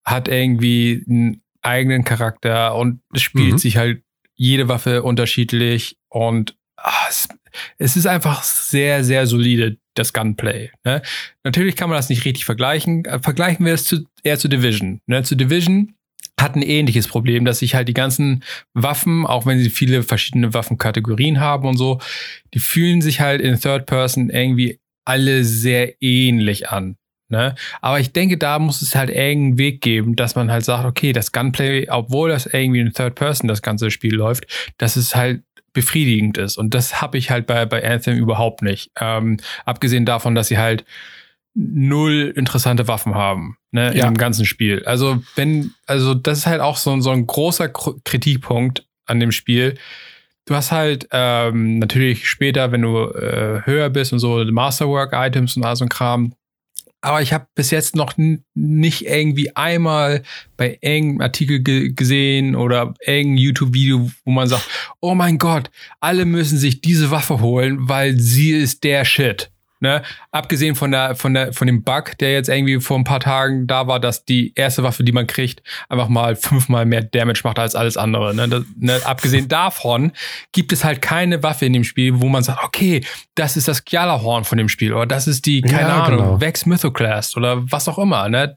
hat 0.05 0.27
irgendwie 0.27 1.05
einen 1.09 1.43
eigenen 1.61 2.03
Charakter 2.03 2.75
und 2.75 3.01
es 3.15 3.23
spielt 3.23 3.53
mhm. 3.53 3.59
sich 3.59 3.77
halt 3.77 4.03
jede 4.35 4.69
Waffe 4.69 5.05
unterschiedlich 5.05 5.99
und 6.09 6.57
ach, 6.83 7.09
es, 7.09 7.29
es, 7.79 7.97
ist 7.97 8.07
einfach 8.07 8.43
sehr, 8.43 9.05
sehr 9.05 9.27
solide, 9.27 9.79
das 9.95 10.13
Gunplay. 10.13 10.71
Ne? 10.85 11.03
Natürlich 11.45 11.77
kann 11.77 11.89
man 11.89 11.99
das 11.99 12.09
nicht 12.09 12.25
richtig 12.25 12.45
vergleichen. 12.45 13.05
Äh, 13.05 13.21
vergleichen 13.21 13.65
wir 13.65 13.75
es 13.75 13.85
zu, 13.85 14.05
eher 14.23 14.39
zu 14.39 14.49
Division. 14.49 15.01
Ne? 15.07 15.23
Zu 15.23 15.37
Division 15.37 15.95
hat 16.41 16.57
ein 16.57 16.63
ähnliches 16.63 17.09
Problem, 17.09 17.45
dass 17.45 17.61
sich 17.61 17.75
halt 17.75 17.89
die 17.89 17.95
ganzen 17.95 18.43
Waffen, 18.75 19.27
auch 19.27 19.47
wenn 19.47 19.59
sie 19.59 19.71
viele 19.71 20.03
verschiedene 20.03 20.55
Waffenkategorien 20.55 21.41
haben 21.41 21.69
und 21.69 21.77
so, 21.77 22.01
die 22.55 22.59
fühlen 22.59 23.01
sich 23.01 23.21
halt 23.21 23.41
in 23.41 23.61
Third 23.61 23.87
Person 23.87 24.31
irgendwie 24.31 24.81
alle 25.05 25.45
sehr 25.45 26.03
ähnlich 26.03 26.71
an. 26.71 26.97
Ne? 27.29 27.55
Aber 27.81 27.99
ich 27.99 28.13
denke, 28.13 28.37
da 28.37 28.59
muss 28.59 28.83
es 28.83 28.95
halt 28.95 29.09
irgendeinen 29.09 29.59
Weg 29.59 29.81
geben, 29.81 30.17
dass 30.17 30.35
man 30.35 30.51
halt 30.51 30.65
sagt, 30.65 30.85
okay, 30.85 31.13
das 31.13 31.33
Gunplay, 31.33 31.89
obwohl 31.89 32.29
das 32.29 32.47
irgendwie 32.47 32.81
in 32.81 32.93
Third 32.93 33.15
Person 33.15 33.49
das 33.49 33.63
ganze 33.63 33.91
Spiel 33.91 34.15
läuft, 34.15 34.47
dass 34.77 34.97
es 34.97 35.17
halt 35.17 35.43
befriedigend 35.73 36.39
ist. 36.39 36.59
Und 36.59 36.75
das 36.75 37.01
habe 37.01 37.19
ich 37.19 37.31
halt 37.31 37.47
bei, 37.47 37.65
bei 37.67 37.85
Anthem 37.89 38.17
überhaupt 38.17 38.63
nicht. 38.63 38.91
Ähm, 39.01 39.39
abgesehen 39.65 40.05
davon, 40.05 40.35
dass 40.35 40.49
sie 40.49 40.59
halt 40.59 40.85
null 41.55 42.33
interessante 42.35 42.89
Waffen 42.89 43.15
haben, 43.15 43.57
ne, 43.73 43.95
ja. 43.97 44.07
im 44.07 44.17
ganzen 44.17 44.45
Spiel. 44.45 44.85
Also, 44.87 45.23
wenn, 45.37 45.73
also 45.87 46.15
das 46.15 46.39
ist 46.39 46.47
halt 46.47 46.61
auch 46.61 46.77
so, 46.77 46.99
so 47.01 47.11
ein 47.11 47.27
großer 47.27 47.69
Kritikpunkt 47.69 48.87
an 49.07 49.21
dem 49.21 49.33
Spiel. 49.33 49.77
Du 50.45 50.55
hast 50.55 50.73
halt 50.73 51.09
ähm, 51.13 51.79
natürlich 51.79 52.29
später, 52.29 52.73
wenn 52.73 52.83
du 52.83 53.11
äh, 53.11 53.63
höher 53.65 53.91
bist 53.91 54.13
und 54.13 54.19
so 54.19 54.45
Masterwork-Items 54.45 55.57
und 55.57 55.65
all 55.65 55.77
so 55.77 55.85
ein 55.85 55.89
Kram, 55.89 56.35
aber 57.03 57.21
ich 57.21 57.33
habe 57.33 57.47
bis 57.55 57.71
jetzt 57.71 57.95
noch 57.95 58.15
nicht 58.55 59.07
irgendwie 59.07 59.55
einmal 59.55 60.23
bei 60.57 60.79
irgendeinem 60.81 61.21
Artikel 61.21 61.61
ge 61.61 61.93
gesehen 61.93 62.57
oder 62.57 62.95
irgendein 63.05 63.39
YouTube-Video, 63.39 64.11
wo 64.25 64.31
man 64.31 64.49
sagt, 64.49 64.69
oh 65.01 65.15
mein 65.15 65.39
Gott, 65.39 65.71
alle 66.01 66.25
müssen 66.25 66.59
sich 66.59 66.81
diese 66.81 67.11
Waffe 67.11 67.41
holen, 67.41 67.89
weil 67.89 68.19
sie 68.19 68.53
ist 68.53 68.85
der 68.85 69.05
Shit. 69.05 69.52
Ne? 69.83 70.01
Abgesehen 70.31 70.77
von 70.77 70.93
der, 70.93 71.17
von 71.17 71.35
der, 71.35 71.53
von 71.53 71.67
dem 71.67 71.83
Bug, 71.83 72.17
der 72.19 72.33
jetzt 72.33 72.49
irgendwie 72.49 72.79
vor 72.81 72.97
ein 72.97 73.03
paar 73.03 73.19
Tagen 73.19 73.67
da 73.67 73.89
war, 73.89 73.99
dass 73.99 74.25
die 74.25 74.53
erste 74.55 74.85
Waffe, 74.85 75.03
die 75.03 75.11
man 75.11 75.27
kriegt, 75.27 75.61
einfach 75.89 76.09
mal 76.09 76.37
fünfmal 76.37 76.87
mehr 76.87 77.03
Damage 77.03 77.41
macht 77.43 77.59
als 77.59 77.75
alles 77.75 77.97
andere. 77.97 78.33
Ne? 78.33 78.49
Das, 78.49 78.63
ne? 78.77 79.01
Abgesehen 79.05 79.49
davon 79.49 80.13
gibt 80.53 80.73
es 80.73 80.85
halt 80.85 81.03
keine 81.03 81.43
Waffe 81.43 81.67
in 81.67 81.73
dem 81.73 81.83
Spiel, 81.83 82.21
wo 82.21 82.29
man 82.29 82.45
sagt, 82.45 82.63
okay, 82.63 83.05
das 83.35 83.57
ist 83.57 83.67
das 83.67 83.85
Gjallarhorn 83.85 84.45
von 84.45 84.57
dem 84.57 84.69
Spiel 84.69 84.93
oder 84.93 85.07
das 85.07 85.27
ist 85.27 85.47
die, 85.47 85.63
keine 85.63 85.89
ja, 85.89 86.05
Ahnung, 86.05 86.19
genau. 86.19 86.41
Vex 86.41 86.65
Mythoclast 86.65 87.37
oder 87.37 87.69
was 87.73 87.89
auch 87.89 87.99
immer. 87.99 88.29
Ne? 88.29 88.55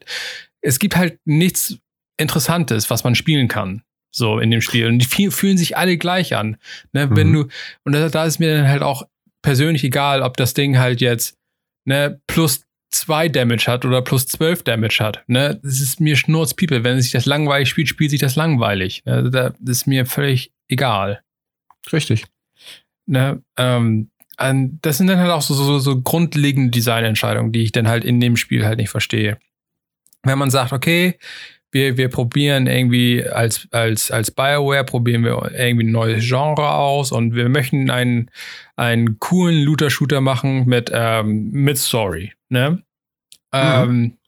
Es 0.60 0.78
gibt 0.78 0.94
halt 0.94 1.18
nichts 1.24 1.76
Interessantes, 2.18 2.88
was 2.88 3.02
man 3.02 3.16
spielen 3.16 3.48
kann 3.48 3.82
so 4.12 4.38
in 4.38 4.50
dem 4.50 4.62
Spiel. 4.62 4.86
Und 4.86 4.98
die 5.00 5.30
fühlen 5.30 5.58
sich 5.58 5.76
alle 5.76 5.98
gleich 5.98 6.34
an. 6.34 6.56
Ne? 6.92 7.06
Mhm. 7.06 7.16
Wenn 7.16 7.32
du, 7.32 7.48
und 7.84 7.92
da, 7.92 8.08
da, 8.08 8.24
ist 8.24 8.38
mir 8.38 8.56
dann 8.56 8.68
halt 8.68 8.82
auch 8.82 9.02
persönlich 9.46 9.84
egal, 9.84 10.22
ob 10.22 10.36
das 10.36 10.54
Ding 10.54 10.76
halt 10.76 11.00
jetzt 11.00 11.38
ne, 11.84 12.20
plus 12.26 12.66
zwei 12.90 13.28
Damage 13.28 13.66
hat 13.68 13.84
oder 13.84 14.02
plus 14.02 14.26
zwölf 14.26 14.64
Damage 14.64 14.98
hat. 14.98 15.22
Ne? 15.28 15.60
Das 15.62 15.80
ist 15.80 16.00
mir 16.00 16.16
Schnurzpiepe. 16.16 16.82
Wenn 16.82 17.00
sich 17.00 17.12
das 17.12 17.26
langweilig 17.26 17.68
spielt, 17.68 17.88
spielt 17.88 18.10
sich 18.10 18.18
das 18.18 18.34
langweilig. 18.34 19.04
Ne? 19.04 19.30
Das 19.30 19.52
ist 19.64 19.86
mir 19.86 20.04
völlig 20.04 20.50
egal. 20.66 21.22
Richtig. 21.92 22.24
Ne? 23.06 23.40
Ähm, 23.56 24.10
das 24.36 24.98
sind 24.98 25.06
dann 25.06 25.20
halt 25.20 25.30
auch 25.30 25.42
so, 25.42 25.54
so, 25.54 25.78
so 25.78 26.02
grundlegende 26.02 26.72
Designentscheidungen, 26.72 27.52
die 27.52 27.62
ich 27.62 27.70
dann 27.70 27.86
halt 27.86 28.04
in 28.04 28.18
dem 28.18 28.36
Spiel 28.36 28.66
halt 28.66 28.78
nicht 28.78 28.90
verstehe. 28.90 29.38
Wenn 30.24 30.38
man 30.38 30.50
sagt, 30.50 30.72
okay, 30.72 31.20
wir, 31.76 31.96
wir 31.98 32.08
probieren 32.08 32.66
irgendwie 32.66 33.24
als, 33.24 33.68
als, 33.70 34.10
als 34.10 34.30
Bioware, 34.30 34.84
probieren 34.84 35.24
wir 35.24 35.52
irgendwie 35.54 35.86
ein 35.86 35.92
neues 35.92 36.26
Genre 36.26 36.70
aus 36.72 37.12
und 37.12 37.34
wir 37.34 37.48
möchten 37.48 37.90
einen, 37.90 38.30
einen 38.76 39.18
coolen 39.18 39.62
Looter-Shooter 39.62 40.22
machen 40.22 40.66
mit, 40.66 40.90
ähm, 40.92 41.50
mit 41.50 41.76
Story. 41.76 42.32
Ne? 42.48 42.70
Mhm. 42.70 42.80
Ähm, 43.52 44.18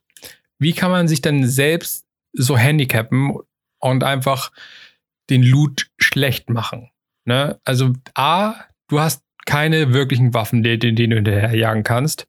wie 0.59 0.73
kann 0.75 0.91
man 0.91 1.09
sich 1.09 1.23
dann 1.23 1.47
selbst 1.47 2.05
so 2.35 2.59
handicappen 2.59 3.39
und 3.79 4.05
einfach 4.05 4.53
den 5.31 5.43
Loot 5.43 5.87
schlecht 5.99 6.51
machen? 6.51 6.91
Ne? 7.25 7.59
Also, 7.65 7.95
A, 8.15 8.55
du 8.89 9.01
hast 9.01 9.23
keine 9.47 9.95
wirklichen 9.95 10.35
Waffen, 10.35 10.63
denen, 10.63 10.97
denen 10.97 11.11
du 11.11 11.17
hinterherjagen 11.17 11.83
kannst. 11.83 12.27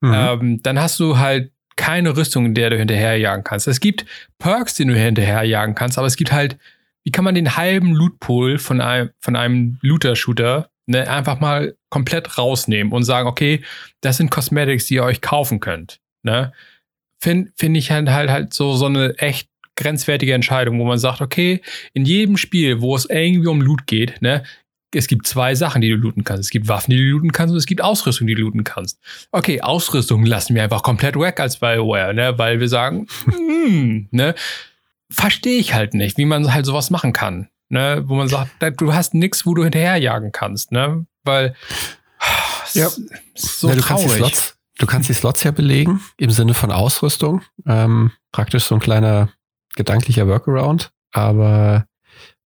Mhm. 0.00 0.12
Ähm, 0.14 0.62
dann 0.62 0.78
hast 0.78 1.00
du 1.00 1.18
halt 1.18 1.50
keine 1.80 2.14
Rüstung, 2.14 2.44
in 2.44 2.54
der 2.54 2.68
du 2.68 2.76
hinterherjagen 2.76 3.42
kannst. 3.42 3.66
Es 3.66 3.80
gibt 3.80 4.04
Perks, 4.38 4.74
die 4.74 4.84
du 4.84 4.94
hinterherjagen 4.94 5.74
kannst, 5.74 5.96
aber 5.96 6.06
es 6.06 6.16
gibt 6.16 6.30
halt, 6.30 6.58
wie 7.04 7.10
kann 7.10 7.24
man 7.24 7.34
den 7.34 7.56
halben 7.56 7.94
Lootpool 7.94 8.58
von 8.58 8.82
einem, 8.82 9.10
von 9.18 9.34
einem 9.34 9.78
Looter-Shooter 9.80 10.68
ne, 10.84 11.08
einfach 11.08 11.40
mal 11.40 11.74
komplett 11.88 12.36
rausnehmen 12.36 12.92
und 12.92 13.04
sagen, 13.04 13.26
okay, 13.26 13.62
das 14.02 14.18
sind 14.18 14.30
Cosmetics, 14.30 14.86
die 14.86 14.96
ihr 14.96 15.04
euch 15.04 15.22
kaufen 15.22 15.58
könnt. 15.58 16.00
Ne? 16.22 16.52
Finde 17.18 17.50
find 17.56 17.74
ich 17.78 17.90
halt, 17.90 18.10
halt 18.10 18.28
halt 18.28 18.52
so, 18.52 18.74
so 18.74 18.84
eine 18.84 19.16
echt 19.16 19.48
grenzwertige 19.76 20.34
Entscheidung, 20.34 20.78
wo 20.80 20.84
man 20.84 20.98
sagt, 20.98 21.22
okay, 21.22 21.62
in 21.94 22.04
jedem 22.04 22.36
Spiel, 22.36 22.82
wo 22.82 22.94
es 22.94 23.06
irgendwie 23.06 23.48
um 23.48 23.62
Loot 23.62 23.86
geht, 23.86 24.20
ne, 24.20 24.42
es 24.92 25.06
gibt 25.06 25.26
zwei 25.26 25.54
Sachen, 25.54 25.80
die 25.80 25.90
du 25.90 25.96
looten 25.96 26.24
kannst. 26.24 26.44
Es 26.44 26.50
gibt 26.50 26.68
Waffen, 26.68 26.90
die 26.90 26.96
du 26.96 27.04
looten 27.04 27.32
kannst 27.32 27.52
und 27.52 27.58
es 27.58 27.66
gibt 27.66 27.82
Ausrüstung, 27.82 28.26
die 28.26 28.34
du 28.34 28.42
looten 28.42 28.64
kannst. 28.64 28.98
Okay, 29.30 29.60
Ausrüstung 29.60 30.24
lassen 30.24 30.54
wir 30.54 30.62
einfach 30.62 30.82
komplett 30.82 31.16
weg 31.16 31.40
als 31.40 31.58
Bioware, 31.58 32.14
ne? 32.14 32.36
weil 32.38 32.60
wir 32.60 32.68
sagen, 32.68 33.06
hm, 33.24 34.08
ne? 34.10 34.34
verstehe 35.10 35.58
ich 35.58 35.74
halt 35.74 35.94
nicht, 35.94 36.18
wie 36.18 36.24
man 36.24 36.52
halt 36.52 36.66
sowas 36.66 36.90
machen 36.90 37.12
kann. 37.12 37.48
Ne? 37.68 38.02
Wo 38.06 38.14
man 38.14 38.28
sagt, 38.28 38.50
du 38.80 38.94
hast 38.94 39.14
nichts, 39.14 39.46
wo 39.46 39.54
du 39.54 39.62
hinterherjagen 39.62 40.32
kannst, 40.32 40.72
ne? 40.72 41.06
Weil 41.22 41.54
ja. 42.74 42.88
so 43.34 43.68
ja, 43.68 43.74
du 43.76 43.80
traurig. 43.80 44.06
Kannst 44.06 44.16
Slots, 44.16 44.58
du 44.78 44.86
kannst 44.86 45.08
die 45.08 45.14
Slots 45.14 45.42
ja 45.44 45.52
belegen 45.52 46.00
im 46.16 46.30
Sinne 46.30 46.54
von 46.54 46.72
Ausrüstung. 46.72 47.42
Ähm, 47.66 48.10
praktisch 48.32 48.64
so 48.64 48.74
ein 48.74 48.80
kleiner 48.80 49.30
gedanklicher 49.76 50.26
Workaround. 50.26 50.92
Aber 51.12 51.86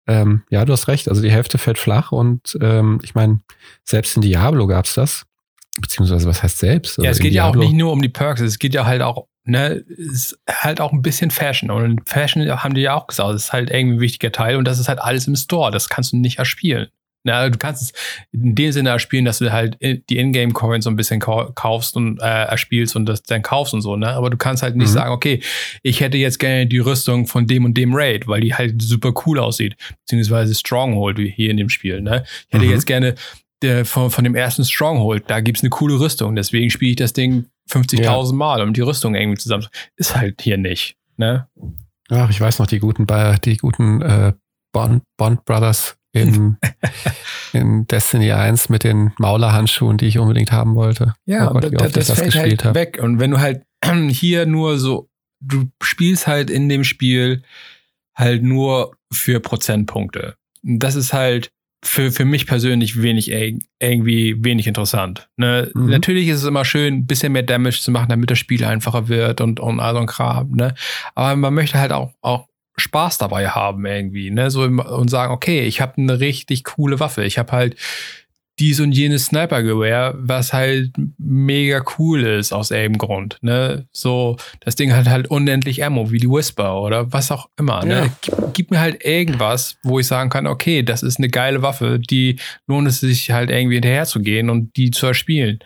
ähm, 0.08 0.44
ja, 0.50 0.66
du 0.66 0.74
hast 0.74 0.88
recht. 0.88 1.08
Also 1.08 1.22
die 1.22 1.32
Hälfte 1.32 1.58
fällt 1.58 1.78
flach 1.78 2.12
und 2.12 2.58
ähm, 2.62 3.00
ich 3.04 3.16
meine, 3.16 3.42
selbst 3.84 4.16
in 4.16 4.22
Diablo 4.22 4.68
gab 4.68 4.86
es 4.86 4.94
das. 4.94 5.26
Beziehungsweise, 5.80 6.28
was 6.28 6.44
heißt 6.44 6.60
selbst? 6.60 7.00
Also 7.00 7.06
ja, 7.06 7.12
es 7.12 7.20
geht 7.20 7.34
ja 7.34 7.48
auch 7.48 7.56
nicht 7.56 7.74
nur 7.74 7.92
um 7.92 8.02
die 8.02 8.10
Perks, 8.10 8.42
es 8.42 8.60
geht 8.60 8.76
ja 8.76 8.86
halt 8.86 9.02
auch, 9.02 9.28
ne, 9.44 9.84
es 9.90 10.14
ist 10.14 10.40
halt 10.48 10.80
auch 10.80 10.92
ein 10.92 11.02
bisschen 11.02 11.32
Fashion. 11.32 11.72
Und 11.72 12.08
Fashion 12.08 12.48
haben 12.64 12.76
die 12.76 12.82
ja 12.82 12.94
auch 12.94 13.08
gesagt, 13.08 13.34
das 13.34 13.46
ist 13.46 13.54
halt 13.54 13.72
irgendwie 13.72 13.98
ein 13.98 14.02
wichtiger 14.02 14.32
Teil 14.32 14.58
und 14.58 14.66
das 14.66 14.78
ist 14.78 14.88
halt 14.88 15.00
alles 15.00 15.28
im 15.28 15.36
Store. 15.36 15.72
Das 15.72 15.90
kannst 15.90 16.12
du 16.12 16.18
nicht 16.18 16.38
erspielen. 16.38 16.90
Na, 17.24 17.50
du 17.50 17.58
kannst 17.58 17.82
es 17.82 17.94
in 18.32 18.54
dem 18.54 18.72
Sinne 18.72 18.90
erspielen, 18.90 19.24
dass 19.24 19.40
du 19.40 19.52
halt 19.52 19.78
die 19.82 20.18
Ingame-Coins 20.18 20.84
so 20.84 20.90
ein 20.90 20.98
bisschen 20.98 21.22
kaufst 21.22 21.96
und 21.96 22.20
äh, 22.22 22.46
erspielst 22.46 22.96
und 22.96 23.06
das 23.06 23.24
dann 23.24 23.42
kaufst 23.42 23.74
und 23.74 23.82
so, 23.82 23.96
ne? 23.96 24.10
Aber 24.10 24.30
du 24.30 24.38
kannst 24.38 24.62
halt 24.62 24.76
nicht 24.76 24.90
mhm. 24.90 24.94
sagen, 24.94 25.12
okay, 25.12 25.42
ich 25.84 26.02
hätte 26.02 26.18
jetzt 26.18 26.40
gerne 26.40 26.68
die 26.68 26.80
Rüstung 26.80 27.28
von 27.28 27.48
dem 27.48 27.64
und 27.66 27.76
dem 27.76 27.94
Raid, 27.94 28.28
weil 28.28 28.42
die 28.42 28.54
halt 28.54 28.82
super 28.82 29.14
cool 29.26 29.40
aussieht. 29.40 29.78
Beziehungsweise 30.02 30.54
Stronghold, 30.54 31.18
wie 31.18 31.30
hier 31.30 31.50
in 31.50 31.58
dem 31.58 31.70
Spiel, 31.70 32.02
ne? 32.02 32.24
Ich 32.48 32.54
hätte 32.54 32.66
mhm. 32.66 32.72
jetzt 32.72 32.86
gerne 32.86 33.16
der, 33.62 33.86
von, 33.86 34.12
von 34.12 34.26
dem 34.26 34.36
ersten 34.36 34.66
Stronghold, 34.66 35.24
da 35.28 35.40
gibt's 35.40 35.62
eine 35.62 35.70
coole 35.70 36.00
Rüstung. 36.00 36.36
Deswegen 36.36 36.70
spiele 36.70 36.92
ich 36.92 36.98
das 36.98 37.14
Ding 37.14 37.46
50.000 37.72 38.04
ja. 38.04 38.34
Mal, 38.34 38.62
um 38.62 38.74
die 38.74 38.82
Rüstung 38.82 39.16
irgendwie 39.16 39.40
zusammen. 39.40 39.68
Ist 39.96 40.16
halt 40.16 40.42
hier 40.42 40.58
nicht, 40.58 40.98
ne? 41.18 41.48
Ach, 42.10 42.30
ich 42.30 42.40
weiß 42.40 42.60
noch, 42.60 42.68
die 42.68 42.80
guten, 42.80 43.08
die 43.46 43.58
guten 43.58 44.02
äh, 44.02 44.34
Bond, 44.74 45.04
Bond 45.18 45.46
Brothers 45.46 45.96
in, 46.14 46.58
in 47.54 47.86
Destiny 47.88 48.32
1 48.32 48.70
mit 48.70 48.84
den 48.84 49.12
Maulerhandschuhen, 49.18 49.98
die 49.98 50.06
ich 50.06 50.20
unbedingt 50.20 50.52
haben 50.52 50.76
wollte. 50.76 51.16
Ja, 51.26 51.50
oh 51.50 51.54
Gott, 51.54 51.74
das, 51.74 51.92
das, 51.92 52.08
das 52.08 52.20
fällt 52.20 52.36
halt 52.36 52.66
hab. 52.66 52.76
weg. 52.76 53.00
Und 53.02 53.20
wenn 53.20 53.32
du 53.32 53.40
halt 53.40 53.64
hier 54.10 54.46
nur 54.46 54.78
so, 54.78 55.10
du 55.42 55.66
spielst 55.82 56.28
halt 56.28 56.50
in 56.50 56.70
dem 56.70 56.84
Spiel 56.84 57.42
halt 58.16 58.44
nur 58.44 58.96
für 59.12 59.40
Prozentpunkte. 59.40 60.36
Das 60.62 60.96
ist 60.96 61.14
halt 61.14 61.52
für, 61.84 62.12
für 62.12 62.26
mich 62.26 62.48
persönlich 62.48 63.02
wenig 63.02 63.30
irgendwie 63.80 64.36
wenig 64.40 64.68
interessant. 64.68 65.30
Ne? 65.36 65.70
Mhm. 65.74 65.90
Natürlich 65.90 66.28
ist 66.28 66.38
es 66.38 66.46
immer 66.46 66.64
schön, 66.64 66.94
ein 66.94 67.06
bisschen 67.08 67.34
mehr 67.34 67.44
Damage 67.44 67.82
zu 67.82 67.92
machen, 67.92 68.08
damit 68.10 68.32
das 68.32 68.40
Spiel 68.40 68.64
einfacher 68.64 69.10
wird 69.10 69.42
und, 69.42 69.60
und 69.60 69.80
all 69.80 69.94
so 69.94 70.00
ein 70.00 70.08
Kram. 70.08 70.52
Ne? 70.52 70.76
Aber 71.16 71.36
man 71.36 71.54
möchte 71.54 71.80
halt 71.80 71.92
auch, 71.92 72.14
auch 72.22 72.48
Spaß 72.78 73.18
dabei 73.18 73.50
haben 73.50 73.86
irgendwie, 73.86 74.32
ne? 74.32 74.50
So 74.50 74.64
und 74.64 75.10
sagen, 75.10 75.34
okay, 75.34 75.62
ich 75.62 75.82
habe 75.82 75.94
eine 75.98 76.20
richtig 76.20 76.64
coole 76.64 77.00
Waffe. 77.00 77.24
Ich 77.24 77.38
habe 77.38 77.52
halt 77.52 77.76
dies 78.60 78.80
und 78.80 78.92
jenes 78.92 79.26
Sniper-Gewehr, 79.26 80.14
was 80.18 80.54
halt 80.54 80.92
mega 81.18 81.84
cool 81.98 82.24
ist 82.24 82.54
aus 82.54 82.70
irgendeinem 82.70 83.00
Grund. 83.00 83.38
Ne? 83.42 83.88
So, 83.92 84.38
das 84.60 84.76
Ding 84.76 84.94
hat 84.94 85.08
halt 85.08 85.28
unendlich 85.28 85.84
Ammo, 85.84 86.12
wie 86.12 86.20
die 86.20 86.30
Whisper 86.30 86.80
oder 86.80 87.12
was 87.12 87.32
auch 87.32 87.50
immer. 87.58 87.84
Ne? 87.84 88.12
Gib, 88.22 88.36
gib, 88.54 88.72
mir 88.72 88.80
halt 88.80 89.04
irgendwas, 89.04 89.78
wo 89.82 90.00
ich 90.00 90.08
sagen 90.08 90.30
kann, 90.30 90.46
okay, 90.46 90.84
das 90.84 91.02
ist 91.02 91.18
eine 91.18 91.30
geile 91.30 91.64
Waffe, 91.64 92.00
die 92.00 92.40
lohnt 92.68 92.88
es 92.88 93.00
sich 93.00 93.32
halt 93.32 93.50
irgendwie 93.50 93.76
hinterher 93.76 94.06
zu 94.06 94.20
gehen 94.22 94.52
und 94.52 94.76
die 94.78 94.92
zu 94.92 95.08
erspielen. 95.08 95.60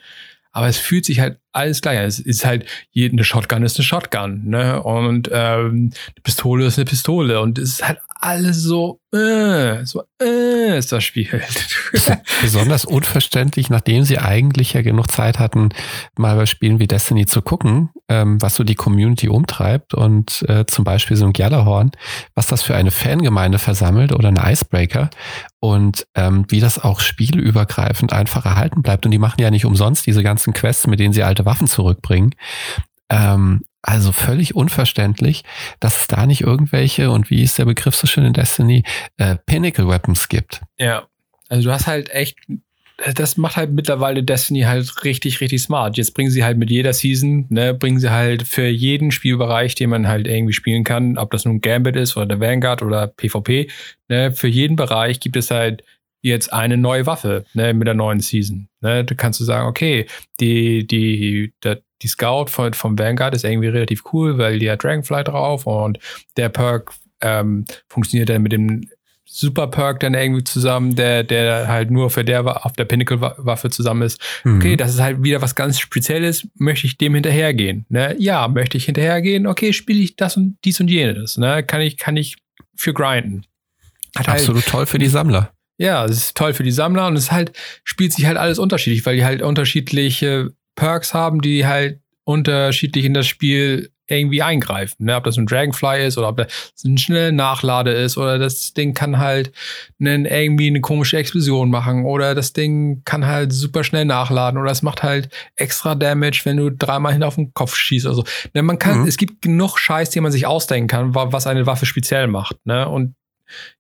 Aber 0.52 0.68
es 0.68 0.78
fühlt 0.78 1.06
sich 1.06 1.20
halt 1.20 1.40
alles 1.58 1.82
gleich. 1.82 2.00
Es 2.00 2.20
ist 2.20 2.46
halt, 2.46 2.66
eine 2.96 3.24
Shotgun 3.24 3.64
ist 3.64 3.78
eine 3.78 3.84
Shotgun, 3.84 4.46
ne? 4.46 4.82
Und 4.82 5.30
ähm, 5.32 5.92
eine 5.92 6.22
Pistole 6.24 6.66
ist 6.66 6.78
eine 6.78 6.86
Pistole. 6.86 7.42
Und 7.42 7.58
es 7.58 7.74
ist 7.74 7.88
halt 7.88 8.00
alles 8.20 8.62
so, 8.62 9.00
äh, 9.14 9.86
so, 9.86 10.04
äh, 10.22 10.78
ist 10.78 10.92
das 10.92 11.04
Spiel. 11.04 11.28
Besonders 12.42 12.86
unverständlich, 12.86 13.70
nachdem 13.70 14.04
sie 14.04 14.18
eigentlich 14.18 14.74
ja 14.74 14.82
genug 14.82 15.12
Zeit 15.12 15.40
hatten, 15.40 15.70
mal 16.18 16.36
bei 16.36 16.46
Spielen 16.46 16.80
wie 16.80 16.88
Destiny 16.88 17.26
zu 17.26 17.42
gucken, 17.42 17.90
ähm, 18.10 18.42
was 18.42 18.56
so 18.56 18.64
die 18.64 18.76
Community 18.76 19.30
umtreibt 19.30 19.94
und 19.94 20.44
äh, 20.48 20.66
zum 20.66 20.84
Beispiel 20.84 21.18
so 21.18 21.26
ein 21.26 21.34
Gjallarhorn, 21.34 21.92
was 22.36 22.48
das 22.48 22.64
für 22.64 22.76
eine 22.76 22.92
Fangemeinde 22.92 23.60
versammelt 23.60 24.12
oder 24.12 24.30
eine 24.30 24.52
Icebreaker 24.52 25.10
und 25.60 26.08
ähm, 26.16 26.46
wie 26.50 26.60
das 26.60 26.80
auch 26.80 27.00
spielübergreifend 27.00 28.14
einfach 28.14 28.46
erhalten 28.46 28.82
bleibt. 28.82 29.06
Und 29.06 29.12
die 29.12 29.18
machen 29.18 29.42
ja 29.42 29.52
nicht 29.52 29.66
umsonst 29.66 30.06
diese 30.06 30.24
ganzen 30.24 30.54
Quests, 30.54 30.88
mit 30.88 31.00
denen 31.00 31.14
sie 31.14 31.24
alte 31.24 31.46
Waffen 31.48 31.68
zurückbringen. 31.68 32.36
Ähm, 33.10 33.62
also 33.82 34.12
völlig 34.12 34.54
unverständlich, 34.54 35.44
dass 35.80 36.02
es 36.02 36.08
da 36.08 36.26
nicht 36.26 36.42
irgendwelche, 36.42 37.10
und 37.10 37.30
wie 37.30 37.42
ist 37.42 37.58
der 37.58 37.66
Begriff 37.66 37.96
so 37.96 38.06
schön 38.06 38.26
in 38.26 38.34
Destiny, 38.34 38.84
äh, 39.16 39.38
Pinnacle 39.46 39.88
Weapons 39.88 40.28
gibt. 40.28 40.62
Ja, 40.78 41.08
also 41.48 41.70
du 41.70 41.74
hast 41.74 41.88
halt 41.88 42.10
echt, 42.10 42.38
das 43.16 43.38
macht 43.38 43.56
halt 43.56 43.72
mittlerweile 43.72 44.24
Destiny 44.24 44.64
halt 44.64 45.06
richtig, 45.06 45.40
richtig 45.40 45.62
smart. 45.62 45.96
Jetzt 45.96 46.16
bringen 46.16 46.32
sie 46.32 46.44
halt 46.44 46.58
mit 46.58 46.70
jeder 46.70 46.92
Season, 46.92 47.46
ne, 47.50 47.74
bringen 47.74 48.00
sie 48.00 48.12
halt 48.12 48.44
für 48.44 48.68
jeden 48.68 49.12
Spielbereich, 49.12 49.76
den 49.76 49.90
man 49.90 50.08
halt 50.08 50.28
irgendwie 50.28 50.54
spielen 50.54 50.84
kann, 50.84 51.18
ob 51.18 51.32
das 51.32 51.46
nun 51.46 51.62
Gambit 51.62 51.96
ist 51.96 52.18
oder 52.18 52.26
der 52.26 52.42
Vanguard 52.42 52.82
oder 52.82 53.08
PvP, 53.08 53.70
ne, 54.10 54.34
für 54.34 54.50
jeden 54.50 54.76
Bereich 54.76 55.22
gibt 55.22 55.38
es 55.38 55.50
halt 55.50 55.84
jetzt 56.28 56.54
eine 56.54 56.78
neue 56.78 57.06
Waffe 57.06 57.46
ne, 57.54 57.74
mit 57.74 57.88
der 57.88 57.96
neuen 57.96 58.20
Season. 58.20 58.68
Ne, 58.82 59.04
da 59.04 59.16
kannst 59.16 59.40
du 59.40 59.44
sagen, 59.44 59.68
okay, 59.68 60.06
die, 60.40 60.86
die, 60.86 61.54
der, 61.64 61.82
die 62.02 62.08
Scout 62.08 62.48
von, 62.48 62.74
vom 62.74 62.98
Vanguard 62.98 63.36
ist 63.36 63.44
irgendwie 63.44 63.70
relativ 63.70 64.04
cool, 64.14 64.38
weil 64.38 64.60
die 64.60 64.70
hat 64.70 64.84
Dragonfly 64.84 65.24
drauf 65.24 65.66
und 65.66 66.00
der 66.38 66.50
Perk 66.50 66.92
ähm, 67.22 67.66
funktioniert 67.88 68.30
dann 68.30 68.44
mit 68.44 68.52
dem 68.52 68.88
Super 69.30 69.68
Perk 69.68 70.00
dann 70.00 70.14
irgendwie 70.14 70.46
zusammen, 70.46 70.96
der, 70.96 71.24
der 71.24 71.68
halt 71.68 71.92
nur 71.92 72.10
für 72.10 72.24
der 72.24 72.66
auf 72.66 72.72
der 72.74 72.86
Pinnacle-Waffe 72.86 73.70
zusammen 73.70 74.04
ist. 74.04 74.22
Mhm. 74.46 74.58
Okay, 74.58 74.78
das 74.78 74.94
ist 74.94 75.02
halt 75.02 75.22
wieder 75.22 75.42
was 75.42 75.54
ganz 75.54 75.80
Spezielles. 75.80 76.48
Möchte 76.56 76.88
ich 76.88 76.98
dem 76.98 77.14
hinterhergehen? 77.14 77.86
Ne? 77.90 78.16
Ja, 78.20 78.48
möchte 78.48 78.78
ich 78.78 78.86
hinterhergehen? 78.86 79.46
Okay, 79.46 79.74
spiele 79.74 80.00
ich 80.00 80.16
das 80.16 80.38
und 80.38 80.58
dies 80.64 80.80
und 80.80 80.90
jenes. 80.90 81.38
Ne? 81.38 81.62
Kann 81.62 81.82
ich, 81.82 81.98
kann 81.98 82.16
ich 82.16 82.38
für 82.74 82.94
grinden. 82.94 83.44
Hat 84.16 84.30
halt 84.30 84.40
Absolut 84.40 84.64
halt, 84.64 84.72
toll 84.72 84.86
für 84.86 84.98
die 84.98 85.08
Sammler. 85.08 85.52
Ja, 85.78 86.06
es 86.06 86.18
ist 86.18 86.38
toll 86.38 86.54
für 86.54 86.64
die 86.64 86.72
Sammler 86.72 87.08
und 87.08 87.16
es 87.16 87.32
halt, 87.32 87.52
spielt 87.84 88.14
sich 88.14 88.26
halt 88.26 88.38
alles 88.38 88.60
unterschiedlich, 88.60 89.06
weil 89.06 89.16
die 89.16 89.26
halt 89.26 89.42
unterschiedliche 89.42 90.52
Perks 90.76 91.14
haben, 91.14 91.42
die 91.42 91.66
halt 91.68 92.00
unterschiedlich 92.24 93.06
in 93.06 93.14
das 93.14 93.28
Spiel 93.28 93.92
irgendwie 94.08 94.42
eingreifen. 94.42 95.06
Ne? 95.06 95.16
Ob 95.16 95.26
das 95.26 95.38
ein 95.38 95.46
Dragonfly 95.46 96.06
ist 96.06 96.18
oder 96.18 96.30
ob 96.30 96.38
das 96.38 96.84
ein 96.86 96.98
schnell 96.98 97.32
Nachlade 97.32 97.92
ist 97.92 98.18
oder 98.18 98.40
das 98.40 98.74
Ding 98.74 98.94
kann 98.94 99.18
halt 99.18 99.52
einen, 100.00 100.26
irgendwie 100.26 100.68
eine 100.68 100.82
komische 100.82 101.18
Explosion 101.18 101.70
machen 101.70 102.06
oder 102.06 102.34
das 102.34 102.54
Ding 102.54 103.02
kann 103.06 103.26
halt 103.26 103.52
super 103.52 103.84
schnell 103.84 104.06
nachladen 104.06 104.60
oder 104.60 104.72
es 104.72 104.82
macht 104.82 105.04
halt 105.04 105.30
extra 105.56 105.96
Damage, 105.96 106.42
wenn 106.46 106.58
du 106.58 106.72
dreimal 106.72 107.14
hin 107.14 107.24
auf 107.24 107.36
den 107.36 107.54
Kopf 107.54 107.76
schießt. 107.76 108.08
Also 108.08 108.24
ne, 108.54 108.64
man 108.64 108.80
kann, 108.80 109.02
mhm. 109.02 109.08
es 109.08 109.18
gibt 109.18 109.42
genug 109.42 109.78
Scheiß, 109.78 110.10
den 110.10 110.24
man 110.24 110.32
sich 110.32 110.48
ausdenken 110.48 110.88
kann, 110.88 111.14
was 111.14 111.48
eine 111.48 111.66
Waffe 111.66 111.86
speziell 111.86 112.28
macht. 112.28 112.66
Ne? 112.66 112.88
Und 112.88 113.16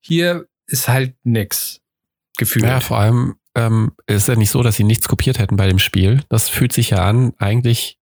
hier 0.01 0.45
ist 0.67 0.89
halt 0.89 1.15
nix 1.23 1.81
gefühlt. 2.37 2.65
Ja, 2.65 2.79
vor 2.79 2.97
allem 2.99 3.35
ähm, 3.55 3.91
ist 4.05 4.27
ja 4.27 4.35
nicht 4.35 4.51
so, 4.51 4.61
dass 4.63 4.75
sie 4.75 4.83
nichts 4.83 5.07
kopiert 5.07 5.39
hätten 5.39 5.57
bei 5.57 5.67
dem 5.67 5.79
Spiel. 5.79 6.21
Das 6.29 6.47
fühlt 6.47 6.73
sich 6.73 6.91
ja 6.91 7.03
an, 7.03 7.33
eigentlich 7.39 7.97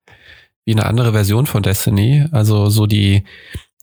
wie 0.65 0.71
eine 0.71 0.85
andere 0.85 1.11
Version 1.11 1.45
von 1.45 1.63
Destiny. 1.63 2.25
Also 2.31 2.69
so 2.69 2.85
die, 2.85 3.23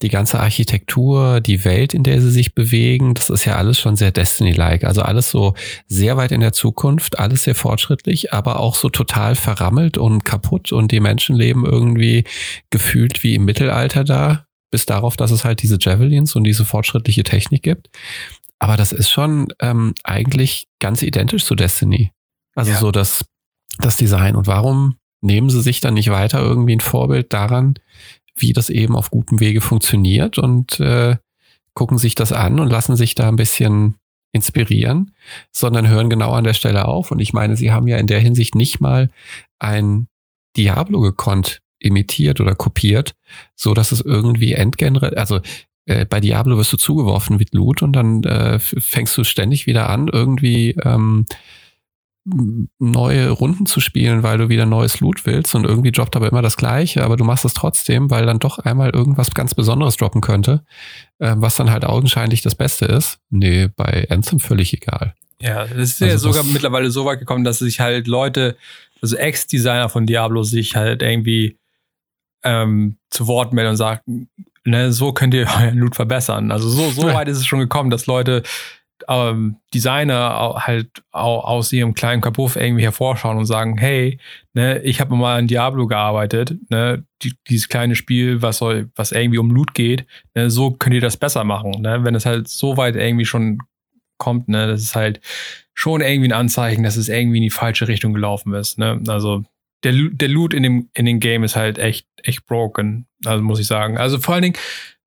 die 0.01 0.09
ganze 0.09 0.41
Architektur, 0.41 1.41
die 1.41 1.65
Welt, 1.65 1.93
in 1.93 2.05
der 2.05 2.21
sie 2.21 2.31
sich 2.31 2.55
bewegen, 2.55 3.15
das 3.15 3.31
ist 3.31 3.45
ja 3.45 3.57
alles 3.57 3.79
schon 3.79 3.97
sehr 3.97 4.13
Destiny-like. 4.13 4.85
Also 4.85 5.03
alles 5.03 5.31
so 5.31 5.55
sehr 5.87 6.17
weit 6.17 6.33
in 6.33 6.41
der 6.41 6.53
Zukunft, 6.53 7.19
alles 7.19 7.45
sehr 7.45 7.55
fortschrittlich, 7.55 8.33
aber 8.33 8.61
auch 8.61 8.75
so 8.75 8.89
total 8.89 9.35
verrammelt 9.35 9.99
und 9.99 10.25
kaputt 10.25 10.73
und 10.73 10.93
die 10.93 11.01
Menschen 11.01 11.37
leben 11.37 11.67
irgendwie 11.67 12.25
gefühlt 12.71 13.23
wie 13.23 13.35
im 13.35 13.45
Mittelalter 13.45 14.05
da, 14.05 14.47
bis 14.71 14.87
darauf, 14.87 15.17
dass 15.17 15.33
es 15.33 15.45
halt 15.45 15.63
diese 15.63 15.79
Javelins 15.81 16.37
und 16.37 16.45
diese 16.45 16.65
fortschrittliche 16.65 17.25
Technik 17.25 17.63
gibt. 17.63 17.91
Aber 18.59 18.77
das 18.77 18.93
ist 18.93 19.11
schon 19.11 19.49
ähm, 19.61 19.95
eigentlich 20.05 20.69
ganz 20.81 21.03
identisch 21.03 21.45
zu 21.45 21.55
Destiny. 21.55 22.13
Also 22.55 22.73
ja. 22.73 22.79
so 22.79 22.91
das, 22.91 23.25
das 23.79 23.97
Design. 23.97 24.35
Und 24.35 24.47
warum 24.47 24.97
nehmen 25.21 25.51
sie 25.51 25.63
sich 25.63 25.81
dann 25.81 25.95
nicht 25.95 26.11
weiter 26.11 26.41
irgendwie 26.41 26.75
ein 26.77 26.81
Vorbild 26.81 27.33
daran, 27.33 27.75
wie 28.37 28.53
das 28.53 28.71
eben 28.71 28.97
auf 28.97 29.11
gutem 29.11 29.41
Wege 29.41 29.61
funktioniert 29.61 30.39
und 30.39 30.81
äh, 30.81 31.17
gucken 31.75 31.99
sich 31.99 32.15
das 32.15 32.33
an 32.33 32.61
und 32.61 32.69
lassen 32.69 32.97
sich 32.97 33.15
da 33.15 33.29
ein 33.29 33.37
bisschen 33.37 33.95
inspirieren, 34.33 35.15
sondern 35.51 35.89
hören 35.89 36.11
genau 36.11 36.33
an 36.33 36.45
der 36.45 36.55
Stelle 36.55 36.87
auf. 36.87 37.11
Und 37.11 37.21
ich 37.21 37.33
meine, 37.33 37.57
sie 37.57 37.73
haben 37.73 37.89
ja 37.89 37.97
in 37.99 38.07
der 38.07 38.21
Hinsicht 38.21 38.55
nicht 38.55 38.81
mal 38.81 39.11
ein 39.59 40.09
Diablo 40.57 41.01
gekonnt 41.01 41.61
imitiert 41.79 42.41
oder 42.41 42.55
kopiert, 42.55 43.15
so 43.55 43.75
dass 43.75 43.93
es 43.93 44.01
irgendwie 44.01 44.53
Endgenre, 44.53 45.17
also 45.17 45.41
äh, 45.89 46.05
bei 46.05 46.21
Diablo 46.21 46.59
wirst 46.59 46.73
du 46.73 46.77
zugeworfen 46.77 47.37
mit 47.39 47.55
Loot 47.55 47.83
und 47.83 47.95
dann 47.95 48.23
äh, 48.25 48.59
fängst 48.59 49.17
du 49.17 49.25
ständig 49.25 49.67
wieder 49.67 49.89
an, 49.89 50.09
irgendwie 50.09 50.77
ähm, 50.85 51.27
neue 52.79 53.31
Runden 53.31 53.65
zu 53.65 53.81
spielen, 53.81 54.23
weil 54.23 54.37
du 54.37 54.51
wieder 54.51 54.67
neues 54.67 55.01
Loot 55.01 55.25
willst 55.25 55.55
und 55.55 55.65
irgendwie 55.65 55.93
droppt 55.93 56.15
aber 56.15 56.29
immer 56.29 56.43
das 56.43 56.59
gleiche, 56.59 57.03
aber 57.03 57.17
du 57.17 57.25
machst 57.25 57.47
es 57.47 57.55
trotzdem, 57.55 58.11
weil 58.11 58.27
dann 58.27 58.39
doch 58.39 58.59
einmal 58.59 58.91
irgendwas 58.91 59.31
ganz 59.31 59.55
Besonderes 59.55 59.97
droppen 59.97 60.21
könnte, 60.21 60.63
äh, 61.21 61.35
was 61.37 61.57
dann 61.57 61.71
halt 61.71 61.87
augenscheinlich 61.87 62.43
das 62.43 62.55
Beste 62.55 62.85
ist. 62.85 63.21
Nee, 63.31 63.69
bei 63.75 64.07
Anthem 64.11 64.41
völlig 64.41 64.75
egal. 64.75 65.15
Ja, 65.41 65.65
das 65.65 65.91
ist 65.91 66.03
also 66.03 66.13
ja 66.13 66.19
sogar 66.19 66.45
mittlerweile 66.45 66.91
so 66.91 67.07
weit 67.07 67.21
gekommen, 67.21 67.45
dass 67.45 67.61
sich 67.61 67.81
halt 67.81 68.09
Leute, 68.09 68.57
also 69.01 69.17
Ex-Designer 69.17 69.89
von 69.89 70.05
Diablo 70.05 70.43
sich 70.43 70.77
halt 70.77 71.01
irgendwie 71.01 71.57
ähm, 72.43 72.99
zu 73.11 73.27
Wort 73.27 73.53
melden 73.53 73.71
und 73.71 73.77
sagen, 73.77 74.29
ne, 74.65 74.93
so 74.93 75.13
könnt 75.13 75.35
ihr 75.35 75.47
euren 75.61 75.79
Loot 75.79 75.97
verbessern. 75.97 76.51
Also 76.51 76.69
so, 76.69 76.91
so 76.91 77.03
weit 77.13 77.29
ist 77.29 77.39
es 77.39 77.47
schon 77.47 77.61
gekommen, 77.61 77.91
dass 77.91 78.07
Leute 78.07 78.43
ähm, 79.07 79.57
Designer 79.73 80.55
halt 80.67 81.03
aus 81.13 81.73
ihrem 81.73 81.95
kleinen 81.95 82.21
Kapuff 82.21 82.57
irgendwie 82.57 82.83
hervorschauen 82.83 83.39
und 83.39 83.47
sagen, 83.47 83.79
hey, 83.79 84.19
ne, 84.55 84.81
ich 84.81 85.01
habe 85.01 85.15
mal 85.15 85.39
an 85.39 85.47
Diablo 85.47 85.87
gearbeitet, 85.87 86.55
ne, 86.71 87.05
die, 87.23 87.35
dieses 87.49 87.69
kleine 87.69 87.95
Spiel, 87.95 88.43
was 88.43 88.59
soll, 88.59 88.91
was 88.97 89.13
irgendwie 89.13 89.39
um 89.39 89.51
Loot 89.51 89.75
geht, 89.75 90.07
ne, 90.35 90.51
so 90.51 90.73
könnt 90.73 90.95
ihr 90.95 91.01
das 91.01 91.17
besser 91.17 91.45
machen, 91.45 91.81
ne, 91.81 92.05
wenn 92.05 92.15
es 92.15 92.27
halt 92.27 92.49
so 92.49 92.77
weit 92.77 92.97
irgendwie 92.97 93.25
schon 93.25 93.59
kommt, 94.19 94.49
ne, 94.49 94.67
das 94.67 94.83
ist 94.83 94.97
halt 94.97 95.21
schon 95.75 96.01
irgendwie 96.01 96.29
ein 96.29 96.39
Anzeichen, 96.39 96.83
dass 96.83 96.97
es 96.97 97.09
irgendwie 97.09 97.39
in 97.39 97.45
die 97.45 97.51
falsche 97.51 97.87
Richtung 97.87 98.13
gelaufen 98.13 98.53
ist, 98.55 98.79
ne, 98.79 99.01
also 99.07 99.45
der, 99.85 99.93
der 99.93 100.29
Loot 100.29 100.55
in 100.55 100.63
dem, 100.63 100.91
in 100.95 101.07
dem 101.07 101.21
Game 101.21 101.45
ist 101.45 101.57
halt 101.57 101.79
echt, 101.79 102.07
echt 102.23 102.47
broken. 102.47 103.07
Also 103.25 103.43
muss 103.43 103.61
ich 103.61 103.67
sagen. 103.67 103.99
Also 103.99 104.19
vor 104.19 104.35
allen 104.35 104.43
Dingen, 104.43 104.57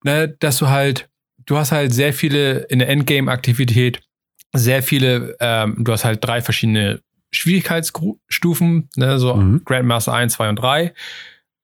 ne, 0.04 0.30
dass 0.40 0.58
du 0.58 0.70
halt, 0.70 1.10
du 1.46 1.58
hast 1.58 1.72
halt 1.72 1.94
sehr 1.94 2.14
viele 2.14 2.60
in 2.70 2.80
der 2.80 2.90
Endgame-Aktivität, 2.90 4.02
sehr 4.54 4.84
viele, 4.84 5.36
ähm, 5.40 5.78
du 5.80 5.92
hast 5.92 6.06
halt 6.06 6.24
drei 6.24 6.42
verschiedene 6.42 7.02
Schwierigkeitsstufen, 7.32 8.90
ne, 8.96 9.20
so 9.20 9.36
mhm. 9.36 9.62
Grandmaster 9.64 10.14
1, 10.14 10.34
2 10.34 10.50
und 10.50 10.56
3. 10.58 10.94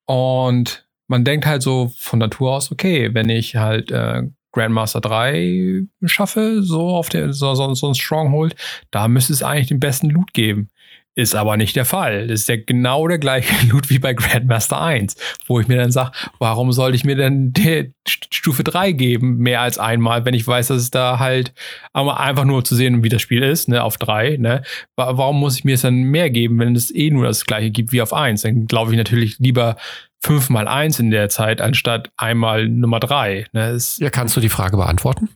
Und 0.05 0.87
man 1.07 1.23
denkt 1.23 1.45
halt 1.45 1.61
so 1.61 1.91
von 1.97 2.19
Natur 2.19 2.53
aus, 2.53 2.71
okay, 2.71 3.13
wenn 3.13 3.29
ich 3.29 3.55
halt 3.55 3.91
äh, 3.91 4.23
Grandmaster 4.51 5.01
3 5.01 5.83
schaffe, 6.05 6.63
so 6.63 6.89
auf 6.89 7.09
der, 7.09 7.33
so, 7.33 7.53
so, 7.55 7.73
so 7.73 7.87
ein 7.89 7.95
Stronghold, 7.95 8.55
da 8.91 9.07
müsste 9.07 9.33
es 9.33 9.43
eigentlich 9.43 9.67
den 9.67 9.79
besten 9.79 10.09
Loot 10.09 10.33
geben 10.33 10.69
Ist 11.17 11.33
aber 11.33 11.57
nicht 11.57 11.75
der 11.75 11.85
Fall. 11.85 12.27
Das 12.27 12.41
ist 12.41 12.47
ja 12.47 12.57
genau 12.63 13.07
der 13.07 13.17
gleiche 13.17 13.51
Loot 13.69 13.89
wie 13.89 13.97
bei 13.97 14.13
Grandmaster 14.13 14.79
1, 14.79 15.15
wo 15.47 15.59
ich 15.59 15.67
mir 15.67 15.77
dann 15.77 15.91
sage, 15.91 16.11
warum 16.37 16.71
sollte 16.71 16.95
ich 16.95 17.05
mir 17.05 17.15
denn 17.15 17.51
die 17.53 17.91
Stufe 18.07 18.63
3 18.63 18.91
geben, 18.91 19.37
mehr 19.37 19.61
als 19.61 19.79
einmal, 19.79 20.25
wenn 20.25 20.35
ich 20.35 20.45
weiß, 20.45 20.67
dass 20.67 20.77
es 20.77 20.91
da 20.91 21.17
halt 21.17 21.53
einfach 21.93 22.45
nur 22.45 22.63
zu 22.63 22.75
sehen, 22.75 23.03
wie 23.03 23.09
das 23.09 23.23
Spiel 23.23 23.41
ist, 23.41 23.67
ne, 23.67 23.83
auf 23.83 23.97
3, 23.97 24.37
ne? 24.37 24.61
Warum 24.95 25.39
muss 25.39 25.57
ich 25.57 25.63
mir 25.63 25.73
es 25.73 25.81
dann 25.81 26.03
mehr 26.03 26.29
geben, 26.29 26.59
wenn 26.59 26.75
es 26.75 26.93
eh 26.93 27.09
nur 27.09 27.25
das 27.25 27.45
gleiche 27.47 27.71
gibt 27.71 27.91
wie 27.91 28.03
auf 28.03 28.13
1? 28.13 28.43
Dann 28.43 28.67
glaube 28.67 28.91
ich 28.91 28.97
natürlich 28.97 29.39
lieber 29.39 29.75
5 30.21 30.51
mal 30.51 30.67
1 30.67 30.99
in 30.99 31.09
der 31.09 31.29
Zeit, 31.29 31.61
anstatt 31.61 32.11
einmal 32.15 32.69
Nummer 32.69 32.99
3. 32.99 33.47
Ne? 33.53 33.79
ja, 33.97 34.11
kannst 34.11 34.37
du 34.37 34.39
die 34.39 34.49
Frage 34.49 34.77
beantworten? 34.77 35.29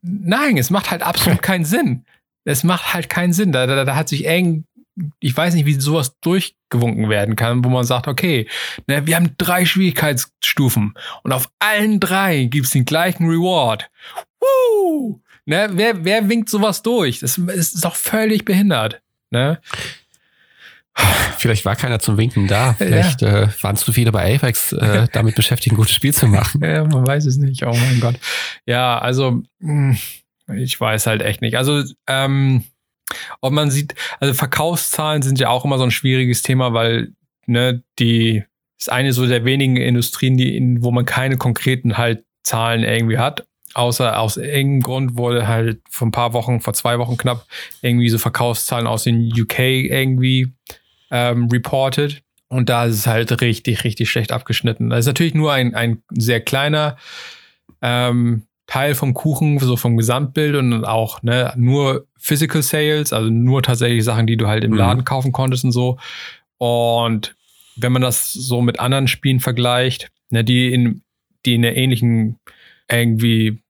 Nein, 0.00 0.56
es 0.56 0.70
macht 0.70 0.90
halt 0.90 1.02
absolut 1.02 1.42
keinen 1.42 1.66
Sinn. 1.66 2.06
Es 2.46 2.64
macht 2.64 2.94
halt 2.94 3.10
keinen 3.10 3.34
Sinn. 3.34 3.52
Da, 3.52 3.66
da, 3.66 3.84
da 3.84 3.96
hat 3.96 4.08
sich 4.08 4.26
eng 4.26 4.64
ich 5.20 5.36
weiß 5.36 5.54
nicht, 5.54 5.66
wie 5.66 5.74
sowas 5.74 6.18
durchgewunken 6.20 7.08
werden 7.08 7.36
kann, 7.36 7.64
wo 7.64 7.68
man 7.68 7.84
sagt, 7.84 8.08
okay, 8.08 8.48
ne, 8.86 9.06
wir 9.06 9.16
haben 9.16 9.34
drei 9.38 9.64
Schwierigkeitsstufen 9.64 10.94
und 11.22 11.32
auf 11.32 11.50
allen 11.58 12.00
drei 12.00 12.44
gibt 12.44 12.66
es 12.66 12.72
den 12.72 12.84
gleichen 12.84 13.28
Reward. 13.28 13.90
Woo! 14.40 15.20
Ne, 15.44 15.68
wer, 15.72 16.04
wer 16.04 16.28
winkt 16.28 16.48
sowas 16.48 16.82
durch? 16.82 17.20
Das, 17.20 17.38
ist 17.38 17.84
doch 17.84 17.94
völlig 17.94 18.44
behindert. 18.44 19.00
Ne? 19.30 19.60
Vielleicht 21.36 21.64
war 21.66 21.76
keiner 21.76 21.98
zum 21.98 22.16
Winken 22.16 22.48
da. 22.48 22.72
Vielleicht 22.72 23.20
ja. 23.20 23.42
äh, 23.42 23.48
waren 23.60 23.76
zu 23.76 23.92
viele 23.92 24.12
bei 24.12 24.34
Apex 24.34 24.72
äh, 24.72 25.06
damit 25.12 25.34
beschäftigt, 25.34 25.74
ein 25.74 25.76
gutes 25.76 25.94
Spiel 25.94 26.14
zu 26.14 26.26
machen. 26.26 26.62
Ja, 26.64 26.84
man 26.84 27.06
weiß 27.06 27.26
es 27.26 27.36
nicht. 27.36 27.64
Oh 27.64 27.74
mein 27.74 28.00
Gott. 28.00 28.16
Ja, 28.64 28.98
also 28.98 29.42
hm, 29.60 29.98
ich 30.54 30.80
weiß 30.80 31.06
halt 31.06 31.22
echt 31.22 31.42
nicht. 31.42 31.56
Also 31.56 31.82
ähm, 32.06 32.64
ob 33.40 33.52
man 33.52 33.70
sieht, 33.70 33.94
also 34.20 34.34
Verkaufszahlen 34.34 35.22
sind 35.22 35.38
ja 35.38 35.48
auch 35.48 35.64
immer 35.64 35.78
so 35.78 35.84
ein 35.84 35.90
schwieriges 35.90 36.42
Thema, 36.42 36.72
weil 36.72 37.12
ne, 37.46 37.82
die 37.98 38.44
ist 38.78 38.90
eine 38.90 39.12
so 39.12 39.26
der 39.26 39.44
wenigen 39.44 39.76
Industrien, 39.76 40.36
die 40.36 40.56
in, 40.56 40.82
wo 40.82 40.90
man 40.90 41.04
keine 41.04 41.36
konkreten 41.36 41.96
halt 41.96 42.24
Zahlen 42.42 42.82
irgendwie 42.82 43.18
hat. 43.18 43.46
Außer 43.74 44.18
aus 44.18 44.36
irgendeinem 44.36 44.82
Grund 44.82 45.16
wurde 45.16 45.46
halt 45.46 45.80
vor 45.90 46.08
ein 46.08 46.12
paar 46.12 46.32
Wochen, 46.32 46.60
vor 46.60 46.72
zwei 46.72 46.98
Wochen 46.98 47.16
knapp, 47.16 47.46
irgendwie 47.82 48.08
so 48.08 48.18
Verkaufszahlen 48.18 48.86
aus 48.86 49.04
den 49.04 49.30
UK 49.38 49.58
irgendwie 49.58 50.54
ähm, 51.10 51.48
reported. 51.48 52.22
Und 52.48 52.68
da 52.68 52.86
ist 52.86 52.94
es 52.94 53.06
halt 53.06 53.40
richtig, 53.40 53.84
richtig 53.84 54.08
schlecht 54.10 54.32
abgeschnitten. 54.32 54.90
Das 54.90 55.00
ist 55.00 55.06
natürlich 55.06 55.34
nur 55.34 55.52
ein, 55.52 55.74
ein 55.74 56.02
sehr 56.10 56.40
kleiner 56.40 56.96
ähm, 57.82 58.46
Teil 58.66 58.94
vom 58.94 59.14
Kuchen, 59.14 59.58
so 59.58 59.76
vom 59.76 59.96
Gesamtbild 59.96 60.56
und 60.56 60.84
auch 60.84 61.22
ne, 61.22 61.52
nur 61.56 62.06
Physical 62.18 62.62
Sales, 62.62 63.12
also 63.12 63.30
nur 63.30 63.62
tatsächlich 63.62 64.04
Sachen, 64.04 64.26
die 64.26 64.36
du 64.36 64.48
halt 64.48 64.64
im 64.64 64.72
mhm. 64.72 64.78
Laden 64.78 65.04
kaufen 65.04 65.32
konntest 65.32 65.64
und 65.64 65.72
so. 65.72 65.98
Und 66.58 67.36
wenn 67.76 67.92
man 67.92 68.02
das 68.02 68.32
so 68.32 68.62
mit 68.62 68.80
anderen 68.80 69.06
Spielen 69.06 69.40
vergleicht, 69.40 70.10
ne, 70.30 70.42
die 70.42 70.72
in, 70.72 71.02
die 71.44 71.54
in 71.54 71.62
der 71.62 71.76
ähnlichen 71.76 72.38
irgendwie 72.90 73.62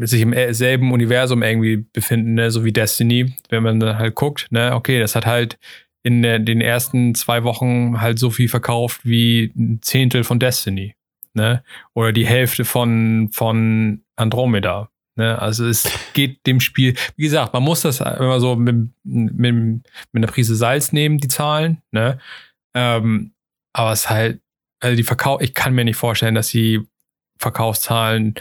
sich 0.00 0.22
im 0.22 0.34
selben 0.54 0.92
Universum 0.92 1.42
irgendwie 1.42 1.76
befinden, 1.92 2.34
ne, 2.34 2.50
so 2.50 2.64
wie 2.64 2.72
Destiny, 2.72 3.34
wenn 3.48 3.62
man 3.62 3.80
dann 3.80 3.98
halt 3.98 4.14
guckt, 4.14 4.48
ne, 4.50 4.74
okay, 4.74 4.98
das 4.98 5.14
hat 5.14 5.26
halt 5.26 5.58
in 6.02 6.22
der, 6.22 6.38
den 6.38 6.60
ersten 6.62 7.14
zwei 7.14 7.44
Wochen 7.44 8.00
halt 8.00 8.18
so 8.18 8.30
viel 8.30 8.48
verkauft 8.48 9.02
wie 9.04 9.52
ein 9.56 9.80
Zehntel 9.82 10.24
von 10.24 10.38
Destiny 10.38 10.94
ne? 11.34 11.62
Oder 11.94 12.12
die 12.12 12.26
Hälfte 12.26 12.64
von, 12.64 13.28
von 13.32 14.02
Andromeda. 14.20 14.90
Ne? 15.16 15.38
Also 15.40 15.66
es 15.66 15.90
geht 16.14 16.46
dem 16.46 16.60
Spiel, 16.60 16.96
wie 17.16 17.24
gesagt, 17.24 17.52
man 17.52 17.62
muss 17.62 17.82
das 17.82 18.00
immer 18.00 18.40
so 18.40 18.56
mit, 18.56 18.90
mit, 19.04 19.54
mit 19.54 19.84
einer 20.14 20.26
Prise 20.26 20.54
Salz 20.54 20.92
nehmen, 20.92 21.18
die 21.18 21.28
Zahlen, 21.28 21.82
ne? 21.90 22.18
Ähm, 22.74 23.32
aber 23.72 23.92
es 23.92 24.08
halt, 24.08 24.40
also 24.80 24.96
die 24.96 25.02
Verkauf, 25.02 25.40
ich 25.40 25.54
kann 25.54 25.74
mir 25.74 25.84
nicht 25.84 25.96
vorstellen, 25.96 26.34
dass 26.34 26.48
die 26.48 26.80
Verkaufszahlen 27.38 28.34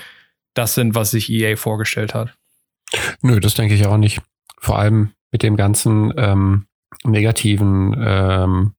das 0.53 0.75
sind, 0.75 0.95
was 0.95 1.11
sich 1.11 1.29
EA 1.29 1.55
vorgestellt 1.55 2.13
hat. 2.13 2.35
Nö, 3.21 3.39
das 3.39 3.53
denke 3.53 3.73
ich 3.73 3.85
auch 3.85 3.97
nicht. 3.97 4.21
Vor 4.59 4.77
allem 4.77 5.11
mit 5.31 5.43
dem 5.43 5.55
ganzen 5.55 6.13
ähm, 6.17 6.65
negativen 7.03 7.95
ähm, 7.99 8.73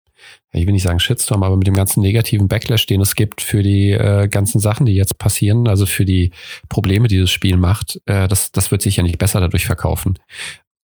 ich 0.52 0.66
will 0.66 0.72
nicht 0.72 0.82
sagen 0.82 0.98
Shitstorm, 0.98 1.42
aber 1.42 1.56
mit 1.56 1.66
dem 1.66 1.74
ganzen 1.74 2.00
negativen 2.00 2.48
Backlash, 2.48 2.86
den 2.86 3.00
es 3.00 3.14
gibt 3.14 3.40
für 3.40 3.62
die 3.62 3.92
äh, 3.92 4.28
ganzen 4.28 4.60
Sachen, 4.60 4.86
die 4.86 4.94
jetzt 4.94 5.18
passieren, 5.18 5.68
also 5.68 5.86
für 5.86 6.04
die 6.04 6.32
Probleme, 6.68 7.08
die 7.08 7.20
das 7.20 7.30
Spiel 7.30 7.56
macht, 7.56 8.00
äh, 8.06 8.26
das, 8.26 8.50
das 8.50 8.70
wird 8.70 8.82
sich 8.82 8.96
ja 8.96 9.02
nicht 9.02 9.18
besser 9.18 9.40
dadurch 9.40 9.66
verkaufen. 9.66 10.18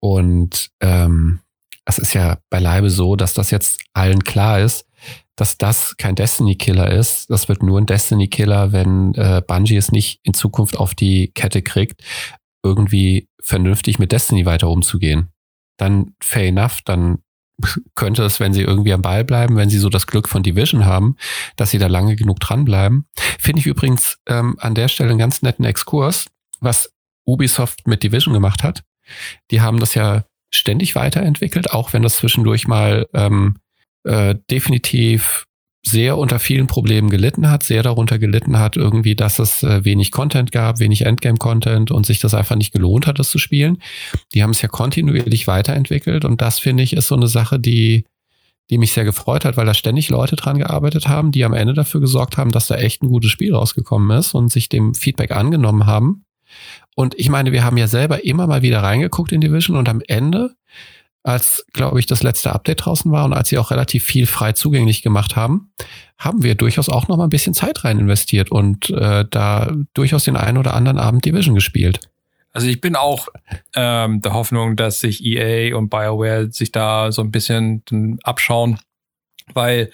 Und 0.01 0.71
ähm, 0.81 1.41
es 1.85 1.99
ist 1.99 2.13
ja 2.13 2.39
beileibe 2.51 2.91
so, 2.91 3.15
dass 3.17 3.35
das 3.35 3.51
jetzt 3.51 3.81
allen 3.93 4.25
klar 4.25 4.61
ist, 4.61 4.87
dass 5.37 5.59
das 5.59 5.97
kein 5.97 6.15
Destiny-Killer 6.15 6.91
ist. 6.91 7.31
Das 7.31 7.49
wird 7.49 7.63
nur 7.63 7.81
ein 7.81 7.87
Destiny-Killer, 7.87 8.73
wenn 8.73 9.15
äh, 9.15 9.43
Bungie 9.47 9.77
es 9.77 9.93
nicht 9.93 10.21
in 10.25 10.35
Zukunft 10.35 10.77
auf 10.77 10.95
die 10.95 11.29
Kette 11.35 11.63
kriegt, 11.63 12.03
irgendwie 12.65 13.29
vernünftig 13.41 13.99
mit 13.99 14.13
Destiny 14.13 14.45
weiter 14.45 14.69
umzugehen. 14.69 15.29
Dann 15.79 16.15
fair 16.23 16.49
enough, 16.49 16.81
dann 16.85 17.19
könnte 17.95 18.23
es, 18.25 18.41
wenn 18.41 18.53
sie 18.53 18.63
irgendwie 18.63 18.93
am 18.93 19.03
Ball 19.03 19.25
bleiben, 19.25 19.57
wenn 19.57 19.71
sie 19.71 19.79
so 19.79 19.89
das 19.89 20.07
Glück 20.07 20.29
von 20.29 20.43
Division 20.43 20.85
haben, 20.85 21.17
dass 21.57 21.71
sie 21.71 21.79
da 21.79 21.87
lange 21.87 22.17
genug 22.17 22.41
dranbleiben. 22.41 23.07
Finde 23.39 23.61
ich 23.61 23.67
übrigens 23.67 24.19
ähm, 24.27 24.57
an 24.59 24.75
der 24.75 24.89
Stelle 24.89 25.11
einen 25.11 25.19
ganz 25.19 25.43
netten 25.43 25.65
Exkurs, 25.65 26.27
was 26.61 26.93
Ubisoft 27.25 27.87
mit 27.87 28.03
Division 28.03 28.35
gemacht 28.35 28.63
hat. 28.63 28.83
Die 29.51 29.61
haben 29.61 29.81
das 29.81 29.95
ja 29.95 30.25
ständig 30.51 30.95
weiterentwickelt, 30.95 31.73
auch 31.73 31.93
wenn 31.93 32.03
das 32.03 32.17
zwischendurch 32.17 32.67
mal 32.69 33.07
ähm, 33.15 33.57
äh, 34.05 34.35
definitiv 34.51 35.47
sehr 35.85 36.17
unter 36.17 36.39
vielen 36.39 36.69
Problemen 36.69 37.11
gelitten 37.11 37.51
hat, 37.51 37.65
sehr 37.65 37.83
darunter 37.83 38.19
gelitten 38.19 38.59
hat, 38.59 38.77
irgendwie, 38.77 39.17
dass 39.17 39.39
es 39.39 39.63
äh, 39.65 39.85
wenig 39.85 40.13
Content 40.13 40.53
gab, 40.53 40.79
wenig 40.79 41.05
Endgame-Content 41.05 41.91
und 41.91 42.07
sich 42.07 42.21
das 42.21 42.35
einfach 42.35 42.55
nicht 42.55 42.73
gelohnt 42.73 43.07
hat, 43.07 43.19
das 43.19 43.31
zu 43.31 43.39
spielen. 43.39 43.79
Die 44.33 44.43
haben 44.43 44.51
es 44.51 44.63
ja 44.63 44.69
kontinuierlich 44.69 45.49
weiterentwickelt 45.49 46.25
und 46.25 46.41
das 46.41 46.61
finde 46.61 46.85
ich 46.85 46.93
ist 46.93 47.09
so 47.09 47.17
eine 47.17 47.27
Sache, 47.27 47.59
die, 47.59 48.05
die 48.71 48.79
mich 48.79 48.93
sehr 48.93 49.05
gefreut 49.05 49.45
hat, 49.45 49.57
weil 49.57 49.67
da 49.67 49.75
ständig 49.75 50.09
Leute 50.09 50.37
dran 50.37 50.59
gearbeitet 50.59 51.09
haben, 51.09 51.33
die 51.33 51.45
am 51.45 51.53
Ende 51.53 51.75
dafür 51.75 52.01
gesorgt 52.01 52.37
haben, 52.37 52.53
dass 52.53 52.69
da 52.69 52.77
echt 52.77 53.03
ein 53.03 53.09
gutes 53.09 53.33
Spiel 53.33 53.53
rausgekommen 53.53 54.17
ist 54.17 54.35
und 54.35 54.53
sich 54.53 54.69
dem 54.69 54.95
Feedback 54.95 55.33
angenommen 55.33 55.87
haben. 55.87 56.25
Und 56.95 57.19
ich 57.19 57.29
meine, 57.29 57.51
wir 57.51 57.65
haben 57.65 57.77
ja 57.77 57.89
selber 57.89 58.25
immer 58.25 58.47
mal 58.47 58.63
wieder 58.63 58.83
reingeguckt 58.83 59.33
in 59.33 59.41
Division 59.41 59.77
und 59.77 59.89
am 59.89 60.01
Ende 60.07 60.55
als, 61.23 61.65
glaube 61.73 62.01
ich, 62.01 62.07
das 62.07 62.23
letzte 62.23 62.53
Update 62.53 62.85
draußen 62.85 63.11
war 63.13 63.25
und 63.25 63.33
als 63.33 63.49
sie 63.49 63.59
auch 63.59 63.71
relativ 63.71 64.05
viel 64.05 64.27
frei 64.27 64.53
zugänglich 64.53 65.03
gemacht 65.03 65.37
haben, 65.37 65.73
haben 66.19 66.43
wir 66.43 66.55
durchaus 66.55 66.89
auch 66.89 67.09
noch 67.09 67.17
mal 67.17 67.25
ein 67.25 67.31
bisschen 67.31 67.55
Zeit 67.55 67.85
rein 67.85 67.99
investiert 67.99 68.51
und 68.51 68.91
äh, 68.91 69.25
da 69.29 69.73
durchaus 69.95 70.25
den 70.25 70.37
einen 70.37 70.59
oder 70.59 70.75
anderen 70.75 70.99
Abend 70.99 71.25
Division 71.25 71.55
gespielt. 71.55 72.01
Also 72.53 72.69
ich 72.69 72.81
bin 72.81 72.97
auch 72.97 73.29
ähm, 73.75 74.21
der 74.21 74.35
Hoffnung, 74.35 74.77
dass 74.77 75.01
sich 75.01 75.25
EA 75.25 75.77
und 75.77 75.89
BioWare 75.89 76.53
sich 76.53 76.71
da 76.71 77.11
so 77.11 77.23
ein 77.23 77.31
bisschen 77.31 77.83
abschauen, 78.25 78.79
weil 79.55 79.91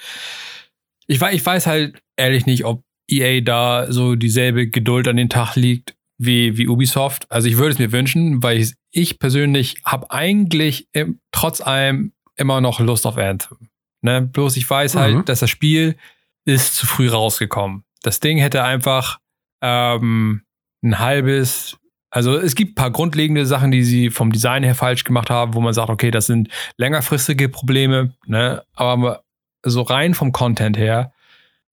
ich, 1.06 1.22
ich 1.22 1.46
weiß 1.46 1.66
halt 1.66 2.02
ehrlich 2.16 2.46
nicht, 2.46 2.64
ob 2.64 2.82
EA 3.06 3.40
da 3.40 3.90
so 3.90 4.16
dieselbe 4.16 4.68
Geduld 4.68 5.09
an 5.09 5.16
den 5.16 5.30
Tag 5.30 5.56
liegt 5.56 5.94
wie, 6.19 6.59
wie 6.59 6.69
Ubisoft. 6.69 7.31
Also 7.31 7.49
ich 7.49 7.57
würde 7.57 7.73
es 7.73 7.78
mir 7.78 7.93
wünschen, 7.93 8.43
weil 8.43 8.59
ich, 8.59 8.74
ich 8.90 9.19
persönlich 9.19 9.77
habe 9.85 10.11
eigentlich 10.11 10.89
im, 10.93 11.20
trotz 11.32 11.61
allem 11.61 12.12
immer 12.36 12.61
noch 12.61 12.81
Lust 12.81 13.07
auf 13.07 13.16
Anthem. 13.16 13.69
Ne? 14.03 14.23
Bloß 14.23 14.57
ich 14.57 14.69
weiß 14.69 14.97
halt, 14.97 15.15
mhm. 15.15 15.24
dass 15.24 15.40
das 15.40 15.51
Spiel 15.51 15.97
ist 16.45 16.77
zu 16.77 16.86
früh 16.86 17.09
rausgekommen. 17.09 17.85
Das 18.03 18.20
Ding 18.20 18.39
hätte 18.39 18.65
einfach 18.65 19.19
ähm, 19.61 20.43
ein 20.82 20.99
halbes, 20.99 21.77
also 22.11 22.36
es 22.36 22.55
gibt 22.55 22.73
ein 22.73 22.74
paar 22.74 22.90
grundlegende 22.90 23.45
Sachen, 23.47 23.70
die 23.70 23.82
sie 23.82 24.11
vom 24.11 24.32
Design 24.32 24.62
her 24.62 24.74
falsch 24.74 25.05
gemacht 25.05 25.31
haben, 25.31 25.55
wo 25.55 25.61
man 25.61 25.74
sagt, 25.74 25.90
okay, 25.90 26.11
das 26.11 26.27
sind 26.27 26.49
längerfristige 26.77 27.49
Probleme, 27.49 28.15
ne? 28.27 28.62
Aber 28.74 29.24
so 29.65 29.82
rein 29.82 30.15
vom 30.15 30.32
Content 30.32 30.78
her 30.78 31.12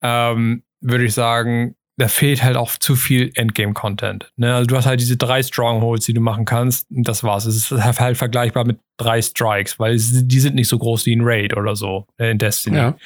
ähm, 0.01 0.63
würde 0.81 1.05
ich 1.05 1.13
sagen, 1.13 1.75
da 1.97 2.07
fehlt 2.07 2.43
halt 2.43 2.57
auch 2.57 2.71
zu 2.77 2.95
viel 2.95 3.31
Endgame-Content. 3.35 4.31
Ne? 4.35 4.53
Also 4.53 4.67
du 4.67 4.75
hast 4.75 4.85
halt 4.85 4.99
diese 4.99 5.17
drei 5.17 5.41
Strongholds, 5.41 6.05
die 6.05 6.13
du 6.13 6.21
machen 6.21 6.45
kannst, 6.45 6.89
und 6.91 7.07
das 7.07 7.23
war's. 7.23 7.45
Es 7.45 7.71
ist 7.71 7.99
halt 7.99 8.17
vergleichbar 8.17 8.65
mit 8.65 8.79
drei 8.97 9.21
Strikes, 9.21 9.79
weil 9.79 9.95
es, 9.95 10.11
die 10.13 10.39
sind 10.39 10.55
nicht 10.55 10.67
so 10.67 10.77
groß 10.77 11.05
wie 11.05 11.13
in 11.13 11.21
Raid 11.23 11.55
oder 11.55 11.75
so 11.75 12.05
äh, 12.17 12.31
in 12.31 12.37
Destiny. 12.37 12.77
Ja. 12.77 12.97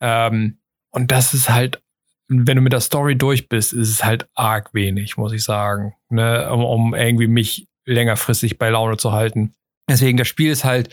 Ähm, 0.00 0.58
und 0.90 1.10
das 1.12 1.34
ist 1.34 1.50
halt, 1.50 1.80
wenn 2.28 2.56
du 2.56 2.62
mit 2.62 2.72
der 2.72 2.80
Story 2.80 3.16
durch 3.16 3.48
bist, 3.48 3.72
ist 3.72 3.90
es 3.90 4.04
halt 4.04 4.28
arg 4.34 4.74
wenig, 4.74 5.16
muss 5.16 5.32
ich 5.32 5.44
sagen, 5.44 5.94
ne? 6.08 6.50
um, 6.50 6.64
um 6.64 6.94
irgendwie 6.94 7.28
mich 7.28 7.68
längerfristig 7.84 8.58
bei 8.58 8.70
Laune 8.70 8.96
zu 8.96 9.12
halten. 9.12 9.54
Deswegen, 9.88 10.18
das 10.18 10.28
Spiel 10.28 10.50
ist 10.50 10.64
halt 10.64 10.88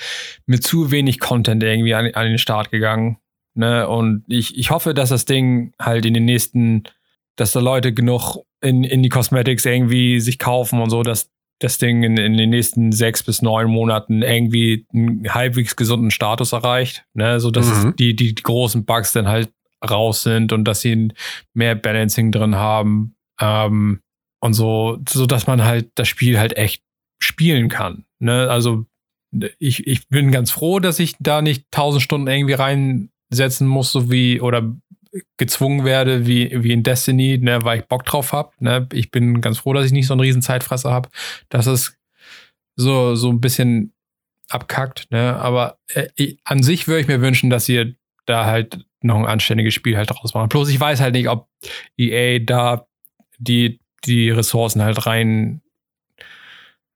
mit 0.46 0.64
zu 0.64 0.92
wenig 0.92 1.20
Content 1.20 1.64
irgendwie 1.64 1.94
an, 1.94 2.12
an 2.14 2.28
den 2.28 2.38
Start 2.38 2.72
gegangen. 2.72 3.18
Ne? 3.56 3.88
Und 3.88 4.24
ich, 4.28 4.58
ich 4.58 4.72
hoffe, 4.72 4.94
dass 4.94 5.10
das 5.10 5.26
Ding 5.26 5.74
halt 5.80 6.06
in 6.06 6.14
den 6.14 6.26
nächsten 6.26 6.84
dass 7.36 7.52
da 7.52 7.60
Leute 7.60 7.94
genug 7.94 8.38
in, 8.62 8.84
in 8.84 9.04
die 9.04 9.10
Cosmetics 9.10 9.66
irgendwie 9.66 10.20
sich 10.20 10.40
kaufen 10.40 10.82
und 10.82 10.90
so, 10.90 11.04
dass 11.04 11.30
das 11.60 11.78
Ding 11.78 12.04
in, 12.04 12.18
in, 12.18 12.38
den 12.38 12.50
nächsten 12.50 12.92
sechs 12.92 13.22
bis 13.24 13.42
neun 13.42 13.70
Monaten 13.70 14.22
irgendwie 14.22 14.86
einen 14.94 15.34
halbwegs 15.34 15.76
gesunden 15.76 16.10
Status 16.10 16.54
erreicht, 16.54 17.06
ne, 17.14 17.40
so 17.40 17.52
dass 17.52 17.68
mhm. 17.68 17.96
die, 17.98 18.16
die, 18.16 18.34
die 18.34 18.44
großen 18.44 18.86
Bugs 18.86 19.12
dann 19.12 19.28
halt 19.28 19.52
raus 19.88 20.24
sind 20.24 20.52
und 20.54 20.66
dass 20.66 20.82
sie 20.82 21.10
mehr 21.54 21.76
Balancing 21.76 22.32
drin 22.32 22.56
haben 22.56 23.16
ähm, 23.40 24.02
und 24.42 24.54
so, 24.54 25.00
so 25.08 25.26
dass 25.26 25.48
man 25.48 25.64
halt 25.64 25.92
das 25.96 26.08
Spiel 26.08 26.40
halt 26.40 26.58
echt 26.58 26.84
spielen 27.22 27.70
kann. 27.70 28.06
Ne? 28.20 28.50
Also 28.50 28.86
ich, 29.60 29.86
ich 29.86 30.08
bin 30.08 30.32
ganz 30.32 30.52
froh, 30.52 30.80
dass 30.80 31.00
ich 31.00 31.16
da 31.20 31.42
nicht 31.42 31.66
tausend 31.72 32.02
Stunden 32.02 32.28
irgendwie 32.28 32.54
reinsetzen 32.54 33.68
muss, 33.68 33.92
so 33.92 34.10
wie 34.10 34.42
oder 34.42 34.76
gezwungen 35.38 35.86
werde, 35.86 36.27
wie, 36.27 36.64
wie 36.64 36.72
in 36.72 36.84
Destiny, 36.84 37.38
ne, 37.40 37.64
weil 37.64 37.80
ich 37.80 37.86
Bock 37.86 38.06
drauf 38.06 38.31
habe. 38.31 38.52
Ne? 38.60 38.88
Ich 38.94 39.11
bin 39.11 39.41
ganz 39.41 39.60
froh, 39.60 39.73
dass 39.73 39.86
ich 39.86 39.91
nicht 39.91 40.07
so 40.07 40.14
einen 40.14 40.22
riesen 40.22 40.41
Zeitfresser 40.41 40.91
habe, 40.91 41.10
dass 41.49 41.65
es 41.65 41.98
so, 42.76 43.15
so 43.15 43.30
ein 43.30 43.41
bisschen 43.41 43.94
abkackt. 44.49 45.10
Ne? 45.11 45.36
Aber 45.36 45.80
äh, 45.94 46.36
an 46.44 46.64
sich 46.64 46.88
würde 46.88 47.02
ich 47.02 47.07
mir 47.07 47.22
wünschen, 47.22 47.49
dass 47.49 47.68
ihr 47.69 47.95
da 48.26 48.45
halt 48.45 48.86
noch 49.02 49.18
ein 49.18 49.26
anständiges 49.26 49.73
Spiel 49.73 49.98
halt 49.98 50.11
draus 50.11 50.34
machen. 50.34 50.49
Bloß 50.49 50.69
ich 50.69 50.80
weiß 50.80 51.02
halt 51.02 51.14
nicht, 51.14 51.30
ob 51.30 51.48
EA 51.98 52.40
da 52.40 52.86
die, 53.38 53.80
die 54.06 54.30
Ressourcen 54.30 54.84
halt 54.84 55.06
rein 55.06 55.61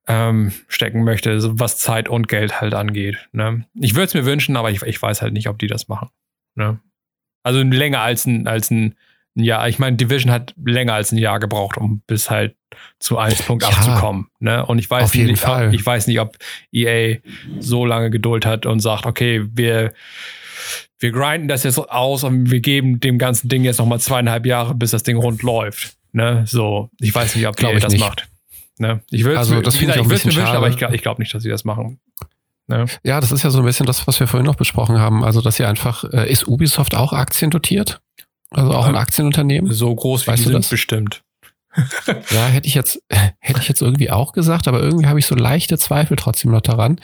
ähm, 0.07 0.51
stecken 0.67 1.03
möchte, 1.03 1.39
was 1.59 1.77
Zeit 1.77 2.09
und 2.09 2.27
Geld 2.27 2.59
halt 2.59 2.73
angeht. 2.73 3.29
Ne? 3.31 3.65
Ich 3.73 3.95
würde 3.95 4.05
es 4.05 4.13
mir 4.13 4.25
wünschen, 4.25 4.57
aber 4.57 4.69
ich, 4.69 4.81
ich 4.83 5.01
weiß 5.01 5.21
halt 5.21 5.33
nicht, 5.33 5.47
ob 5.47 5.57
die 5.59 5.67
das 5.67 5.87
machen. 5.87 6.09
Ne? 6.55 6.79
Also 7.43 7.61
länger 7.61 8.01
als 8.01 8.25
ein, 8.25 8.47
als 8.47 8.71
ein, 8.71 8.95
Jahr. 9.35 9.67
Ich 9.67 9.79
meine, 9.79 9.97
Division 9.97 10.31
hat 10.31 10.53
länger 10.63 10.93
als 10.93 11.11
ein 11.11 11.17
Jahr 11.17 11.39
gebraucht, 11.39 11.77
um 11.77 12.01
bis 12.05 12.29
halt 12.29 12.55
zu 12.99 13.19
1.8 13.19 13.61
ja, 13.61 13.81
zu 13.81 13.91
kommen. 13.99 14.29
Ne? 14.39 14.65
Und 14.65 14.79
ich 14.79 14.89
weiß, 14.89 15.05
auf 15.05 15.15
jeden 15.15 15.31
nicht, 15.31 15.41
Fall. 15.41 15.73
ich 15.73 15.85
weiß 15.85 16.07
nicht, 16.07 16.19
ob 16.19 16.37
EA 16.71 17.17
so 17.59 17.85
lange 17.85 18.09
Geduld 18.09 18.45
hat 18.45 18.65
und 18.65 18.79
sagt, 18.79 19.05
okay, 19.05 19.43
wir, 19.51 19.93
wir 20.99 21.11
grinden 21.11 21.47
das 21.47 21.63
jetzt 21.63 21.77
aus 21.77 22.23
und 22.23 22.51
wir 22.51 22.59
geben 22.59 22.99
dem 22.99 23.17
ganzen 23.17 23.49
Ding 23.49 23.63
jetzt 23.63 23.79
nochmal 23.79 23.99
zweieinhalb 23.99 24.45
Jahre, 24.45 24.75
bis 24.75 24.91
das 24.91 25.03
Ding 25.03 25.17
rund 25.17 25.41
läuft. 25.41 25.95
Ne? 26.11 26.43
So, 26.45 26.89
ich 26.99 27.13
weiß 27.13 27.35
nicht, 27.35 27.47
ob 27.47 27.61
EA 27.61 27.79
das 27.79 27.93
nicht. 27.93 28.01
macht. 28.01 28.27
Ne? 28.77 29.01
Ich 29.09 29.23
würde 29.23 29.39
also, 29.39 29.61
das 29.61 29.79
mir, 29.81 29.89
ich, 29.89 29.95
ich 29.95 30.03
mir 30.03 30.09
wünschen, 30.09 30.41
aber 30.41 30.69
ich, 30.69 30.79
ich 30.79 31.01
glaube 31.01 31.21
nicht, 31.21 31.33
dass 31.33 31.43
sie 31.43 31.49
das 31.49 31.63
machen. 31.63 31.99
Ja. 32.69 32.85
ja, 33.03 33.19
das 33.19 33.31
ist 33.31 33.43
ja 33.43 33.49
so 33.49 33.59
ein 33.59 33.65
bisschen 33.65 33.85
das, 33.85 34.07
was 34.07 34.19
wir 34.19 34.27
vorhin 34.27 34.45
noch 34.45 34.55
besprochen 34.55 34.99
haben. 34.99 35.23
Also, 35.23 35.41
dass 35.41 35.57
sie 35.57 35.65
einfach, 35.65 36.05
äh, 36.05 36.31
ist 36.31 36.47
Ubisoft 36.47 36.95
auch 36.95 37.11
aktiendotiert? 37.11 38.01
Also 38.51 38.71
auch 38.71 38.85
ein 38.85 38.95
Aktienunternehmen? 38.95 39.73
So 39.73 39.93
groß 39.93 40.25
wie 40.25 40.31
weißt 40.31 40.39
die 40.39 40.49
sind 40.49 40.53
das? 40.53 40.69
bestimmt. 40.69 41.23
ja, 42.31 42.47
hätte 42.47 42.67
ich 42.67 42.75
jetzt, 42.75 43.01
hätte 43.39 43.59
ich 43.59 43.67
jetzt 43.67 43.81
irgendwie 43.81 44.11
auch 44.11 44.31
gesagt, 44.31 44.67
aber 44.67 44.81
irgendwie 44.81 45.07
habe 45.07 45.19
ich 45.19 45.25
so 45.25 45.35
leichte 45.35 45.77
Zweifel 45.77 46.15
trotzdem 46.17 46.51
noch 46.51 46.61
daran. 46.61 46.99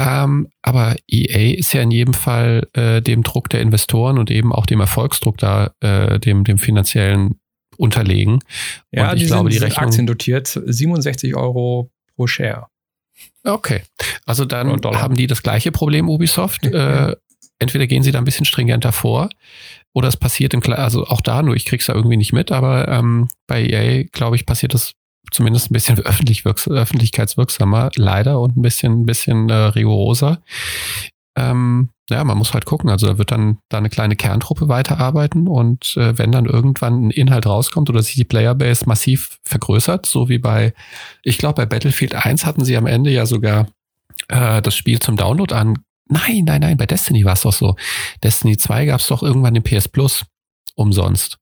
Ähm, 0.00 0.48
aber 0.62 0.94
EA 1.08 1.58
ist 1.58 1.72
ja 1.72 1.82
in 1.82 1.90
jedem 1.90 2.14
Fall 2.14 2.68
äh, 2.72 3.02
dem 3.02 3.24
Druck 3.24 3.50
der 3.50 3.60
Investoren 3.60 4.18
und 4.18 4.30
eben 4.30 4.52
auch 4.52 4.64
dem 4.64 4.80
Erfolgsdruck 4.80 5.38
da, 5.38 5.72
äh, 5.80 6.20
dem, 6.20 6.44
dem 6.44 6.58
finanziellen 6.58 7.40
unterlegen. 7.76 8.38
Ja, 8.92 9.10
und 9.10 9.16
ich 9.16 9.24
die 9.24 9.26
glaube, 9.26 9.50
sind, 9.50 9.60
die 9.60 9.64
Rechnung. 9.64 9.86
Aktien 9.86 10.06
dotiert, 10.06 10.60
67 10.64 11.34
Euro 11.34 11.90
pro 12.14 12.26
Share. 12.26 12.66
Okay. 13.44 13.82
Also 14.26 14.44
dann 14.44 14.68
haben 14.68 15.14
die 15.14 15.26
das 15.26 15.42
gleiche 15.42 15.72
Problem, 15.72 16.08
Ubisoft. 16.08 16.64
äh, 16.66 17.16
entweder 17.58 17.86
gehen 17.86 18.02
sie 18.02 18.12
da 18.12 18.18
ein 18.18 18.24
bisschen 18.24 18.44
stringenter 18.46 18.92
vor 18.92 19.28
oder 19.92 20.08
es 20.08 20.16
passiert 20.16 20.54
im 20.54 20.60
Kle 20.60 20.78
also 20.78 21.06
auch 21.06 21.20
da 21.20 21.42
nur, 21.42 21.56
ich 21.56 21.64
krieg's 21.64 21.86
da 21.86 21.94
irgendwie 21.94 22.16
nicht 22.16 22.32
mit, 22.32 22.52
aber 22.52 22.88
ähm, 22.88 23.28
bei 23.46 23.62
EA, 23.64 24.04
glaube 24.12 24.36
ich, 24.36 24.46
passiert 24.46 24.74
das 24.74 24.92
zumindest 25.30 25.70
ein 25.70 25.74
bisschen 25.74 25.98
öffentlich 26.04 26.44
öffentlichkeitswirksamer, 26.46 27.90
leider, 27.96 28.40
und 28.40 28.56
ein 28.56 28.62
bisschen, 28.62 29.00
ein 29.02 29.06
bisschen 29.06 29.48
äh, 29.48 29.54
rigoroser. 29.54 30.40
Ähm, 31.38 31.90
ja, 32.10 32.24
man 32.24 32.38
muss 32.38 32.54
halt 32.54 32.64
gucken. 32.64 32.90
Also 32.90 33.06
da 33.06 33.18
wird 33.18 33.30
dann 33.30 33.58
da 33.68 33.78
eine 33.78 33.90
kleine 33.90 34.16
Kerntruppe 34.16 34.68
weiterarbeiten 34.68 35.46
und 35.46 35.96
äh, 35.96 36.16
wenn 36.18 36.32
dann 36.32 36.46
irgendwann 36.46 37.06
ein 37.06 37.10
Inhalt 37.10 37.46
rauskommt 37.46 37.88
oder 37.90 38.02
sich 38.02 38.14
die 38.14 38.24
Playerbase 38.24 38.86
massiv 38.86 39.38
vergrößert, 39.44 40.06
so 40.06 40.28
wie 40.28 40.38
bei, 40.38 40.72
ich 41.22 41.38
glaube, 41.38 41.54
bei 41.54 41.66
Battlefield 41.66 42.14
1 42.14 42.44
hatten 42.44 42.64
sie 42.64 42.76
am 42.76 42.86
Ende 42.86 43.10
ja 43.10 43.26
sogar 43.26 43.68
äh, 44.28 44.60
das 44.62 44.74
Spiel 44.74 44.98
zum 44.98 45.16
Download 45.16 45.54
an. 45.54 45.78
Nein, 46.08 46.44
nein, 46.46 46.62
nein, 46.62 46.76
bei 46.76 46.86
Destiny 46.86 47.24
war 47.24 47.34
es 47.34 47.42
doch 47.42 47.52
so. 47.52 47.76
Destiny 48.24 48.56
2 48.56 48.86
gab 48.86 49.00
es 49.00 49.08
doch 49.08 49.22
irgendwann 49.22 49.54
den 49.54 49.62
PS 49.62 49.88
Plus 49.88 50.24
umsonst 50.74 51.38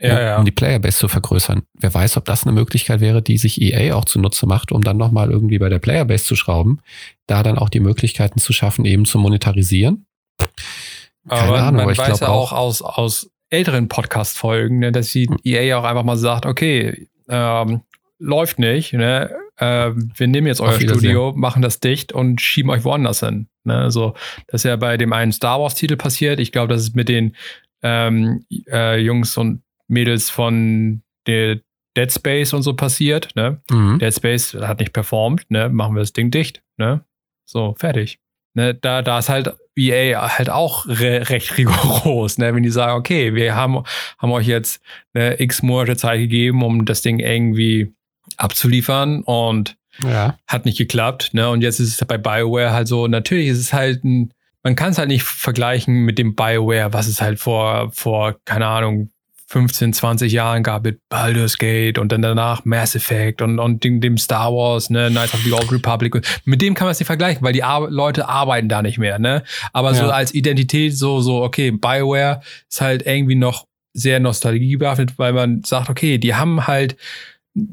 ja, 0.00 0.20
ja. 0.20 0.38
um 0.38 0.44
die 0.44 0.50
Playerbase 0.50 0.98
zu 0.98 1.08
vergrößern. 1.08 1.62
Wer 1.74 1.92
weiß, 1.92 2.16
ob 2.16 2.24
das 2.24 2.44
eine 2.44 2.52
Möglichkeit 2.52 3.00
wäre, 3.00 3.22
die 3.22 3.38
sich 3.38 3.60
EA 3.60 3.94
auch 3.94 4.04
zunutze 4.04 4.46
macht, 4.46 4.72
um 4.72 4.82
dann 4.82 4.96
nochmal 4.96 5.30
irgendwie 5.30 5.58
bei 5.58 5.68
der 5.68 5.78
Playerbase 5.78 6.24
zu 6.24 6.36
schrauben, 6.36 6.80
da 7.26 7.42
dann 7.42 7.58
auch 7.58 7.68
die 7.68 7.80
Möglichkeiten 7.80 8.38
zu 8.38 8.52
schaffen, 8.52 8.84
eben 8.84 9.04
zu 9.04 9.18
monetarisieren. 9.18 10.06
Keine 11.28 11.42
aber 11.42 11.58
Ahnung, 11.58 11.74
man 11.74 11.80
aber 11.82 11.92
ich 11.92 11.98
weiß 11.98 12.20
ja 12.20 12.28
auch 12.28 12.52
aus, 12.52 12.80
aus 12.80 13.30
älteren 13.50 13.88
Podcast-Folgen, 13.88 14.78
ne, 14.78 14.92
dass 14.92 15.10
die 15.10 15.26
hm. 15.26 15.38
EA 15.44 15.78
auch 15.78 15.84
einfach 15.84 16.04
mal 16.04 16.16
sagt, 16.16 16.46
okay, 16.46 17.08
ähm, 17.28 17.82
läuft 18.18 18.58
nicht, 18.58 18.92
ne? 18.92 19.30
Äh, 19.56 19.92
wir 19.94 20.26
nehmen 20.28 20.46
jetzt 20.46 20.60
euer 20.60 20.80
Studio, 20.80 21.32
machen 21.34 21.62
das 21.62 21.80
dicht 21.80 22.12
und 22.12 22.40
schieben 22.40 22.70
euch 22.70 22.84
woanders 22.84 23.20
hin. 23.20 23.48
Ne? 23.64 23.90
So, 23.90 24.14
das 24.46 24.60
ist 24.60 24.68
ja 24.68 24.76
bei 24.76 24.96
dem 24.96 25.12
einen 25.12 25.32
Star 25.32 25.60
Wars-Titel 25.60 25.96
passiert. 25.96 26.38
Ich 26.38 26.52
glaube, 26.52 26.72
das 26.72 26.82
ist 26.82 26.94
mit 26.94 27.08
den 27.08 27.34
ähm, 27.82 28.44
äh, 28.70 28.98
Jungs 29.00 29.36
und 29.36 29.62
Mädels 29.88 30.30
von 30.30 31.02
der 31.26 31.60
Dead 31.96 32.12
Space 32.12 32.52
und 32.52 32.62
so 32.62 32.74
passiert. 32.74 33.34
Ne? 33.34 33.60
Mhm. 33.70 33.98
Dead 33.98 34.14
Space 34.14 34.54
hat 34.54 34.78
nicht 34.80 34.92
performt, 34.92 35.50
ne? 35.50 35.68
machen 35.68 35.94
wir 35.94 36.00
das 36.00 36.12
Ding 36.12 36.30
dicht. 36.30 36.62
Ne? 36.76 37.04
So, 37.44 37.74
fertig. 37.78 38.20
Ne? 38.54 38.74
Da, 38.74 39.02
da 39.02 39.18
ist 39.18 39.28
halt 39.28 39.56
EA 39.76 40.38
halt 40.38 40.50
auch 40.50 40.86
re 40.86 41.28
recht 41.28 41.56
rigoros, 41.58 42.38
ne? 42.38 42.54
wenn 42.54 42.62
die 42.62 42.70
sagen, 42.70 42.98
okay, 42.98 43.34
wir 43.34 43.54
haben, 43.54 43.82
haben 44.18 44.32
euch 44.32 44.46
jetzt 44.46 44.82
ne, 45.14 45.40
x 45.40 45.62
Monate 45.62 45.96
Zeit 45.96 46.20
gegeben, 46.20 46.62
um 46.62 46.84
das 46.84 47.02
Ding 47.02 47.18
irgendwie 47.18 47.92
abzuliefern 48.36 49.22
und 49.22 49.76
ja. 50.04 50.38
hat 50.46 50.64
nicht 50.64 50.78
geklappt. 50.78 51.30
Ne? 51.32 51.48
Und 51.50 51.62
jetzt 51.62 51.80
ist 51.80 52.00
es 52.00 52.06
bei 52.06 52.18
BioWare 52.18 52.72
halt 52.72 52.88
so, 52.88 53.06
natürlich 53.06 53.48
ist 53.48 53.58
es 53.58 53.72
halt 53.72 54.04
ein, 54.04 54.32
man 54.62 54.76
kann 54.76 54.90
es 54.90 54.98
halt 54.98 55.08
nicht 55.08 55.22
vergleichen 55.24 56.04
mit 56.04 56.18
dem 56.18 56.34
BioWare, 56.34 56.92
was 56.92 57.06
es 57.06 57.20
halt 57.20 57.38
vor, 57.38 57.90
vor, 57.92 58.36
keine 58.44 58.66
Ahnung, 58.66 59.10
15, 59.50 59.94
20 59.94 60.30
Jahren 60.30 60.62
gab 60.62 60.84
mit 60.84 61.00
Baldur's 61.08 61.56
Gate 61.56 61.98
und 61.98 62.12
dann 62.12 62.20
danach 62.20 62.66
Mass 62.66 62.94
Effect 62.94 63.40
und, 63.40 63.58
und 63.58 63.82
dem, 63.82 64.00
dem 64.02 64.18
Star 64.18 64.52
Wars, 64.52 64.90
ne, 64.90 65.08
Knights 65.08 65.32
of 65.32 65.40
the 65.40 65.52
Old 65.52 65.72
Republic. 65.72 66.14
mit 66.44 66.60
dem 66.60 66.74
kann 66.74 66.84
man 66.84 66.92
es 66.92 67.00
nicht 67.00 67.06
vergleichen, 67.06 67.42
weil 67.42 67.54
die 67.54 67.64
Ar 67.64 67.88
Leute 67.88 68.28
arbeiten 68.28 68.68
da 68.68 68.82
nicht 68.82 68.98
mehr, 68.98 69.18
ne? 69.18 69.42
Aber 69.72 69.92
ja. 69.92 69.96
so 69.96 70.10
als 70.10 70.34
Identität, 70.34 70.96
so, 70.96 71.20
so, 71.20 71.42
okay, 71.42 71.70
Bioware 71.70 72.42
ist 72.68 72.82
halt 72.82 73.06
irgendwie 73.06 73.36
noch 73.36 73.66
sehr 73.94 74.20
nostalgiebehaftet, 74.20 75.18
weil 75.18 75.32
man 75.32 75.64
sagt, 75.64 75.88
okay, 75.88 76.18
die 76.18 76.34
haben 76.34 76.66
halt 76.66 76.96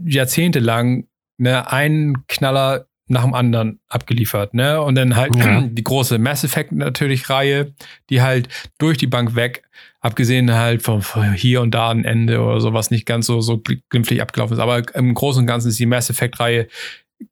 jahrzehntelang 0.06 1.08
ne, 1.38 1.70
einen 1.70 2.26
Knaller 2.28 2.86
nach 3.08 3.24
dem 3.24 3.34
anderen 3.34 3.80
abgeliefert, 3.90 4.54
ne? 4.54 4.82
Und 4.82 4.96
dann 4.96 5.18
halt 5.18 5.36
ja. 5.36 5.62
die 5.70 5.84
große 5.84 6.20
Mass 6.20 6.46
Effect 6.46 6.72
natürlich 6.72 7.30
Reihe, 7.30 7.74
die 8.10 8.22
halt 8.22 8.48
durch 8.78 8.98
die 8.98 9.08
Bank 9.08 9.36
weg, 9.36 9.64
abgesehen 10.06 10.54
halt 10.54 10.84
von 10.84 11.02
hier 11.34 11.62
und 11.62 11.72
da 11.72 11.90
ein 11.90 12.06
Ende 12.06 12.40
oder 12.40 12.62
sowas 12.62 12.92
nicht 12.92 13.08
ganz 13.08 13.26
so 13.26 13.42
so 13.42 13.60
glimpflich 13.90 14.22
abgelaufen 14.22 14.54
ist, 14.54 14.60
aber 14.62 14.84
im 14.94 15.16
Großen 15.16 15.42
und 15.42 15.48
Ganzen 15.48 15.70
ist 15.70 15.80
die 15.80 15.88
Mass 15.88 16.12
Effect 16.12 16.40
Reihe 16.40 16.68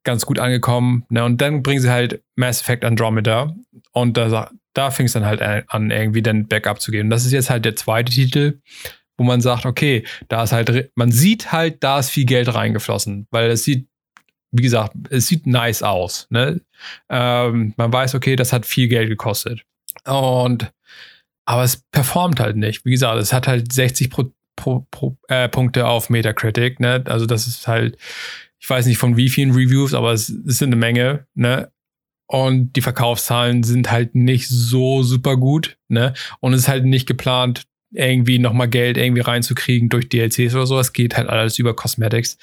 ganz 0.02 0.26
gut 0.26 0.40
angekommen, 0.40 1.06
ne? 1.08 1.24
Und 1.24 1.40
dann 1.40 1.62
bringen 1.62 1.80
sie 1.80 1.90
halt 1.90 2.20
Mass 2.34 2.62
Effect 2.62 2.84
Andromeda 2.84 3.54
und 3.92 4.16
da 4.16 4.50
da 4.72 4.90
fing 4.90 5.06
es 5.06 5.12
dann 5.12 5.24
halt 5.24 5.40
an 5.40 5.92
irgendwie 5.92 6.20
dann 6.20 6.48
Backup 6.48 6.80
zu 6.80 6.90
gehen. 6.90 7.06
Und 7.06 7.10
das 7.10 7.24
ist 7.24 7.30
jetzt 7.30 7.48
halt 7.48 7.64
der 7.64 7.76
zweite 7.76 8.10
Titel, 8.10 8.58
wo 9.16 9.22
man 9.22 9.40
sagt, 9.40 9.66
okay, 9.66 10.04
da 10.26 10.42
ist 10.42 10.50
halt, 10.50 10.90
man 10.96 11.12
sieht 11.12 11.52
halt, 11.52 11.84
da 11.84 12.00
ist 12.00 12.10
viel 12.10 12.24
Geld 12.24 12.52
reingeflossen, 12.52 13.28
weil 13.30 13.52
es 13.52 13.62
sieht 13.62 13.86
wie 14.50 14.62
gesagt, 14.62 14.94
es 15.10 15.28
sieht 15.28 15.46
nice 15.46 15.82
aus. 15.82 16.26
Ne? 16.30 16.60
Ähm, 17.08 17.74
man 17.76 17.92
weiß, 17.92 18.14
okay, 18.14 18.36
das 18.36 18.52
hat 18.52 18.66
viel 18.66 18.86
Geld 18.86 19.08
gekostet. 19.08 19.62
Und 20.06 20.72
aber 21.44 21.62
es 21.62 21.82
performt 21.92 22.40
halt 22.40 22.56
nicht. 22.56 22.84
Wie 22.84 22.90
gesagt, 22.90 23.20
es 23.20 23.32
hat 23.32 23.46
halt 23.46 23.72
60 23.72 24.10
pro, 24.10 24.32
pro, 24.56 24.86
pro, 24.90 25.16
äh, 25.28 25.48
Punkte 25.48 25.86
auf 25.86 26.10
Metacritic. 26.10 26.80
Ne? 26.80 27.02
Also 27.06 27.26
das 27.26 27.46
ist 27.46 27.68
halt, 27.68 27.96
ich 28.58 28.68
weiß 28.68 28.86
nicht 28.86 28.98
von 28.98 29.16
wie 29.16 29.28
vielen 29.28 29.52
Reviews, 29.52 29.94
aber 29.94 30.12
es, 30.12 30.28
es 30.28 30.58
sind 30.58 30.68
eine 30.68 30.76
Menge. 30.76 31.26
Ne? 31.34 31.70
Und 32.26 32.74
die 32.74 32.80
Verkaufszahlen 32.80 33.62
sind 33.62 33.90
halt 33.90 34.14
nicht 34.14 34.48
so 34.48 35.02
super 35.02 35.36
gut. 35.36 35.76
Ne? 35.88 36.14
Und 36.40 36.54
es 36.54 36.62
ist 36.62 36.68
halt 36.68 36.84
nicht 36.84 37.06
geplant, 37.06 37.64
irgendwie 37.90 38.38
nochmal 38.38 38.68
Geld 38.68 38.96
irgendwie 38.96 39.22
reinzukriegen 39.22 39.88
durch 39.88 40.08
DLCs 40.08 40.54
oder 40.54 40.66
so. 40.66 40.78
Es 40.78 40.92
geht 40.92 41.16
halt 41.16 41.28
alles 41.28 41.58
über 41.58 41.76
Cosmetics. 41.76 42.38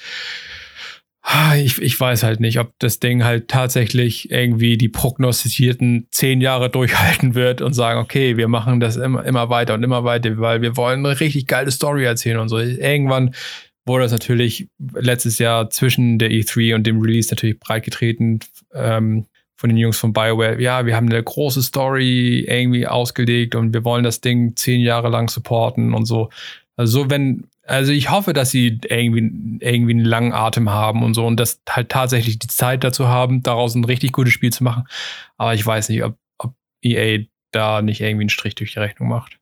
Ah, 1.24 1.54
ich, 1.56 1.80
ich 1.80 1.98
weiß 1.98 2.24
halt 2.24 2.40
nicht, 2.40 2.58
ob 2.58 2.72
das 2.80 2.98
Ding 2.98 3.22
halt 3.22 3.46
tatsächlich 3.46 4.30
irgendwie 4.32 4.76
die 4.76 4.88
prognostizierten 4.88 6.08
zehn 6.10 6.40
Jahre 6.40 6.68
durchhalten 6.68 7.36
wird 7.36 7.60
und 7.60 7.74
sagen, 7.74 8.00
okay, 8.00 8.36
wir 8.36 8.48
machen 8.48 8.80
das 8.80 8.96
immer, 8.96 9.24
immer 9.24 9.48
weiter 9.48 9.74
und 9.74 9.84
immer 9.84 10.02
weiter, 10.02 10.36
weil 10.38 10.62
wir 10.62 10.76
wollen 10.76 11.06
eine 11.06 11.20
richtig 11.20 11.46
geile 11.46 11.70
Story 11.70 12.04
erzählen 12.04 12.38
und 12.38 12.48
so. 12.48 12.58
Irgendwann 12.58 13.34
wurde 13.86 14.02
das 14.02 14.12
natürlich 14.12 14.68
letztes 14.94 15.38
Jahr 15.38 15.70
zwischen 15.70 16.18
der 16.18 16.30
E3 16.30 16.74
und 16.74 16.86
dem 16.86 17.00
Release 17.00 17.32
natürlich 17.32 17.60
breitgetreten 17.60 18.40
ähm, 18.74 19.26
von 19.56 19.70
den 19.70 19.76
Jungs 19.76 19.98
von 19.98 20.12
BioWare. 20.12 20.60
Ja, 20.60 20.86
wir 20.86 20.96
haben 20.96 21.08
eine 21.08 21.22
große 21.22 21.62
Story 21.62 22.44
irgendwie 22.48 22.88
ausgelegt 22.88 23.54
und 23.54 23.72
wir 23.72 23.84
wollen 23.84 24.02
das 24.02 24.20
Ding 24.20 24.56
zehn 24.56 24.80
Jahre 24.80 25.08
lang 25.08 25.28
supporten 25.28 25.94
und 25.94 26.06
so. 26.06 26.30
Also 26.76 27.10
wenn, 27.10 27.44
also 27.64 27.92
ich 27.92 28.10
hoffe, 28.10 28.32
dass 28.32 28.50
sie 28.50 28.80
irgendwie, 28.88 29.58
irgendwie 29.64 29.92
einen 29.92 30.04
langen 30.04 30.32
Atem 30.32 30.70
haben 30.70 31.02
und 31.02 31.14
so 31.14 31.26
und 31.26 31.38
das 31.38 31.60
halt 31.68 31.90
tatsächlich 31.90 32.38
die 32.38 32.48
Zeit 32.48 32.82
dazu 32.82 33.08
haben, 33.08 33.42
daraus 33.42 33.74
ein 33.74 33.84
richtig 33.84 34.12
gutes 34.12 34.32
Spiel 34.32 34.52
zu 34.52 34.64
machen. 34.64 34.84
Aber 35.36 35.54
ich 35.54 35.64
weiß 35.64 35.88
nicht, 35.88 36.02
ob, 36.02 36.16
ob 36.38 36.54
EA 36.82 37.24
da 37.52 37.82
nicht 37.82 38.00
irgendwie 38.00 38.22
einen 38.22 38.30
Strich 38.30 38.54
durch 38.54 38.72
die 38.72 38.80
Rechnung 38.80 39.08
macht. 39.08 39.38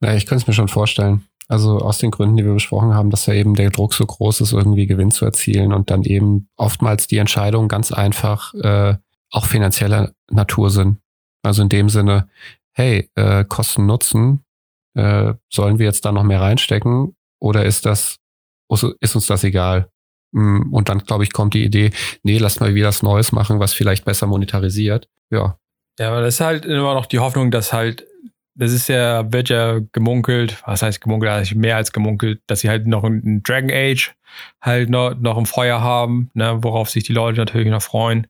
Na, 0.00 0.14
ich 0.16 0.26
könnte 0.26 0.42
es 0.42 0.46
mir 0.46 0.54
schon 0.54 0.68
vorstellen. 0.68 1.24
Also 1.48 1.78
aus 1.78 1.98
den 1.98 2.10
Gründen, 2.10 2.36
die 2.36 2.44
wir 2.44 2.52
besprochen 2.52 2.92
haben, 2.92 3.10
dass 3.10 3.26
ja 3.26 3.34
eben 3.34 3.54
der 3.54 3.70
Druck 3.70 3.94
so 3.94 4.04
groß 4.04 4.42
ist, 4.42 4.52
irgendwie 4.52 4.86
Gewinn 4.86 5.10
zu 5.10 5.24
erzielen 5.24 5.72
und 5.72 5.90
dann 5.90 6.02
eben 6.02 6.48
oftmals 6.56 7.06
die 7.06 7.16
Entscheidungen 7.16 7.68
ganz 7.68 7.90
einfach 7.90 8.52
äh, 8.54 8.96
auch 9.30 9.46
finanzieller 9.46 10.12
Natur 10.30 10.70
sind. 10.70 10.98
Also 11.42 11.62
in 11.62 11.70
dem 11.70 11.88
Sinne, 11.88 12.28
hey, 12.72 13.10
äh, 13.14 13.44
Kosten 13.44 13.86
Nutzen, 13.86 14.44
äh, 14.98 15.34
sollen 15.48 15.78
wir 15.78 15.86
jetzt 15.86 16.04
da 16.04 16.12
noch 16.12 16.24
mehr 16.24 16.40
reinstecken 16.40 17.16
oder 17.40 17.64
ist 17.64 17.86
das, 17.86 18.18
ist 19.00 19.14
uns 19.14 19.26
das 19.26 19.44
egal? 19.44 19.90
Mm, 20.32 20.72
und 20.72 20.88
dann, 20.88 20.98
glaube 20.98 21.24
ich, 21.24 21.32
kommt 21.32 21.54
die 21.54 21.64
Idee, 21.64 21.92
nee, 22.22 22.38
lass 22.38 22.60
mal 22.60 22.74
wieder 22.74 22.88
was 22.88 23.02
Neues 23.02 23.32
machen, 23.32 23.60
was 23.60 23.74
vielleicht 23.74 24.04
besser 24.04 24.26
monetarisiert. 24.26 25.08
Ja. 25.30 25.58
Ja, 25.98 26.08
aber 26.08 26.20
das 26.22 26.34
ist 26.34 26.40
halt 26.40 26.64
immer 26.64 26.94
noch 26.94 27.06
die 27.06 27.18
Hoffnung, 27.18 27.50
dass 27.50 27.72
halt 27.72 28.06
das 28.58 28.72
ist 28.72 28.88
ja, 28.88 29.32
wird 29.32 29.50
ja 29.50 29.78
gemunkelt, 29.92 30.60
was 30.66 30.82
heißt 30.82 31.00
gemunkelt, 31.00 31.30
also 31.30 31.56
mehr 31.56 31.76
als 31.76 31.92
gemunkelt, 31.92 32.42
dass 32.48 32.60
sie 32.60 32.68
halt 32.68 32.88
noch 32.88 33.04
ein 33.04 33.40
Dragon 33.44 33.70
Age 33.70 34.14
halt 34.60 34.90
noch, 34.90 35.14
noch 35.14 35.38
im 35.38 35.46
Feuer 35.46 35.80
haben, 35.80 36.30
ne, 36.34 36.58
worauf 36.60 36.90
sich 36.90 37.04
die 37.04 37.12
Leute 37.12 37.38
natürlich 37.38 37.70
noch 37.70 37.82
freuen. 37.82 38.26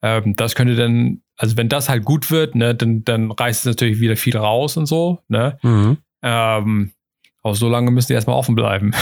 Ähm, 0.00 0.36
das 0.36 0.54
könnte 0.54 0.76
dann, 0.76 1.22
also 1.36 1.56
wenn 1.56 1.68
das 1.68 1.88
halt 1.88 2.04
gut 2.04 2.30
wird, 2.30 2.54
ne, 2.54 2.74
dann, 2.74 3.04
dann 3.04 3.30
reißt 3.30 3.60
es 3.60 3.66
natürlich 3.66 4.00
wieder 4.00 4.16
viel 4.16 4.36
raus 4.36 4.76
und 4.76 4.86
so, 4.86 5.20
ne? 5.28 5.58
Mhm. 5.62 5.98
Ähm, 6.22 6.92
aber 7.42 7.54
so 7.54 7.68
lange 7.68 7.90
müssen 7.90 8.08
die 8.08 8.14
erstmal 8.14 8.36
offen 8.36 8.54
bleiben. 8.54 8.92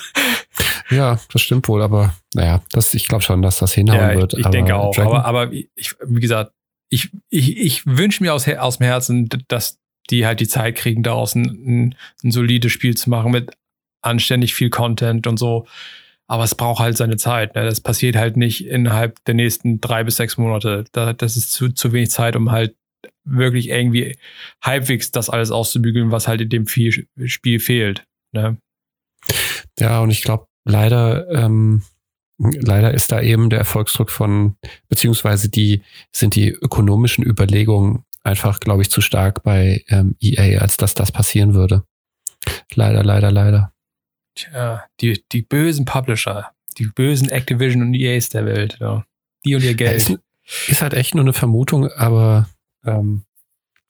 ja, 0.90 1.18
das 1.32 1.40
stimmt 1.42 1.66
wohl, 1.68 1.82
aber 1.82 2.14
naja, 2.34 2.62
das, 2.72 2.94
ich 2.94 3.08
glaube 3.08 3.22
schon, 3.22 3.40
dass 3.40 3.58
das 3.58 3.72
hinhauen 3.72 4.10
ja, 4.10 4.14
wird. 4.16 4.34
Ich, 4.34 4.46
denke 4.46 4.76
auch, 4.76 4.96
aber, 4.98 5.24
aber 5.24 5.52
ich, 5.52 5.94
wie 6.04 6.20
gesagt, 6.20 6.52
ich, 6.90 7.10
ich, 7.30 7.56
ich 7.56 7.86
wünsche 7.86 8.22
mir 8.22 8.34
aus, 8.34 8.46
aus 8.46 8.78
dem 8.78 8.86
Herzen, 8.86 9.28
dass 9.48 9.78
die 10.10 10.26
halt 10.26 10.40
die 10.40 10.48
Zeit 10.48 10.76
kriegen, 10.76 11.02
daraus 11.02 11.34
ein, 11.34 11.44
ein, 11.44 11.94
ein 12.22 12.30
solides 12.30 12.72
Spiel 12.72 12.94
zu 12.94 13.08
machen 13.08 13.32
mit 13.32 13.56
anständig 14.02 14.54
viel 14.54 14.68
Content 14.68 15.26
und 15.26 15.38
so. 15.38 15.66
Aber 16.26 16.44
es 16.44 16.54
braucht 16.54 16.80
halt 16.80 16.96
seine 16.96 17.16
Zeit. 17.16 17.54
Ne? 17.54 17.64
Das 17.64 17.80
passiert 17.80 18.16
halt 18.16 18.36
nicht 18.36 18.66
innerhalb 18.66 19.22
der 19.24 19.34
nächsten 19.34 19.80
drei 19.80 20.04
bis 20.04 20.16
sechs 20.16 20.38
Monate. 20.38 20.84
Da, 20.92 21.12
das 21.12 21.36
ist 21.36 21.52
zu, 21.52 21.70
zu 21.70 21.92
wenig 21.92 22.10
Zeit, 22.10 22.34
um 22.36 22.50
halt 22.50 22.76
wirklich 23.24 23.68
irgendwie 23.68 24.16
halbwegs 24.62 25.10
das 25.10 25.30
alles 25.30 25.50
auszubügeln, 25.50 26.10
was 26.10 26.28
halt 26.28 26.40
in 26.40 26.48
dem 26.48 26.66
Spiel 26.66 27.60
fehlt. 27.60 28.06
Ne? 28.32 28.58
Ja, 29.78 30.00
und 30.00 30.10
ich 30.10 30.22
glaube, 30.22 30.46
leider, 30.64 31.28
ähm, 31.30 31.82
leider 32.38 32.92
ist 32.94 33.12
da 33.12 33.20
eben 33.20 33.50
der 33.50 33.60
Erfolgsdruck 33.60 34.10
von, 34.10 34.56
beziehungsweise 34.88 35.48
die 35.48 35.82
sind 36.12 36.34
die 36.34 36.48
ökonomischen 36.48 37.24
Überlegungen 37.24 38.04
einfach, 38.22 38.60
glaube 38.60 38.82
ich, 38.82 38.90
zu 38.90 39.00
stark 39.00 39.42
bei 39.42 39.84
ähm, 39.88 40.16
EA, 40.20 40.60
als 40.60 40.76
dass 40.76 40.94
das 40.94 41.12
passieren 41.12 41.54
würde. 41.54 41.84
Leider, 42.74 43.02
leider, 43.02 43.30
leider. 43.30 43.73
Tja, 44.34 44.84
die, 45.00 45.24
die 45.32 45.42
bösen 45.42 45.84
Publisher, 45.84 46.50
die 46.78 46.86
bösen 46.86 47.30
Activision 47.30 47.82
und 47.82 47.94
EAs 47.94 48.30
der 48.30 48.46
Welt, 48.46 48.78
ja. 48.80 49.04
Die 49.44 49.54
und 49.54 49.62
ihr 49.62 49.74
Geld. 49.74 50.08
Ja, 50.08 50.14
ist, 50.14 50.68
ist, 50.68 50.82
halt 50.82 50.94
echt 50.94 51.14
nur 51.14 51.24
eine 51.24 51.32
Vermutung, 51.32 51.90
aber 51.92 52.48
ähm, 52.84 53.24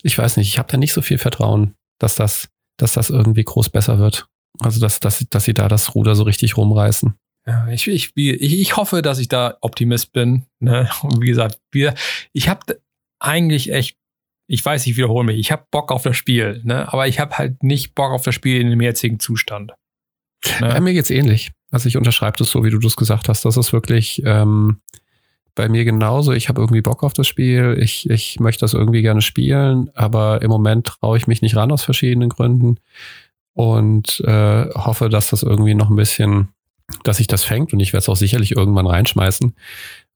ich 0.02 0.18
weiß 0.18 0.36
nicht, 0.36 0.48
ich 0.48 0.58
habe 0.58 0.70
da 0.70 0.76
nicht 0.76 0.92
so 0.92 1.00
viel 1.00 1.18
Vertrauen, 1.18 1.74
dass 1.98 2.14
das, 2.16 2.48
dass 2.76 2.92
das 2.92 3.10
irgendwie 3.10 3.44
groß 3.44 3.70
besser 3.70 3.98
wird. 3.98 4.26
Also, 4.60 4.80
dass, 4.80 5.00
dass, 5.00 5.24
dass 5.30 5.44
sie 5.44 5.54
da 5.54 5.68
das 5.68 5.94
Ruder 5.94 6.14
so 6.14 6.24
richtig 6.24 6.56
rumreißen. 6.56 7.14
Ja, 7.46 7.68
ich, 7.68 7.88
ich, 7.88 8.12
ich, 8.16 8.60
ich 8.60 8.76
hoffe, 8.76 9.02
dass 9.02 9.18
ich 9.18 9.28
da 9.28 9.56
Optimist 9.60 10.12
bin. 10.12 10.46
Ne? 10.60 10.88
Und 11.02 11.20
wie 11.20 11.26
gesagt, 11.26 11.58
wir, 11.70 11.94
ich 12.32 12.48
habe 12.48 12.80
eigentlich 13.18 13.72
echt 13.72 13.96
ich 14.46 14.64
weiß, 14.64 14.86
ich 14.86 14.96
wiederhole 14.96 15.24
mich, 15.24 15.38
ich 15.38 15.52
habe 15.52 15.66
Bock 15.70 15.90
auf 15.90 16.02
das 16.02 16.16
Spiel, 16.16 16.60
ne? 16.64 16.92
aber 16.92 17.08
ich 17.08 17.18
habe 17.18 17.38
halt 17.38 17.62
nicht 17.62 17.94
Bock 17.94 18.12
auf 18.12 18.22
das 18.22 18.34
Spiel 18.34 18.60
in 18.60 18.70
dem 18.70 18.80
jetzigen 18.80 19.18
Zustand. 19.18 19.72
Ne? 20.60 20.68
Bei 20.68 20.80
mir 20.80 20.92
geht's 20.92 21.10
ähnlich. 21.10 21.52
Also 21.70 21.88
ich 21.88 21.96
unterschreibe 21.96 22.36
das 22.38 22.50
so, 22.50 22.64
wie 22.64 22.70
du 22.70 22.78
das 22.78 22.96
gesagt 22.96 23.28
hast. 23.28 23.44
Das 23.44 23.56
ist 23.56 23.72
wirklich 23.72 24.22
ähm, 24.24 24.80
bei 25.54 25.68
mir 25.68 25.84
genauso. 25.84 26.32
Ich 26.32 26.48
habe 26.48 26.60
irgendwie 26.60 26.82
Bock 26.82 27.02
auf 27.02 27.12
das 27.12 27.26
Spiel. 27.26 27.76
Ich, 27.80 28.08
ich 28.10 28.40
möchte 28.40 28.60
das 28.60 28.74
irgendwie 28.74 29.02
gerne 29.02 29.22
spielen, 29.22 29.90
aber 29.94 30.42
im 30.42 30.50
Moment 30.50 30.86
traue 30.86 31.16
ich 31.16 31.26
mich 31.26 31.42
nicht 31.42 31.56
ran 31.56 31.72
aus 31.72 31.82
verschiedenen 31.82 32.28
Gründen 32.28 32.78
und 33.54 34.20
äh, 34.20 34.68
hoffe, 34.74 35.08
dass 35.08 35.30
das 35.30 35.42
irgendwie 35.42 35.74
noch 35.74 35.90
ein 35.90 35.96
bisschen, 35.96 36.48
dass 37.04 37.18
sich 37.18 37.28
das 37.28 37.44
fängt 37.44 37.72
und 37.72 37.80
ich 37.80 37.92
werde 37.92 38.02
es 38.02 38.08
auch 38.08 38.16
sicherlich 38.16 38.56
irgendwann 38.56 38.86
reinschmeißen. 38.86 39.54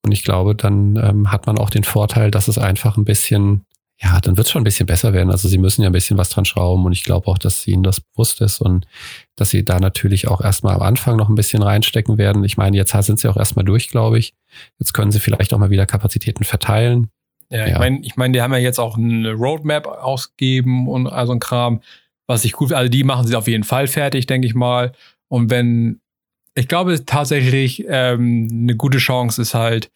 Und 0.02 0.12
ich 0.12 0.24
glaube, 0.24 0.54
dann 0.54 0.96
ähm, 0.96 1.32
hat 1.32 1.46
man 1.46 1.58
auch 1.58 1.70
den 1.70 1.84
Vorteil, 1.84 2.30
dass 2.30 2.48
es 2.48 2.58
einfach 2.58 2.96
ein 2.96 3.04
bisschen 3.04 3.64
ja, 4.00 4.20
dann 4.20 4.36
wird 4.36 4.46
es 4.46 4.52
schon 4.52 4.62
ein 4.62 4.64
bisschen 4.64 4.86
besser 4.86 5.12
werden. 5.12 5.30
Also 5.30 5.48
sie 5.48 5.58
müssen 5.58 5.82
ja 5.82 5.88
ein 5.88 5.92
bisschen 5.92 6.18
was 6.18 6.30
dran 6.30 6.44
schrauben 6.44 6.84
und 6.84 6.92
ich 6.92 7.02
glaube 7.02 7.26
auch, 7.26 7.38
dass 7.38 7.66
ihnen 7.66 7.82
das 7.82 8.00
bewusst 8.00 8.40
ist 8.40 8.60
und 8.60 8.86
dass 9.34 9.50
sie 9.50 9.64
da 9.64 9.80
natürlich 9.80 10.28
auch 10.28 10.40
erstmal 10.40 10.74
am 10.74 10.82
Anfang 10.82 11.16
noch 11.16 11.28
ein 11.28 11.34
bisschen 11.34 11.62
reinstecken 11.62 12.16
werden. 12.16 12.44
Ich 12.44 12.56
meine, 12.56 12.76
jetzt 12.76 12.92
sind 12.92 13.18
sie 13.18 13.28
auch 13.28 13.36
erstmal 13.36 13.64
durch, 13.64 13.88
glaube 13.88 14.18
ich. 14.18 14.34
Jetzt 14.78 14.92
können 14.92 15.10
sie 15.10 15.18
vielleicht 15.18 15.52
auch 15.52 15.58
mal 15.58 15.70
wieder 15.70 15.84
Kapazitäten 15.84 16.44
verteilen. 16.44 17.08
Ja, 17.50 17.66
ja. 17.66 17.66
ich 17.66 17.78
meine, 17.78 18.00
ich 18.02 18.16
mein, 18.16 18.32
die 18.32 18.40
haben 18.40 18.52
ja 18.52 18.58
jetzt 18.58 18.78
auch 18.78 18.96
eine 18.96 19.32
Roadmap 19.32 19.86
ausgegeben 19.86 20.88
und 20.88 21.08
also 21.08 21.32
ein 21.32 21.40
Kram, 21.40 21.80
was 22.28 22.44
ich 22.44 22.52
gut, 22.52 22.72
also 22.72 22.88
die 22.88 23.02
machen 23.02 23.26
sie 23.26 23.34
auf 23.34 23.48
jeden 23.48 23.64
Fall 23.64 23.88
fertig, 23.88 24.26
denke 24.26 24.46
ich 24.46 24.54
mal. 24.54 24.92
Und 25.26 25.50
wenn, 25.50 26.00
ich 26.54 26.68
glaube 26.68 27.04
tatsächlich, 27.04 27.84
ähm, 27.88 28.48
eine 28.52 28.76
gute 28.76 28.98
Chance 28.98 29.42
ist 29.42 29.54
halt, 29.54 29.90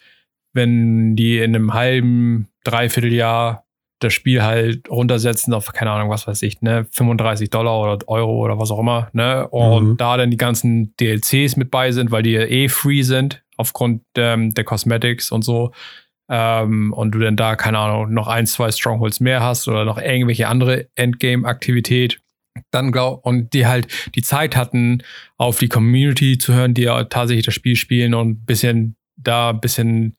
wenn 0.54 1.14
die 1.14 1.38
in 1.38 1.54
einem 1.54 1.72
halben, 1.72 2.48
dreiviertel 2.64 3.12
Jahr 3.12 3.64
das 4.02 4.12
Spiel 4.12 4.42
halt 4.42 4.90
runtersetzen 4.90 5.54
auf, 5.54 5.72
keine 5.72 5.90
Ahnung, 5.90 6.10
was 6.10 6.26
weiß 6.26 6.42
ich, 6.42 6.60
ne, 6.62 6.86
35 6.90 7.50
Dollar 7.50 7.80
oder 7.80 8.08
Euro 8.08 8.40
oder 8.40 8.58
was 8.58 8.70
auch 8.70 8.78
immer, 8.78 9.08
ne, 9.12 9.48
und 9.48 9.90
mhm. 9.90 9.96
da 9.96 10.16
dann 10.16 10.30
die 10.30 10.36
ganzen 10.36 10.94
DLCs 10.96 11.56
mit 11.56 11.70
bei 11.70 11.92
sind, 11.92 12.10
weil 12.10 12.22
die 12.22 12.32
ja 12.32 12.42
eh 12.42 12.68
free 12.68 13.02
sind, 13.02 13.42
aufgrund 13.56 14.02
ähm, 14.16 14.54
der 14.54 14.64
Cosmetics 14.64 15.30
und 15.32 15.42
so, 15.42 15.72
ähm, 16.28 16.92
und 16.92 17.12
du 17.12 17.18
dann 17.18 17.36
da, 17.36 17.56
keine 17.56 17.78
Ahnung, 17.78 18.12
noch 18.12 18.28
ein, 18.28 18.46
zwei 18.46 18.70
Strongholds 18.70 19.20
mehr 19.20 19.42
hast 19.42 19.68
oder 19.68 19.84
noch 19.84 19.98
irgendwelche 19.98 20.48
andere 20.48 20.88
Endgame-Aktivität, 20.94 22.20
dann 22.70 22.92
glaub, 22.92 23.24
und 23.24 23.52
die 23.54 23.66
halt 23.66 23.88
die 24.14 24.22
Zeit 24.22 24.56
hatten, 24.56 25.02
auf 25.36 25.58
die 25.58 25.68
Community 25.68 26.38
zu 26.38 26.54
hören, 26.54 26.74
die 26.74 26.82
ja 26.82 27.04
tatsächlich 27.04 27.46
das 27.46 27.54
Spiel 27.54 27.76
spielen 27.76 28.14
und 28.14 28.28
ein 28.30 28.44
bisschen 28.44 28.96
da 29.16 29.50
ein 29.50 29.60
bisschen 29.60 30.16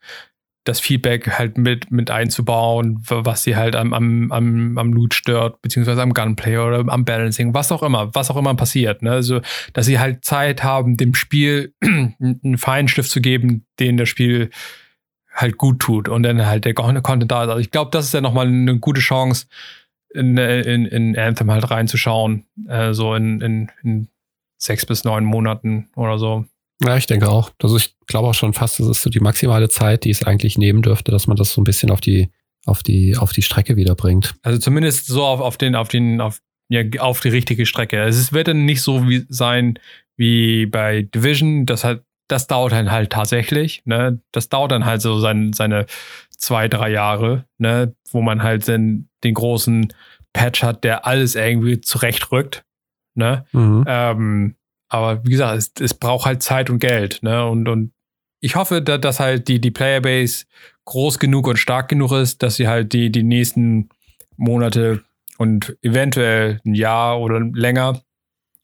das 0.63 0.79
Feedback 0.79 1.37
halt 1.37 1.57
mit, 1.57 1.91
mit 1.91 2.09
einzubauen, 2.09 3.03
was 3.07 3.43
sie 3.43 3.55
halt 3.55 3.75
am, 3.75 3.93
am, 3.93 4.31
am, 4.31 4.77
am 4.77 4.93
Loot 4.93 5.13
stört, 5.13 5.61
beziehungsweise 5.61 6.01
am 6.01 6.13
Gunplay 6.13 6.57
oder 6.57 6.85
am 6.87 7.05
Balancing, 7.05 7.53
was 7.53 7.71
auch 7.71 7.83
immer, 7.83 8.13
was 8.15 8.31
auch 8.31 8.37
immer 8.37 8.55
passiert. 8.55 9.01
Ne? 9.01 9.11
Also, 9.11 9.41
dass 9.73 9.85
sie 9.85 9.99
halt 9.99 10.23
Zeit 10.23 10.63
haben, 10.63 10.95
dem 10.95 11.15
Spiel 11.15 11.73
einen 11.81 12.57
Feinstift 12.57 13.09
zu 13.09 13.19
geben, 13.19 13.65
den 13.79 13.97
das 13.97 14.09
Spiel 14.09 14.49
halt 15.33 15.57
gut 15.57 15.79
tut 15.79 16.07
und 16.07 16.23
dann 16.23 16.45
halt 16.45 16.65
der 16.65 16.73
Content 16.73 17.31
da 17.31 17.43
ist. 17.43 17.49
Also 17.49 17.59
ich 17.59 17.71
glaube, 17.71 17.91
das 17.91 18.05
ist 18.05 18.13
ja 18.13 18.21
nochmal 18.21 18.47
eine 18.47 18.79
gute 18.79 19.01
Chance, 19.01 19.47
in, 20.13 20.37
in, 20.37 20.85
in 20.85 21.17
Anthem 21.17 21.51
halt 21.51 21.69
reinzuschauen, 21.69 22.45
äh, 22.67 22.93
so 22.93 23.15
in, 23.15 23.41
in, 23.41 23.71
in 23.83 24.07
sechs 24.57 24.85
bis 24.85 25.03
neun 25.03 25.25
Monaten 25.25 25.89
oder 25.95 26.17
so. 26.17 26.45
Ja, 26.85 26.97
ich 26.97 27.05
denke 27.05 27.29
auch. 27.29 27.51
Also 27.61 27.77
ich 27.77 27.95
glaube 28.07 28.27
auch 28.27 28.33
schon 28.33 28.53
fast, 28.53 28.79
das 28.79 28.87
ist 28.87 29.01
so 29.01 29.09
die 29.09 29.19
maximale 29.19 29.69
Zeit, 29.69 30.03
die 30.03 30.09
es 30.09 30.23
eigentlich 30.23 30.57
nehmen 30.57 30.81
dürfte, 30.81 31.11
dass 31.11 31.27
man 31.27 31.37
das 31.37 31.53
so 31.53 31.61
ein 31.61 31.63
bisschen 31.63 31.91
auf 31.91 32.01
die, 32.01 32.29
auf 32.65 32.83
die, 32.83 33.17
auf 33.17 33.31
die 33.31 33.41
Strecke 33.41 33.75
wieder 33.75 33.95
bringt. 33.95 34.35
Also 34.41 34.59
zumindest 34.59 35.07
so 35.07 35.23
auf, 35.23 35.39
auf 35.39 35.57
den, 35.57 35.75
auf 35.75 35.87
den, 35.87 36.21
auf, 36.21 36.39
ja, 36.69 36.83
auf 36.99 37.21
die 37.21 37.29
richtige 37.29 37.65
Strecke. 37.65 38.01
Also 38.01 38.19
es 38.19 38.33
wird 38.33 38.47
dann 38.47 38.65
nicht 38.65 38.81
so 38.81 39.07
wie, 39.07 39.25
sein 39.29 39.79
wie 40.15 40.65
bei 40.65 41.03
Division. 41.03 41.65
Das 41.65 41.83
halt, 41.83 42.03
das 42.27 42.47
dauert 42.47 42.71
dann 42.73 42.91
halt 42.91 43.11
tatsächlich. 43.11 43.81
Ne? 43.85 44.19
Das 44.31 44.49
dauert 44.49 44.71
dann 44.71 44.85
halt 44.85 45.01
so 45.01 45.19
sein, 45.19 45.53
seine 45.53 45.85
zwei, 46.37 46.67
drei 46.67 46.89
Jahre, 46.91 47.45
ne? 47.57 47.95
wo 48.11 48.21
man 48.21 48.43
halt 48.43 48.67
den, 48.67 49.09
den 49.23 49.33
großen 49.33 49.93
Patch 50.33 50.63
hat, 50.63 50.83
der 50.83 51.05
alles 51.05 51.35
irgendwie 51.35 51.79
zurechtrückt. 51.81 52.63
Ne? 53.15 53.45
Mhm. 53.51 53.85
Ähm, 53.87 54.55
aber 54.93 55.25
wie 55.25 55.31
gesagt, 55.31 55.57
es, 55.57 55.71
es 55.79 55.93
braucht 55.95 56.25
halt 56.25 56.43
Zeit 56.43 56.69
und 56.69 56.77
Geld. 56.77 57.23
Ne? 57.23 57.45
Und, 57.45 57.67
und 57.67 57.93
ich 58.39 58.55
hoffe, 58.55 58.81
dass, 58.81 59.01
dass 59.01 59.19
halt 59.19 59.47
die, 59.47 59.59
die 59.59 59.71
Playerbase 59.71 60.45
groß 60.85 61.17
genug 61.17 61.47
und 61.47 61.57
stark 61.57 61.89
genug 61.89 62.11
ist, 62.11 62.43
dass 62.43 62.57
sie 62.57 62.67
halt 62.67 62.93
die, 62.93 63.11
die 63.11 63.23
nächsten 63.23 63.89
Monate 64.37 65.03
und 65.39 65.75
eventuell 65.81 66.61
ein 66.63 66.75
Jahr 66.75 67.19
oder 67.19 67.39
länger 67.39 68.03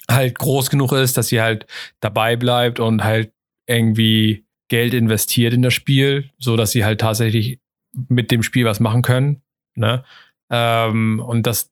halt 0.07 0.37
groß 0.37 0.69
genug 0.69 0.91
ist, 0.91 1.17
dass 1.17 1.27
sie 1.27 1.41
halt 1.41 1.65
dabei 1.99 2.35
bleibt 2.35 2.79
und 2.79 3.03
halt 3.03 3.31
irgendwie 3.65 4.45
Geld 4.67 4.93
investiert 4.93 5.53
in 5.53 5.63
das 5.63 5.73
Spiel, 5.73 6.29
so 6.37 6.57
dass 6.57 6.71
sie 6.71 6.85
halt 6.85 7.01
tatsächlich 7.01 7.59
mit 8.07 8.29
dem 8.29 8.43
Spiel 8.43 8.65
was 8.65 8.79
machen 8.79 9.01
können. 9.01 9.41
Ne? 9.73 10.03
Ähm, 10.51 11.19
und 11.25 11.47
dass 11.47 11.71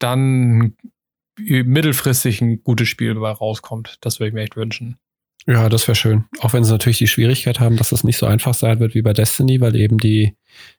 dann 0.00 0.76
mittelfristig 1.38 2.40
ein 2.40 2.62
gutes 2.62 2.88
Spiel 2.88 3.14
dabei 3.14 3.32
rauskommt. 3.32 3.98
Das 4.00 4.20
würde 4.20 4.28
ich 4.28 4.34
mir 4.34 4.42
echt 4.42 4.56
wünschen. 4.56 4.96
Ja, 5.46 5.68
das 5.68 5.86
wäre 5.86 5.96
schön. 5.96 6.24
Auch 6.40 6.52
wenn 6.52 6.64
sie 6.64 6.72
natürlich 6.72 6.98
die 6.98 7.06
Schwierigkeit 7.06 7.60
haben, 7.60 7.76
dass 7.76 7.92
es 7.92 8.04
nicht 8.04 8.16
so 8.16 8.26
einfach 8.26 8.54
sein 8.54 8.80
wird 8.80 8.94
wie 8.94 9.02
bei 9.02 9.12
Destiny, 9.12 9.60
weil 9.60 9.76
eben 9.76 9.98
die 9.98 10.36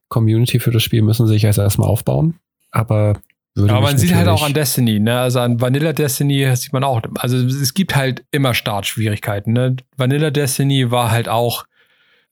Community 0.07 0.60
für 0.60 0.72
das 0.72 0.82
Spiel 0.84 1.02
müssen 1.02 1.27
sich 1.27 1.44
erst 1.44 1.60
erstmal 1.60 1.90
aufbauen. 1.90 2.40
Aber 2.72 3.19
würde 3.53 3.73
Aber 3.73 3.84
man 3.84 3.98
sieht 3.98 4.14
halt 4.14 4.27
auch 4.27 4.44
an 4.44 4.53
Destiny, 4.53 4.99
ne? 4.99 5.19
Also 5.19 5.40
an 5.40 5.61
Vanilla 5.61 5.94
Destiny 5.94 6.53
sieht 6.56 6.73
man 6.73 6.84
auch. 6.84 7.02
Also 7.19 7.38
es 7.38 7.73
gibt 7.73 7.95
halt 7.95 8.26
immer 8.32 8.53
Startschwierigkeiten, 8.53 9.53
ne? 9.53 9.76
Vanilla 9.95 10.32
Destiny 10.32 10.91
war 10.91 11.11
halt 11.11 11.30
auch 11.30 11.65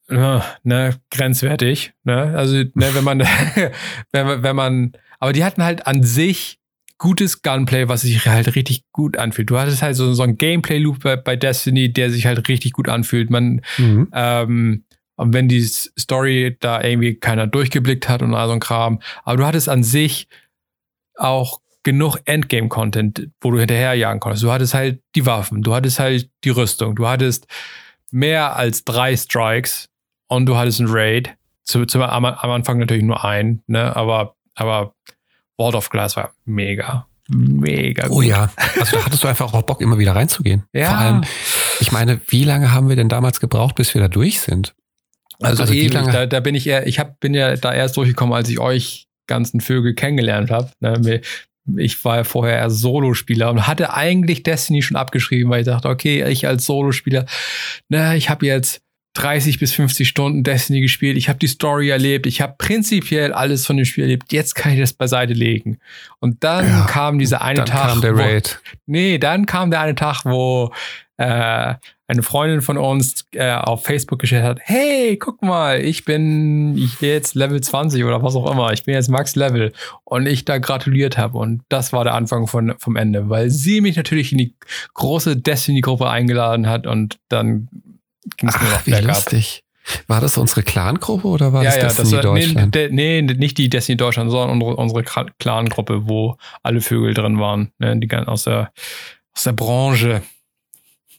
äh, 0.09 0.39
ne, 0.63 0.95
grenzwertig, 1.11 1.93
ne? 2.03 2.33
Also, 2.35 2.55
ne, 2.55 2.89
wenn 2.93 3.03
man, 3.03 3.19
wenn 4.11 4.25
man, 4.25 4.43
wenn 4.43 4.55
man, 4.55 4.91
aber 5.19 5.33
die 5.33 5.45
hatten 5.45 5.63
halt 5.63 5.87
an 5.87 6.03
sich 6.03 6.59
gutes 7.03 7.41
Gunplay, 7.41 7.89
was 7.89 8.03
sich 8.03 8.25
halt 8.25 8.55
richtig 8.55 8.89
gut 8.93 9.17
anfühlt. 9.17 9.49
Du 9.49 9.59
hattest 9.59 9.81
halt 9.81 9.97
so, 9.97 10.13
so 10.13 10.23
ein 10.23 10.37
Gameplay-Loop 10.37 11.03
bei, 11.03 11.17
bei, 11.17 11.35
Destiny, 11.35 11.91
der 11.91 12.09
sich 12.09 12.25
halt 12.25 12.47
richtig 12.47 12.71
gut 12.71 12.87
anfühlt. 12.87 13.29
Man, 13.29 13.59
mhm. 13.77 14.07
ähm, 14.13 14.85
wenn 15.17 15.49
die 15.49 15.61
Story 15.63 16.55
da 16.61 16.81
irgendwie 16.81 17.15
keiner 17.15 17.45
durchgeblickt 17.45 18.07
hat 18.07 18.21
und 18.21 18.33
all 18.33 18.47
so 18.47 18.53
ein 18.53 18.61
Kram. 18.61 19.01
Aber 19.25 19.35
du 19.35 19.45
hattest 19.45 19.67
an 19.67 19.83
sich 19.83 20.29
auch 21.15 21.59
genug 21.83 22.19
Endgame-Content, 22.23 23.27
wo 23.41 23.51
du 23.51 23.59
hinterherjagen 23.59 24.21
konntest. 24.21 24.43
Du 24.43 24.51
hattest 24.53 24.73
halt 24.73 25.01
die 25.15 25.25
Waffen, 25.25 25.61
du 25.61 25.75
hattest 25.75 25.99
halt 25.99 26.29
die 26.45 26.51
Rüstung, 26.51 26.95
du 26.95 27.05
hattest 27.05 27.47
mehr 28.11 28.55
als 28.55 28.85
drei 28.85 29.17
Strikes 29.17 29.89
und 30.29 30.45
du 30.45 30.55
hattest 30.55 30.79
einen 30.79 30.89
Raid. 30.89 31.35
Zu, 31.63 31.85
zu, 31.85 32.01
am, 32.01 32.23
am, 32.23 32.49
Anfang 32.49 32.79
natürlich 32.79 33.03
nur 33.03 33.25
ein, 33.25 33.61
ne? 33.67 33.93
aber, 33.93 34.37
aber 34.55 34.95
World 35.57 35.75
of 35.75 35.89
Glass 35.89 36.15
war 36.15 36.33
mega. 36.45 37.07
Mega 37.29 38.07
gut. 38.07 38.17
Oh 38.17 38.21
ja, 38.21 38.51
also 38.79 38.97
da 38.97 39.05
hattest 39.05 39.23
du 39.23 39.27
einfach 39.27 39.53
auch 39.53 39.61
Bock, 39.63 39.81
immer 39.81 39.97
wieder 39.97 40.15
reinzugehen. 40.15 40.63
Ja. 40.73 40.89
Vor 40.89 40.97
allem, 40.97 41.21
ich 41.79 41.91
meine, 41.91 42.19
wie 42.27 42.43
lange 42.43 42.71
haben 42.71 42.89
wir 42.89 42.95
denn 42.95 43.09
damals 43.09 43.39
gebraucht, 43.39 43.75
bis 43.75 43.93
wir 43.93 44.01
da 44.01 44.07
durch 44.07 44.41
sind? 44.41 44.75
Also, 45.39 45.63
also 45.63 45.73
ewig, 45.73 45.91
da, 45.91 46.25
da, 46.25 46.39
bin 46.39 46.55
ich 46.55 46.67
eher, 46.67 46.87
ich 46.87 46.99
hab, 46.99 47.19
bin 47.19 47.33
ja 47.33 47.55
da 47.55 47.73
erst 47.73 47.97
durchgekommen, 47.97 48.33
als 48.33 48.49
ich 48.49 48.59
euch 48.59 49.07
ganzen 49.27 49.61
Vögel 49.61 49.93
kennengelernt 49.93 50.51
habe. 50.51 50.71
Ne? 50.79 51.21
Ich 51.77 52.03
war 52.03 52.17
ja 52.17 52.23
vorher 52.23 52.57
eher 52.57 52.69
Solospieler 52.69 53.49
und 53.49 53.67
hatte 53.67 53.93
eigentlich 53.93 54.43
Destiny 54.43 54.81
schon 54.81 54.97
abgeschrieben, 54.97 55.49
weil 55.49 55.61
ich 55.61 55.65
dachte, 55.65 55.87
okay, 55.87 56.27
ich 56.29 56.45
als 56.45 56.65
Solospieler, 56.65 57.25
ne, 57.87 58.17
ich 58.17 58.29
habe 58.29 58.45
jetzt 58.45 58.81
30 59.13 59.59
bis 59.59 59.73
50 59.73 60.07
Stunden 60.07 60.43
Destiny 60.43 60.81
gespielt, 60.81 61.17
ich 61.17 61.29
habe 61.29 61.39
die 61.39 61.47
Story 61.47 61.89
erlebt, 61.89 62.25
ich 62.25 62.41
habe 62.41 62.55
prinzipiell 62.57 63.31
alles 63.31 63.65
von 63.65 63.77
dem 63.77 63.85
Spiel 63.85 64.03
erlebt, 64.03 64.33
jetzt 64.33 64.55
kann 64.55 64.73
ich 64.73 64.79
das 64.79 64.93
beiseite 64.93 65.33
legen. 65.33 65.77
Und 66.19 66.43
dann 66.43 66.67
ja, 66.67 66.85
kam 66.85 67.19
dieser 67.19 67.41
eine 67.41 67.57
dann 67.57 67.65
Tag. 67.67 67.81
Dann 67.81 67.89
kam 67.89 68.01
der 68.01 68.17
Raid. 68.17 68.59
Wo, 68.63 68.71
nee, 68.87 69.17
dann 69.19 69.45
kam 69.45 69.69
der 69.69 69.81
eine 69.81 69.95
Tag, 69.95 70.25
wo 70.25 70.71
äh, 71.17 71.75
eine 72.07 72.23
Freundin 72.23 72.61
von 72.61 72.77
uns 72.77 73.25
äh, 73.33 73.53
auf 73.53 73.83
Facebook 73.83 74.19
gestellt 74.19 74.43
hat, 74.43 74.59
hey, 74.61 75.17
guck 75.17 75.41
mal, 75.41 75.79
ich 75.79 76.05
bin 76.05 76.77
ich 76.77 76.97
bin 76.99 77.09
jetzt 77.09 77.35
Level 77.35 77.61
20 77.61 78.03
oder 78.03 78.21
was 78.21 78.35
auch 78.35 78.51
immer, 78.51 78.73
ich 78.73 78.83
bin 78.83 78.93
jetzt 78.93 79.09
Max 79.09 79.35
Level. 79.35 79.73
Und 80.03 80.27
ich 80.27 80.45
da 80.45 80.57
gratuliert 80.57 81.17
habe. 81.17 81.37
Und 81.37 81.61
das 81.69 81.93
war 81.93 82.03
der 82.03 82.13
Anfang 82.13 82.47
von, 82.47 82.73
vom 82.77 82.95
Ende, 82.95 83.29
weil 83.29 83.49
sie 83.49 83.81
mich 83.81 83.95
natürlich 83.95 84.31
in 84.31 84.37
die 84.39 84.55
große 84.93 85.37
Destiny-Gruppe 85.37 86.09
eingeladen 86.09 86.67
hat. 86.67 86.87
Und 86.87 87.19
dann 87.29 87.69
ging 88.37 88.49
es 88.49 88.61
mir 88.61 88.69
noch 88.69 88.85
wie 88.85 88.91
lustig. 88.91 89.63
War 90.07 90.21
das 90.21 90.37
unsere 90.37 90.63
Clan-Gruppe 90.63 91.27
oder 91.27 91.51
war 91.51 91.63
ja, 91.63 91.71
das 91.71 91.77
ja, 91.77 91.83
Destiny 91.83 92.09
das 92.09 92.13
war, 92.13 92.21
Deutschland? 92.21 92.75
Nee, 92.75 93.21
nee, 93.21 93.33
nicht 93.33 93.57
die 93.57 93.69
Destiny 93.69 93.97
Deutschland, 93.97 94.31
sondern 94.31 94.61
unsere, 94.61 95.03
Clan-Gruppe, 95.03 96.07
wo 96.07 96.37
alle 96.61 96.79
Vögel 96.81 97.13
drin 97.13 97.39
waren, 97.39 97.71
ne, 97.79 97.97
die 97.97 98.09
aus 98.15 98.45
der, 98.45 98.71
aus 99.35 99.43
der 99.43 99.51
Branche. 99.51 100.21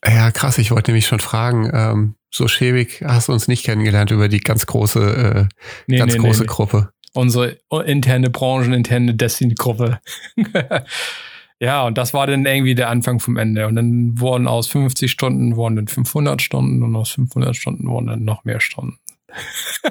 Ja, 0.06 0.31
krass. 0.31 0.59
Ich 0.59 0.70
wollte 0.70 0.90
nämlich 0.90 1.06
schon 1.06 1.20
fragen, 1.20 1.70
ähm, 1.74 2.14
so 2.31 2.48
schäbig 2.48 3.02
hast 3.05 3.28
du 3.28 3.32
uns 3.32 3.48
nicht 3.48 3.64
kennengelernt 3.64 4.10
über 4.10 4.28
die 4.28 4.40
ganz 4.40 4.66
große, 4.66 5.48
äh, 5.51 5.55
nee, 5.86 5.98
ganz 5.98 6.14
nee, 6.14 6.18
große 6.18 6.47
Gruppe. 6.47 6.90
Unsere 7.12 7.59
interne 7.85 8.31
brancheninterne 8.31 9.14
Destiny-Gruppe. 9.14 10.01
ja, 11.64 11.86
und 11.86 11.96
das 11.96 12.12
war 12.12 12.26
dann 12.26 12.44
irgendwie 12.44 12.74
der 12.74 12.90
Anfang 12.90 13.20
vom 13.20 13.38
Ende. 13.38 13.66
Und 13.66 13.76
dann 13.76 14.20
wurden 14.20 14.46
aus 14.46 14.66
50 14.66 15.10
Stunden 15.10 15.56
wurden 15.56 15.76
dann 15.76 15.88
500 15.88 16.42
Stunden 16.42 16.82
und 16.82 16.94
aus 16.94 17.12
500 17.12 17.56
Stunden 17.56 17.88
wurden 17.88 18.06
dann 18.06 18.24
noch 18.24 18.44
mehr 18.44 18.60
Stunden. 18.60 18.98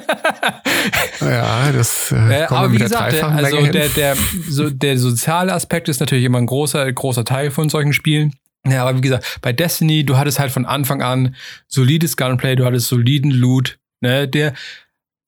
ja, 1.19 1.71
das 1.71 2.11
äh, 2.11 2.43
äh 2.43 2.43
aber 2.43 2.71
wie 2.71 2.77
gesagt, 2.77 3.13
der, 3.13 3.27
also 3.27 3.65
der, 3.65 3.89
der, 3.89 4.15
so, 4.47 4.69
der 4.69 4.99
soziale 4.99 5.51
Aspekt 5.51 5.89
ist 5.89 5.99
natürlich 5.99 6.25
immer 6.25 6.37
ein 6.37 6.45
großer, 6.45 6.93
großer 6.93 7.25
Teil 7.25 7.49
von 7.49 7.69
solchen 7.69 7.91
Spielen. 7.91 8.33
Ja, 8.67 8.85
aber 8.85 8.97
wie 8.99 9.01
gesagt, 9.01 9.39
bei 9.41 9.51
Destiny, 9.51 10.05
du 10.05 10.15
hattest 10.15 10.39
halt 10.39 10.51
von 10.51 10.65
Anfang 10.65 11.01
an 11.01 11.35
solides 11.67 12.15
Gunplay, 12.15 12.55
du 12.55 12.65
hattest 12.65 12.87
soliden 12.87 13.31
Loot, 13.31 13.79
ne, 13.99 14.27
der 14.27 14.53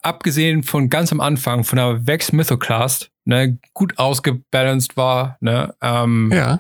abgesehen 0.04 0.62
von 0.62 0.90
ganz 0.90 1.12
am 1.12 1.20
Anfang 1.20 1.64
von 1.64 1.78
der 1.78 2.06
Vex 2.08 2.32
Mythoclast, 2.32 3.10
ne, 3.26 3.58
gut 3.74 3.98
ausgebalanced 3.98 4.98
war, 4.98 5.38
ne, 5.40 5.74
ähm, 5.82 6.32
ja. 6.34 6.60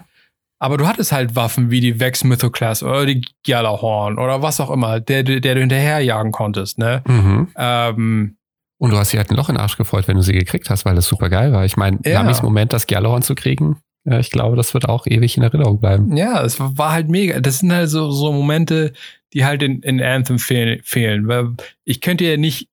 Aber 0.57 0.77
du 0.77 0.87
hattest 0.87 1.11
halt 1.11 1.35
Waffen 1.35 1.69
wie 1.69 1.81
die 1.81 1.99
Vex 1.99 2.23
Mythoclast 2.23 2.81
oder 2.81 3.05
die 3.05 3.25
Gjallarhorn 3.43 4.17
oder 4.17 4.41
was 4.41 4.59
auch 4.59 4.71
immer, 4.71 4.99
der, 4.99 5.23
der, 5.23 5.53
du 5.53 5.59
hinterherjagen 5.59 6.31
konntest, 6.31 6.77
ne. 6.77 7.03
Mhm. 7.07 7.49
Ähm, 7.57 8.37
und 8.77 8.91
du 8.91 8.97
hast 8.97 9.11
sie 9.11 9.17
halt 9.17 9.31
ein 9.31 9.35
Loch 9.35 9.49
in 9.49 9.55
den 9.55 9.61
Arsch 9.61 9.77
gefreut, 9.77 10.07
wenn 10.07 10.17
du 10.17 10.23
sie 10.23 10.33
gekriegt 10.33 10.69
hast, 10.69 10.85
weil 10.85 10.95
das 10.95 11.07
super 11.07 11.29
geil 11.29 11.53
war. 11.53 11.65
Ich 11.65 11.77
meine, 11.77 11.99
ja. 12.03 12.13
Lamis 12.13 12.41
Moment, 12.41 12.73
das 12.73 12.87
Gjallarhorn 12.87 13.21
zu 13.21 13.35
kriegen, 13.35 13.77
ja, 14.05 14.19
ich 14.19 14.29
glaube, 14.29 14.55
das 14.55 14.73
wird 14.73 14.87
auch 14.87 15.07
ewig 15.07 15.35
in 15.35 15.43
Erinnerung 15.43 15.79
bleiben. 15.79 16.15
Ja, 16.15 16.43
es 16.43 16.59
war 16.59 16.91
halt 16.91 17.09
mega. 17.09 17.39
Das 17.39 17.59
sind 17.59 17.73
halt 17.73 17.89
so, 17.89 18.11
so 18.11 18.31
Momente, 18.31 18.93
die 19.33 19.45
halt 19.45 19.63
in, 19.63 19.81
in 19.81 20.01
Anthem 20.01 20.37
fehl, 20.37 20.79
fehlen. 20.83 21.27
Weil 21.27 21.55
ich 21.85 22.01
könnte 22.01 22.23
ja 22.23 22.37
nicht 22.37 22.69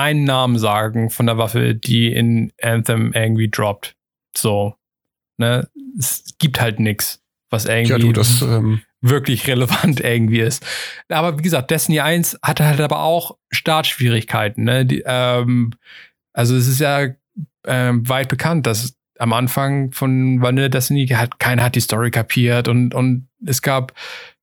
einen 0.00 0.24
Namen 0.24 0.58
sagen 0.58 1.10
von 1.10 1.26
der 1.26 1.38
Waffe, 1.38 1.74
die 1.74 2.12
in 2.12 2.52
Anthem 2.62 3.12
irgendwie 3.12 3.48
droppt. 3.48 3.96
So. 4.36 4.74
Ne? 5.38 5.68
Es 5.98 6.34
gibt 6.38 6.60
halt 6.60 6.80
nichts, 6.80 7.22
was 7.50 7.64
irgendwie 7.66 7.92
ja, 7.92 7.98
du, 7.98 8.12
das, 8.12 8.42
ähm 8.42 8.82
wirklich 9.00 9.46
relevant 9.46 10.00
irgendwie 10.04 10.40
ist. 10.40 10.64
Aber 11.08 11.38
wie 11.38 11.42
gesagt, 11.42 11.70
Destiny 11.70 12.00
1 12.00 12.38
hatte 12.42 12.66
halt 12.66 12.80
aber 12.80 13.00
auch 13.00 13.36
Startschwierigkeiten. 13.50 14.64
Ne? 14.64 14.86
Die, 14.86 15.02
ähm, 15.06 15.72
also 16.32 16.56
es 16.56 16.68
ist 16.68 16.80
ja 16.80 17.08
ähm, 17.66 18.08
weit 18.08 18.28
bekannt, 18.28 18.66
dass 18.66 18.94
am 19.18 19.32
Anfang 19.32 19.92
von 19.92 20.40
Vanilla 20.40 20.68
Destiny 20.68 21.06
hat 21.08 21.38
keiner 21.38 21.64
hat 21.64 21.74
die 21.74 21.80
Story 21.80 22.10
kapiert 22.10 22.68
und, 22.68 22.94
und 22.94 23.28
es 23.44 23.60
gab 23.60 23.92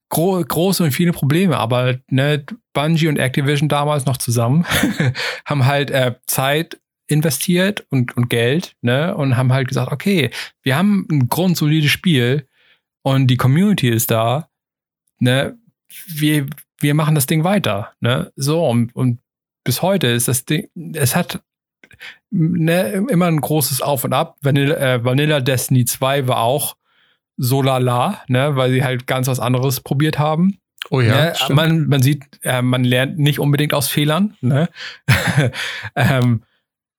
gro 0.09 0.41
große 0.41 0.84
und 0.84 0.91
viele 0.91 1.11
Probleme, 1.11 1.57
aber 1.57 1.97
ne, 2.09 2.45
Bungie 2.73 3.07
und 3.07 3.17
Activision 3.17 3.69
damals 3.69 4.05
noch 4.05 4.17
zusammen 4.17 4.65
haben 5.45 5.65
halt 5.65 5.91
äh, 5.91 6.15
Zeit 6.25 6.79
investiert 7.07 7.85
und, 7.89 8.15
und 8.17 8.29
Geld, 8.29 8.75
ne, 8.81 9.15
und 9.15 9.38
haben 9.38 9.53
halt 9.53 9.67
gesagt, 9.67 9.91
okay, 9.91 10.29
wir 10.61 10.77
haben 10.77 11.07
ein 11.09 11.29
grundsolides 11.29 11.91
Spiel 11.91 12.47
und 13.01 13.27
die 13.27 13.38
Community 13.38 13.89
ist 13.89 14.11
da, 14.11 14.49
ne, 15.19 15.57
wir, 16.07 16.47
wir 16.79 16.93
machen 16.93 17.15
das 17.15 17.25
Ding 17.25 17.43
weiter, 17.43 17.93
ne, 18.01 18.31
so, 18.35 18.67
und, 18.67 18.95
und 18.95 19.19
bis 19.63 19.81
heute 19.81 20.07
ist 20.07 20.27
das 20.27 20.45
Ding, 20.45 20.69
es 20.93 21.15
hat 21.15 21.41
ne, 22.29 23.05
immer 23.09 23.25
ein 23.27 23.41
großes 23.41 23.81
Auf 23.81 24.03
und 24.03 24.13
Ab. 24.13 24.38
Vanilla, 24.41 24.75
äh, 24.75 25.03
Vanilla 25.03 25.39
Destiny 25.39 25.85
2 25.85 26.27
war 26.27 26.39
auch 26.39 26.77
so 27.38 27.61
lala, 27.61 28.22
ne, 28.27 28.55
weil 28.55 28.72
sie 28.72 28.84
halt 28.84 29.07
ganz 29.07 29.27
was 29.27 29.39
anderes 29.39 29.80
probiert 29.81 30.19
haben. 30.19 30.57
Oh 30.89 31.01
ja. 31.01 31.26
Ne? 31.26 31.34
Man, 31.49 31.88
man 31.88 32.01
sieht, 32.01 32.23
äh, 32.43 32.61
man 32.61 32.84
lernt 32.84 33.18
nicht 33.18 33.39
unbedingt 33.39 33.73
aus 33.73 33.88
Fehlern, 33.88 34.35
ne? 34.41 34.69
ähm, 35.95 36.43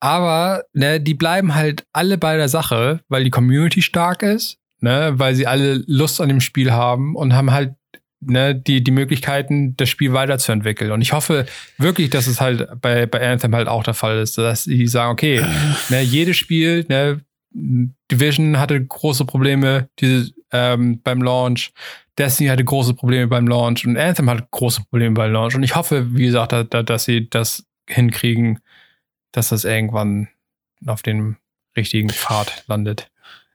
aber 0.00 0.64
ne, 0.72 1.00
die 1.00 1.14
bleiben 1.14 1.54
halt 1.54 1.84
alle 1.92 2.18
bei 2.18 2.36
der 2.36 2.48
Sache, 2.48 3.00
weil 3.08 3.24
die 3.24 3.30
Community 3.30 3.82
stark 3.82 4.22
ist, 4.22 4.58
ne, 4.80 5.12
weil 5.14 5.34
sie 5.34 5.46
alle 5.46 5.82
Lust 5.86 6.20
an 6.20 6.28
dem 6.28 6.40
Spiel 6.40 6.72
haben 6.72 7.16
und 7.16 7.34
haben 7.34 7.50
halt 7.50 7.74
ne, 8.20 8.54
die, 8.54 8.82
die 8.82 8.90
Möglichkeiten, 8.90 9.76
das 9.76 9.88
Spiel 9.88 10.12
weiterzuentwickeln. 10.12 10.92
Und 10.92 11.02
ich 11.02 11.12
hoffe 11.12 11.46
wirklich, 11.78 12.10
dass 12.10 12.26
es 12.26 12.40
halt 12.40 12.68
bei, 12.80 13.06
bei 13.06 13.26
Anthem 13.28 13.54
halt 13.54 13.68
auch 13.68 13.82
der 13.82 13.94
Fall 13.94 14.18
ist, 14.18 14.38
dass 14.38 14.64
sie 14.64 14.86
sagen, 14.86 15.12
okay, 15.12 15.44
ne, 15.88 16.02
jedes 16.02 16.36
Spiel, 16.36 16.84
ne, 16.88 17.20
Division 17.50 18.58
hatte 18.58 18.84
große 18.84 19.24
Probleme 19.24 19.88
diese, 19.98 20.32
ähm, 20.52 21.00
beim 21.02 21.22
Launch, 21.22 21.72
Destiny 22.18 22.48
hatte 22.48 22.64
große 22.64 22.94
Probleme 22.94 23.28
beim 23.28 23.46
Launch 23.46 23.86
und 23.86 23.96
Anthem 23.96 24.28
hat 24.28 24.50
große 24.50 24.82
Probleme 24.90 25.14
beim 25.14 25.32
Launch. 25.32 25.54
Und 25.54 25.62
ich 25.62 25.76
hoffe, 25.76 26.14
wie 26.14 26.26
gesagt, 26.26 26.52
dass, 26.52 26.84
dass 26.84 27.04
sie 27.04 27.28
das 27.30 27.64
hinkriegen, 27.88 28.60
dass 29.32 29.50
das 29.50 29.64
irgendwann 29.64 30.28
auf 30.86 31.02
dem 31.02 31.36
richtigen 31.76 32.10
Pfad 32.10 32.64
landet. 32.66 33.10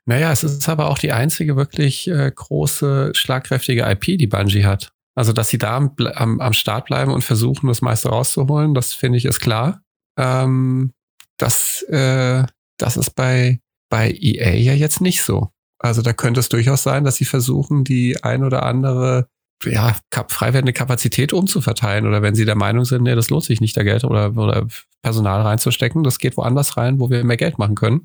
Naja, 0.05 0.31
es 0.31 0.43
ist 0.43 0.67
aber 0.67 0.89
auch 0.89 0.97
die 0.97 1.13
einzige 1.13 1.55
wirklich 1.55 2.07
äh, 2.07 2.31
große, 2.33 3.11
schlagkräftige 3.15 3.89
IP, 3.89 4.17
die 4.17 4.27
Bungie 4.27 4.65
hat. 4.65 4.91
Also, 5.15 5.31
dass 5.31 5.49
sie 5.49 5.57
da 5.57 5.77
am, 5.77 5.95
am, 6.15 6.41
am 6.41 6.53
Start 6.53 6.87
bleiben 6.87 7.11
und 7.11 7.23
versuchen, 7.23 7.67
das 7.67 7.81
meiste 7.81 8.09
rauszuholen, 8.09 8.73
das 8.73 8.93
finde 8.93 9.17
ich 9.17 9.25
ist 9.25 9.39
klar. 9.39 9.81
Ähm, 10.17 10.91
das, 11.37 11.83
äh, 11.83 12.43
das 12.77 12.97
ist 12.97 13.11
bei, 13.11 13.59
bei 13.89 14.11
EA 14.11 14.53
ja 14.53 14.73
jetzt 14.73 15.01
nicht 15.01 15.21
so. 15.21 15.49
Also 15.79 16.01
da 16.01 16.13
könnte 16.13 16.39
es 16.39 16.49
durchaus 16.49 16.83
sein, 16.83 17.03
dass 17.03 17.17
sie 17.17 17.25
versuchen, 17.25 17.83
die 17.83 18.23
ein 18.23 18.43
oder 18.43 18.63
andere 18.63 19.27
ja, 19.65 19.95
frei 20.27 20.53
werdende 20.53 20.73
Kapazität 20.73 21.33
umzuverteilen 21.33 22.05
oder 22.05 22.21
wenn 22.21 22.35
sie 22.35 22.45
der 22.45 22.55
Meinung 22.55 22.85
sind, 22.85 23.03
nee, 23.03 23.15
das 23.15 23.29
lohnt 23.29 23.43
sich 23.43 23.61
nicht, 23.61 23.77
da 23.77 23.83
Geld 23.83 24.03
oder, 24.03 24.35
oder 24.35 24.67
Personal 25.01 25.41
reinzustecken, 25.41 26.03
das 26.03 26.17
geht 26.17 26.37
woanders 26.37 26.77
rein, 26.77 26.99
wo 26.99 27.09
wir 27.09 27.23
mehr 27.25 27.37
Geld 27.37 27.59
machen 27.59 27.75
können. 27.75 28.03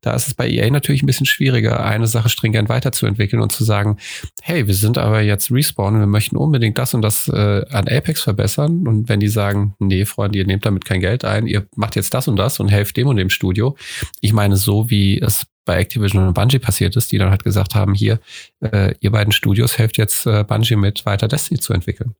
Da 0.00 0.14
ist 0.14 0.28
es 0.28 0.34
bei 0.34 0.48
EA 0.48 0.70
natürlich 0.70 1.02
ein 1.02 1.06
bisschen 1.06 1.26
schwieriger, 1.26 1.84
eine 1.84 2.06
Sache 2.06 2.28
stringent 2.28 2.68
weiterzuentwickeln 2.68 3.42
und 3.42 3.50
zu 3.50 3.64
sagen, 3.64 3.98
hey, 4.40 4.66
wir 4.66 4.74
sind 4.74 4.96
aber 4.96 5.20
jetzt 5.22 5.50
Respawn 5.50 5.94
und 5.94 6.00
wir 6.00 6.06
möchten 6.06 6.36
unbedingt 6.36 6.78
das 6.78 6.94
und 6.94 7.02
das 7.02 7.28
äh, 7.28 7.64
an 7.70 7.88
Apex 7.88 8.22
verbessern. 8.22 8.86
Und 8.86 9.08
wenn 9.08 9.20
die 9.20 9.28
sagen, 9.28 9.74
nee, 9.80 10.04
Freunde, 10.04 10.38
ihr 10.38 10.46
nehmt 10.46 10.64
damit 10.64 10.84
kein 10.84 11.00
Geld 11.00 11.24
ein, 11.24 11.46
ihr 11.46 11.66
macht 11.74 11.96
jetzt 11.96 12.14
das 12.14 12.28
und 12.28 12.36
das 12.36 12.60
und 12.60 12.68
helft 12.68 12.96
dem 12.96 13.08
und 13.08 13.16
dem 13.16 13.30
Studio. 13.30 13.76
Ich 14.20 14.32
meine, 14.32 14.56
so 14.56 14.88
wie 14.88 15.20
es 15.20 15.46
bei 15.64 15.76
Activision 15.76 16.26
und 16.26 16.34
Bungie 16.34 16.58
passiert 16.58 16.96
ist, 16.96 17.12
die 17.12 17.18
dann 17.18 17.30
halt 17.30 17.44
gesagt 17.44 17.74
haben, 17.74 17.94
hier, 17.94 18.20
äh, 18.60 18.94
ihr 19.00 19.10
beiden 19.12 19.32
Studios 19.32 19.78
helft 19.78 19.98
jetzt 19.98 20.26
äh, 20.26 20.44
Bungie 20.44 20.76
mit 20.76 21.06
weiter 21.06 21.28
Destiny 21.28 21.60
zu 21.60 21.72
entwickeln. 21.72 22.14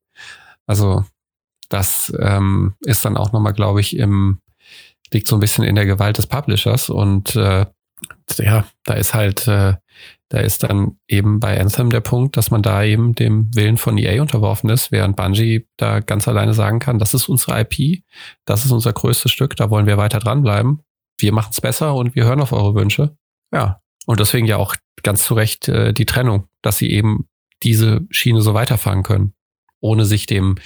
Also 0.67 1.05
das 1.69 2.13
ähm, 2.19 2.75
ist 2.81 3.05
dann 3.05 3.17
auch 3.17 3.33
nochmal, 3.33 3.55
glaube 3.55 3.81
ich, 3.81 3.97
im, 3.97 4.41
liegt 5.13 5.29
so 5.29 5.37
ein 5.37 5.41
bisschen 5.41 5.65
in 5.65 5.75
der 5.75 5.87
Gewalt 5.87 6.19
des 6.19 6.27
Publishers 6.27 6.91
und 6.91 7.35
äh, 7.37 7.67
ja, 8.39 8.65
da 8.85 8.95
ist 8.95 9.15
halt, 9.15 9.47
äh, 9.49 9.75
da 10.29 10.39
ist 10.39 10.63
dann 10.63 10.97
eben 11.09 11.41
bei 11.41 11.61
Anthem 11.61 11.91
der 11.91 12.01
Punkt, 12.01 12.37
dass 12.37 12.51
man 12.51 12.63
da 12.63 12.85
eben 12.85 13.15
dem 13.15 13.55
Willen 13.55 13.77
von 13.77 13.99
EA 13.99 14.23
unterworfen 14.23 14.71
ist, 14.71 14.93
während 14.93 15.17
Bungie 15.17 15.67
da 15.77 16.01
ganz 16.01 16.29
alleine 16.29 16.55
sagen 16.55 16.79
kann, 16.79 16.99
das 16.99 17.15
ist 17.15 17.29
unsere 17.29 17.61
IP, 17.61 18.03
das 18.45 18.65
ist 18.65 18.71
unser 18.71 18.93
größtes 18.93 19.31
Stück, 19.31 19.57
da 19.57 19.71
wollen 19.71 19.87
wir 19.87 19.99
weiter 19.99 20.19
dranbleiben. 20.19 20.83
Wir 21.19 21.33
machen 21.33 21.51
es 21.53 21.61
besser 21.61 21.95
und 21.95 22.15
wir 22.15 22.25
hören 22.25 22.41
auf 22.41 22.53
eure 22.53 22.75
Wünsche. 22.75 23.17
Ja, 23.53 23.81
und 24.07 24.21
deswegen 24.21 24.47
ja 24.47 24.57
auch 24.57 24.77
ganz 25.03 25.25
zu 25.25 25.35
Recht 25.35 25.69
äh, 25.69 25.93
die 25.93 26.07
Trennung, 26.07 26.47
dass 26.63 26.79
sie 26.79 26.91
eben 26.91 27.27
diese 27.63 28.03
Schiene 28.11 28.43
so 28.43 28.55
weiterfahren 28.55 29.03
können, 29.03 29.35
ohne 29.81 30.05
sich 30.05 30.27
dem 30.27 30.57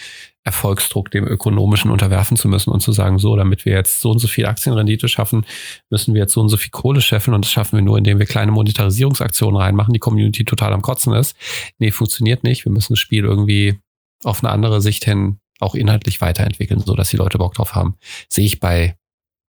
Erfolgsdruck, 0.44 1.10
dem 1.10 1.26
ökonomischen 1.26 1.90
unterwerfen 1.90 2.36
zu 2.36 2.48
müssen 2.48 2.70
und 2.70 2.80
zu 2.80 2.92
sagen, 2.92 3.18
so, 3.18 3.34
damit 3.34 3.64
wir 3.64 3.72
jetzt 3.72 4.00
so 4.00 4.10
und 4.10 4.18
so 4.18 4.28
viel 4.28 4.44
Aktienrendite 4.44 5.08
schaffen, 5.08 5.46
müssen 5.88 6.12
wir 6.12 6.22
jetzt 6.22 6.34
so 6.34 6.42
und 6.42 6.50
so 6.50 6.58
viel 6.58 6.70
Kohle 6.70 7.00
scheffeln 7.00 7.34
und 7.34 7.46
das 7.46 7.50
schaffen 7.50 7.78
wir 7.78 7.82
nur, 7.82 7.96
indem 7.96 8.18
wir 8.18 8.26
kleine 8.26 8.52
Monetarisierungsaktionen 8.52 9.58
reinmachen, 9.58 9.94
die 9.94 10.00
Community 10.00 10.44
total 10.44 10.74
am 10.74 10.82
Kotzen 10.82 11.14
ist. 11.14 11.34
Nee, 11.78 11.90
funktioniert 11.90 12.44
nicht. 12.44 12.66
Wir 12.66 12.72
müssen 12.72 12.92
das 12.92 13.00
Spiel 13.00 13.24
irgendwie 13.24 13.78
auf 14.22 14.44
eine 14.44 14.52
andere 14.52 14.82
Sicht 14.82 15.04
hin 15.04 15.38
auch 15.60 15.74
inhaltlich 15.74 16.20
weiterentwickeln, 16.20 16.80
so 16.80 16.94
dass 16.94 17.10
die 17.10 17.16
Leute 17.16 17.38
Bock 17.38 17.54
drauf 17.54 17.74
haben. 17.74 17.96
Sehe 18.28 18.44
ich 18.44 18.60
bei, 18.60 18.96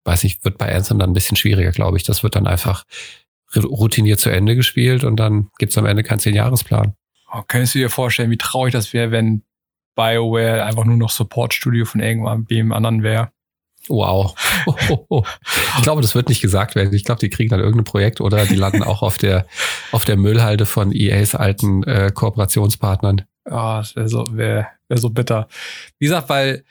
weiß 0.05 0.23
ich, 0.25 0.43
wird 0.43 0.57
bei 0.57 0.75
Anthem 0.75 0.99
dann 0.99 1.11
ein 1.11 1.13
bisschen 1.13 1.37
schwieriger, 1.37 1.71
glaube 1.71 1.97
ich. 1.97 2.03
Das 2.03 2.23
wird 2.23 2.35
dann 2.35 2.45
einfach 2.45 2.83
routiniert 3.55 4.19
zu 4.19 4.29
Ende 4.29 4.55
gespielt 4.55 5.03
und 5.03 5.17
dann 5.17 5.49
gibt 5.57 5.71
es 5.71 5.77
am 5.77 5.85
Ende 5.85 6.03
keinen 6.03 6.19
Zehn-Jahres-Plan. 6.19 6.95
Oh, 7.31 7.41
könntest 7.47 7.75
du 7.75 7.79
dir 7.79 7.89
vorstellen, 7.89 8.31
wie 8.31 8.37
traurig 8.37 8.73
das 8.73 8.93
wäre, 8.93 9.11
wenn 9.11 9.43
BioWare 9.95 10.65
einfach 10.65 10.85
nur 10.85 10.97
noch 10.97 11.09
Support-Studio 11.09 11.85
von 11.85 12.01
irgendwem 12.01 12.71
anderen 12.71 13.03
wäre? 13.03 13.31
Wow. 13.89 14.33
Ich 14.65 15.81
glaube, 15.83 16.01
das 16.01 16.15
wird 16.15 16.29
nicht 16.29 16.41
gesagt 16.41 16.75
werden. 16.75 16.93
Ich 16.93 17.03
glaube, 17.03 17.19
die 17.19 17.29
kriegen 17.29 17.49
dann 17.49 17.59
irgendein 17.59 17.83
Projekt 17.83 18.21
oder 18.21 18.45
die 18.45 18.55
landen 18.55 18.83
auch 18.83 19.01
auf 19.01 19.17
der, 19.17 19.45
auf 19.91 20.05
der 20.05 20.15
Müllhalde 20.15 20.65
von 20.65 20.93
EAs 20.93 21.35
alten 21.35 21.83
äh, 21.83 22.11
Kooperationspartnern. 22.13 23.23
Ah, 23.45 23.79
das 23.79 23.95
wäre 23.95 24.07
so, 24.07 24.25
wär, 24.31 24.69
wär 24.87 24.97
so 24.97 25.09
bitter. 25.09 25.47
Wie 25.99 26.05
gesagt, 26.05 26.29
weil, 26.29 26.63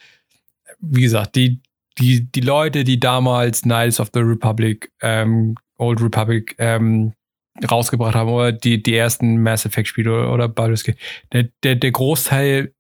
wie 0.81 1.03
gesagt, 1.03 1.37
die, 1.37 1.61
die, 1.99 2.31
die 2.33 2.41
Leute, 2.41 2.85
die 2.85 2.99
damals 2.99 3.63
Knights 3.63 4.01
of 4.01 4.11
the 4.15 4.21
Republic 4.21 4.91
ähm, 5.03 5.57
Old 5.83 6.01
Republic 6.01 6.55
ähm, 6.59 7.13
rausgebracht 7.71 8.15
haben 8.15 8.31
oder 8.31 8.53
die, 8.53 8.83
die 8.83 8.97
ersten 8.97 9.43
Mass 9.43 9.67
Effect 9.67 9.89
Spiele 9.89 10.29
oder 10.29 10.49
Baldur's 10.49 10.85
Gate, 10.85 10.99
der, 11.33 11.49
der, 11.63 11.75
der 11.75 11.91
Großteil, 11.91 12.73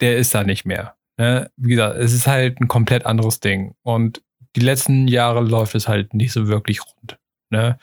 der 0.00 0.16
ist 0.16 0.34
da 0.34 0.44
nicht 0.44 0.64
mehr. 0.64 0.96
Ne? 1.18 1.50
Wie 1.56 1.70
gesagt, 1.70 1.98
es 1.98 2.12
ist 2.12 2.26
halt 2.26 2.60
ein 2.60 2.68
komplett 2.68 3.06
anderes 3.06 3.40
Ding. 3.40 3.74
Und 3.82 4.22
die 4.56 4.60
letzten 4.60 5.08
Jahre 5.08 5.40
läuft 5.40 5.74
es 5.74 5.88
halt 5.88 6.14
nicht 6.14 6.32
so 6.32 6.48
wirklich 6.48 6.80
rund. 6.80 7.18
Ne? 7.50 7.78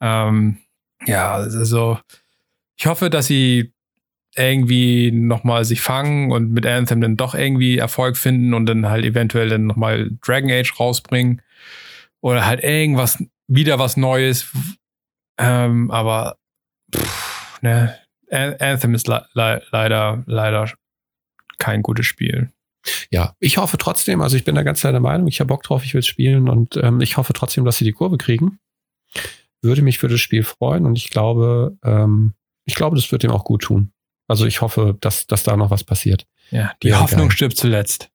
Ähm, 0.00 0.58
ja, 1.06 1.34
also 1.34 1.98
ich 2.76 2.86
hoffe, 2.86 3.10
dass 3.10 3.26
sie 3.26 3.72
irgendwie 4.36 5.10
nochmal 5.10 5.64
sich 5.64 5.80
fangen 5.80 6.30
und 6.30 6.52
mit 6.52 6.64
Anthem 6.64 7.00
dann 7.00 7.16
doch 7.16 7.34
irgendwie 7.34 7.78
Erfolg 7.78 8.16
finden 8.16 8.54
und 8.54 8.66
dann 8.66 8.88
halt 8.88 9.04
eventuell 9.04 9.48
dann 9.48 9.66
nochmal 9.66 10.10
Dragon 10.24 10.50
Age 10.50 10.78
rausbringen. 10.78 11.42
Oder 12.22 12.46
halt 12.46 12.62
irgendwas 12.62 13.22
wieder 13.50 13.78
was 13.78 13.96
Neues. 13.96 14.46
Ähm, 15.38 15.90
aber 15.90 16.38
pff, 16.94 17.60
ne, 17.62 17.98
Anthem 18.30 18.94
ist 18.94 19.08
le 19.08 19.26
le 19.34 19.62
leider, 19.70 20.22
leider 20.26 20.72
kein 21.58 21.82
gutes 21.82 22.06
Spiel. 22.06 22.52
Ja, 23.10 23.34
ich 23.40 23.58
hoffe 23.58 23.76
trotzdem, 23.76 24.22
also 24.22 24.36
ich 24.36 24.44
bin 24.44 24.54
da 24.54 24.62
ganz 24.62 24.80
deiner 24.80 25.00
Meinung, 25.00 25.26
ich 25.26 25.40
habe 25.40 25.48
Bock 25.48 25.62
drauf, 25.62 25.84
ich 25.84 25.92
will 25.92 26.02
spielen 26.02 26.48
und 26.48 26.76
ähm, 26.78 27.00
ich 27.00 27.18
hoffe 27.18 27.34
trotzdem, 27.34 27.64
dass 27.64 27.76
sie 27.76 27.84
die 27.84 27.92
Kurve 27.92 28.16
kriegen. 28.16 28.58
Würde 29.60 29.82
mich 29.82 29.98
für 29.98 30.08
das 30.08 30.20
Spiel 30.20 30.42
freuen 30.42 30.86
und 30.86 30.96
ich 30.96 31.10
glaube, 31.10 31.76
ähm, 31.84 32.34
ich 32.64 32.74
glaube, 32.74 32.96
das 32.96 33.12
wird 33.12 33.22
dem 33.22 33.32
auch 33.32 33.44
gut 33.44 33.62
tun. 33.62 33.92
Also 34.28 34.46
ich 34.46 34.60
hoffe, 34.62 34.96
dass, 35.00 35.26
dass 35.26 35.42
da 35.42 35.56
noch 35.56 35.70
was 35.70 35.84
passiert. 35.84 36.26
Ja, 36.50 36.72
die 36.82 36.88
ja, 36.88 37.00
Hoffnung 37.00 37.28
geil. 37.28 37.36
stirbt 37.36 37.56
zuletzt. 37.56 38.10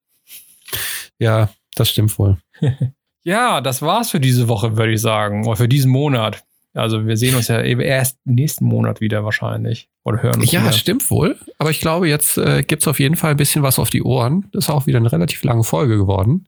Ja, 1.20 1.49
das 1.76 1.91
stimmt 1.91 2.18
wohl. 2.18 2.38
Ja, 3.26 3.60
das 3.60 3.81
war's 3.81 4.11
für 4.11 4.19
diese 4.19 4.47
Woche, 4.47 4.77
würde 4.77 4.93
ich 4.93 5.02
sagen. 5.02 5.45
Oder 5.47 5.57
für 5.57 5.68
diesen 5.68 5.91
Monat. 5.91 6.43
Also 6.73 7.07
wir 7.07 7.18
sehen 7.18 7.35
uns 7.35 7.47
ja 7.47 7.61
eben 7.64 7.81
erst 7.81 8.19
nächsten 8.26 8.65
Monat 8.65 9.02
wieder 9.02 9.23
wahrscheinlich. 9.23 9.89
Oder 10.03 10.22
hören 10.22 10.41
uns 10.41 10.52
Ja, 10.52 10.61
wieder. 10.61 10.73
stimmt 10.73 11.10
wohl. 11.10 11.38
Aber 11.57 11.72
ich 11.72 11.80
glaube, 11.80 12.07
jetzt 12.07 12.38
äh, 12.38 12.64
gibt 12.64 12.84
es 12.84 12.88
auf 12.88 12.99
jeden 12.99 13.15
Fall 13.15 13.31
ein 13.31 13.38
bisschen 13.38 13.64
was 13.64 13.80
auf 13.80 13.89
die 13.89 14.03
Ohren. 14.03 14.45
Das 14.52 14.65
ist 14.65 14.69
auch 14.69 14.85
wieder 14.85 14.99
eine 14.99 15.11
relativ 15.11 15.43
lange 15.43 15.64
Folge 15.64 15.97
geworden. 15.97 16.47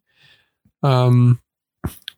Ähm, 0.84 1.40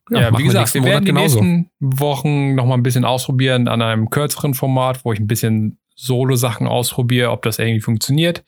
ja, 0.10 0.22
ja 0.22 0.38
wie 0.38 0.44
gesagt, 0.44 0.73
wir, 0.73 0.84
wir 0.84 0.91
werden 0.91 1.06
die 1.06 1.11
genauso. 1.11 1.41
nächsten 1.41 1.69
Wochen 1.80 2.56
noch 2.56 2.65
mal 2.65 2.73
ein 2.73 2.84
bisschen 2.84 3.06
ausprobieren 3.06 3.68
an 3.68 3.81
einem 3.81 4.10
kürzeren 4.10 4.56
Format, 4.56 5.06
wo 5.06 5.14
ich 5.14 5.19
ein 5.19 5.27
bisschen 5.27 5.77
Solo-Sachen 5.95 6.68
ausprobiere, 6.68 7.31
ob 7.31 7.44
das 7.44 7.60
irgendwie 7.60 7.81
funktioniert. 7.81 8.44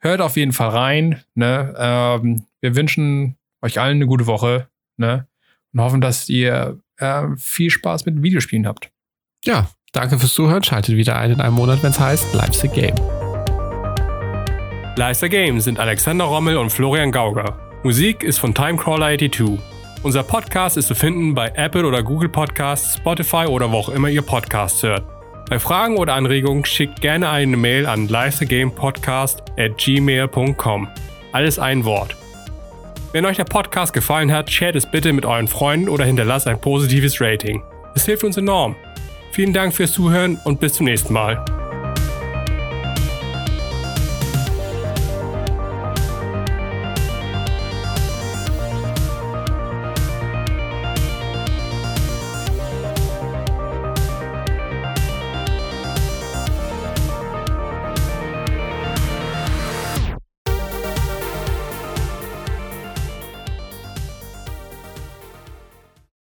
Hört 0.00 0.20
auf 0.20 0.36
jeden 0.36 0.52
Fall 0.52 0.68
rein. 0.68 1.22
Ne? 1.34 1.74
Ähm, 1.76 2.44
wir 2.60 2.76
wünschen 2.76 3.36
euch 3.62 3.80
allen 3.80 3.96
eine 3.96 4.06
gute 4.06 4.26
Woche. 4.26 4.68
Ne? 4.98 5.26
Und 5.78 5.84
hoffen, 5.84 6.00
dass 6.00 6.28
ihr 6.28 6.78
äh, 6.98 7.22
viel 7.36 7.70
Spaß 7.70 8.06
mit 8.06 8.22
Videospielen 8.22 8.66
habt. 8.66 8.90
Ja, 9.44 9.68
danke 9.92 10.18
fürs 10.18 10.34
Zuhören. 10.34 10.62
Schaltet 10.62 10.96
wieder 10.96 11.16
ein 11.16 11.32
in 11.32 11.40
einem 11.40 11.54
Monat, 11.54 11.82
wenn 11.82 11.90
es 11.90 12.00
heißt 12.00 12.34
Life's 12.34 12.64
a 12.64 12.66
Game. 12.66 12.96
Life's 14.96 15.22
a 15.22 15.28
Game 15.28 15.60
sind 15.60 15.78
Alexander 15.78 16.24
Rommel 16.24 16.56
und 16.56 16.70
Florian 16.70 17.12
Gauger. 17.12 17.56
Musik 17.84 18.24
ist 18.24 18.38
von 18.38 18.52
Timecrawler82. 18.52 19.58
Unser 20.02 20.24
Podcast 20.24 20.76
ist 20.76 20.88
zu 20.88 20.94
finden 20.94 21.34
bei 21.34 21.52
Apple 21.54 21.86
oder 21.86 22.02
Google 22.02 22.28
Podcasts, 22.28 22.96
Spotify 22.96 23.46
oder 23.46 23.70
wo 23.70 23.78
auch 23.78 23.88
immer 23.88 24.08
ihr 24.08 24.22
Podcasts 24.22 24.82
hört. 24.82 25.04
Bei 25.48 25.58
Fragen 25.58 25.96
oder 25.96 26.14
Anregungen 26.14 26.64
schickt 26.64 27.00
gerne 27.00 27.30
eine 27.30 27.56
Mail 27.56 27.86
an 27.86 28.08
lifesagamepodcast 28.08 29.42
at 29.56 29.78
gmail.com. 29.78 30.88
Alles 31.32 31.58
ein 31.58 31.84
Wort. 31.84 32.17
Wenn 33.10 33.24
euch 33.24 33.38
der 33.38 33.44
Podcast 33.44 33.94
gefallen 33.94 34.30
hat, 34.30 34.50
shared 34.50 34.76
es 34.76 34.84
bitte 34.84 35.14
mit 35.14 35.24
euren 35.24 35.48
Freunden 35.48 35.88
oder 35.88 36.04
hinterlasst 36.04 36.46
ein 36.46 36.60
positives 36.60 37.22
Rating. 37.22 37.62
Es 37.94 38.04
hilft 38.04 38.22
uns 38.22 38.36
enorm. 38.36 38.76
Vielen 39.32 39.54
Dank 39.54 39.74
fürs 39.74 39.92
Zuhören 39.92 40.38
und 40.44 40.60
bis 40.60 40.74
zum 40.74 40.84
nächsten 40.84 41.14
Mal. 41.14 41.42